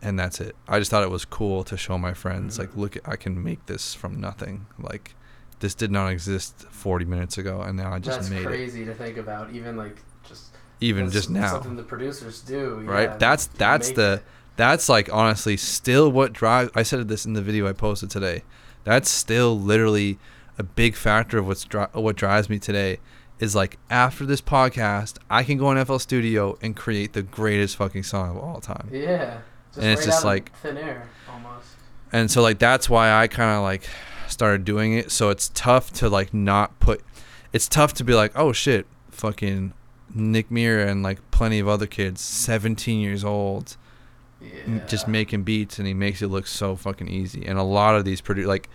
and 0.02 0.20
that's 0.20 0.42
it. 0.42 0.56
I 0.68 0.80
just 0.80 0.92
thought 0.92 1.04
it 1.04 1.10
was 1.10 1.24
cool 1.26 1.64
to 1.66 1.78
show 1.78 1.98
my 1.98 2.14
friends 2.14 2.60
like 2.60 2.76
look 2.76 2.98
I 3.08 3.16
can 3.16 3.42
make 3.42 3.66
this 3.68 3.94
from 3.94 4.20
nothing. 4.20 4.66
Like 4.80 5.16
this 5.60 5.76
did 5.76 5.92
not 5.92 6.08
exist 6.12 6.66
40 6.72 7.06
minutes 7.06 7.38
ago 7.38 7.62
and 7.62 7.78
now 7.78 7.94
I 7.94 8.00
just 8.00 8.18
that's 8.20 8.30
made 8.30 8.42
it. 8.42 8.46
crazy 8.48 8.84
to 8.86 8.94
think 8.94 9.18
about. 9.18 9.52
Even 9.54 9.78
like 9.78 9.98
just 10.28 10.56
Even 10.82 11.10
just 11.10 11.30
now. 11.30 11.52
something 11.52 11.76
the 11.78 11.84
producers 11.84 12.42
do. 12.42 12.82
Right? 12.84 13.10
yeah, 13.10 13.18
That's- 13.18 13.48
that's 13.58 13.92
the- 13.92 14.14
it. 14.16 14.24
That's 14.56 14.88
like 14.88 15.12
honestly 15.12 15.58
still 15.58 16.12
what 16.12 16.32
drives 16.34 16.70
I 16.76 16.84
said 16.84 17.08
this 17.08 17.26
in 17.26 17.34
the 17.34 17.42
video 17.42 17.68
I 17.68 17.74
posted 17.74 18.10
today. 18.12 18.44
That's 18.84 19.10
still 19.10 19.60
literally 19.60 20.20
a 20.60 20.64
big 20.64 20.96
factor 20.96 21.40
of 21.40 21.48
what's 21.48 21.64
dri- 21.64 21.88
what 21.94 22.16
drives 22.16 22.50
me 22.50 22.60
today 22.60 23.00
is 23.40 23.56
like 23.56 23.78
after 23.90 24.26
this 24.26 24.42
podcast, 24.42 25.18
I 25.30 25.44
can 25.44 25.58
go 25.58 25.68
on 25.68 25.84
FL 25.86 25.98
Studio 25.98 26.58
and 26.62 26.76
create 26.76 27.14
the 27.14 27.24
greatest 27.24 27.76
fucking 27.78 28.04
song 28.04 28.38
of 28.38 28.44
all 28.44 28.60
time. 28.62 28.90
yeah. 28.92 29.40
Just 29.70 29.78
and 29.84 29.88
it's 29.88 30.02
right 30.02 30.06
just 30.06 30.26
like- 30.26 30.56
thin 30.58 30.78
air 30.78 31.10
almost. 31.30 31.68
And 32.12 32.30
so 32.30 32.42
like 32.44 32.60
that's 32.60 32.90
why 32.90 33.12
I 33.12 33.28
kind 33.28 33.58
of 33.58 33.64
like 33.64 33.84
started 34.28 34.64
doing 34.66 34.94
it. 34.94 35.12
So 35.12 35.30
it's 35.30 35.50
tough 35.54 35.92
to 35.94 36.10
like 36.10 36.34
not 36.34 36.80
put 36.80 37.02
it's 37.52 37.68
tough 37.68 37.94
to 37.96 38.04
be 38.04 38.14
like, 38.14 38.32
"Oh 38.36 38.52
shit, 38.52 38.86
fucking 39.12 39.74
Nick 40.14 40.50
Mira 40.52 40.88
and 40.90 41.02
like 41.04 41.20
plenty 41.32 41.60
of 41.60 41.68
other 41.68 41.88
kids, 41.88 42.22
17 42.22 43.00
years 43.00 43.24
old, 43.24 43.78
Yeah. 44.42 44.86
just 44.88 45.08
making 45.08 45.42
beats 45.44 45.80
and 45.80 45.88
he 45.88 45.94
makes 45.96 46.22
it 46.22 46.28
look 46.28 46.46
so 46.48 46.76
fucking 46.76 47.08
easy 47.08 47.46
and 47.46 47.58
a 47.58 47.64
lot 47.64 47.96
of 47.96 48.06
these 48.06 48.22
produ 48.22 48.46
like 48.46 48.70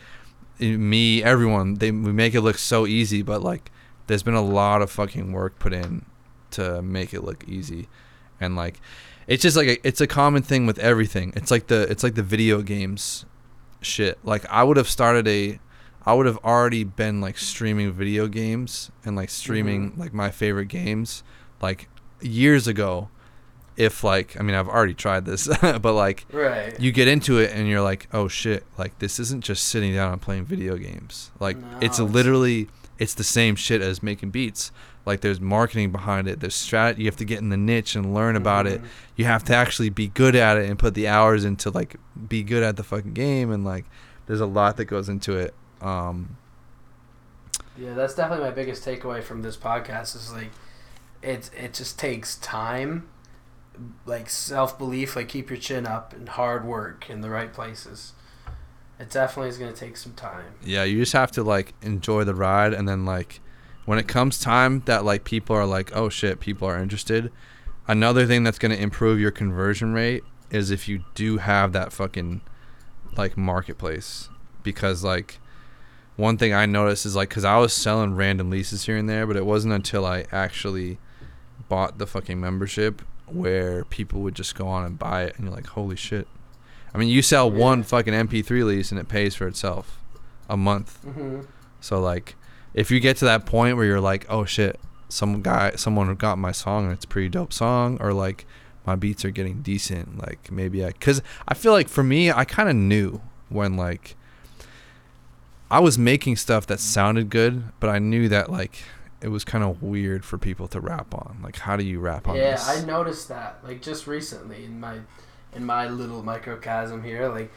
me 0.58 1.22
everyone 1.22 1.74
they 1.74 1.90
we 1.92 2.12
make 2.12 2.34
it 2.34 2.40
look 2.40 2.58
so 2.58 2.86
easy 2.86 3.22
but 3.22 3.42
like 3.42 3.70
there's 4.08 4.22
been 4.22 4.34
a 4.34 4.42
lot 4.42 4.82
of 4.82 4.90
fucking 4.90 5.32
work 5.32 5.58
put 5.58 5.72
in 5.72 6.04
to 6.50 6.82
make 6.82 7.14
it 7.14 7.22
look 7.22 7.44
easy. 7.46 7.88
And 8.40 8.56
like 8.56 8.80
it's 9.26 9.42
just 9.42 9.56
like 9.56 9.68
a, 9.68 9.86
it's 9.86 10.00
a 10.00 10.06
common 10.06 10.42
thing 10.42 10.66
with 10.66 10.78
everything. 10.78 11.32
It's 11.36 11.50
like 11.50 11.68
the 11.68 11.82
it's 11.82 12.02
like 12.02 12.14
the 12.14 12.22
video 12.22 12.62
games 12.62 13.24
shit. 13.80 14.18
Like 14.24 14.44
i 14.46 14.64
would 14.64 14.76
have 14.76 14.88
started 14.88 15.28
a 15.28 15.60
i 16.04 16.14
would 16.14 16.26
have 16.26 16.38
already 16.38 16.84
been 16.84 17.20
like 17.20 17.38
streaming 17.38 17.92
video 17.92 18.26
games 18.26 18.90
and 19.04 19.14
like 19.14 19.30
streaming 19.30 19.90
mm-hmm. 19.90 20.00
like 20.00 20.14
my 20.14 20.30
favorite 20.30 20.66
games 20.66 21.22
like 21.62 21.88
years 22.20 22.66
ago. 22.66 23.10
If 23.76 24.02
like 24.02 24.36
i 24.40 24.42
mean 24.42 24.56
i've 24.56 24.68
already 24.68 24.94
tried 24.94 25.24
this 25.24 25.46
but 25.60 25.92
like 25.92 26.26
right. 26.32 26.78
you 26.80 26.90
get 26.90 27.06
into 27.06 27.38
it 27.38 27.52
and 27.52 27.68
you're 27.68 27.82
like 27.82 28.08
oh 28.12 28.26
shit. 28.26 28.64
Like 28.78 28.98
this 29.00 29.20
isn't 29.20 29.44
just 29.44 29.64
sitting 29.66 29.94
down 29.94 30.14
and 30.14 30.22
playing 30.22 30.46
video 30.46 30.76
games. 30.76 31.30
Like 31.38 31.58
No, 31.58 31.66
it's 31.82 32.00
it's- 32.00 32.12
literally 32.12 32.68
it's 32.98 33.14
the 33.14 33.24
same 33.24 33.54
shit 33.56 33.80
as 33.80 34.02
making 34.02 34.30
beats 34.30 34.72
like 35.06 35.20
there's 35.20 35.40
marketing 35.40 35.90
behind 35.92 36.26
it 36.28 36.40
there's 36.40 36.54
strat 36.54 36.98
you 36.98 37.06
have 37.06 37.16
to 37.16 37.24
get 37.24 37.38
in 37.38 37.48
the 37.48 37.56
niche 37.56 37.94
and 37.94 38.12
learn 38.14 38.36
about 38.36 38.66
it 38.66 38.80
Mhm. 38.82 38.86
you 39.16 39.24
have 39.24 39.44
to 39.44 39.54
actually 39.54 39.88
be 39.90 40.08
good 40.08 40.34
at 40.36 40.56
it 40.56 40.68
and 40.68 40.78
put 40.78 40.94
the 40.94 41.06
hours 41.08 41.44
into 41.44 41.70
like 41.70 41.96
be 42.28 42.42
good 42.42 42.62
at 42.62 42.76
the 42.76 42.82
fucking 42.82 43.14
game 43.14 43.50
and 43.50 43.64
like 43.64 43.84
there's 44.26 44.40
a 44.40 44.46
lot 44.46 44.76
that 44.76 44.86
goes 44.86 45.08
into 45.08 45.36
it 45.36 45.54
um 45.80 46.36
Yeah, 47.76 47.94
that's 47.94 48.14
definitely 48.14 48.44
my 48.44 48.50
biggest 48.50 48.84
takeaway 48.84 49.22
from 49.22 49.42
this 49.42 49.56
podcast 49.56 50.16
is 50.16 50.32
like 50.32 50.50
it 51.22 51.50
it 51.56 51.74
just 51.74 51.98
takes 51.98 52.36
time, 52.36 53.08
like 54.06 54.28
self 54.28 54.76
belief, 54.78 55.14
like 55.16 55.28
keep 55.28 55.48
your 55.50 55.58
chin 55.58 55.86
up 55.86 56.12
and 56.12 56.28
hard 56.30 56.64
work 56.64 57.08
in 57.08 57.20
the 57.20 57.30
right 57.30 57.52
places. 57.52 58.12
It 59.00 59.10
definitely 59.10 59.48
is 59.50 59.58
gonna 59.58 59.72
take 59.72 59.96
some 59.96 60.12
time. 60.12 60.44
yeah 60.64 60.84
you 60.84 60.98
just 60.98 61.12
have 61.12 61.30
to 61.32 61.42
like 61.42 61.74
enjoy 61.82 62.24
the 62.24 62.34
ride 62.34 62.72
and 62.74 62.88
then 62.88 63.04
like 63.04 63.40
when 63.84 63.98
it 63.98 64.06
comes 64.08 64.38
time 64.38 64.82
that 64.86 65.04
like 65.04 65.24
people 65.24 65.56
are 65.56 65.64
like 65.66 65.94
oh 65.96 66.08
shit 66.08 66.40
people 66.40 66.68
are 66.68 66.78
interested 66.78 67.30
another 67.86 68.26
thing 68.26 68.42
that's 68.44 68.58
going 68.58 68.70
to 68.70 68.82
improve 68.82 69.18
your 69.18 69.30
conversion 69.30 69.92
rate 69.94 70.22
is 70.50 70.70
if 70.70 70.88
you 70.88 71.02
do 71.14 71.38
have 71.38 71.72
that 71.72 71.90
fucking 71.92 72.40
like 73.16 73.36
marketplace 73.36 74.28
because 74.62 75.02
like 75.02 75.38
one 76.16 76.36
thing 76.36 76.52
i 76.52 76.66
noticed 76.66 77.06
is 77.06 77.16
like 77.16 77.30
because 77.30 77.44
i 77.44 77.56
was 77.56 77.72
selling 77.72 78.14
random 78.14 78.50
leases 78.50 78.84
here 78.84 78.96
and 78.96 79.08
there 79.08 79.26
but 79.26 79.36
it 79.36 79.46
wasn't 79.46 79.72
until 79.72 80.04
i 80.04 80.24
actually 80.30 80.98
bought 81.68 81.96
the 81.98 82.06
fucking 82.06 82.38
membership 82.38 83.00
where 83.26 83.84
people 83.84 84.20
would 84.20 84.34
just 84.34 84.54
go 84.54 84.66
on 84.68 84.84
and 84.84 84.98
buy 84.98 85.24
it 85.24 85.34
and 85.36 85.46
you're 85.46 85.54
like 85.54 85.66
holy 85.68 85.96
shit 85.96 86.26
i 86.94 86.98
mean 86.98 87.08
you 87.08 87.22
sell 87.22 87.50
one 87.50 87.82
fucking 87.82 88.14
mp3 88.14 88.64
lease 88.64 88.90
and 88.90 89.00
it 89.00 89.08
pays 89.08 89.34
for 89.34 89.46
itself 89.46 89.98
a 90.48 90.56
month 90.56 90.98
Mm-hmm. 91.04 91.40
so 91.80 92.00
like, 92.00 92.34
if 92.74 92.90
you 92.90 93.00
get 93.00 93.16
to 93.18 93.24
that 93.26 93.44
point 93.46 93.76
where 93.76 93.84
you're 93.86 94.00
like, 94.00 94.24
oh 94.28 94.44
shit, 94.44 94.78
some 95.08 95.42
guy, 95.42 95.72
someone 95.76 96.14
got 96.16 96.38
my 96.38 96.52
song 96.52 96.84
and 96.84 96.92
it's 96.92 97.04
a 97.04 97.08
pretty 97.08 97.28
dope 97.28 97.52
song, 97.52 97.96
or 98.00 98.12
like 98.12 98.46
my 98.86 98.94
beats 98.94 99.24
are 99.24 99.30
getting 99.30 99.62
decent, 99.62 100.18
like 100.18 100.50
maybe 100.52 100.84
I, 100.84 100.92
cause 100.92 101.20
I 101.46 101.54
feel 101.54 101.72
like 101.72 101.88
for 101.88 102.02
me, 102.04 102.30
I 102.30 102.44
kind 102.44 102.68
of 102.68 102.76
knew 102.76 103.20
when 103.48 103.76
like 103.76 104.16
I 105.70 105.80
was 105.80 105.98
making 105.98 106.36
stuff 106.36 106.66
that 106.68 106.80
sounded 106.80 107.28
good, 107.30 107.64
but 107.80 107.90
I 107.90 107.98
knew 107.98 108.28
that 108.28 108.50
like 108.50 108.82
it 109.20 109.28
was 109.28 109.44
kind 109.44 109.64
of 109.64 109.82
weird 109.82 110.24
for 110.24 110.38
people 110.38 110.68
to 110.68 110.80
rap 110.80 111.14
on. 111.14 111.40
Like, 111.42 111.56
how 111.56 111.76
do 111.76 111.84
you 111.84 111.98
rap 112.00 112.28
on 112.28 112.36
Yeah, 112.36 112.52
this? 112.52 112.68
I 112.68 112.84
noticed 112.84 113.28
that 113.28 113.58
like 113.64 113.82
just 113.82 114.06
recently 114.06 114.64
in 114.64 114.78
my 114.80 114.98
in 115.54 115.64
my 115.64 115.88
little 115.88 116.22
microcosm 116.22 117.02
here. 117.02 117.28
Like 117.28 117.50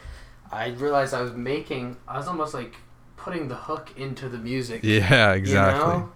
I 0.50 0.68
realized 0.70 1.14
I 1.14 1.22
was 1.22 1.32
making. 1.32 1.96
I 2.08 2.18
was 2.18 2.28
almost 2.28 2.54
like 2.54 2.74
putting 3.16 3.48
the 3.48 3.54
hook 3.56 3.92
into 3.96 4.28
the 4.28 4.38
music. 4.38 4.80
yeah, 4.82 5.32
you 5.32 5.38
exactly. 5.38 5.88
know? 5.98 6.12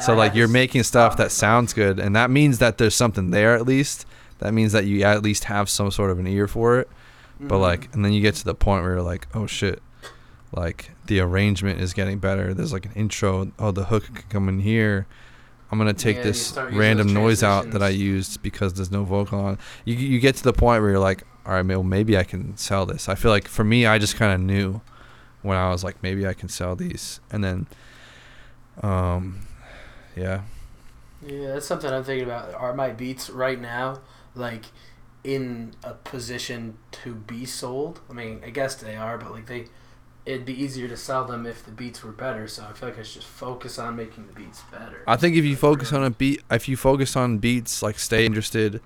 So 0.00 0.14
I 0.14 0.16
like 0.16 0.34
you're 0.34 0.48
making 0.48 0.82
stuff 0.84 1.18
that 1.18 1.30
sounds 1.30 1.74
good, 1.74 1.98
and 1.98 2.16
that 2.16 2.30
means 2.30 2.58
that 2.58 2.78
there's 2.78 2.94
something 2.94 3.30
there 3.30 3.54
at 3.54 3.66
least. 3.66 4.06
That 4.38 4.54
means 4.54 4.72
that 4.72 4.86
you 4.86 5.02
at 5.02 5.22
least 5.22 5.44
have 5.44 5.68
some 5.68 5.90
sort 5.90 6.10
of 6.10 6.18
an 6.18 6.26
ear 6.26 6.48
for 6.48 6.78
it. 6.80 6.88
But 7.38 7.56
Mhm. 7.58 7.60
like, 7.60 7.94
and 7.94 8.04
then 8.04 8.12
you 8.12 8.22
get 8.22 8.34
to 8.36 8.44
the 8.44 8.54
point 8.54 8.82
where 8.82 8.92
you're 8.94 9.02
like, 9.02 9.26
oh 9.34 9.46
shit, 9.46 9.82
like 10.52 10.90
the 11.06 11.20
arrangement 11.20 11.80
is 11.80 11.92
getting 11.92 12.18
better. 12.18 12.54
There's 12.54 12.72
like 12.72 12.86
an 12.86 12.92
intro. 12.94 13.52
Oh, 13.58 13.72
the 13.72 13.84
hook 13.86 14.04
can 14.06 14.24
come 14.30 14.48
in 14.48 14.60
here. 14.60 15.06
I'm 15.70 15.78
gonna 15.78 15.94
take 15.94 16.20
Yeah, 16.20 16.22
this 16.22 16.54
random 16.68 17.12
noise 17.12 17.42
out 17.42 17.70
that 17.72 17.82
I 17.82 17.88
used 17.88 18.42
because 18.42 18.74
there's 18.74 18.90
no 18.90 19.04
vocal 19.04 19.40
on. 19.40 19.58
You 19.84 19.94
you 19.96 20.20
get 20.20 20.36
to 20.36 20.42
the 20.44 20.52
point 20.52 20.82
where 20.82 20.92
you're 20.92 21.00
like, 21.00 21.24
all 21.46 21.54
right, 21.54 21.66
well 21.66 21.82
maybe 21.82 22.16
I 22.16 22.24
can 22.24 22.56
sell 22.56 22.86
this. 22.86 23.08
I 23.08 23.14
feel 23.16 23.30
like 23.30 23.48
for 23.48 23.64
me, 23.64 23.86
I 23.86 23.98
just 23.98 24.16
kind 24.16 24.32
of 24.32 24.40
knew 24.40 24.82
when 25.42 25.56
I 25.58 25.70
was 25.70 25.84
like, 25.84 26.02
maybe 26.02 26.26
I 26.26 26.34
can 26.34 26.48
sell 26.48 26.76
these, 26.76 27.20
and 27.30 27.44
then, 27.44 27.66
um, 28.82 29.46
yeah, 30.16 30.42
Yeah, 31.22 31.54
that's 31.54 31.66
something 31.66 31.90
I'm 31.90 32.04
thinking 32.04 32.24
about. 32.26 32.54
Are 32.54 32.74
my 32.74 32.90
beats 32.90 33.30
right 33.30 33.60
now 33.60 34.00
like 34.34 34.66
in 35.22 35.74
a 35.82 35.94
position 35.94 36.78
to 36.92 37.14
be 37.14 37.44
sold? 37.46 38.00
I 38.10 38.12
mean, 38.12 38.42
I 38.44 38.50
guess 38.50 38.74
they 38.74 38.96
are, 38.96 39.16
but 39.18 39.32
like 39.32 39.46
they, 39.46 39.66
it'd 40.26 40.46
be 40.46 40.60
easier 40.62 40.88
to 40.88 40.96
sell 40.96 41.24
them 41.24 41.46
if 41.46 41.64
the 41.64 41.70
beats 41.70 42.02
were 42.02 42.12
better. 42.12 42.46
So 42.48 42.64
I 42.68 42.72
feel 42.72 42.88
like 42.88 42.98
I 42.98 43.02
should 43.02 43.22
just 43.22 43.26
focus 43.26 43.78
on 43.78 43.96
making 43.96 44.26
the 44.26 44.32
beats 44.32 44.62
better. 44.70 45.02
I 45.06 45.16
think 45.16 45.36
if 45.36 45.44
you 45.44 45.56
focus 45.56 45.92
on 45.92 46.02
a 46.04 46.10
beat, 46.10 46.42
if 46.50 46.68
you 46.68 46.76
focus 46.76 47.16
on 47.16 47.38
beats, 47.38 47.82
like 47.82 47.98
stay 47.98 48.24
interested, 48.26 48.80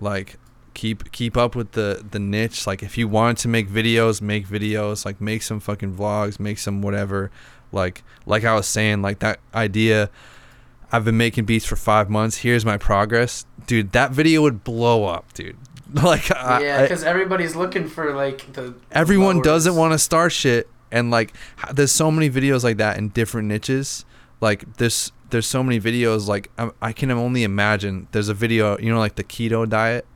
like 0.00 0.36
keep 0.74 1.12
keep 1.12 1.36
up 1.36 1.54
with 1.54 1.70
the 1.72 2.04
the 2.10 2.18
niche 2.18 2.66
like 2.66 2.82
if 2.82 2.98
you 2.98 3.06
wanted 3.06 3.36
to 3.36 3.46
make 3.46 3.68
videos 3.68 4.20
make 4.20 4.44
videos 4.44 5.04
like 5.04 5.20
make 5.20 5.40
some 5.40 5.60
fucking 5.60 5.94
vlogs 5.94 6.40
make 6.40 6.58
some 6.58 6.82
whatever 6.82 7.30
like 7.70 8.02
like 8.26 8.42
i 8.42 8.52
was 8.52 8.66
saying 8.66 9.00
like 9.00 9.20
that 9.20 9.38
idea 9.54 10.10
i've 10.90 11.04
been 11.04 11.16
making 11.16 11.44
beats 11.44 11.64
for 11.64 11.76
five 11.76 12.10
months 12.10 12.38
here's 12.38 12.64
my 12.64 12.76
progress 12.76 13.46
dude 13.68 13.92
that 13.92 14.10
video 14.10 14.42
would 14.42 14.64
blow 14.64 15.04
up 15.04 15.32
dude 15.32 15.56
like 16.02 16.28
I- 16.32 16.60
yeah, 16.64 16.82
because 16.82 17.04
everybody's 17.04 17.54
looking 17.54 17.88
for 17.88 18.12
like 18.12 18.52
the. 18.54 18.74
everyone 18.90 19.36
lowers. 19.36 19.44
doesn't 19.44 19.76
want 19.76 19.92
to 19.92 19.98
start 20.00 20.32
shit 20.32 20.68
and 20.94 21.10
like 21.10 21.30
there's 21.72 21.92
so 21.92 22.10
many 22.10 22.28
videos 22.30 22.62
like 22.64 22.78
that 22.78 22.96
in 22.98 23.08
different 23.10 23.48
niches 23.48 24.04
like 24.40 24.60
there's 24.78 25.12
there's 25.30 25.46
so 25.46 25.62
many 25.62 25.78
videos 25.80 26.26
like 26.28 26.50
I, 26.56 26.70
I 26.80 26.92
can 26.92 27.10
only 27.10 27.42
imagine 27.44 28.06
there's 28.12 28.28
a 28.30 28.34
video 28.44 28.78
you 28.78 28.90
know 28.92 28.98
like 29.06 29.16
the 29.16 29.24
keto 29.24 29.68
diet 29.68 30.06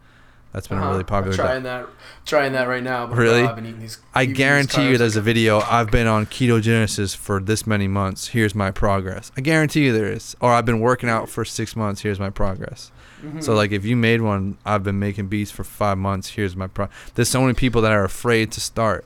that's 0.52 0.66
been 0.68 0.78
Uh-huh. 0.78 0.90
really 0.92 1.04
popular 1.04 1.32
I'm 1.32 1.36
diet. 1.36 1.50
trying 1.50 1.62
that, 1.64 1.86
trying 2.24 2.52
that 2.52 2.68
right 2.68 2.82
now. 2.82 3.06
But 3.06 3.18
Really? 3.18 3.42
I've 3.42 3.54
been 3.54 3.66
eating 3.66 3.80
these, 3.80 3.98
I 4.14 4.22
eating 4.22 4.30
these 4.32 4.38
guarantee 4.38 4.88
you 4.90 4.96
there's 4.98 5.14
a 5.16 5.20
video 5.20 5.60
I've 5.60 5.90
been 5.90 6.06
on 6.06 6.24
ketogenesis 6.24 7.14
for 7.14 7.38
this 7.38 7.66
many 7.66 7.86
months. 7.86 8.28
Here's 8.28 8.54
my 8.54 8.70
progress. 8.70 9.30
I 9.36 9.42
guarantee 9.42 9.84
you 9.84 9.92
there 9.92 10.10
is. 10.10 10.34
Or 10.40 10.52
I've 10.54 10.64
been 10.64 10.80
working 10.80 11.10
out 11.10 11.28
for 11.28 11.44
6 11.44 11.76
months. 11.76 12.00
Here's 12.00 12.18
my 12.18 12.30
progress. 12.30 12.90
Mhm. 13.22 13.44
So 13.44 13.52
like 13.54 13.72
if 13.72 13.84
you 13.84 13.94
made 13.94 14.22
one, 14.22 14.56
I've 14.64 14.82
been 14.82 14.98
making 14.98 15.26
beats 15.28 15.50
for 15.50 15.64
5 15.64 15.98
months. 15.98 16.30
Here's 16.30 16.56
my 16.56 16.66
pro 16.66 16.88
There's 17.14 17.28
so 17.28 17.42
many 17.42 17.52
people 17.52 17.82
that 17.82 17.92
are 17.92 18.04
afraid 18.04 18.50
to 18.52 18.60
start. 18.60 19.04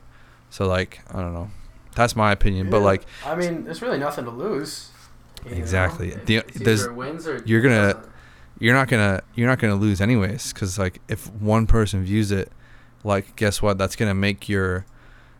So 0.49 0.65
like, 0.65 1.01
I 1.13 1.19
don't 1.21 1.33
know. 1.33 1.51
That's 1.95 2.15
my 2.15 2.31
opinion, 2.31 2.69
but 2.69 2.81
like 2.81 3.05
I 3.25 3.35
mean, 3.35 3.63
there's 3.63 3.81
really 3.81 3.99
nothing 3.99 4.25
to 4.25 4.31
lose. 4.31 4.89
Exactly. 5.45 6.11
The- 6.25 6.43
there's- 6.55 6.87
wins 6.87 7.27
or 7.27 7.41
you're 7.45 7.61
gonna- 7.61 8.01
you're 8.59 8.73
not 8.73 8.87
to 9.01 9.23
you're 9.35 9.47
not 9.47 9.59
to 9.73 9.79
lose 9.79 9.99
anyways 9.99 10.53
cuz 10.53 10.77
like 10.79 11.01
if 11.07 11.31
one 11.33 11.67
person 11.67 12.03
views 12.03 12.31
it, 12.31 12.51
like 13.03 13.35
guess 13.35 13.61
what? 13.61 13.77
That's 13.77 13.95
going 13.95 14.09
to 14.09 14.13
make 14.15 14.47
your 14.47 14.85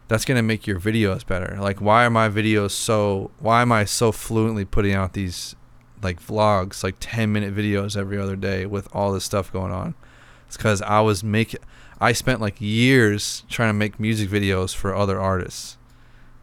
that's 0.09 0.25
to 0.37 0.43
make 0.43 0.67
your 0.67 0.79
videos 0.79 1.25
better. 1.25 1.57
Like 1.59 1.79
why 1.79 2.05
are 2.05 2.09
my 2.09 2.27
videos 2.29 2.71
so 2.71 3.31
why 3.39 3.61
am 3.61 3.71
I 3.71 3.85
so 3.85 4.11
fluently 4.11 4.65
putting 4.65 4.93
out 4.93 5.13
these 5.13 5.55
like 6.01 6.21
vlogs, 6.21 6.83
like 6.83 6.95
10 6.99 7.31
minute 7.31 7.55
videos 7.55 7.95
every 7.95 8.17
other 8.17 8.35
day 8.35 8.65
with 8.65 8.89
all 8.93 9.13
this 9.13 9.23
stuff 9.23 9.53
going 9.53 9.71
on? 9.71 9.95
It's 10.47 10.57
cuz 10.57 10.81
I 10.81 10.99
was 10.99 11.23
making 11.23 11.61
I 12.01 12.11
spent 12.11 12.41
like 12.41 12.55
years 12.59 13.43
trying 13.49 13.69
to 13.69 13.73
make 13.73 13.99
music 13.99 14.29
videos 14.29 14.75
for 14.75 14.93
other 14.93 15.19
artists 15.19 15.77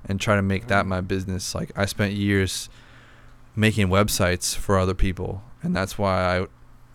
and 0.06 0.20
try 0.20 0.36
to 0.36 0.42
make 0.42 0.66
that 0.68 0.86
my 0.86 1.00
business. 1.00 1.54
Like 1.54 1.70
I 1.76 1.86
spent 1.86 2.12
years 2.12 2.68
making 3.56 3.88
websites 3.88 4.56
for 4.56 4.78
other 4.78 4.94
people 4.94 5.42
and 5.62 5.74
that's 5.74 5.98
why 5.98 6.38
I 6.38 6.46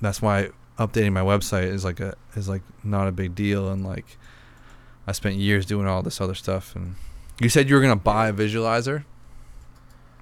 that's 0.01 0.21
why 0.21 0.49
updating 0.77 1.13
my 1.13 1.21
website 1.21 1.63
is 1.67 1.83
like 1.83 1.99
a 1.99 2.15
is 2.35 2.49
like 2.49 2.61
not 2.83 3.07
a 3.07 3.11
big 3.11 3.35
deal 3.35 3.69
and 3.69 3.85
like 3.85 4.17
I 5.07 5.11
spent 5.11 5.35
years 5.35 5.65
doing 5.65 5.87
all 5.87 6.01
this 6.01 6.19
other 6.19 6.33
stuff 6.33 6.75
and 6.75 6.95
you 7.39 7.49
said 7.49 7.69
you 7.69 7.75
were 7.75 7.81
gonna 7.81 7.95
buy 7.95 8.29
a 8.29 8.33
visualizer 8.33 9.03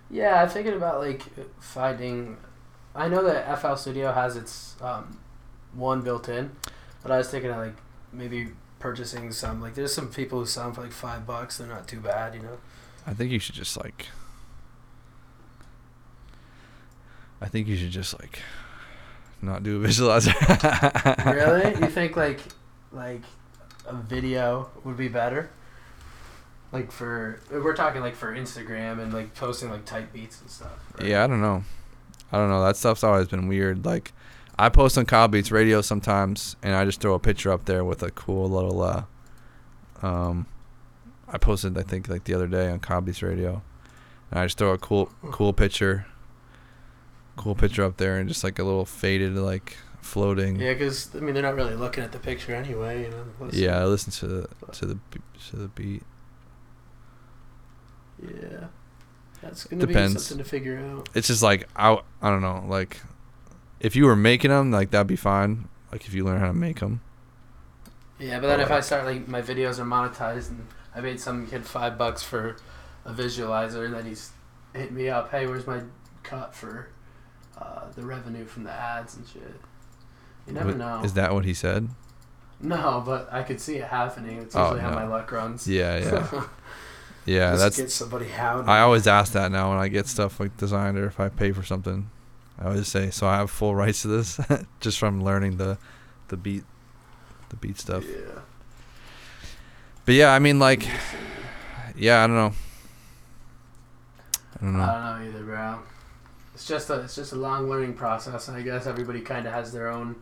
Yeah, 0.09 0.43
I'm 0.43 0.49
thinking 0.49 0.73
about 0.73 0.99
like 0.99 1.23
finding. 1.59 2.37
I 2.95 3.07
know 3.07 3.23
that 3.23 3.59
FL 3.59 3.73
Studio 3.75 4.11
has 4.11 4.35
its 4.35 4.75
um, 4.79 5.17
one 5.73 6.01
built 6.01 6.29
in, 6.29 6.51
but 7.01 7.11
I 7.11 7.17
was 7.17 7.29
thinking 7.29 7.49
of 7.49 7.57
like 7.57 7.75
maybe 8.11 8.49
purchasing 8.77 9.31
some. 9.31 9.59
Like, 9.59 9.73
there's 9.73 9.93
some 9.93 10.09
people 10.09 10.39
who 10.39 10.45
sell 10.45 10.65
them 10.65 10.73
for 10.73 10.81
like 10.81 10.91
five 10.91 11.25
bucks. 11.25 11.57
They're 11.57 11.67
not 11.67 11.87
too 11.87 11.99
bad, 11.99 12.35
you 12.35 12.41
know. 12.41 12.57
I 13.05 13.13
think 13.13 13.31
you 13.31 13.39
should 13.39 13.55
just 13.55 13.77
like 13.77 14.07
I 17.41 17.47
think 17.47 17.67
you 17.67 17.75
should 17.75 17.91
just 17.91 18.19
like 18.19 18.39
not 19.41 19.63
do 19.63 19.83
a 19.83 19.87
visualizer 19.87 20.33
really? 21.33 21.79
You 21.81 21.87
think 21.91 22.15
like 22.15 22.39
like 22.91 23.21
a 23.85 23.95
video 23.95 24.69
would 24.83 24.97
be 24.97 25.09
better? 25.09 25.49
Like 26.71 26.91
for 26.91 27.39
we're 27.51 27.75
talking 27.75 28.01
like 28.01 28.15
for 28.15 28.33
Instagram 28.33 28.99
and 29.01 29.13
like 29.13 29.35
posting 29.35 29.69
like 29.69 29.85
type 29.85 30.11
beats 30.13 30.41
and 30.41 30.49
stuff. 30.49 30.71
right? 30.97 31.07
Yeah, 31.09 31.23
I 31.23 31.27
don't 31.27 31.41
know. 31.41 31.63
I 32.31 32.37
don't 32.37 32.49
know. 32.49 32.63
That 32.63 32.77
stuff's 32.77 33.03
always 33.03 33.27
been 33.27 33.47
weird. 33.47 33.85
Like, 33.85 34.11
I 34.57 34.69
post 34.69 34.97
on 34.97 35.05
Kyle 35.05 35.27
Beats 35.27 35.51
Radio 35.51 35.81
sometimes, 35.81 36.55
and 36.63 36.73
I 36.73 36.83
just 36.83 36.99
throw 36.99 37.13
a 37.13 37.19
picture 37.19 37.51
up 37.51 37.65
there 37.65 37.85
with 37.85 38.01
a 38.01 38.09
cool 38.09 38.49
little. 38.49 38.81
uh 38.81 39.03
Um, 40.01 40.47
I 41.33 41.37
posted, 41.39 41.77
I 41.77 41.81
think, 41.81 42.07
like 42.07 42.25
the 42.25 42.33
other 42.33 42.47
day 42.47 42.69
on 42.69 42.79
Kyle 42.79 43.01
Radio, 43.01 43.63
and 44.31 44.39
I 44.39 44.45
just 44.45 44.57
throw 44.57 44.71
a 44.71 44.77
cool, 44.77 45.11
cool 45.31 45.51
picture, 45.51 46.05
cool 47.35 47.55
picture 47.55 47.83
up 47.83 47.97
there, 47.97 48.17
and 48.17 48.29
just 48.29 48.43
like 48.43 48.59
a 48.59 48.63
little 48.63 48.85
faded, 48.85 49.35
like 49.35 49.75
floating. 49.99 50.59
Yeah, 50.59 50.73
because 50.73 51.13
I 51.15 51.19
mean 51.19 51.33
they're 51.33 51.43
not 51.43 51.55
really 51.55 51.75
looking 51.75 52.03
at 52.03 52.11
the 52.11 52.19
picture 52.19 52.53
anyway. 52.53 53.03
You 53.03 53.09
know. 53.09 53.49
Yeah, 53.51 53.81
I 53.81 53.85
listen 53.85 54.11
to 54.13 54.27
the 54.27 54.47
to 54.73 54.85
the 54.85 54.95
be- 54.95 55.21
to 55.49 55.55
the 55.55 55.67
beat. 55.69 56.03
Yeah. 58.21 58.67
That's 59.41 59.65
gonna 59.65 59.85
Depends. 59.85 60.13
be 60.13 60.19
something 60.19 60.43
to 60.43 60.49
figure 60.49 60.77
out. 60.77 61.09
It's 61.13 61.27
just 61.27 61.43
like 61.43 61.67
I 61.75 61.97
I 62.21 62.29
don't 62.29 62.41
know. 62.41 62.63
Like, 62.67 63.01
if 63.79 63.95
you 63.95 64.05
were 64.05 64.15
making 64.15 64.51
them, 64.51 64.71
like 64.71 64.91
that'd 64.91 65.07
be 65.07 65.15
fine. 65.15 65.67
Like 65.91 66.05
if 66.05 66.13
you 66.13 66.23
learn 66.23 66.39
how 66.39 66.47
to 66.47 66.53
make 66.53 66.79
them. 66.79 67.01
Yeah, 68.19 68.39
but 68.39 68.47
then 68.47 68.59
if 68.61 68.71
I 68.71 68.79
start 68.79 69.05
like 69.05 69.27
my 69.27 69.41
videos 69.41 69.79
are 69.79 69.85
monetized 69.85 70.49
and 70.49 70.65
I 70.95 71.01
made 71.01 71.19
some 71.19 71.47
kid 71.47 71.65
five 71.65 71.97
bucks 71.97 72.23
for 72.23 72.57
a 73.05 73.11
visualizer 73.13 73.85
and 73.85 73.93
then 73.93 74.05
he's 74.05 74.31
hit 74.73 74.91
me 74.91 75.09
up, 75.09 75.31
hey, 75.31 75.45
where's 75.47 75.67
my 75.67 75.81
cut 76.23 76.53
for 76.55 76.89
uh, 77.57 77.85
the 77.95 78.03
revenue 78.03 78.45
from 78.45 78.63
the 78.63 78.71
ads 78.71 79.15
and 79.15 79.27
shit? 79.27 79.55
You 80.47 80.53
never 80.53 80.73
know. 80.73 81.01
Is 81.03 81.13
that 81.13 81.33
what 81.33 81.45
he 81.45 81.53
said? 81.53 81.89
no, 82.59 83.03
but 83.05 83.27
I 83.31 83.43
could 83.43 83.59
see 83.59 83.75
it 83.75 83.85
happening. 83.85 84.37
It's 84.39 84.55
Oh, 84.55 84.63
usually 84.65 84.81
how 84.81 84.91
my 84.91 85.05
luck 85.05 85.29
runs. 85.31 85.67
Yeah, 85.67 85.97
yeah, 85.97 86.43
yeah. 87.25 87.51
Just 87.51 87.61
that's 87.61 87.77
get 87.77 87.91
somebody 87.91 88.27
hounding. 88.27 88.69
I 88.69 88.79
always 88.81 89.05
ask 89.05 89.33
that 89.33 89.51
now 89.51 89.69
when 89.71 89.79
I 89.79 89.89
get 89.89 90.07
stuff 90.07 90.39
like 90.39 90.55
designed 90.57 90.97
or 90.97 91.05
if 91.05 91.19
I 91.19 91.27
pay 91.29 91.51
for 91.51 91.63
something. 91.63 92.09
I 92.59 92.67
always 92.67 92.87
say, 92.87 93.09
so 93.09 93.27
I 93.27 93.37
have 93.37 93.49
full 93.51 93.75
rights 93.75 94.03
to 94.03 94.07
this, 94.09 94.39
just 94.79 94.97
from 94.99 95.23
learning 95.23 95.57
the, 95.57 95.77
the 96.29 96.37
beat, 96.37 96.63
the 97.49 97.55
beat 97.57 97.79
stuff. 97.79 98.05
Yeah. 98.07 98.39
But 100.05 100.15
yeah, 100.15 100.31
I 100.33 100.39
mean, 100.39 100.59
like, 100.59 100.85
yeah, 101.95 102.23
I 102.23 102.27
don't 102.27 102.35
know. 102.35 102.53
I 104.59 104.61
don't 104.65 104.77
know. 104.77 104.83
I 104.83 104.93
don't 104.93 105.03
know 105.23 105.29
either, 105.37 105.43
bro. 105.45 105.79
It's 106.53 106.67
just 106.67 106.89
a 106.89 107.01
it's 107.01 107.15
just 107.15 107.31
a 107.33 107.35
long 107.35 107.69
learning 107.69 107.93
process, 107.95 108.47
and 108.47 108.57
I 108.57 108.61
guess 108.61 108.85
everybody 108.85 109.21
kind 109.21 109.45
of 109.47 109.53
has 109.53 109.71
their 109.71 109.87
own 109.89 110.15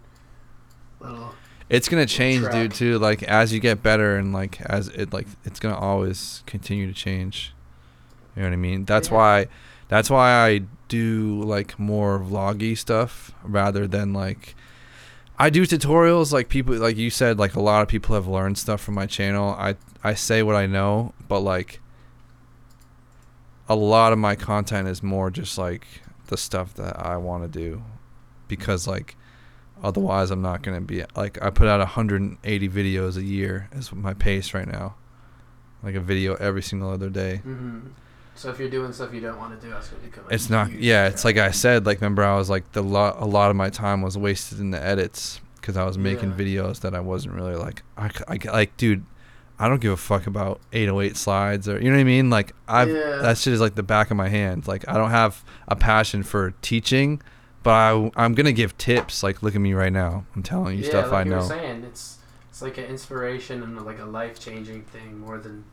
little. 0.99 1.33
It's 1.69 1.87
gonna 1.89 2.05
change, 2.05 2.41
dude. 2.43 2.51
track. 2.51 2.73
Too 2.73 2.99
like 2.99 3.23
as 3.23 3.53
you 3.53 3.59
get 3.59 3.81
better 3.83 4.17
and 4.17 4.33
like 4.33 4.61
as 4.61 4.87
it 4.89 5.13
like 5.13 5.27
it's 5.45 5.59
gonna 5.59 5.77
always 5.77 6.43
continue 6.45 6.87
to 6.87 6.93
change. 6.93 7.53
You 8.35 8.43
know 8.43 8.47
what 8.49 8.53
I 8.53 8.57
mean? 8.57 8.85
That's 8.85 9.09
Yeah. 9.09 9.15
why, 9.15 9.47
that's 9.89 10.09
why 10.09 10.31
I 10.31 10.61
do 10.87 11.41
like 11.43 11.77
more 11.79 12.19
vloggy 12.19 12.77
stuff 12.77 13.31
rather 13.43 13.87
than 13.87 14.13
like. 14.13 14.55
I 15.41 15.49
do 15.49 15.63
tutorials 15.63 16.31
like 16.31 16.49
people 16.49 16.75
like 16.75 16.97
you 16.97 17.09
said 17.09 17.39
like 17.39 17.55
a 17.55 17.59
lot 17.59 17.81
of 17.81 17.87
people 17.87 18.13
have 18.13 18.27
learned 18.27 18.59
stuff 18.59 18.79
from 18.79 18.93
my 18.93 19.07
channel. 19.07 19.55
I 19.57 19.75
I 20.03 20.13
say 20.13 20.43
what 20.43 20.55
I 20.55 20.67
know, 20.67 21.15
but 21.27 21.39
like 21.39 21.81
a 23.67 23.75
lot 23.75 24.13
of 24.13 24.19
my 24.19 24.35
content 24.35 24.87
is 24.87 25.01
more 25.01 25.31
just 25.31 25.57
like 25.57 25.87
the 26.27 26.37
stuff 26.37 26.75
that 26.75 27.03
I 27.03 27.17
want 27.17 27.41
to 27.41 27.59
do 27.59 27.81
because 28.47 28.87
like 28.87 29.15
otherwise 29.81 30.29
I'm 30.29 30.43
not 30.43 30.61
going 30.61 30.79
to 30.79 30.85
be 30.85 31.03
like 31.15 31.41
I 31.41 31.49
put 31.49 31.67
out 31.67 31.79
180 31.79 32.69
videos 32.69 33.17
a 33.17 33.23
year 33.23 33.67
is 33.71 33.91
my 33.91 34.13
pace 34.13 34.53
right 34.53 34.67
now. 34.67 34.93
Like 35.81 35.95
a 35.95 36.01
video 36.01 36.35
every 36.35 36.61
single 36.61 36.91
other 36.91 37.09
day. 37.09 37.37
hmm 37.37 37.79
So 38.41 38.49
if 38.49 38.57
you're 38.59 38.69
doing 38.71 38.91
stuff 38.91 39.13
you 39.13 39.21
don't 39.21 39.37
want 39.37 39.53
to 39.59 39.63
do, 39.67 39.71
that's 39.71 39.89
gonna 39.89 40.01
become. 40.01 40.23
It's 40.31 40.49
not 40.49 40.71
yeah, 40.71 41.07
it's 41.07 41.23
like 41.23 41.37
I 41.37 41.51
said 41.51 41.85
like 41.85 42.01
remember 42.01 42.23
I 42.23 42.35
was 42.35 42.49
like 42.49 42.71
the 42.71 42.81
lot 42.81 43.17
a 43.21 43.25
lot 43.25 43.51
of 43.51 43.55
my 43.55 43.69
time 43.69 44.01
was 44.01 44.17
wasted 44.17 44.59
in 44.59 44.71
the 44.71 44.81
edits 44.83 45.39
cuz 45.61 45.77
I 45.77 45.83
was 45.85 45.95
making 45.99 46.31
Yeah. 46.31 46.37
videos 46.37 46.79
that 46.81 46.95
I 46.95 47.01
wasn't 47.01 47.35
really 47.35 47.55
like 47.55 47.83
I, 47.95 48.09
I 48.27 48.39
like 48.51 48.75
dude 48.77 49.05
I 49.59 49.67
don't 49.69 49.79
give 49.79 49.91
a 49.91 49.97
fuck 49.97 50.25
about 50.25 50.59
808 50.73 51.15
slides 51.17 51.69
or 51.69 51.77
you 51.79 51.91
know 51.91 51.97
what 51.97 52.01
I 52.01 52.03
mean 52.05 52.31
like 52.31 52.53
I've 52.67 52.89
Yeah. 52.89 53.19
that 53.21 53.37
shit 53.37 53.53
is 53.53 53.61
like 53.61 53.75
the 53.75 53.83
back 53.83 54.09
of 54.09 54.17
my 54.17 54.27
hand 54.29 54.67
like 54.67 54.87
I 54.87 54.93
don't 54.97 55.11
have 55.11 55.43
a 55.67 55.75
passion 55.75 56.23
for 56.23 56.55
teaching 56.63 57.21
but 57.61 57.73
I 57.73 58.11
I'm 58.15 58.33
going 58.33 58.47
to 58.47 58.53
give 58.53 58.75
tips 58.79 59.21
like 59.21 59.43
look 59.43 59.53
at 59.53 59.61
me 59.61 59.73
right 59.75 59.93
now 59.93 60.25
I'm 60.35 60.41
telling 60.41 60.77
you 60.77 60.83
yeah, 60.83 60.89
stuff 60.89 61.11
like 61.11 61.13
I 61.13 61.23
you 61.25 61.29
know 61.29 61.37
were 61.41 61.43
saying, 61.43 61.83
it's 61.83 62.17
it's 62.49 62.63
like 62.63 62.79
an 62.79 62.85
inspiration 62.85 63.61
and 63.61 63.79
like 63.85 63.99
a 63.99 64.05
life 64.05 64.39
changing 64.39 64.81
thing 64.81 65.19
more 65.19 65.37
than 65.37 65.63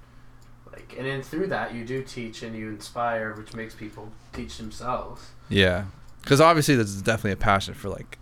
like, 0.79 0.95
and 0.99 1.07
then 1.07 1.23
through 1.23 1.49
that 1.49 1.75
you 1.75 1.85
do 1.85 2.03
teach 2.03 2.43
and 2.43 2.55
you 2.57 2.69
inspire, 2.69 3.35
which 3.35 3.55
makes 3.55 3.75
people 3.75 4.11
teach 4.33 4.59
themselves. 4.59 5.31
Yeah, 5.49 5.85
because 6.23 6.41
obviously 6.41 6.77
there's 6.77 7.03
definitely 7.03 7.33
a 7.33 7.37
passion 7.37 7.75
for 7.75 7.89
like, 7.89 8.19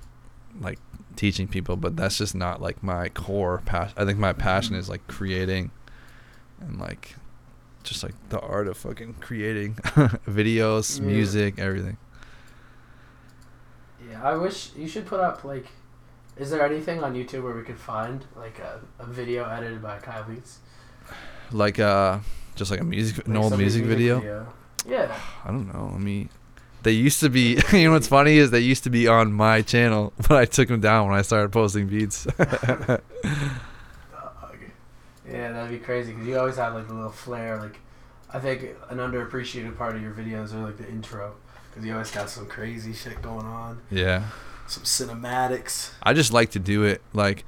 like 0.60 0.78
teaching 1.16 1.48
people, 1.48 1.76
but 1.76 1.96
that's 1.96 2.16
just 2.18 2.34
not 2.34 2.60
like 2.62 2.82
my 2.82 3.08
core 3.10 3.62
passion. 3.64 3.94
I 3.98 4.04
think 4.04 4.18
my 4.18 4.32
passion 4.32 4.74
is 4.74 4.88
like 4.88 5.06
creating, 5.06 5.70
and 6.60 6.78
like, 6.80 7.16
just 7.84 8.02
like 8.02 8.14
the 8.30 8.40
art 8.40 8.68
of 8.68 8.76
fucking 8.76 9.14
creating 9.20 9.74
videos, 10.26 10.98
Yeah. 11.00 11.06
music, 11.06 11.58
everything. 11.58 11.96
Yeah, 14.10 14.22
I 14.22 14.36
wish 14.36 14.70
you 14.76 14.86
should 14.88 15.06
put 15.06 15.20
up 15.20 15.44
like 15.44 15.66
Is 16.36 16.50
there 16.50 16.64
anything 16.64 17.02
on 17.02 17.14
YouTube 17.14 17.42
where 17.42 17.54
we 17.54 17.62
could 17.62 17.78
find 17.78 18.24
like 18.36 18.58
a, 18.58 18.80
a 18.98 19.06
video 19.06 19.48
edited 19.48 19.82
by 19.82 19.98
Kyle 19.98 20.24
Beats? 20.24 20.58
Like 21.50 21.78
uh, 21.78 22.18
just 22.56 22.70
like 22.70 22.80
a 22.80 22.84
music, 22.84 23.26
an 23.26 23.36
old 23.36 23.50
somebody's 23.50 23.76
music 23.76 23.88
video. 23.88 24.46
Yeah. 24.88 25.16
I 25.44 25.50
don't 25.50 25.72
know. 25.72 25.92
I 25.94 25.98
mean, 25.98 26.28
they 26.82 26.92
used 26.92 27.20
to 27.20 27.28
be. 27.28 27.58
You 27.72 27.84
know 27.84 27.92
what's 27.92 28.08
funny 28.08 28.38
is 28.38 28.50
they 28.50 28.60
used 28.60 28.84
to 28.84 28.90
be 28.90 29.08
on 29.08 29.32
my 29.32 29.62
channel, 29.62 30.12
but 30.28 30.32
I 30.32 30.44
took 30.44 30.68
them 30.68 30.80
down 30.80 31.08
when 31.08 31.18
I 31.18 31.22
started 31.22 31.52
posting 31.52 31.86
beats. 31.86 32.26
Yeah, 35.28 35.50
that'd 35.50 35.70
be 35.70 35.84
crazy 35.84 36.12
because 36.12 36.28
you 36.28 36.38
always 36.38 36.54
have 36.54 36.74
like 36.74 36.88
a 36.88 36.92
little 36.92 37.10
flair. 37.10 37.58
Like, 37.58 37.80
I 38.32 38.38
think 38.38 38.62
an 38.88 38.98
underappreciated 38.98 39.76
part 39.76 39.96
of 39.96 40.00
your 40.00 40.12
videos 40.12 40.54
are 40.54 40.64
like 40.64 40.76
the 40.76 40.88
intro 40.88 41.34
because 41.68 41.84
you 41.84 41.92
always 41.92 42.12
got 42.12 42.30
some 42.30 42.46
crazy 42.46 42.92
shit 42.92 43.20
going 43.22 43.44
on, 43.44 43.80
yeah. 43.90 44.28
some 44.68 44.84
cinematics. 44.84 45.90
I 46.00 46.12
just 46.12 46.32
like 46.32 46.50
to 46.52 46.60
do 46.60 46.84
it. 46.84 47.02
Like, 47.12 47.44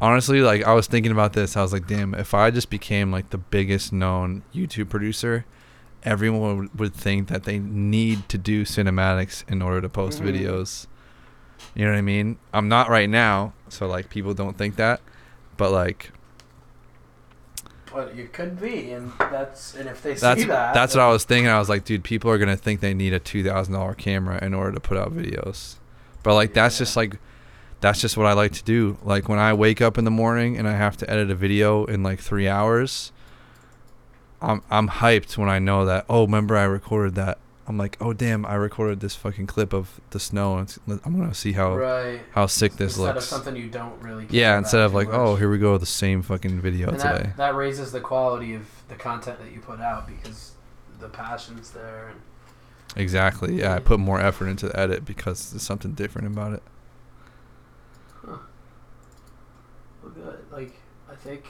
honestly, 0.00 0.40
like 0.40 0.64
I 0.64 0.72
was 0.74 0.86
thinking 0.86 1.12
about 1.12 1.32
this. 1.32 1.56
I 1.56 1.62
was 1.62 1.72
like, 1.72 1.86
damn, 1.86 2.14
if 2.14 2.34
I 2.34 2.50
just 2.50 2.70
became 2.70 3.10
like 3.10 3.30
the 3.30 3.38
biggest 3.38 3.92
known 3.92 4.42
YouTube 4.54 4.88
producer, 4.88 5.44
everyone 6.02 6.58
would, 6.58 6.78
would 6.78 6.94
think 6.94 7.28
that 7.28 7.44
they 7.44 7.58
need 7.58 8.28
to 8.28 8.38
do 8.38 8.64
cinematics 8.64 9.42
in 9.50 9.62
order 9.62 9.80
to 9.80 9.88
post 9.88 10.22
Mhm. 10.22 10.26
videos. 10.34 10.86
You 11.74 11.84
know 11.84 11.92
what 11.92 11.98
I 11.98 12.02
mean? 12.02 12.38
I'm 12.54 12.68
not 12.68 12.88
right 12.88 13.08
now, 13.08 13.52
so 13.68 13.86
like 13.86 14.08
people 14.10 14.34
don't 14.34 14.56
think 14.56 14.76
that. 14.76 15.00
But 15.56 15.72
like 15.72 16.12
But 17.92 18.14
you 18.14 18.28
could 18.30 18.60
be, 18.60 18.92
and 18.92 19.12
that's 19.18 19.74
and 19.74 19.88
if 19.88 20.02
they 20.02 20.14
that's 20.14 20.42
see 20.42 20.46
that, 20.48 20.74
that's 20.74 20.94
what 20.94 21.02
I 21.02 21.08
was 21.08 21.24
thinking. 21.24 21.48
I 21.48 21.58
was 21.58 21.68
like, 21.68 21.84
dude, 21.84 22.04
people 22.04 22.30
are 22.30 22.36
gonna 22.38 22.56
think 22.56 22.80
they 22.80 22.92
need 22.94 23.12
a 23.14 23.18
two 23.18 23.42
thousand 23.42 23.74
dollar 23.74 23.94
camera 23.94 24.38
in 24.44 24.52
order 24.54 24.72
to 24.72 24.80
put 24.80 24.98
out 24.98 25.14
videos. 25.16 25.76
But 26.22 26.34
like 26.34 26.52
that's 26.52 26.76
just 26.78 26.96
like 26.96 27.16
that's 27.86 28.00
just 28.00 28.16
what 28.16 28.26
I 28.26 28.32
like 28.32 28.52
to 28.52 28.64
do. 28.64 28.98
Like 29.04 29.28
when 29.28 29.38
I 29.38 29.52
wake 29.52 29.80
up 29.80 29.96
in 29.96 30.04
the 30.04 30.10
morning 30.10 30.58
and 30.58 30.66
I 30.66 30.72
have 30.72 30.96
to 30.98 31.08
edit 31.10 31.30
a 31.30 31.36
video 31.36 31.84
in 31.84 32.02
like 32.02 32.18
three 32.18 32.48
hours, 32.48 33.12
I'm 34.42 34.62
I'm 34.70 34.88
hyped 34.88 35.38
when 35.38 35.48
I 35.48 35.58
know 35.58 35.84
that. 35.84 36.04
Oh, 36.08 36.22
remember 36.22 36.56
I 36.56 36.64
recorded 36.64 37.14
that. 37.14 37.38
I'm 37.68 37.78
like, 37.78 37.96
oh 38.00 38.12
damn, 38.12 38.46
I 38.46 38.54
recorded 38.54 39.00
this 39.00 39.14
fucking 39.16 39.46
clip 39.46 39.72
of 39.72 40.00
the 40.10 40.20
snow. 40.20 40.58
And 40.58 40.68
it's- 40.68 41.00
I'm 41.04 41.18
gonna 41.18 41.34
see 41.34 41.52
how 41.52 41.76
right. 41.76 42.20
how 42.32 42.46
sick 42.46 42.72
this 42.72 42.96
instead 42.96 43.14
looks. 43.14 43.18
of 43.18 43.22
something 43.24 43.56
you 43.56 43.68
don't 43.68 44.00
really. 44.02 44.26
yeah, 44.30 44.58
instead 44.58 44.80
of 44.80 44.92
like, 44.92 45.08
oh, 45.08 45.10
much. 45.10 45.20
oh, 45.20 45.36
here 45.36 45.50
we 45.50 45.58
go 45.58 45.78
the 45.78 45.86
same 45.86 46.22
fucking 46.22 46.60
video 46.60 46.88
and 46.88 46.98
today. 46.98 47.10
that, 47.10 47.36
that 47.36 47.54
raises 47.54 47.92
the 47.92 48.00
quality 48.00 48.54
of 48.54 48.66
the 48.88 48.94
content 48.94 49.38
that 49.40 49.52
you 49.52 49.60
put 49.60 49.80
out 49.80 50.06
because 50.06 50.52
the 50.98 51.08
passion's 51.08 51.70
there 51.70 52.08
and 52.10 52.20
Exactly. 52.96 53.60
Yeah, 53.60 53.74
I 53.74 53.78
put 53.80 54.00
more 54.00 54.18
effort 54.20 54.46
into 54.46 54.68
the 54.68 54.80
edit 54.80 55.04
because 55.04 55.50
there's 55.50 55.62
something 55.62 55.92
different 55.92 56.28
about 56.28 56.54
it. 56.54 56.62
well, 58.24 58.40
good. 60.14 60.44
Like 60.50 60.72
I 61.10 61.14
think, 61.26 61.44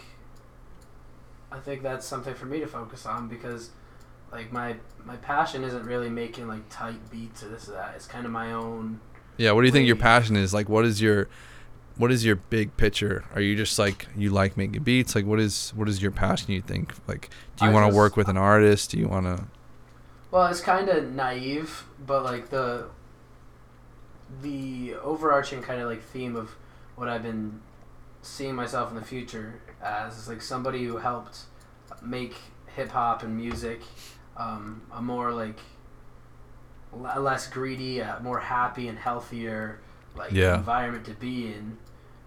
I 1.52 1.58
think 1.58 1.82
that's 1.82 2.06
something 2.06 2.34
for 2.34 2.46
me 2.46 2.60
to 2.60 2.66
focus 2.66 3.06
on 3.06 3.28
because, 3.28 3.70
like 4.32 4.52
my 4.52 4.76
my 5.04 5.16
passion 5.16 5.62
isn't 5.64 5.84
really 5.84 6.08
making 6.10 6.48
like 6.48 6.68
tight 6.68 7.10
beats 7.10 7.42
or 7.42 7.48
this 7.48 7.68
or 7.68 7.72
that. 7.72 7.94
It's 7.94 8.06
kind 8.06 8.26
of 8.26 8.32
my 8.32 8.52
own. 8.52 9.00
Yeah, 9.36 9.52
what 9.52 9.60
do 9.60 9.66
you 9.66 9.72
think 9.72 9.86
your 9.86 9.96
passion 9.96 10.36
is? 10.36 10.52
Like 10.52 10.68
what 10.68 10.84
is 10.84 11.00
your 11.00 11.28
what 11.96 12.10
is 12.10 12.24
your 12.24 12.36
big 12.36 12.76
picture? 12.76 13.24
Are 13.34 13.40
you 13.40 13.56
just 13.56 13.78
like 13.78 14.08
you 14.16 14.30
like 14.30 14.56
making 14.56 14.82
beats? 14.82 15.14
Like 15.14 15.26
what 15.26 15.40
is 15.40 15.72
what 15.76 15.88
is 15.88 16.02
your 16.02 16.10
passion 16.10 16.52
you 16.52 16.60
think? 16.60 16.94
Like 17.06 17.30
do 17.56 17.66
you 17.66 17.70
want 17.70 17.90
to 17.90 17.96
work 17.96 18.16
with 18.16 18.28
an 18.28 18.36
artist? 18.36 18.90
Do 18.90 18.98
you 18.98 19.08
want 19.08 19.26
to 19.26 19.44
Well, 20.30 20.46
it's 20.46 20.60
kind 20.60 20.88
of 20.88 21.12
naive, 21.12 21.84
but 22.04 22.24
like 22.24 22.50
the 22.50 22.88
the 24.42 24.94
overarching 24.96 25.62
kind 25.62 25.80
of 25.80 25.88
like 25.88 26.02
theme 26.02 26.34
of 26.34 26.50
what 26.96 27.08
I've 27.08 27.22
been 27.22 27.60
seeing 28.26 28.54
myself 28.54 28.90
in 28.90 28.96
the 28.96 29.04
future 29.04 29.60
as 29.82 30.28
like 30.28 30.42
somebody 30.42 30.84
who 30.84 30.96
helped 30.98 31.40
make 32.02 32.34
hip 32.74 32.90
hop 32.90 33.22
and 33.22 33.36
music 33.36 33.80
um, 34.36 34.82
a 34.92 35.00
more 35.00 35.32
like 35.32 35.58
l- 36.92 37.22
less 37.22 37.46
greedy, 37.48 38.00
a 38.00 38.18
more 38.22 38.38
happy 38.40 38.88
and 38.88 38.98
healthier 38.98 39.80
like 40.16 40.32
Yeah. 40.32 40.56
environment 40.56 41.04
to 41.06 41.12
be 41.14 41.46
in. 41.46 41.78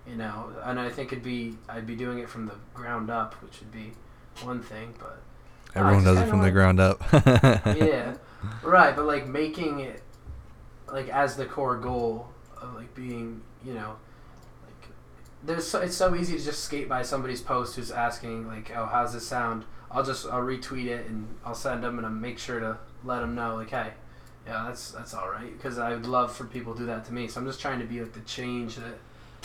You 0.07 0.15
know, 0.15 0.51
and 0.63 0.79
I 0.79 0.89
think 0.89 1.11
it'd 1.11 1.23
be 1.23 1.55
I'd 1.67 1.85
be 1.85 1.95
doing 1.95 2.17
it 2.17 2.29
from 2.29 2.47
the 2.47 2.55
ground 2.73 3.11
up, 3.11 3.35
which 3.43 3.59
would 3.59 3.71
be 3.71 3.91
one 4.41 4.59
thing, 4.63 4.95
but 4.97 5.21
everyone 5.75 6.03
does 6.03 6.19
it 6.19 6.27
from 6.27 6.41
the 6.41 6.49
ground 6.49 6.79
up. 6.79 6.99
yeah, 7.13 8.15
right. 8.63 8.95
But 8.95 9.05
like 9.05 9.27
making 9.27 9.81
it 9.81 10.01
like 10.91 11.09
as 11.09 11.35
the 11.35 11.45
core 11.45 11.77
goal 11.77 12.29
of 12.59 12.73
like 12.73 12.95
being, 12.95 13.41
you 13.63 13.75
know, 13.75 13.89
like 13.89 13.97
there's 15.43 15.67
so, 15.67 15.79
it's 15.79 15.95
so 15.95 16.15
easy 16.15 16.37
to 16.37 16.43
just 16.43 16.63
skate 16.63 16.89
by 16.89 17.01
somebody's 17.01 17.41
post 17.41 17.75
who's 17.75 17.91
asking 17.91 18.47
like, 18.47 18.71
oh, 18.75 18.85
how's 18.85 19.13
this 19.13 19.25
sound? 19.27 19.65
I'll 19.91 20.03
just 20.03 20.27
I'll 20.27 20.41
retweet 20.41 20.85
it 20.87 21.07
and 21.07 21.27
I'll 21.45 21.55
send 21.55 21.83
them 21.83 21.97
and 21.97 22.05
I'll 22.05 22.13
make 22.13 22.37
sure 22.37 22.59
to 22.59 22.77
let 23.03 23.21
them 23.21 23.33
know 23.35 23.55
like, 23.55 23.69
hey, 23.71 23.91
yeah, 24.45 24.65
that's 24.67 24.91
that's 24.91 25.13
all 25.13 25.29
right 25.29 25.51
because 25.57 25.79
I 25.79 25.91
would 25.91 26.05
love 26.05 26.35
for 26.35 26.43
people 26.45 26.73
to 26.73 26.79
do 26.79 26.85
that 26.87 27.05
to 27.05 27.13
me. 27.13 27.27
So 27.27 27.39
I'm 27.39 27.47
just 27.47 27.59
trying 27.59 27.79
to 27.79 27.85
be 27.85 27.99
like 28.01 28.13
the 28.13 28.19
change 28.21 28.75
that 28.75 28.97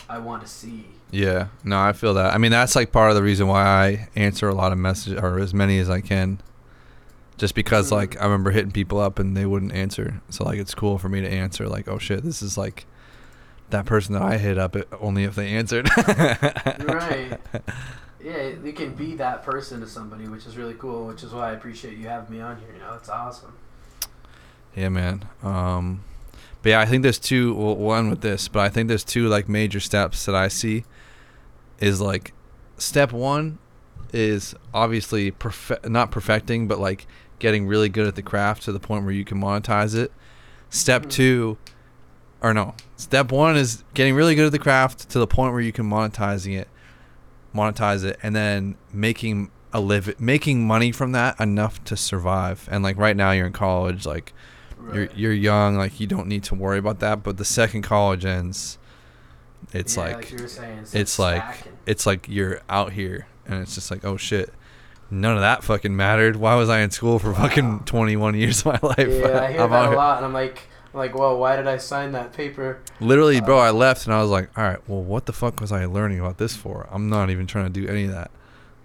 I 0.09 0.19
want 0.19 0.43
to 0.43 0.49
see. 0.49 0.87
Yeah, 1.11 1.47
no, 1.63 1.81
I 1.81 1.93
feel 1.93 2.13
that. 2.15 2.35
I 2.35 2.39
mean, 2.39 2.51
that's 2.51 2.77
like 2.77 2.93
part 2.93 3.11
of 3.11 3.17
the 3.17 3.23
reason 3.23 3.47
why 3.47 3.63
I 3.63 4.09
answer 4.17 4.49
a 4.49 4.55
lot 4.55 4.73
of 4.73 4.79
messages 4.79 5.19
or 5.19 5.39
as 5.39 5.55
many 5.55 5.79
as 5.79 5.89
I 5.89 6.01
can. 6.01 6.41
Just 7.37 7.55
because, 7.57 7.89
Mhm. 7.89 7.93
like, 7.93 8.21
I 8.21 8.25
remember 8.25 8.53
hitting 8.53 8.71
people 8.71 9.01
up 9.01 9.19
and 9.19 9.37
they 9.37 9.45
wouldn't 9.45 9.73
answer. 9.73 10.21
So, 10.31 10.45
like, 10.45 10.59
it's 10.59 10.73
cool 10.75 10.99
for 10.99 11.09
me 11.09 11.21
to 11.21 11.29
answer, 11.29 11.69
like, 11.69 11.89
oh 11.89 11.99
shit, 11.99 12.23
this 12.23 12.43
is 12.43 12.57
like 12.57 12.87
that 13.75 13.87
person 13.87 14.15
that 14.15 14.23
I 14.23 14.39
hit 14.39 14.57
up, 14.59 14.77
only 15.01 15.25
if 15.25 15.35
they 15.35 15.49
answered. 15.49 15.89
right. 15.97 17.39
Yeah, 18.23 18.53
you 18.65 18.73
can 18.73 18.95
be 18.95 19.17
that 19.17 19.43
person 19.43 19.81
to 19.83 19.87
somebody, 19.87 20.27
which 20.29 20.47
is 20.47 20.57
really 20.57 20.73
cool. 20.73 21.07
Which 21.07 21.23
is 21.23 21.35
why 21.35 21.51
I 21.51 21.53
appreciate 21.53 21.99
you 21.99 22.09
having 22.09 22.35
me 22.35 22.41
on 22.43 22.57
here. 22.59 22.69
You 22.73 22.79
know, 22.79 22.95
it's 22.95 23.11
awesome. 23.11 23.53
Yeah, 24.75 24.89
man. 24.89 25.27
Um, 25.43 26.03
but 26.63 26.71
yeah, 26.71 26.81
I 26.81 26.87
think 26.87 27.03
there's 27.03 27.19
two. 27.19 27.53
Well, 27.55 27.77
one 27.77 28.09
with 28.09 28.23
this, 28.23 28.49
but 28.49 28.61
I 28.61 28.71
think 28.71 28.89
there's 28.89 29.05
two 29.05 29.29
like 29.29 29.47
major 29.47 29.79
steps 29.79 30.25
that 30.25 30.35
I 30.35 30.49
see. 30.49 30.85
Is 31.81 32.01
like, 32.01 32.33
step 32.79 33.13
one 33.13 33.59
is 34.11 34.55
obviously 34.73 35.31
perfe- 35.31 35.87
not 35.87 36.11
perfecting, 36.11 36.67
but 36.67 36.79
like 36.79 37.07
getting 37.41 37.67
really 37.67 37.91
good 37.91 38.07
at 38.07 38.15
the 38.15 38.23
craft 38.23 38.63
to 38.63 38.73
the 38.73 38.81
point 38.81 39.05
where 39.05 39.13
you 39.13 39.27
can 39.27 39.39
monetize 39.39 39.95
it. 39.95 40.11
Step 40.71 41.03
Mhm. 41.03 41.11
two, 41.11 41.59
or 42.45 42.53
no, 42.53 42.75
step 42.97 43.33
one 43.33 43.57
is 43.57 43.83
getting 43.95 44.15
really 44.15 44.35
good 44.35 44.45
at 44.45 44.53
the 44.53 44.59
craft 44.59 45.09
to 45.09 45.19
the 45.19 45.27
point 45.27 45.53
where 45.53 45.63
you 45.63 45.73
can 45.73 45.89
monetizing 45.89 46.59
it, 46.59 46.69
monetize 47.55 48.05
it, 48.05 48.19
and 48.23 48.37
then 48.37 48.77
making 48.93 49.51
a 49.73 49.81
live, 49.81 50.21
making 50.21 50.67
money 50.67 50.93
from 50.93 51.13
that 51.13 51.41
enough 51.41 51.83
to 51.85 51.97
survive. 51.97 52.69
And 52.71 52.85
like 52.85 52.99
right 52.99 53.17
now, 53.17 53.31
you're 53.31 53.47
in 53.47 53.55
college, 53.55 54.05
like 54.05 54.35
you're 54.93 55.09
you're 55.17 55.33
young, 55.33 55.77
like 55.77 55.99
you 55.99 56.07
don't 56.07 56.27
need 56.29 56.45
to 56.45 56.55
worry 56.55 56.77
about 56.79 57.01
that. 57.01 57.23
But 57.23 57.39
the 57.39 57.47
second 57.47 57.81
college 57.81 58.27
ends, 58.27 58.77
it's 59.73 59.97
Yeah, 59.97 60.03
like, 60.03 60.31
you 60.31 60.37
were 60.43 60.49
saying, 60.49 60.79
it's, 60.81 60.95
it's 60.95 61.19
like 61.19 61.45
it's 61.87 62.05
like 62.05 62.29
you're 62.29 62.61
out 62.69 62.93
here, 62.93 63.27
and 63.47 63.63
it's 63.63 63.75
just 63.75 63.91
like 63.91 64.05
oh 64.05 64.19
shit, 64.19 64.53
none 65.11 65.35
of 65.35 65.41
that 65.41 65.65
fucking 65.65 65.97
mattered. 65.97 66.37
Why 66.37 66.57
was 66.57 66.69
I 66.69 66.81
in 66.81 66.91
school 66.91 67.19
for 67.19 67.33
fucking 67.35 67.85
21 67.87 68.35
years 68.35 68.67
of 68.67 68.67
my 68.67 68.89
life? 68.89 68.99
yeah, 68.99 69.41
I 69.45 69.53
hear 69.53 69.63
I'm 69.63 69.71
that 69.71 69.93
a 69.93 69.97
lot, 69.97 70.19
and 70.19 70.27
I'm 70.27 70.35
like, 70.35 70.69
like, 70.95 71.15
well, 71.19 71.37
why 71.39 71.57
did 71.57 71.67
I 71.67 71.77
sign 71.79 72.13
that 72.13 72.33
paper? 72.33 72.79
Literally, 73.01 73.41
bro, 73.41 73.59
Uh, 73.59 73.63
I 73.63 73.71
left 73.71 74.07
and 74.07 74.15
I 74.15 74.21
was 74.23 74.31
like, 74.31 74.57
all 74.57 74.65
right, 74.65 74.79
well, 74.89 75.03
what 75.03 75.27
the 75.27 75.33
fuck 75.33 75.61
was 75.61 75.73
I 75.73 75.85
learning 75.87 76.21
about 76.21 76.39
this 76.39 76.55
for? 76.57 76.89
I'm 76.91 77.09
not 77.09 77.31
even 77.31 77.47
trying 77.47 77.73
to 77.73 77.81
do 77.81 77.87
any 77.89 78.05
of 78.05 78.13
that. 78.13 78.31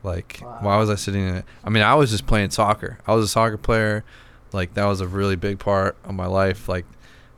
Like, 0.03 0.40
Wow. 0.44 0.57
why 0.61 0.77
was 0.77 0.90
I 0.90 0.95
sitting 0.95 1.27
in 1.27 1.36
it? 1.36 1.45
I 1.64 1.69
mean, 1.69 1.84
I 1.84 1.95
was 1.95 2.10
just 2.11 2.26
playing 2.26 2.49
soccer. 2.52 2.98
I 3.06 3.14
was 3.14 3.26
a 3.26 3.27
soccer 3.27 3.57
player. 3.57 4.03
Like, 4.52 4.73
that 4.73 4.86
was 4.86 5.02
a 5.02 5.07
really 5.07 5.36
big 5.36 5.60
part 5.60 5.95
of 6.03 6.15
my 6.15 6.26
life. 6.26 6.68
Like, 6.68 6.86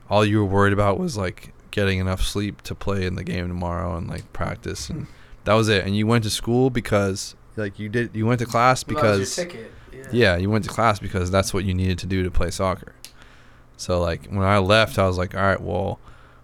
all 0.10 0.24
you 0.26 0.38
were 0.40 0.46
worried 0.46 0.74
about 0.74 1.00
was 1.00 1.18
like 1.18 1.54
getting 1.72 2.00
enough 2.00 2.22
sleep 2.22 2.62
to 2.64 2.76
play 2.76 3.06
in 3.06 3.16
the 3.16 3.24
game 3.24 3.48
tomorrow 3.48 3.96
and 3.98 4.08
like 4.10 4.32
practice, 4.34 4.90
and 4.90 5.08
that 5.46 5.54
was 5.54 5.70
it. 5.70 5.86
And 5.86 5.96
you 5.96 6.06
went 6.06 6.24
to 6.26 6.30
school 6.30 6.70
because 6.70 7.36
like 7.56 7.80
you 7.80 7.88
did. 7.90 8.12
You 8.14 8.26
went 8.26 8.40
to 8.40 8.46
class 8.46 8.86
Well, 8.86 9.02
that 9.02 9.18
was 9.18 9.36
because 9.36 9.38
your 9.38 9.46
ticket. 9.48 9.72
Yeah. 9.94 10.08
yeah, 10.12 10.38
you 10.38 10.50
went 10.50 10.66
to 10.66 10.70
class 10.70 11.00
because 11.00 11.32
that's 11.32 11.54
what 11.54 11.64
you 11.64 11.74
needed 11.74 11.98
to 12.00 12.08
do 12.08 12.24
to 12.24 12.32
play 12.32 12.52
soccer. 12.52 12.94
So 13.82 14.00
like 14.00 14.28
when 14.28 14.46
I 14.46 14.60
left, 14.60 15.00
I 15.00 15.08
was 15.08 15.18
like, 15.18 15.34
all 15.34 15.42
right, 15.42 15.60
well, 15.60 16.00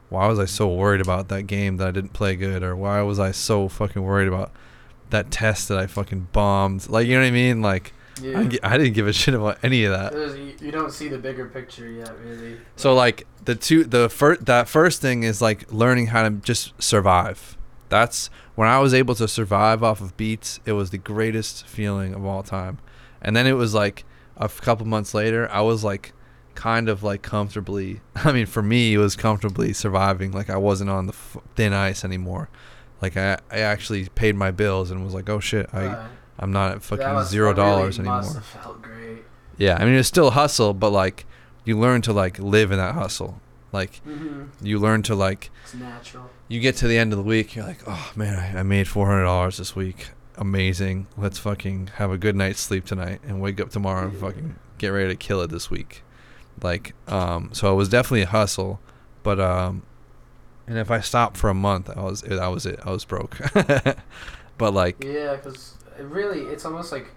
why 0.09 0.27
was 0.27 0.39
I 0.39 0.45
so 0.45 0.67
worried 0.73 1.01
about 1.01 1.27
that 1.27 1.43
game 1.43 1.77
that 1.77 1.87
I 1.87 1.91
didn't 1.91 2.13
play 2.13 2.35
good, 2.35 2.63
or 2.63 2.75
why 2.75 3.01
was 3.03 3.19
I 3.19 3.31
so 3.31 3.67
fucking 3.67 4.01
worried 4.01 4.27
about 4.27 4.51
that 5.11 5.29
test 5.29 5.67
that 5.67 5.77
I 5.77 5.85
fucking 5.85 6.29
bombed? 6.31 6.89
Like 6.89 7.05
you 7.05 7.13
know 7.13 7.21
what 7.21 7.27
I 7.27 7.31
mean? 7.31 7.61
Like 7.61 7.93
Yeah. 8.19 8.39
I, 8.39 8.73
I 8.73 8.77
didn't 8.79 8.93
give 8.93 9.07
a 9.07 9.13
shit 9.13 9.35
about 9.35 9.59
any 9.61 9.83
of 9.83 9.91
that. 9.93 10.13
You 10.59 10.71
don't 10.71 10.91
see 10.91 11.09
the 11.09 11.19
bigger 11.19 11.45
picture 11.45 11.87
yet, 11.87 12.11
really. 12.25 12.57
So 12.75 12.95
like 12.95 13.27
the 13.45 13.53
two 13.53 13.83
the 13.83 14.09
first 14.09 14.47
that 14.47 14.67
first 14.67 14.99
thing 14.99 15.21
is 15.21 15.39
like 15.39 15.71
learning 15.71 16.07
how 16.07 16.23
to 16.23 16.31
just 16.31 16.81
survive. 16.81 17.55
That's 17.89 18.31
when 18.55 18.67
I 18.67 18.79
was 18.79 18.95
able 18.95 19.13
to 19.13 19.27
survive 19.27 19.83
off 19.83 20.01
of 20.01 20.17
beats, 20.17 20.59
it 20.65 20.71
was 20.71 20.89
the 20.89 20.97
greatest 20.97 21.67
feeling 21.67 22.15
of 22.15 22.25
all 22.25 22.41
time. 22.41 22.79
And 23.21 23.35
then 23.35 23.45
it 23.45 23.53
was 23.53 23.75
like 23.75 24.05
a 24.37 24.49
couple 24.49 24.87
months 24.87 25.13
later, 25.13 25.47
I 25.51 25.61
was 25.61 25.83
like 25.83 26.13
kind 26.57 26.89
of 26.89 27.03
like 27.03 27.21
comfortably. 27.21 28.01
I 28.15 28.31
mean, 28.33 28.47
for 28.47 28.61
me, 28.61 28.93
it 28.95 28.97
was 28.97 29.15
comfortably 29.15 29.71
surviving. 29.73 30.31
Like 30.33 30.49
I 30.49 30.57
wasn't 30.57 30.89
on 30.89 31.05
the 31.05 31.13
f- 31.13 31.37
thin 31.55 31.71
ice 31.71 32.03
anymore. 32.03 32.49
Like 33.01 33.15
I, 33.15 33.37
I 33.51 33.59
actually 33.59 34.09
paid 34.09 34.35
my 34.35 34.51
bills 34.51 34.89
and 34.91 35.05
was 35.05 35.13
like, 35.13 35.29
oh 35.29 35.39
shit, 35.39 35.69
I, 35.71 35.85
Right. 35.85 36.09
I'm 36.39 36.51
not 36.51 36.71
at 36.73 36.81
fucking 36.83 37.23
zero 37.25 37.53
that 37.53 37.61
really 37.61 37.71
dollars 37.77 37.99
anymore. 37.99 38.23
felt 38.41 38.81
great. 38.81 39.23
Yeah, 39.57 39.77
I 39.79 39.85
mean, 39.85 39.93
it's 39.95 40.07
still 40.07 40.27
a 40.27 40.31
hustle, 40.31 40.73
but 40.73 40.89
like 40.91 41.25
you 41.63 41.77
learn 41.79 42.01
to 42.03 42.13
like 42.13 42.37
live 42.39 42.71
in 42.71 42.77
that 42.79 42.95
hustle. 42.95 43.39
Like 43.71 43.97
hmm 44.03 44.45
you 44.61 44.79
learn 44.79 45.03
to 45.03 45.15
like 45.15 45.49
It's 45.63 45.73
natural. 45.75 46.29
you 46.47 46.59
get 46.59 46.75
to 46.77 46.87
the 46.87 46.97
end 46.97 47.13
of 47.13 47.17
the 47.17 47.23
week, 47.23 47.55
you're 47.55 47.65
like, 47.65 47.79
oh 47.87 48.11
man, 48.15 48.35
I, 48.37 48.59
I 48.59 48.63
made 48.63 48.87
four 48.87 49.05
hundred 49.07 49.23
dollars 49.25 49.57
this 49.57 49.75
week. 49.75 50.09
Amazing. 50.37 51.07
Let's 51.17 51.37
fucking 51.39 51.89
have 51.95 52.11
a 52.11 52.17
good 52.17 52.35
night's 52.35 52.61
sleep 52.61 52.85
tonight 52.85 53.19
and 53.27 53.41
wake 53.41 53.59
up 53.59 53.69
tomorrow 53.71 54.07
and 54.07 54.17
fucking 54.17 54.55
get 54.77 54.89
ready 54.89 55.09
to 55.09 55.15
kill 55.15 55.41
it 55.41 55.49
this 55.49 55.69
week. 55.71 56.03
Like, 56.61 56.93
um, 57.07 57.49
so 57.53 57.71
it 57.71 57.75
was 57.75 57.89
definitely 57.89 58.23
a 58.23 58.27
hustle, 58.27 58.79
but 59.23 59.39
um, 59.39 59.83
and 60.67 60.77
if 60.77 60.89
I 60.91 60.99
stopped 60.99 61.37
for 61.37 61.49
a 61.49 61.53
month, 61.53 61.89
I 61.95 62.01
was 62.01 62.21
that 62.21 62.47
was 62.47 62.65
it. 62.65 62.79
I 62.85 62.91
was 62.91 63.05
broke. 63.05 63.37
but 64.57 64.73
like, 64.73 65.03
Yeah, 65.03 65.35
because 65.35 65.75
it 65.99 66.03
really, 66.03 66.41
it's 66.41 66.65
almost 66.65 66.91
like, 66.91 67.07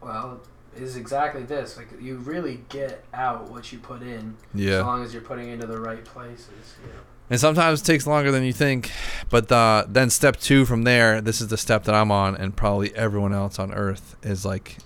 well, 0.00 0.40
is 0.76 0.96
exactly 0.96 1.42
this. 1.42 1.76
Like 1.76 1.88
you 2.00 2.16
really 2.18 2.62
get 2.68 3.04
out 3.12 3.50
what 3.50 3.72
you 3.72 3.78
put 3.78 4.02
in, 4.02 4.36
Yeah. 4.54 4.78
as 4.78 4.84
long 4.84 5.02
as 5.04 5.12
you're 5.12 5.22
putting 5.22 5.48
into 5.48 5.66
the 5.66 5.78
right 5.80 6.04
places. 6.04 6.48
You 6.82 6.88
know. 6.92 6.98
And 7.30 7.40
sometimes 7.40 7.80
it 7.80 7.84
takes 7.84 8.06
longer 8.06 8.30
than 8.30 8.42
you 8.44 8.52
think. 8.52 8.90
But 9.30 9.50
uh, 9.50 9.84
then 9.88 10.10
step 10.10 10.36
two 10.36 10.64
from 10.66 10.82
there, 10.82 11.20
this 11.20 11.40
is 11.40 11.48
the 11.48 11.56
step 11.56 11.84
that 11.84 11.94
I'm 11.94 12.10
on, 12.10 12.36
and 12.36 12.54
probably 12.54 12.94
everyone 12.94 13.32
else 13.32 13.58
on 13.58 13.72
Earth 13.72 14.16
is 14.22 14.44
like, 14.44 14.76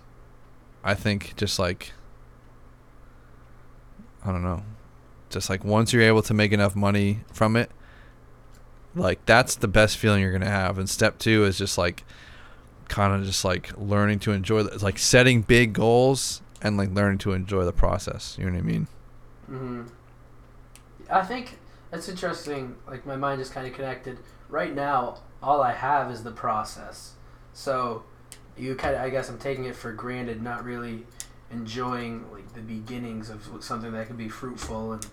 I 0.84 0.94
think 0.94 1.34
just 1.36 1.58
like, 1.58 1.92
I 4.26 4.32
don't 4.32 4.42
know, 4.42 4.62
just 5.30 5.48
like 5.48 5.64
once 5.64 5.92
you're 5.92 6.02
able 6.02 6.22
to 6.22 6.34
make 6.34 6.52
enough 6.52 6.74
money 6.74 7.20
from 7.32 7.56
it, 7.56 7.70
like 8.94 9.24
that's 9.26 9.54
the 9.54 9.68
best 9.68 9.96
feeling 9.96 10.22
you're 10.22 10.32
gonna 10.32 10.50
have. 10.50 10.78
And 10.78 10.88
step 10.88 11.18
two 11.18 11.44
is 11.44 11.58
just 11.58 11.78
like, 11.78 12.04
kind 12.88 13.12
of 13.14 13.24
just 13.26 13.44
like 13.44 13.70
learning 13.76 14.18
to 14.20 14.32
enjoy, 14.32 14.62
the, 14.62 14.84
like 14.84 14.98
setting 14.98 15.42
big 15.42 15.72
goals 15.72 16.42
and 16.62 16.76
like 16.76 16.90
learning 16.90 17.18
to 17.18 17.32
enjoy 17.32 17.64
the 17.64 17.72
process. 17.72 18.36
You 18.38 18.46
know 18.46 18.52
what 18.52 18.58
I 18.58 18.62
mean? 18.62 18.88
hmm 19.46 19.82
I 21.10 21.22
think 21.22 21.58
that's 21.90 22.08
interesting. 22.08 22.76
Like 22.86 23.06
my 23.06 23.16
mind 23.16 23.40
is 23.40 23.48
kind 23.48 23.66
of 23.66 23.72
connected. 23.72 24.18
Right 24.48 24.74
now, 24.74 25.18
all 25.42 25.60
I 25.62 25.72
have 25.72 26.10
is 26.10 26.22
the 26.24 26.32
process. 26.32 27.14
So 27.52 28.04
you 28.56 28.74
kind 28.74 28.94
of, 28.96 29.02
I 29.02 29.10
guess, 29.10 29.28
I'm 29.28 29.38
taking 29.38 29.64
it 29.66 29.76
for 29.76 29.92
granted, 29.92 30.42
not 30.42 30.64
really 30.64 31.06
enjoying 31.50 32.24
like 32.32 32.52
the 32.54 32.60
beginnings 32.60 33.30
of 33.30 33.48
something 33.60 33.92
that 33.92 34.06
can 34.06 34.16
be 34.16 34.28
fruitful 34.28 34.92
and 34.94 35.06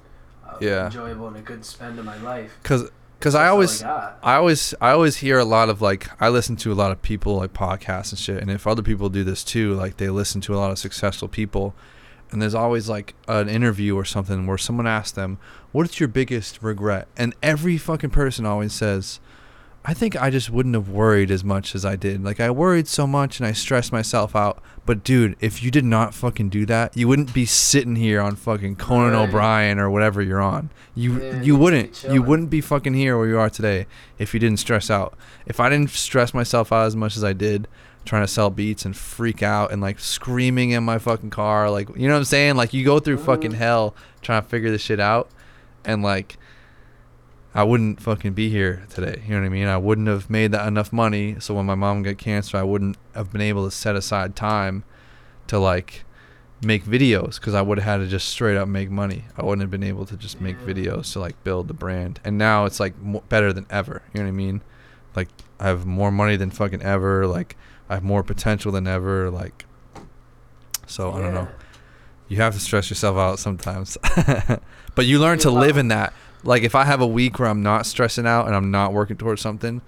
uh, 0.47 0.57
Yeah. 0.59 0.85
enjoyable 0.85 1.27
and 1.27 1.37
a 1.37 1.41
good 1.41 1.63
spend 1.65 1.99
of 1.99 2.05
my 2.05 2.17
life. 2.21 2.57
Because 2.61 2.89
because 3.19 3.35
I 3.35 3.47
always. 3.47 3.81
got. 3.81 4.19
I 4.21 4.35
always 4.35 4.73
I 4.81 4.91
always 4.91 5.17
hear 5.17 5.39
a 5.39 5.45
lot 5.45 5.69
of 5.69 5.81
like 5.81 6.09
I 6.21 6.27
listen 6.29 6.55
to 6.57 6.71
a 6.71 6.75
lot 6.75 6.91
of 6.91 7.01
people 7.01 7.37
like 7.37 7.53
podcasts 7.53 8.11
and 8.11 8.19
shit 8.19 8.41
and 8.41 8.51
if 8.51 8.67
other 8.67 8.81
people 8.81 9.07
do 9.09 9.23
this 9.23 9.43
too 9.45 9.73
like 9.75 9.95
they 9.97 10.09
listen 10.09 10.41
to 10.41 10.53
a 10.53 10.57
lot 10.57 10.71
of 10.71 10.79
successful 10.79 11.29
people 11.29 11.73
and 12.31 12.41
there's 12.41 12.55
always 12.55 12.89
like 12.89 13.13
an 13.29 13.47
interview 13.47 13.95
or 13.95 14.03
something 14.03 14.45
where 14.45 14.57
someone 14.57 14.87
asks 14.87 15.11
them 15.13 15.37
what's 15.71 15.99
your 16.01 16.09
biggest 16.09 16.61
regret 16.61 17.07
and 17.15 17.33
every 17.41 17.77
fucking 17.77 18.09
person 18.09 18.45
always 18.45 18.73
says 18.73 19.21
I 19.85 19.93
think 19.93 20.15
I 20.15 20.29
just 20.29 20.49
wouldn't 20.49 20.75
have 20.75 20.87
worried 20.87 21.29
as 21.29 21.43
much 21.43 21.75
as 21.75 21.83
I 21.83 21.95
did 21.97 22.23
like 22.23 22.39
I 22.39 22.49
worried 22.51 22.87
so 22.87 23.05
much 23.05 23.39
and 23.39 23.45
I 23.47 23.51
stressed 23.51 23.91
myself 23.91 24.33
out 24.35 24.61
but 24.85 25.03
dude 25.03 25.35
if 25.41 25.61
you 25.61 25.71
did 25.71 25.83
not 25.83 26.13
fucking 26.13 26.49
do 26.49 26.65
that 26.67 26.95
you 26.95 27.07
wouldn't 27.07 27.33
be 27.33 27.45
sitting 27.45 27.97
here 27.97 28.21
on 28.21 28.35
fucking 28.37 28.77
Conan 28.77 29.11
Right. 29.13 29.27
O'Brien 29.27 29.79
or 29.79 29.89
whatever 29.89 30.21
you're 30.21 30.41
on 30.41 30.69
you 30.95 31.21
Yeah, 31.21 31.41
you 31.41 31.55
wouldn't 31.57 32.03
you 32.09 32.21
wouldn't 32.23 32.49
be 32.49 32.61
fucking 32.61 32.93
here 32.93 33.17
where 33.17 33.27
you 33.27 33.37
are 33.37 33.49
today 33.49 33.85
if 34.17 34.33
you 34.33 34.39
didn't 34.39 34.59
stress 34.59 34.89
out. 34.89 35.17
If 35.45 35.59
I 35.59 35.69
didn't 35.69 35.89
stress 35.89 36.33
myself 36.33 36.71
out 36.71 36.85
as 36.85 36.95
much 36.95 37.17
as 37.17 37.23
I 37.23 37.33
did 37.33 37.67
trying 38.05 38.23
to 38.23 38.27
sell 38.27 38.49
beats 38.49 38.85
and 38.85 38.95
freak 38.95 39.41
out 39.43 39.71
and 39.71 39.81
like 39.81 39.97
screaming 39.99 40.71
in 40.71 40.83
my 40.83 40.97
fucking 40.97 41.29
car, 41.29 41.69
like 41.69 41.87
you 41.95 42.07
know 42.07 42.13
what 42.15 42.19
I'm 42.19 42.25
saying? 42.25 42.55
Like 42.55 42.73
you 42.73 42.83
go 42.85 42.99
through 42.99 43.17
fucking 43.17 43.51
Mhm. 43.51 43.55
hell 43.55 43.95
trying 44.21 44.41
to 44.43 44.47
figure 44.47 44.71
this 44.71 44.81
shit 44.81 44.99
out 44.99 45.29
and 45.85 46.03
like 46.03 46.37
I 47.55 47.63
wouldn't 47.63 48.01
fucking 48.01 48.33
be 48.33 48.49
here 48.49 48.83
today. 48.89 49.21
You 49.25 49.35
know 49.35 49.41
what 49.41 49.45
I 49.45 49.49
mean? 49.49 49.67
I 49.67 49.77
wouldn't 49.77 50.07
have 50.07 50.29
made 50.29 50.51
that 50.53 50.67
enough 50.67 50.91
money 50.91 51.37
so 51.39 51.53
when 51.53 51.65
my 51.65 51.75
mom 51.75 52.01
got 52.03 52.17
cancer, 52.17 52.57
I 52.57 52.63
wouldn't 52.63 52.97
have 53.13 53.31
been 53.31 53.41
able 53.41 53.65
to 53.65 53.71
set 53.71 53.95
aside 53.95 54.35
time 54.35 54.83
to 55.47 55.59
like 55.59 56.03
make 56.63 56.83
videos 56.83 57.35
because 57.35 57.53
I 57.53 57.61
would 57.61 57.77
have 57.77 57.85
had 57.85 57.97
to 57.97 58.07
just 58.07 58.29
straight 58.29 58.57
up 58.57 58.67
make 58.67 58.89
money. 58.89 59.25
I 59.37 59.43
wouldn't 59.43 59.61
have 59.61 59.69
been 59.71 59.83
able 59.83 60.05
to 60.07 60.17
just 60.17 60.41
make 60.41 60.57
videos 60.59 61.13
to 61.13 61.19
like 61.19 61.41
build 61.43 61.67
the 61.67 61.73
brand. 61.73 62.19
And 62.23 62.37
now 62.37 62.65
it's 62.65 62.79
like 62.79 62.97
mo- 62.99 63.23
better 63.29 63.53
than 63.53 63.67
ever. 63.69 64.01
You 64.13 64.21
know 64.21 64.25
what 64.25 64.29
I 64.29 64.31
mean? 64.31 64.61
Like 65.15 65.29
I 65.59 65.67
have 65.67 65.85
more 65.85 66.11
money 66.11 66.37
than 66.37 66.49
fucking 66.49 66.81
ever. 66.81 67.27
Like 67.27 67.55
I 67.87 67.95
have 67.95 68.03
more 68.03 68.23
potential 68.23 68.71
than 68.71 68.87
ever. 68.87 69.29
Like 69.29 69.65
so 70.87 71.11
I 71.11 71.21
don't 71.21 71.33
know. 71.33 71.47
You 72.29 72.37
have 72.37 72.53
to 72.55 72.59
stress 72.59 72.89
yourself 72.89 73.17
out 73.17 73.37
sometimes, 73.37 73.97
but 74.95 75.05
you 75.05 75.19
learn 75.19 75.37
to 75.39 75.51
live 75.51 75.77
in 75.77 75.89
that. 75.89 76.13
Like 76.43 76.63
if 76.63 76.75
I 76.75 76.83
have 76.83 77.01
a 77.01 77.07
week 77.07 77.39
where 77.39 77.49
I'm 77.49 77.63
not 77.63 77.85
stressing 77.85 78.27
out 78.27 78.47
and 78.47 78.55
I'm 78.55 78.71
not 78.71 78.93
working 78.93 79.17
towards 79.17 79.41
something, 79.41 79.81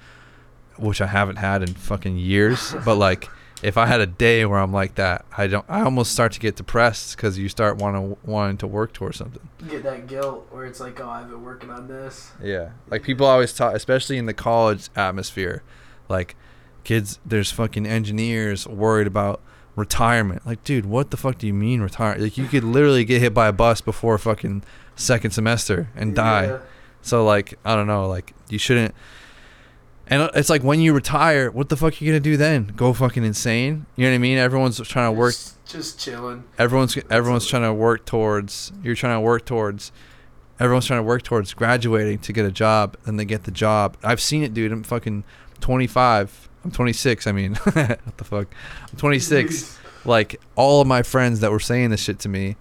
which 0.78 1.02
I 1.02 1.08
haven't 1.08 1.38
had 1.38 1.62
in 1.62 1.74
fucking 1.74 2.18
years, 2.18 2.74
but 2.86 2.96
like 2.96 3.30
if 3.64 3.78
I 3.78 3.86
had 3.86 4.02
a 4.02 4.06
day 4.06 4.46
where 4.46 4.60
I'm 4.60 4.74
like 4.74 4.96
that, 4.96 5.26
I 5.38 5.48
don't. 5.48 5.66
I 5.68 5.82
almost 5.82 6.12
start 6.12 6.34
to 6.34 6.40
get 6.40 6.56
depressed 6.56 7.16
because 7.16 7.38
you 7.38 7.50
start 7.50 7.78
wanting 7.78 8.18
wanting 8.24 8.58
to 8.58 8.68
work 8.68 8.94
towards 8.94 9.18
something. 9.18 9.48
You 9.64 9.70
get 9.70 9.84
that 9.84 10.08
guilt 10.08 10.48
where 10.52 10.66
it's 10.66 10.80
like, 10.80 11.00
oh, 11.00 11.10
I've 11.10 11.30
been 11.30 11.44
working 11.44 11.70
on 11.70 11.88
this. 11.88 12.32
Yeah, 12.42 12.72
like 12.90 13.04
people 13.04 13.26
always 13.26 13.54
talk, 13.54 13.74
especially 13.74 14.18
in 14.18 14.26
the 14.26 14.34
college 14.34 14.90
atmosphere, 14.96 15.64
like 16.10 16.36
kids. 16.84 17.20
There's 17.26 17.52
fucking 17.52 17.86
engineers 17.86 18.68
worried 18.68 19.08
about 19.08 19.42
retirement. 19.76 20.46
Like, 20.46 20.64
dude, 20.64 20.86
what 20.86 21.12
the 21.12 21.18
fuck 21.18 21.38
do 21.38 21.48
you 21.48 21.54
mean 21.54 21.82
retire? 21.82 22.18
Like, 22.18 22.38
you 22.38 22.48
could 22.48 22.64
literally 22.64 23.06
get 23.06 23.22
hit 23.22 23.34
by 23.34 23.48
a 23.48 23.54
bus 23.54 23.82
before 23.82 24.18
fucking 24.18 24.64
second 24.96 25.32
semester 25.32 25.90
and 25.96 26.16
die. 26.16 26.48
Yeah. 26.48 26.60
So 27.02 27.24
like, 27.26 27.58
I 27.64 27.76
don't 27.76 27.88
know, 27.88 28.08
like 28.08 28.34
you 28.50 28.58
shouldn't. 28.58 28.94
And 30.08 30.30
it's 30.36 30.50
like 30.50 30.64
when 30.64 30.82
you 30.82 30.94
retire, 30.94 31.50
what 31.50 31.70
the 31.70 31.78
fuck 31.78 31.94
are 31.94 32.04
you 32.04 32.12
gonna 32.12 32.20
do 32.20 32.38
then? 32.38 32.72
Go 32.76 32.94
fucking 32.94 33.24
insane? 33.24 33.86
You 33.96 34.06
know 34.06 34.12
what 34.12 34.16
I 34.16 34.20
mean? 34.20 34.38
Everyone's 34.38 34.80
trying 34.88 35.14
to 35.14 35.18
work. 35.18 35.34
Just, 35.34 35.66
just 35.66 36.00
chilling. 36.00 36.44
Everyone's 36.60 36.98
everyone's 37.10 37.48
trying 37.48 37.64
to 37.64 37.74
work 37.74 38.06
towards. 38.06 38.72
You're 38.84 38.96
trying 38.96 39.16
to 39.16 39.22
work 39.22 39.46
towards. 39.46 39.92
Everyone's 40.60 40.86
trying 40.86 41.00
to 41.00 41.04
work 41.04 41.24
towards 41.24 41.54
graduating 41.54 42.20
to 42.20 42.34
get 42.34 42.46
a 42.46 42.52
job, 42.52 42.98
and 43.06 43.20
they 43.20 43.26
get 43.26 43.44
the 43.44 43.52
job. 43.52 43.98
I've 44.04 44.22
seen 44.22 44.44
it, 44.44 44.54
dude. 44.54 44.72
I'm 44.72 44.84
fucking 44.84 45.24
25. 45.60 46.50
I'm 46.64 46.72
26. 46.72 47.28
I 47.28 47.32
mean, 47.32 47.56
what 47.56 48.18
the 48.18 48.24
fuck? 48.24 48.48
I'm 48.92 48.98
26. 48.98 49.78
like 50.06 50.40
all 50.56 50.82
of 50.82 50.88
my 50.88 51.04
friends 51.04 51.40
that 51.40 51.52
were 51.52 51.60
saying 51.60 51.90
this 51.90 52.02
shit 52.02 52.20
to 52.20 52.30
me, 52.30 52.56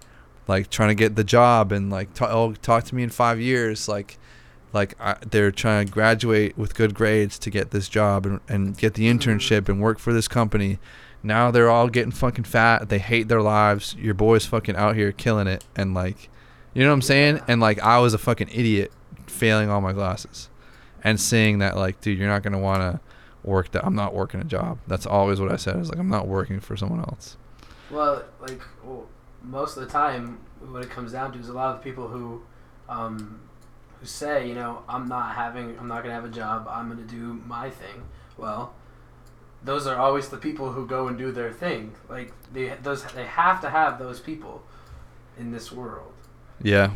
like 0.47 0.69
trying 0.69 0.89
to 0.89 0.95
get 0.95 1.15
the 1.15 1.23
job 1.23 1.71
and 1.71 1.89
like 1.89 2.13
talk, 2.13 2.29
oh, 2.31 2.53
talk 2.53 2.83
to 2.85 2.95
me 2.95 3.03
in 3.03 3.09
five 3.09 3.39
years, 3.39 3.87
like 3.87 4.17
like 4.73 4.95
I, 4.99 5.15
they're 5.27 5.51
trying 5.51 5.87
to 5.87 5.91
graduate 5.91 6.57
with 6.57 6.75
good 6.75 6.93
grades 6.93 7.39
to 7.39 7.49
get 7.49 7.71
this 7.71 7.87
job 7.87 8.25
and, 8.25 8.39
and 8.47 8.77
get 8.77 8.93
the 8.93 9.07
mm-hmm. 9.07 9.17
internship 9.17 9.69
and 9.69 9.81
work 9.81 9.99
for 9.99 10.13
this 10.13 10.27
company. 10.27 10.79
Now 11.23 11.49
they're 11.49 11.71
all 11.71 11.87
getting 11.87 12.11
fucking 12.11 12.43
fat. 12.43 12.89
They 12.89 12.99
hate 12.99 13.27
their 13.27 13.41
lives. 13.41 13.95
Your 13.97 14.13
boy's 14.13 14.45
fucking 14.45 14.75
out 14.75 14.95
here 14.95 15.11
killing 15.11 15.47
it 15.47 15.63
and 15.75 15.93
like, 15.93 16.29
you 16.73 16.83
know 16.83 16.89
what 16.89 16.95
I'm 16.95 17.01
saying? 17.01 17.41
And 17.47 17.59
like 17.61 17.79
I 17.79 17.99
was 17.99 18.13
a 18.13 18.17
fucking 18.17 18.49
idiot, 18.49 18.91
failing 19.25 19.69
all 19.69 19.81
my 19.81 19.93
classes, 19.93 20.49
and 21.03 21.19
saying 21.19 21.59
that 21.59 21.75
like, 21.75 22.01
dude, 22.01 22.19
you're 22.19 22.27
not 22.27 22.43
gonna 22.43 22.59
want 22.59 22.81
to 22.81 22.99
work 23.43 23.71
that. 23.71 23.85
I'm 23.85 23.95
not 23.95 24.13
working 24.13 24.41
a 24.41 24.43
job. 24.43 24.77
That's 24.87 25.05
always 25.05 25.39
what 25.39 25.51
I 25.51 25.55
said. 25.55 25.75
I 25.75 25.79
was 25.79 25.89
like, 25.89 25.99
I'm 25.99 26.09
not 26.09 26.27
working 26.27 26.59
for 26.59 26.75
someone 26.75 26.99
else. 26.99 27.37
Well, 27.89 28.23
like 28.41 28.61
well, 28.83 29.07
most 29.47 29.77
of 29.77 29.83
the 29.85 29.89
time, 29.89 30.39
what 30.69 30.83
it 30.83 30.89
comes 30.89 31.11
down 31.11 31.31
to 31.33 31.39
is 31.39 31.49
a 31.49 31.53
lot 31.53 31.75
of 31.75 31.77
the 31.81 31.83
people 31.83 32.07
who, 32.07 32.41
um, 32.89 33.41
who 33.99 34.05
say, 34.05 34.47
you 34.47 34.55
know, 34.55 34.83
I'm 34.89 35.07
not 35.07 35.35
having, 35.35 35.77
I'm 35.79 35.87
not 35.87 36.03
gonna 36.03 36.15
have 36.15 36.25
a 36.25 36.29
job. 36.29 36.67
I'm 36.69 36.89
gonna 36.89 37.03
do 37.03 37.41
my 37.45 37.69
thing. 37.69 38.03
Well, 38.37 38.73
those 39.63 39.87
are 39.87 39.95
always 39.97 40.29
the 40.29 40.37
people 40.37 40.71
who 40.71 40.85
go 40.85 41.07
and 41.07 41.17
do 41.17 41.31
their 41.31 41.51
thing. 41.51 41.93
Like 42.09 42.31
they, 42.53 42.73
those, 42.83 43.03
they 43.13 43.25
have 43.25 43.61
to 43.61 43.69
have 43.69 43.99
those 43.99 44.19
people 44.19 44.63
in 45.37 45.51
this 45.51 45.71
world. 45.71 46.13
Yeah, 46.61 46.91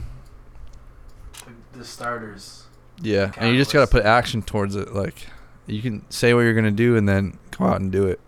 The, 1.74 1.80
the 1.80 1.86
starters. 1.86 2.66
yeah, 3.02 3.32
and 3.38 3.52
you 3.52 3.58
just 3.58 3.74
gotta 3.74 3.88
put 3.88 4.06
action 4.06 4.42
towards 4.42 4.76
it. 4.76 4.94
Like, 4.94 5.28
you 5.68 5.82
can 5.82 6.10
say 6.10 6.34
what 6.34 6.42
you're 6.42 6.54
gonna 6.54 6.72
do 6.72 6.96
and 6.96 7.08
then 7.08 7.38
go 7.58 7.66
out 7.66 7.82
and 7.82 7.92
do 7.92 8.06
it. 8.08 8.20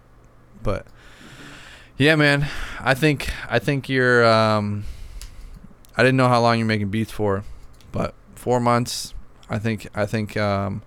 But 0.64 0.85
yeah, 2.02 2.15
man, 2.15 2.48
I 2.80 2.94
think 2.94 3.30
I 3.49 3.60
think 3.60 3.90
you're. 3.90 4.26
Um, 4.26 4.86
I 5.95 6.03
didn't 6.03 6.18
know 6.18 6.28
how 6.28 6.41
long 6.41 6.57
you're 6.57 6.68
making 6.68 6.90
beats 6.90 7.11
for, 7.11 7.44
but 7.91 8.14
four 8.36 8.60
months. 8.60 9.14
I 9.49 9.60
think 9.60 9.88
I 9.94 10.06
think 10.06 10.36
um, 10.38 10.82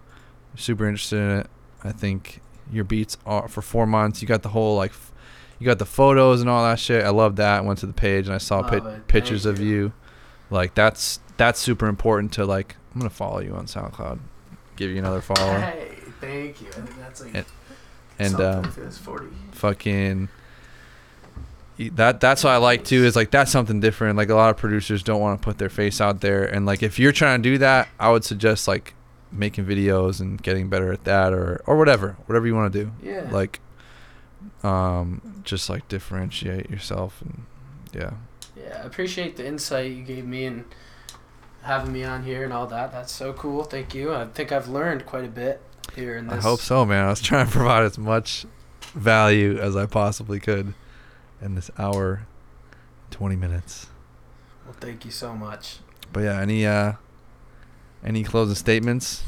super 0.57 0.89
interested 0.89 1.19
in 1.19 1.31
it. 1.41 1.47
I 1.83 1.93
think 1.93 2.41
your 2.73 2.85
beats 2.85 3.17
are 3.27 3.47
for 3.49 3.63
four 3.63 3.87
months. 3.87 4.23
You 4.23 4.29
got 4.29 4.43
the 4.43 4.49
whole 4.49 4.77
like, 4.77 4.91
f- 4.91 5.13
you 5.61 5.65
you 5.65 5.67
got 5.67 5.79
the 5.79 5.85
photos 5.87 6.41
and 6.41 6.49
all 6.51 6.65
that 6.65 6.79
shit. 6.79 7.05
I 7.05 7.11
love 7.11 7.37
that. 7.37 7.59
I 7.59 7.61
went 7.61 7.79
to 7.81 7.87
the 7.87 7.93
page 7.93 8.27
and 8.27 8.35
I 8.35 8.39
saw 8.39 8.63
pi- 8.63 9.01
pictures 9.07 9.45
of 9.47 9.61
you. 9.61 9.67
you. 9.67 9.93
Like 10.51 10.75
that's 10.75 11.21
that's 11.37 11.61
super 11.61 11.87
important 11.87 12.33
to 12.35 12.45
like. 12.47 12.77
I'm 12.95 13.01
gonna 13.01 13.11
follow 13.11 13.41
you 13.41 13.55
on 13.55 13.67
SoundCloud. 13.67 14.19
Give 14.77 14.91
you 14.91 14.99
another 14.99 15.21
follower. 15.21 15.61
Hey, 15.61 15.91
thank 16.21 16.61
you. 16.63 16.69
I 16.69 16.71
think 16.73 16.99
that's 16.99 17.21
like 17.21 17.35
And- 17.35 17.47
And 18.19 18.41
um, 18.41 18.65
if 18.65 18.79
it 18.79 18.85
was 18.85 18.99
forty. 18.99 19.27
fucking 19.53 20.29
that 21.79 22.21
that's 22.21 22.45
what 22.45 22.51
I 22.51 22.57
like 22.59 22.85
too 22.85 23.05
is 23.05 23.17
like 23.17 23.31
that's 23.31 23.51
something 23.51 23.81
different. 23.81 24.17
Like 24.17 24.29
a 24.29 24.35
lot 24.35 24.51
of 24.51 24.57
producers 24.57 25.03
don't 25.03 25.21
want 25.21 25.41
to 25.41 25.45
put 25.45 25.59
their 25.59 25.69
face 25.69 26.01
out 26.01 26.21
there, 26.21 26.45
and 26.45 26.67
like 26.67 26.83
if 26.83 26.99
you're 26.99 27.13
trying 27.13 27.43
to 27.43 27.49
do 27.51 27.59
that, 27.59 27.89
I 27.99 28.11
would 28.11 28.25
suggest 28.25 28.69
like 28.69 28.95
making 29.33 29.67
videos 29.67 30.21
and 30.21 30.41
getting 30.41 30.69
better 30.69 30.93
at 30.93 31.05
that, 31.05 31.33
or 31.33 31.63
or 31.67 31.77
whatever, 31.77 32.17
whatever 32.27 32.47
you 32.47 32.55
want 32.55 32.73
to 32.73 32.85
do. 32.85 32.93
Yeah. 33.03 33.29
Like, 33.31 33.61
um, 34.63 35.43
just 35.45 35.69
like 35.69 35.89
differentiate 35.89 36.71
yourself 36.71 37.21
and 37.21 37.45
yeah. 37.93 38.13
Yeah, 38.57 38.81
I 38.83 38.87
appreciate 38.87 39.37
the 39.37 39.47
insight 39.47 39.91
you 39.91 40.05
gave 40.05 40.25
me 40.25 40.45
and 40.45 40.65
having 41.63 41.93
me 41.93 42.05
on 42.05 42.23
here 42.23 42.45
and 42.45 42.53
all 42.53 42.67
that. 42.69 42.93
That's 42.93 43.13
so 43.13 43.33
cool. 43.33 43.65
Thank 43.65 43.95
you. 43.95 44.15
I 44.15 44.27
think 44.27 44.53
I've 44.53 44.69
learned 44.69 45.07
quite 45.07 45.25
a 45.25 45.29
bit 45.29 45.61
here 45.97 46.17
in 46.17 46.29
this. 46.29 46.39
I 46.39 46.49
hope 46.49 46.61
so, 46.61 46.85
man. 46.85 47.05
I 47.07 47.11
was 47.11 47.21
trying 47.21 47.47
to 47.47 47.53
provide 47.53 47.83
as 47.83 47.99
much 47.99 48.47
value 48.95 49.59
as 49.59 49.75
I 49.77 49.87
possibly 49.87 50.39
could 50.39 50.73
in 51.45 51.55
this 51.55 51.71
hour, 51.79 52.27
twenty 53.11 53.37
minutes. 53.37 53.87
Well, 54.65 54.75
thank 54.81 55.05
you 55.05 55.11
so 55.11 55.35
much. 55.35 55.79
But 56.13 56.21
yeah, 56.21 56.41
any 56.41 56.67
uh, 56.67 56.95
any 58.03 58.25
closing 58.25 58.55
statements? 58.55 59.23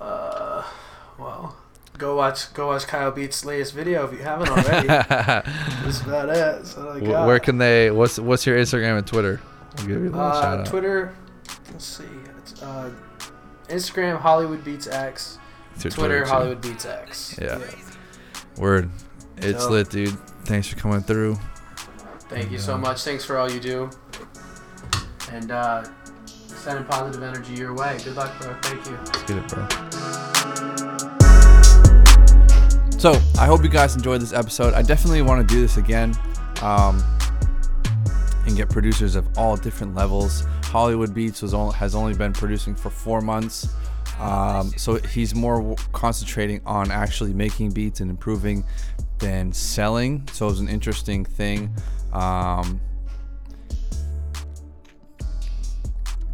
Uh, 0.00 0.64
well, 1.18 1.56
go 1.98 2.16
watch 2.16 2.54
go 2.54 2.68
watch 2.68 2.86
Kyle 2.86 3.10
Beats' 3.10 3.44
latest 3.44 3.74
video 3.74 4.06
if 4.06 4.12
you 4.12 4.18
haven't 4.18 4.48
already. 4.48 4.86
That's 4.86 6.00
about 6.00 6.28
it. 6.28 6.34
That's 6.34 6.76
what 6.76 6.96
I 6.96 7.00
got. 7.00 7.26
Where 7.26 7.40
can 7.40 7.58
they? 7.58 7.90
What's 7.90 8.18
what's 8.18 8.46
your 8.46 8.56
Instagram 8.56 8.98
and 8.98 9.06
Twitter? 9.06 9.40
I'll 9.78 9.86
give 9.86 10.02
you 10.02 10.10
a 10.10 10.10
little 10.10 10.30
shout 10.30 10.58
uh, 10.58 10.60
out. 10.60 10.66
Twitter? 10.66 11.14
Let's 11.70 11.84
see. 11.84 12.04
It's, 12.38 12.62
uh, 12.62 12.90
Instagram 13.68 14.20
Hollywood 14.20 14.64
Beats 14.64 14.86
X. 14.86 15.38
Your 15.82 15.90
Twitter. 15.90 16.26
Hollywood 16.26 16.60
Beats 16.60 16.84
X. 16.84 17.38
Yeah. 17.40 17.58
Word. 18.58 18.90
It's 19.42 19.66
lit, 19.68 19.90
dude. 19.90 20.18
Thanks 20.44 20.68
for 20.68 20.76
coming 20.76 21.00
through. 21.02 21.38
Thank 22.28 22.50
you 22.50 22.58
so 22.58 22.72
Yeah. 22.72 22.78
much. 22.78 23.02
Thanks 23.02 23.24
for 23.24 23.38
all 23.38 23.50
you 23.50 23.60
do. 23.60 23.90
And 25.30 25.50
uh, 25.50 25.84
sending 26.26 26.84
positive 26.84 27.22
energy 27.22 27.54
your 27.54 27.74
way. 27.74 27.98
Good 28.04 28.16
luck, 28.16 28.32
bro. 28.40 28.54
Thank 28.62 28.86
you. 28.86 28.96
Let's 28.96 29.22
get 29.24 29.38
it, 29.38 29.48
bro. 29.48 29.68
So 32.98 33.12
I 33.38 33.46
hope 33.46 33.64
you 33.64 33.68
guys 33.68 33.96
enjoyed 33.96 34.20
this 34.20 34.32
episode. 34.32 34.74
I 34.74 34.82
definitely 34.82 35.22
want 35.22 35.46
to 35.46 35.54
do 35.54 35.60
this 35.60 35.76
again, 35.76 36.14
um, 36.62 37.02
and 38.46 38.56
get 38.56 38.70
producers 38.70 39.16
of 39.16 39.26
all 39.36 39.56
different 39.56 39.96
levels. 39.96 40.46
Hollywood 40.64 41.12
Beats 41.12 41.42
was 41.42 41.52
only, 41.52 41.74
has 41.74 41.96
only 41.96 42.14
been 42.14 42.32
producing 42.32 42.76
for 42.76 42.90
four 42.90 43.20
months, 43.20 43.68
um, 44.20 44.72
so 44.76 44.96
he's 44.98 45.34
more 45.34 45.74
concentrating 45.92 46.60
on 46.64 46.92
actually 46.92 47.34
making 47.34 47.72
beats 47.72 47.98
and 48.00 48.08
improving 48.08 48.64
than 49.22 49.52
selling. 49.52 50.28
So 50.32 50.46
it 50.46 50.50
was 50.50 50.60
an 50.60 50.68
interesting 50.68 51.24
thing. 51.24 51.72
Um, 52.12 52.80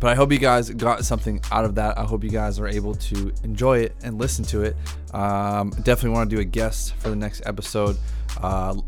but 0.00 0.10
I 0.10 0.14
hope 0.14 0.32
you 0.32 0.38
guys 0.38 0.70
got 0.70 1.04
something 1.04 1.40
out 1.52 1.64
of 1.64 1.74
that. 1.74 1.98
I 1.98 2.04
hope 2.04 2.24
you 2.24 2.30
guys 2.30 2.58
are 2.58 2.66
able 2.66 2.94
to 2.94 3.32
enjoy 3.44 3.80
it 3.80 3.94
and 4.02 4.18
listen 4.18 4.44
to 4.46 4.62
it. 4.62 4.76
Um, 5.12 5.70
definitely 5.82 6.10
want 6.10 6.30
to 6.30 6.36
do 6.36 6.40
a 6.40 6.44
guest 6.44 6.94
for 6.94 7.10
the 7.10 7.16
next 7.16 7.42
episode. 7.44 7.98
Uh, 8.40 8.80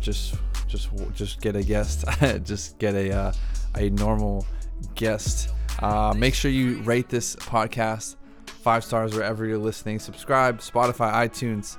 just, 0.00 0.36
just, 0.68 0.88
just 1.12 1.40
get 1.40 1.56
a 1.56 1.62
guest. 1.62 2.04
just 2.44 2.78
get 2.78 2.94
a 2.94 3.12
uh, 3.12 3.32
a 3.76 3.90
normal 3.90 4.46
guest. 4.94 5.50
Uh, 5.80 6.14
make 6.16 6.34
sure 6.34 6.50
you 6.50 6.80
rate 6.82 7.08
this 7.08 7.34
podcast 7.36 8.16
five 8.46 8.84
stars 8.84 9.14
wherever 9.14 9.44
you're 9.46 9.58
listening. 9.58 9.98
Subscribe, 9.98 10.60
Spotify, 10.60 11.12
iTunes, 11.28 11.78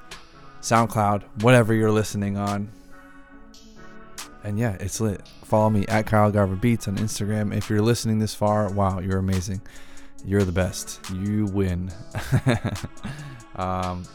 SoundCloud, 0.63 1.23
whatever 1.41 1.73
you're 1.73 1.91
listening 1.91 2.37
on. 2.37 2.71
And 4.45 4.57
yeah, 4.57 4.77
it's 4.79 5.01
lit. 5.01 5.21
Follow 5.43 5.69
me 5.69 5.85
at 5.87 6.05
Kyle 6.05 6.31
Garver 6.31 6.55
Beats 6.55 6.87
on 6.87 6.95
Instagram. 6.95 7.55
If 7.55 7.69
you're 7.69 7.81
listening 7.81 8.19
this 8.19 8.33
far, 8.33 8.71
wow, 8.71 8.99
you're 8.99 9.19
amazing. 9.19 9.61
You're 10.25 10.43
the 10.43 10.53
best. 10.53 11.01
You 11.11 11.45
win. 11.47 11.91
um, 13.57 14.05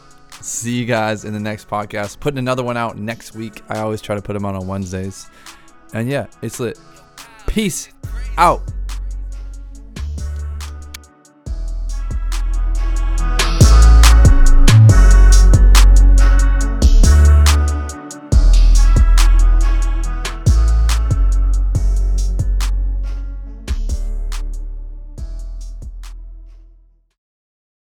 see 0.40 0.78
you 0.78 0.86
guys 0.86 1.26
in 1.26 1.34
the 1.34 1.40
next 1.40 1.68
podcast. 1.68 2.18
Putting 2.18 2.38
another 2.38 2.64
one 2.64 2.78
out 2.78 2.96
next 2.96 3.34
week. 3.34 3.62
I 3.68 3.80
always 3.80 4.00
try 4.00 4.16
to 4.16 4.22
put 4.22 4.32
them 4.32 4.46
out 4.46 4.54
on 4.54 4.66
Wednesdays. 4.66 5.28
And 5.92 6.08
yeah, 6.08 6.28
it's 6.40 6.60
lit. 6.60 6.78
Peace 7.46 7.90
out. 8.38 8.62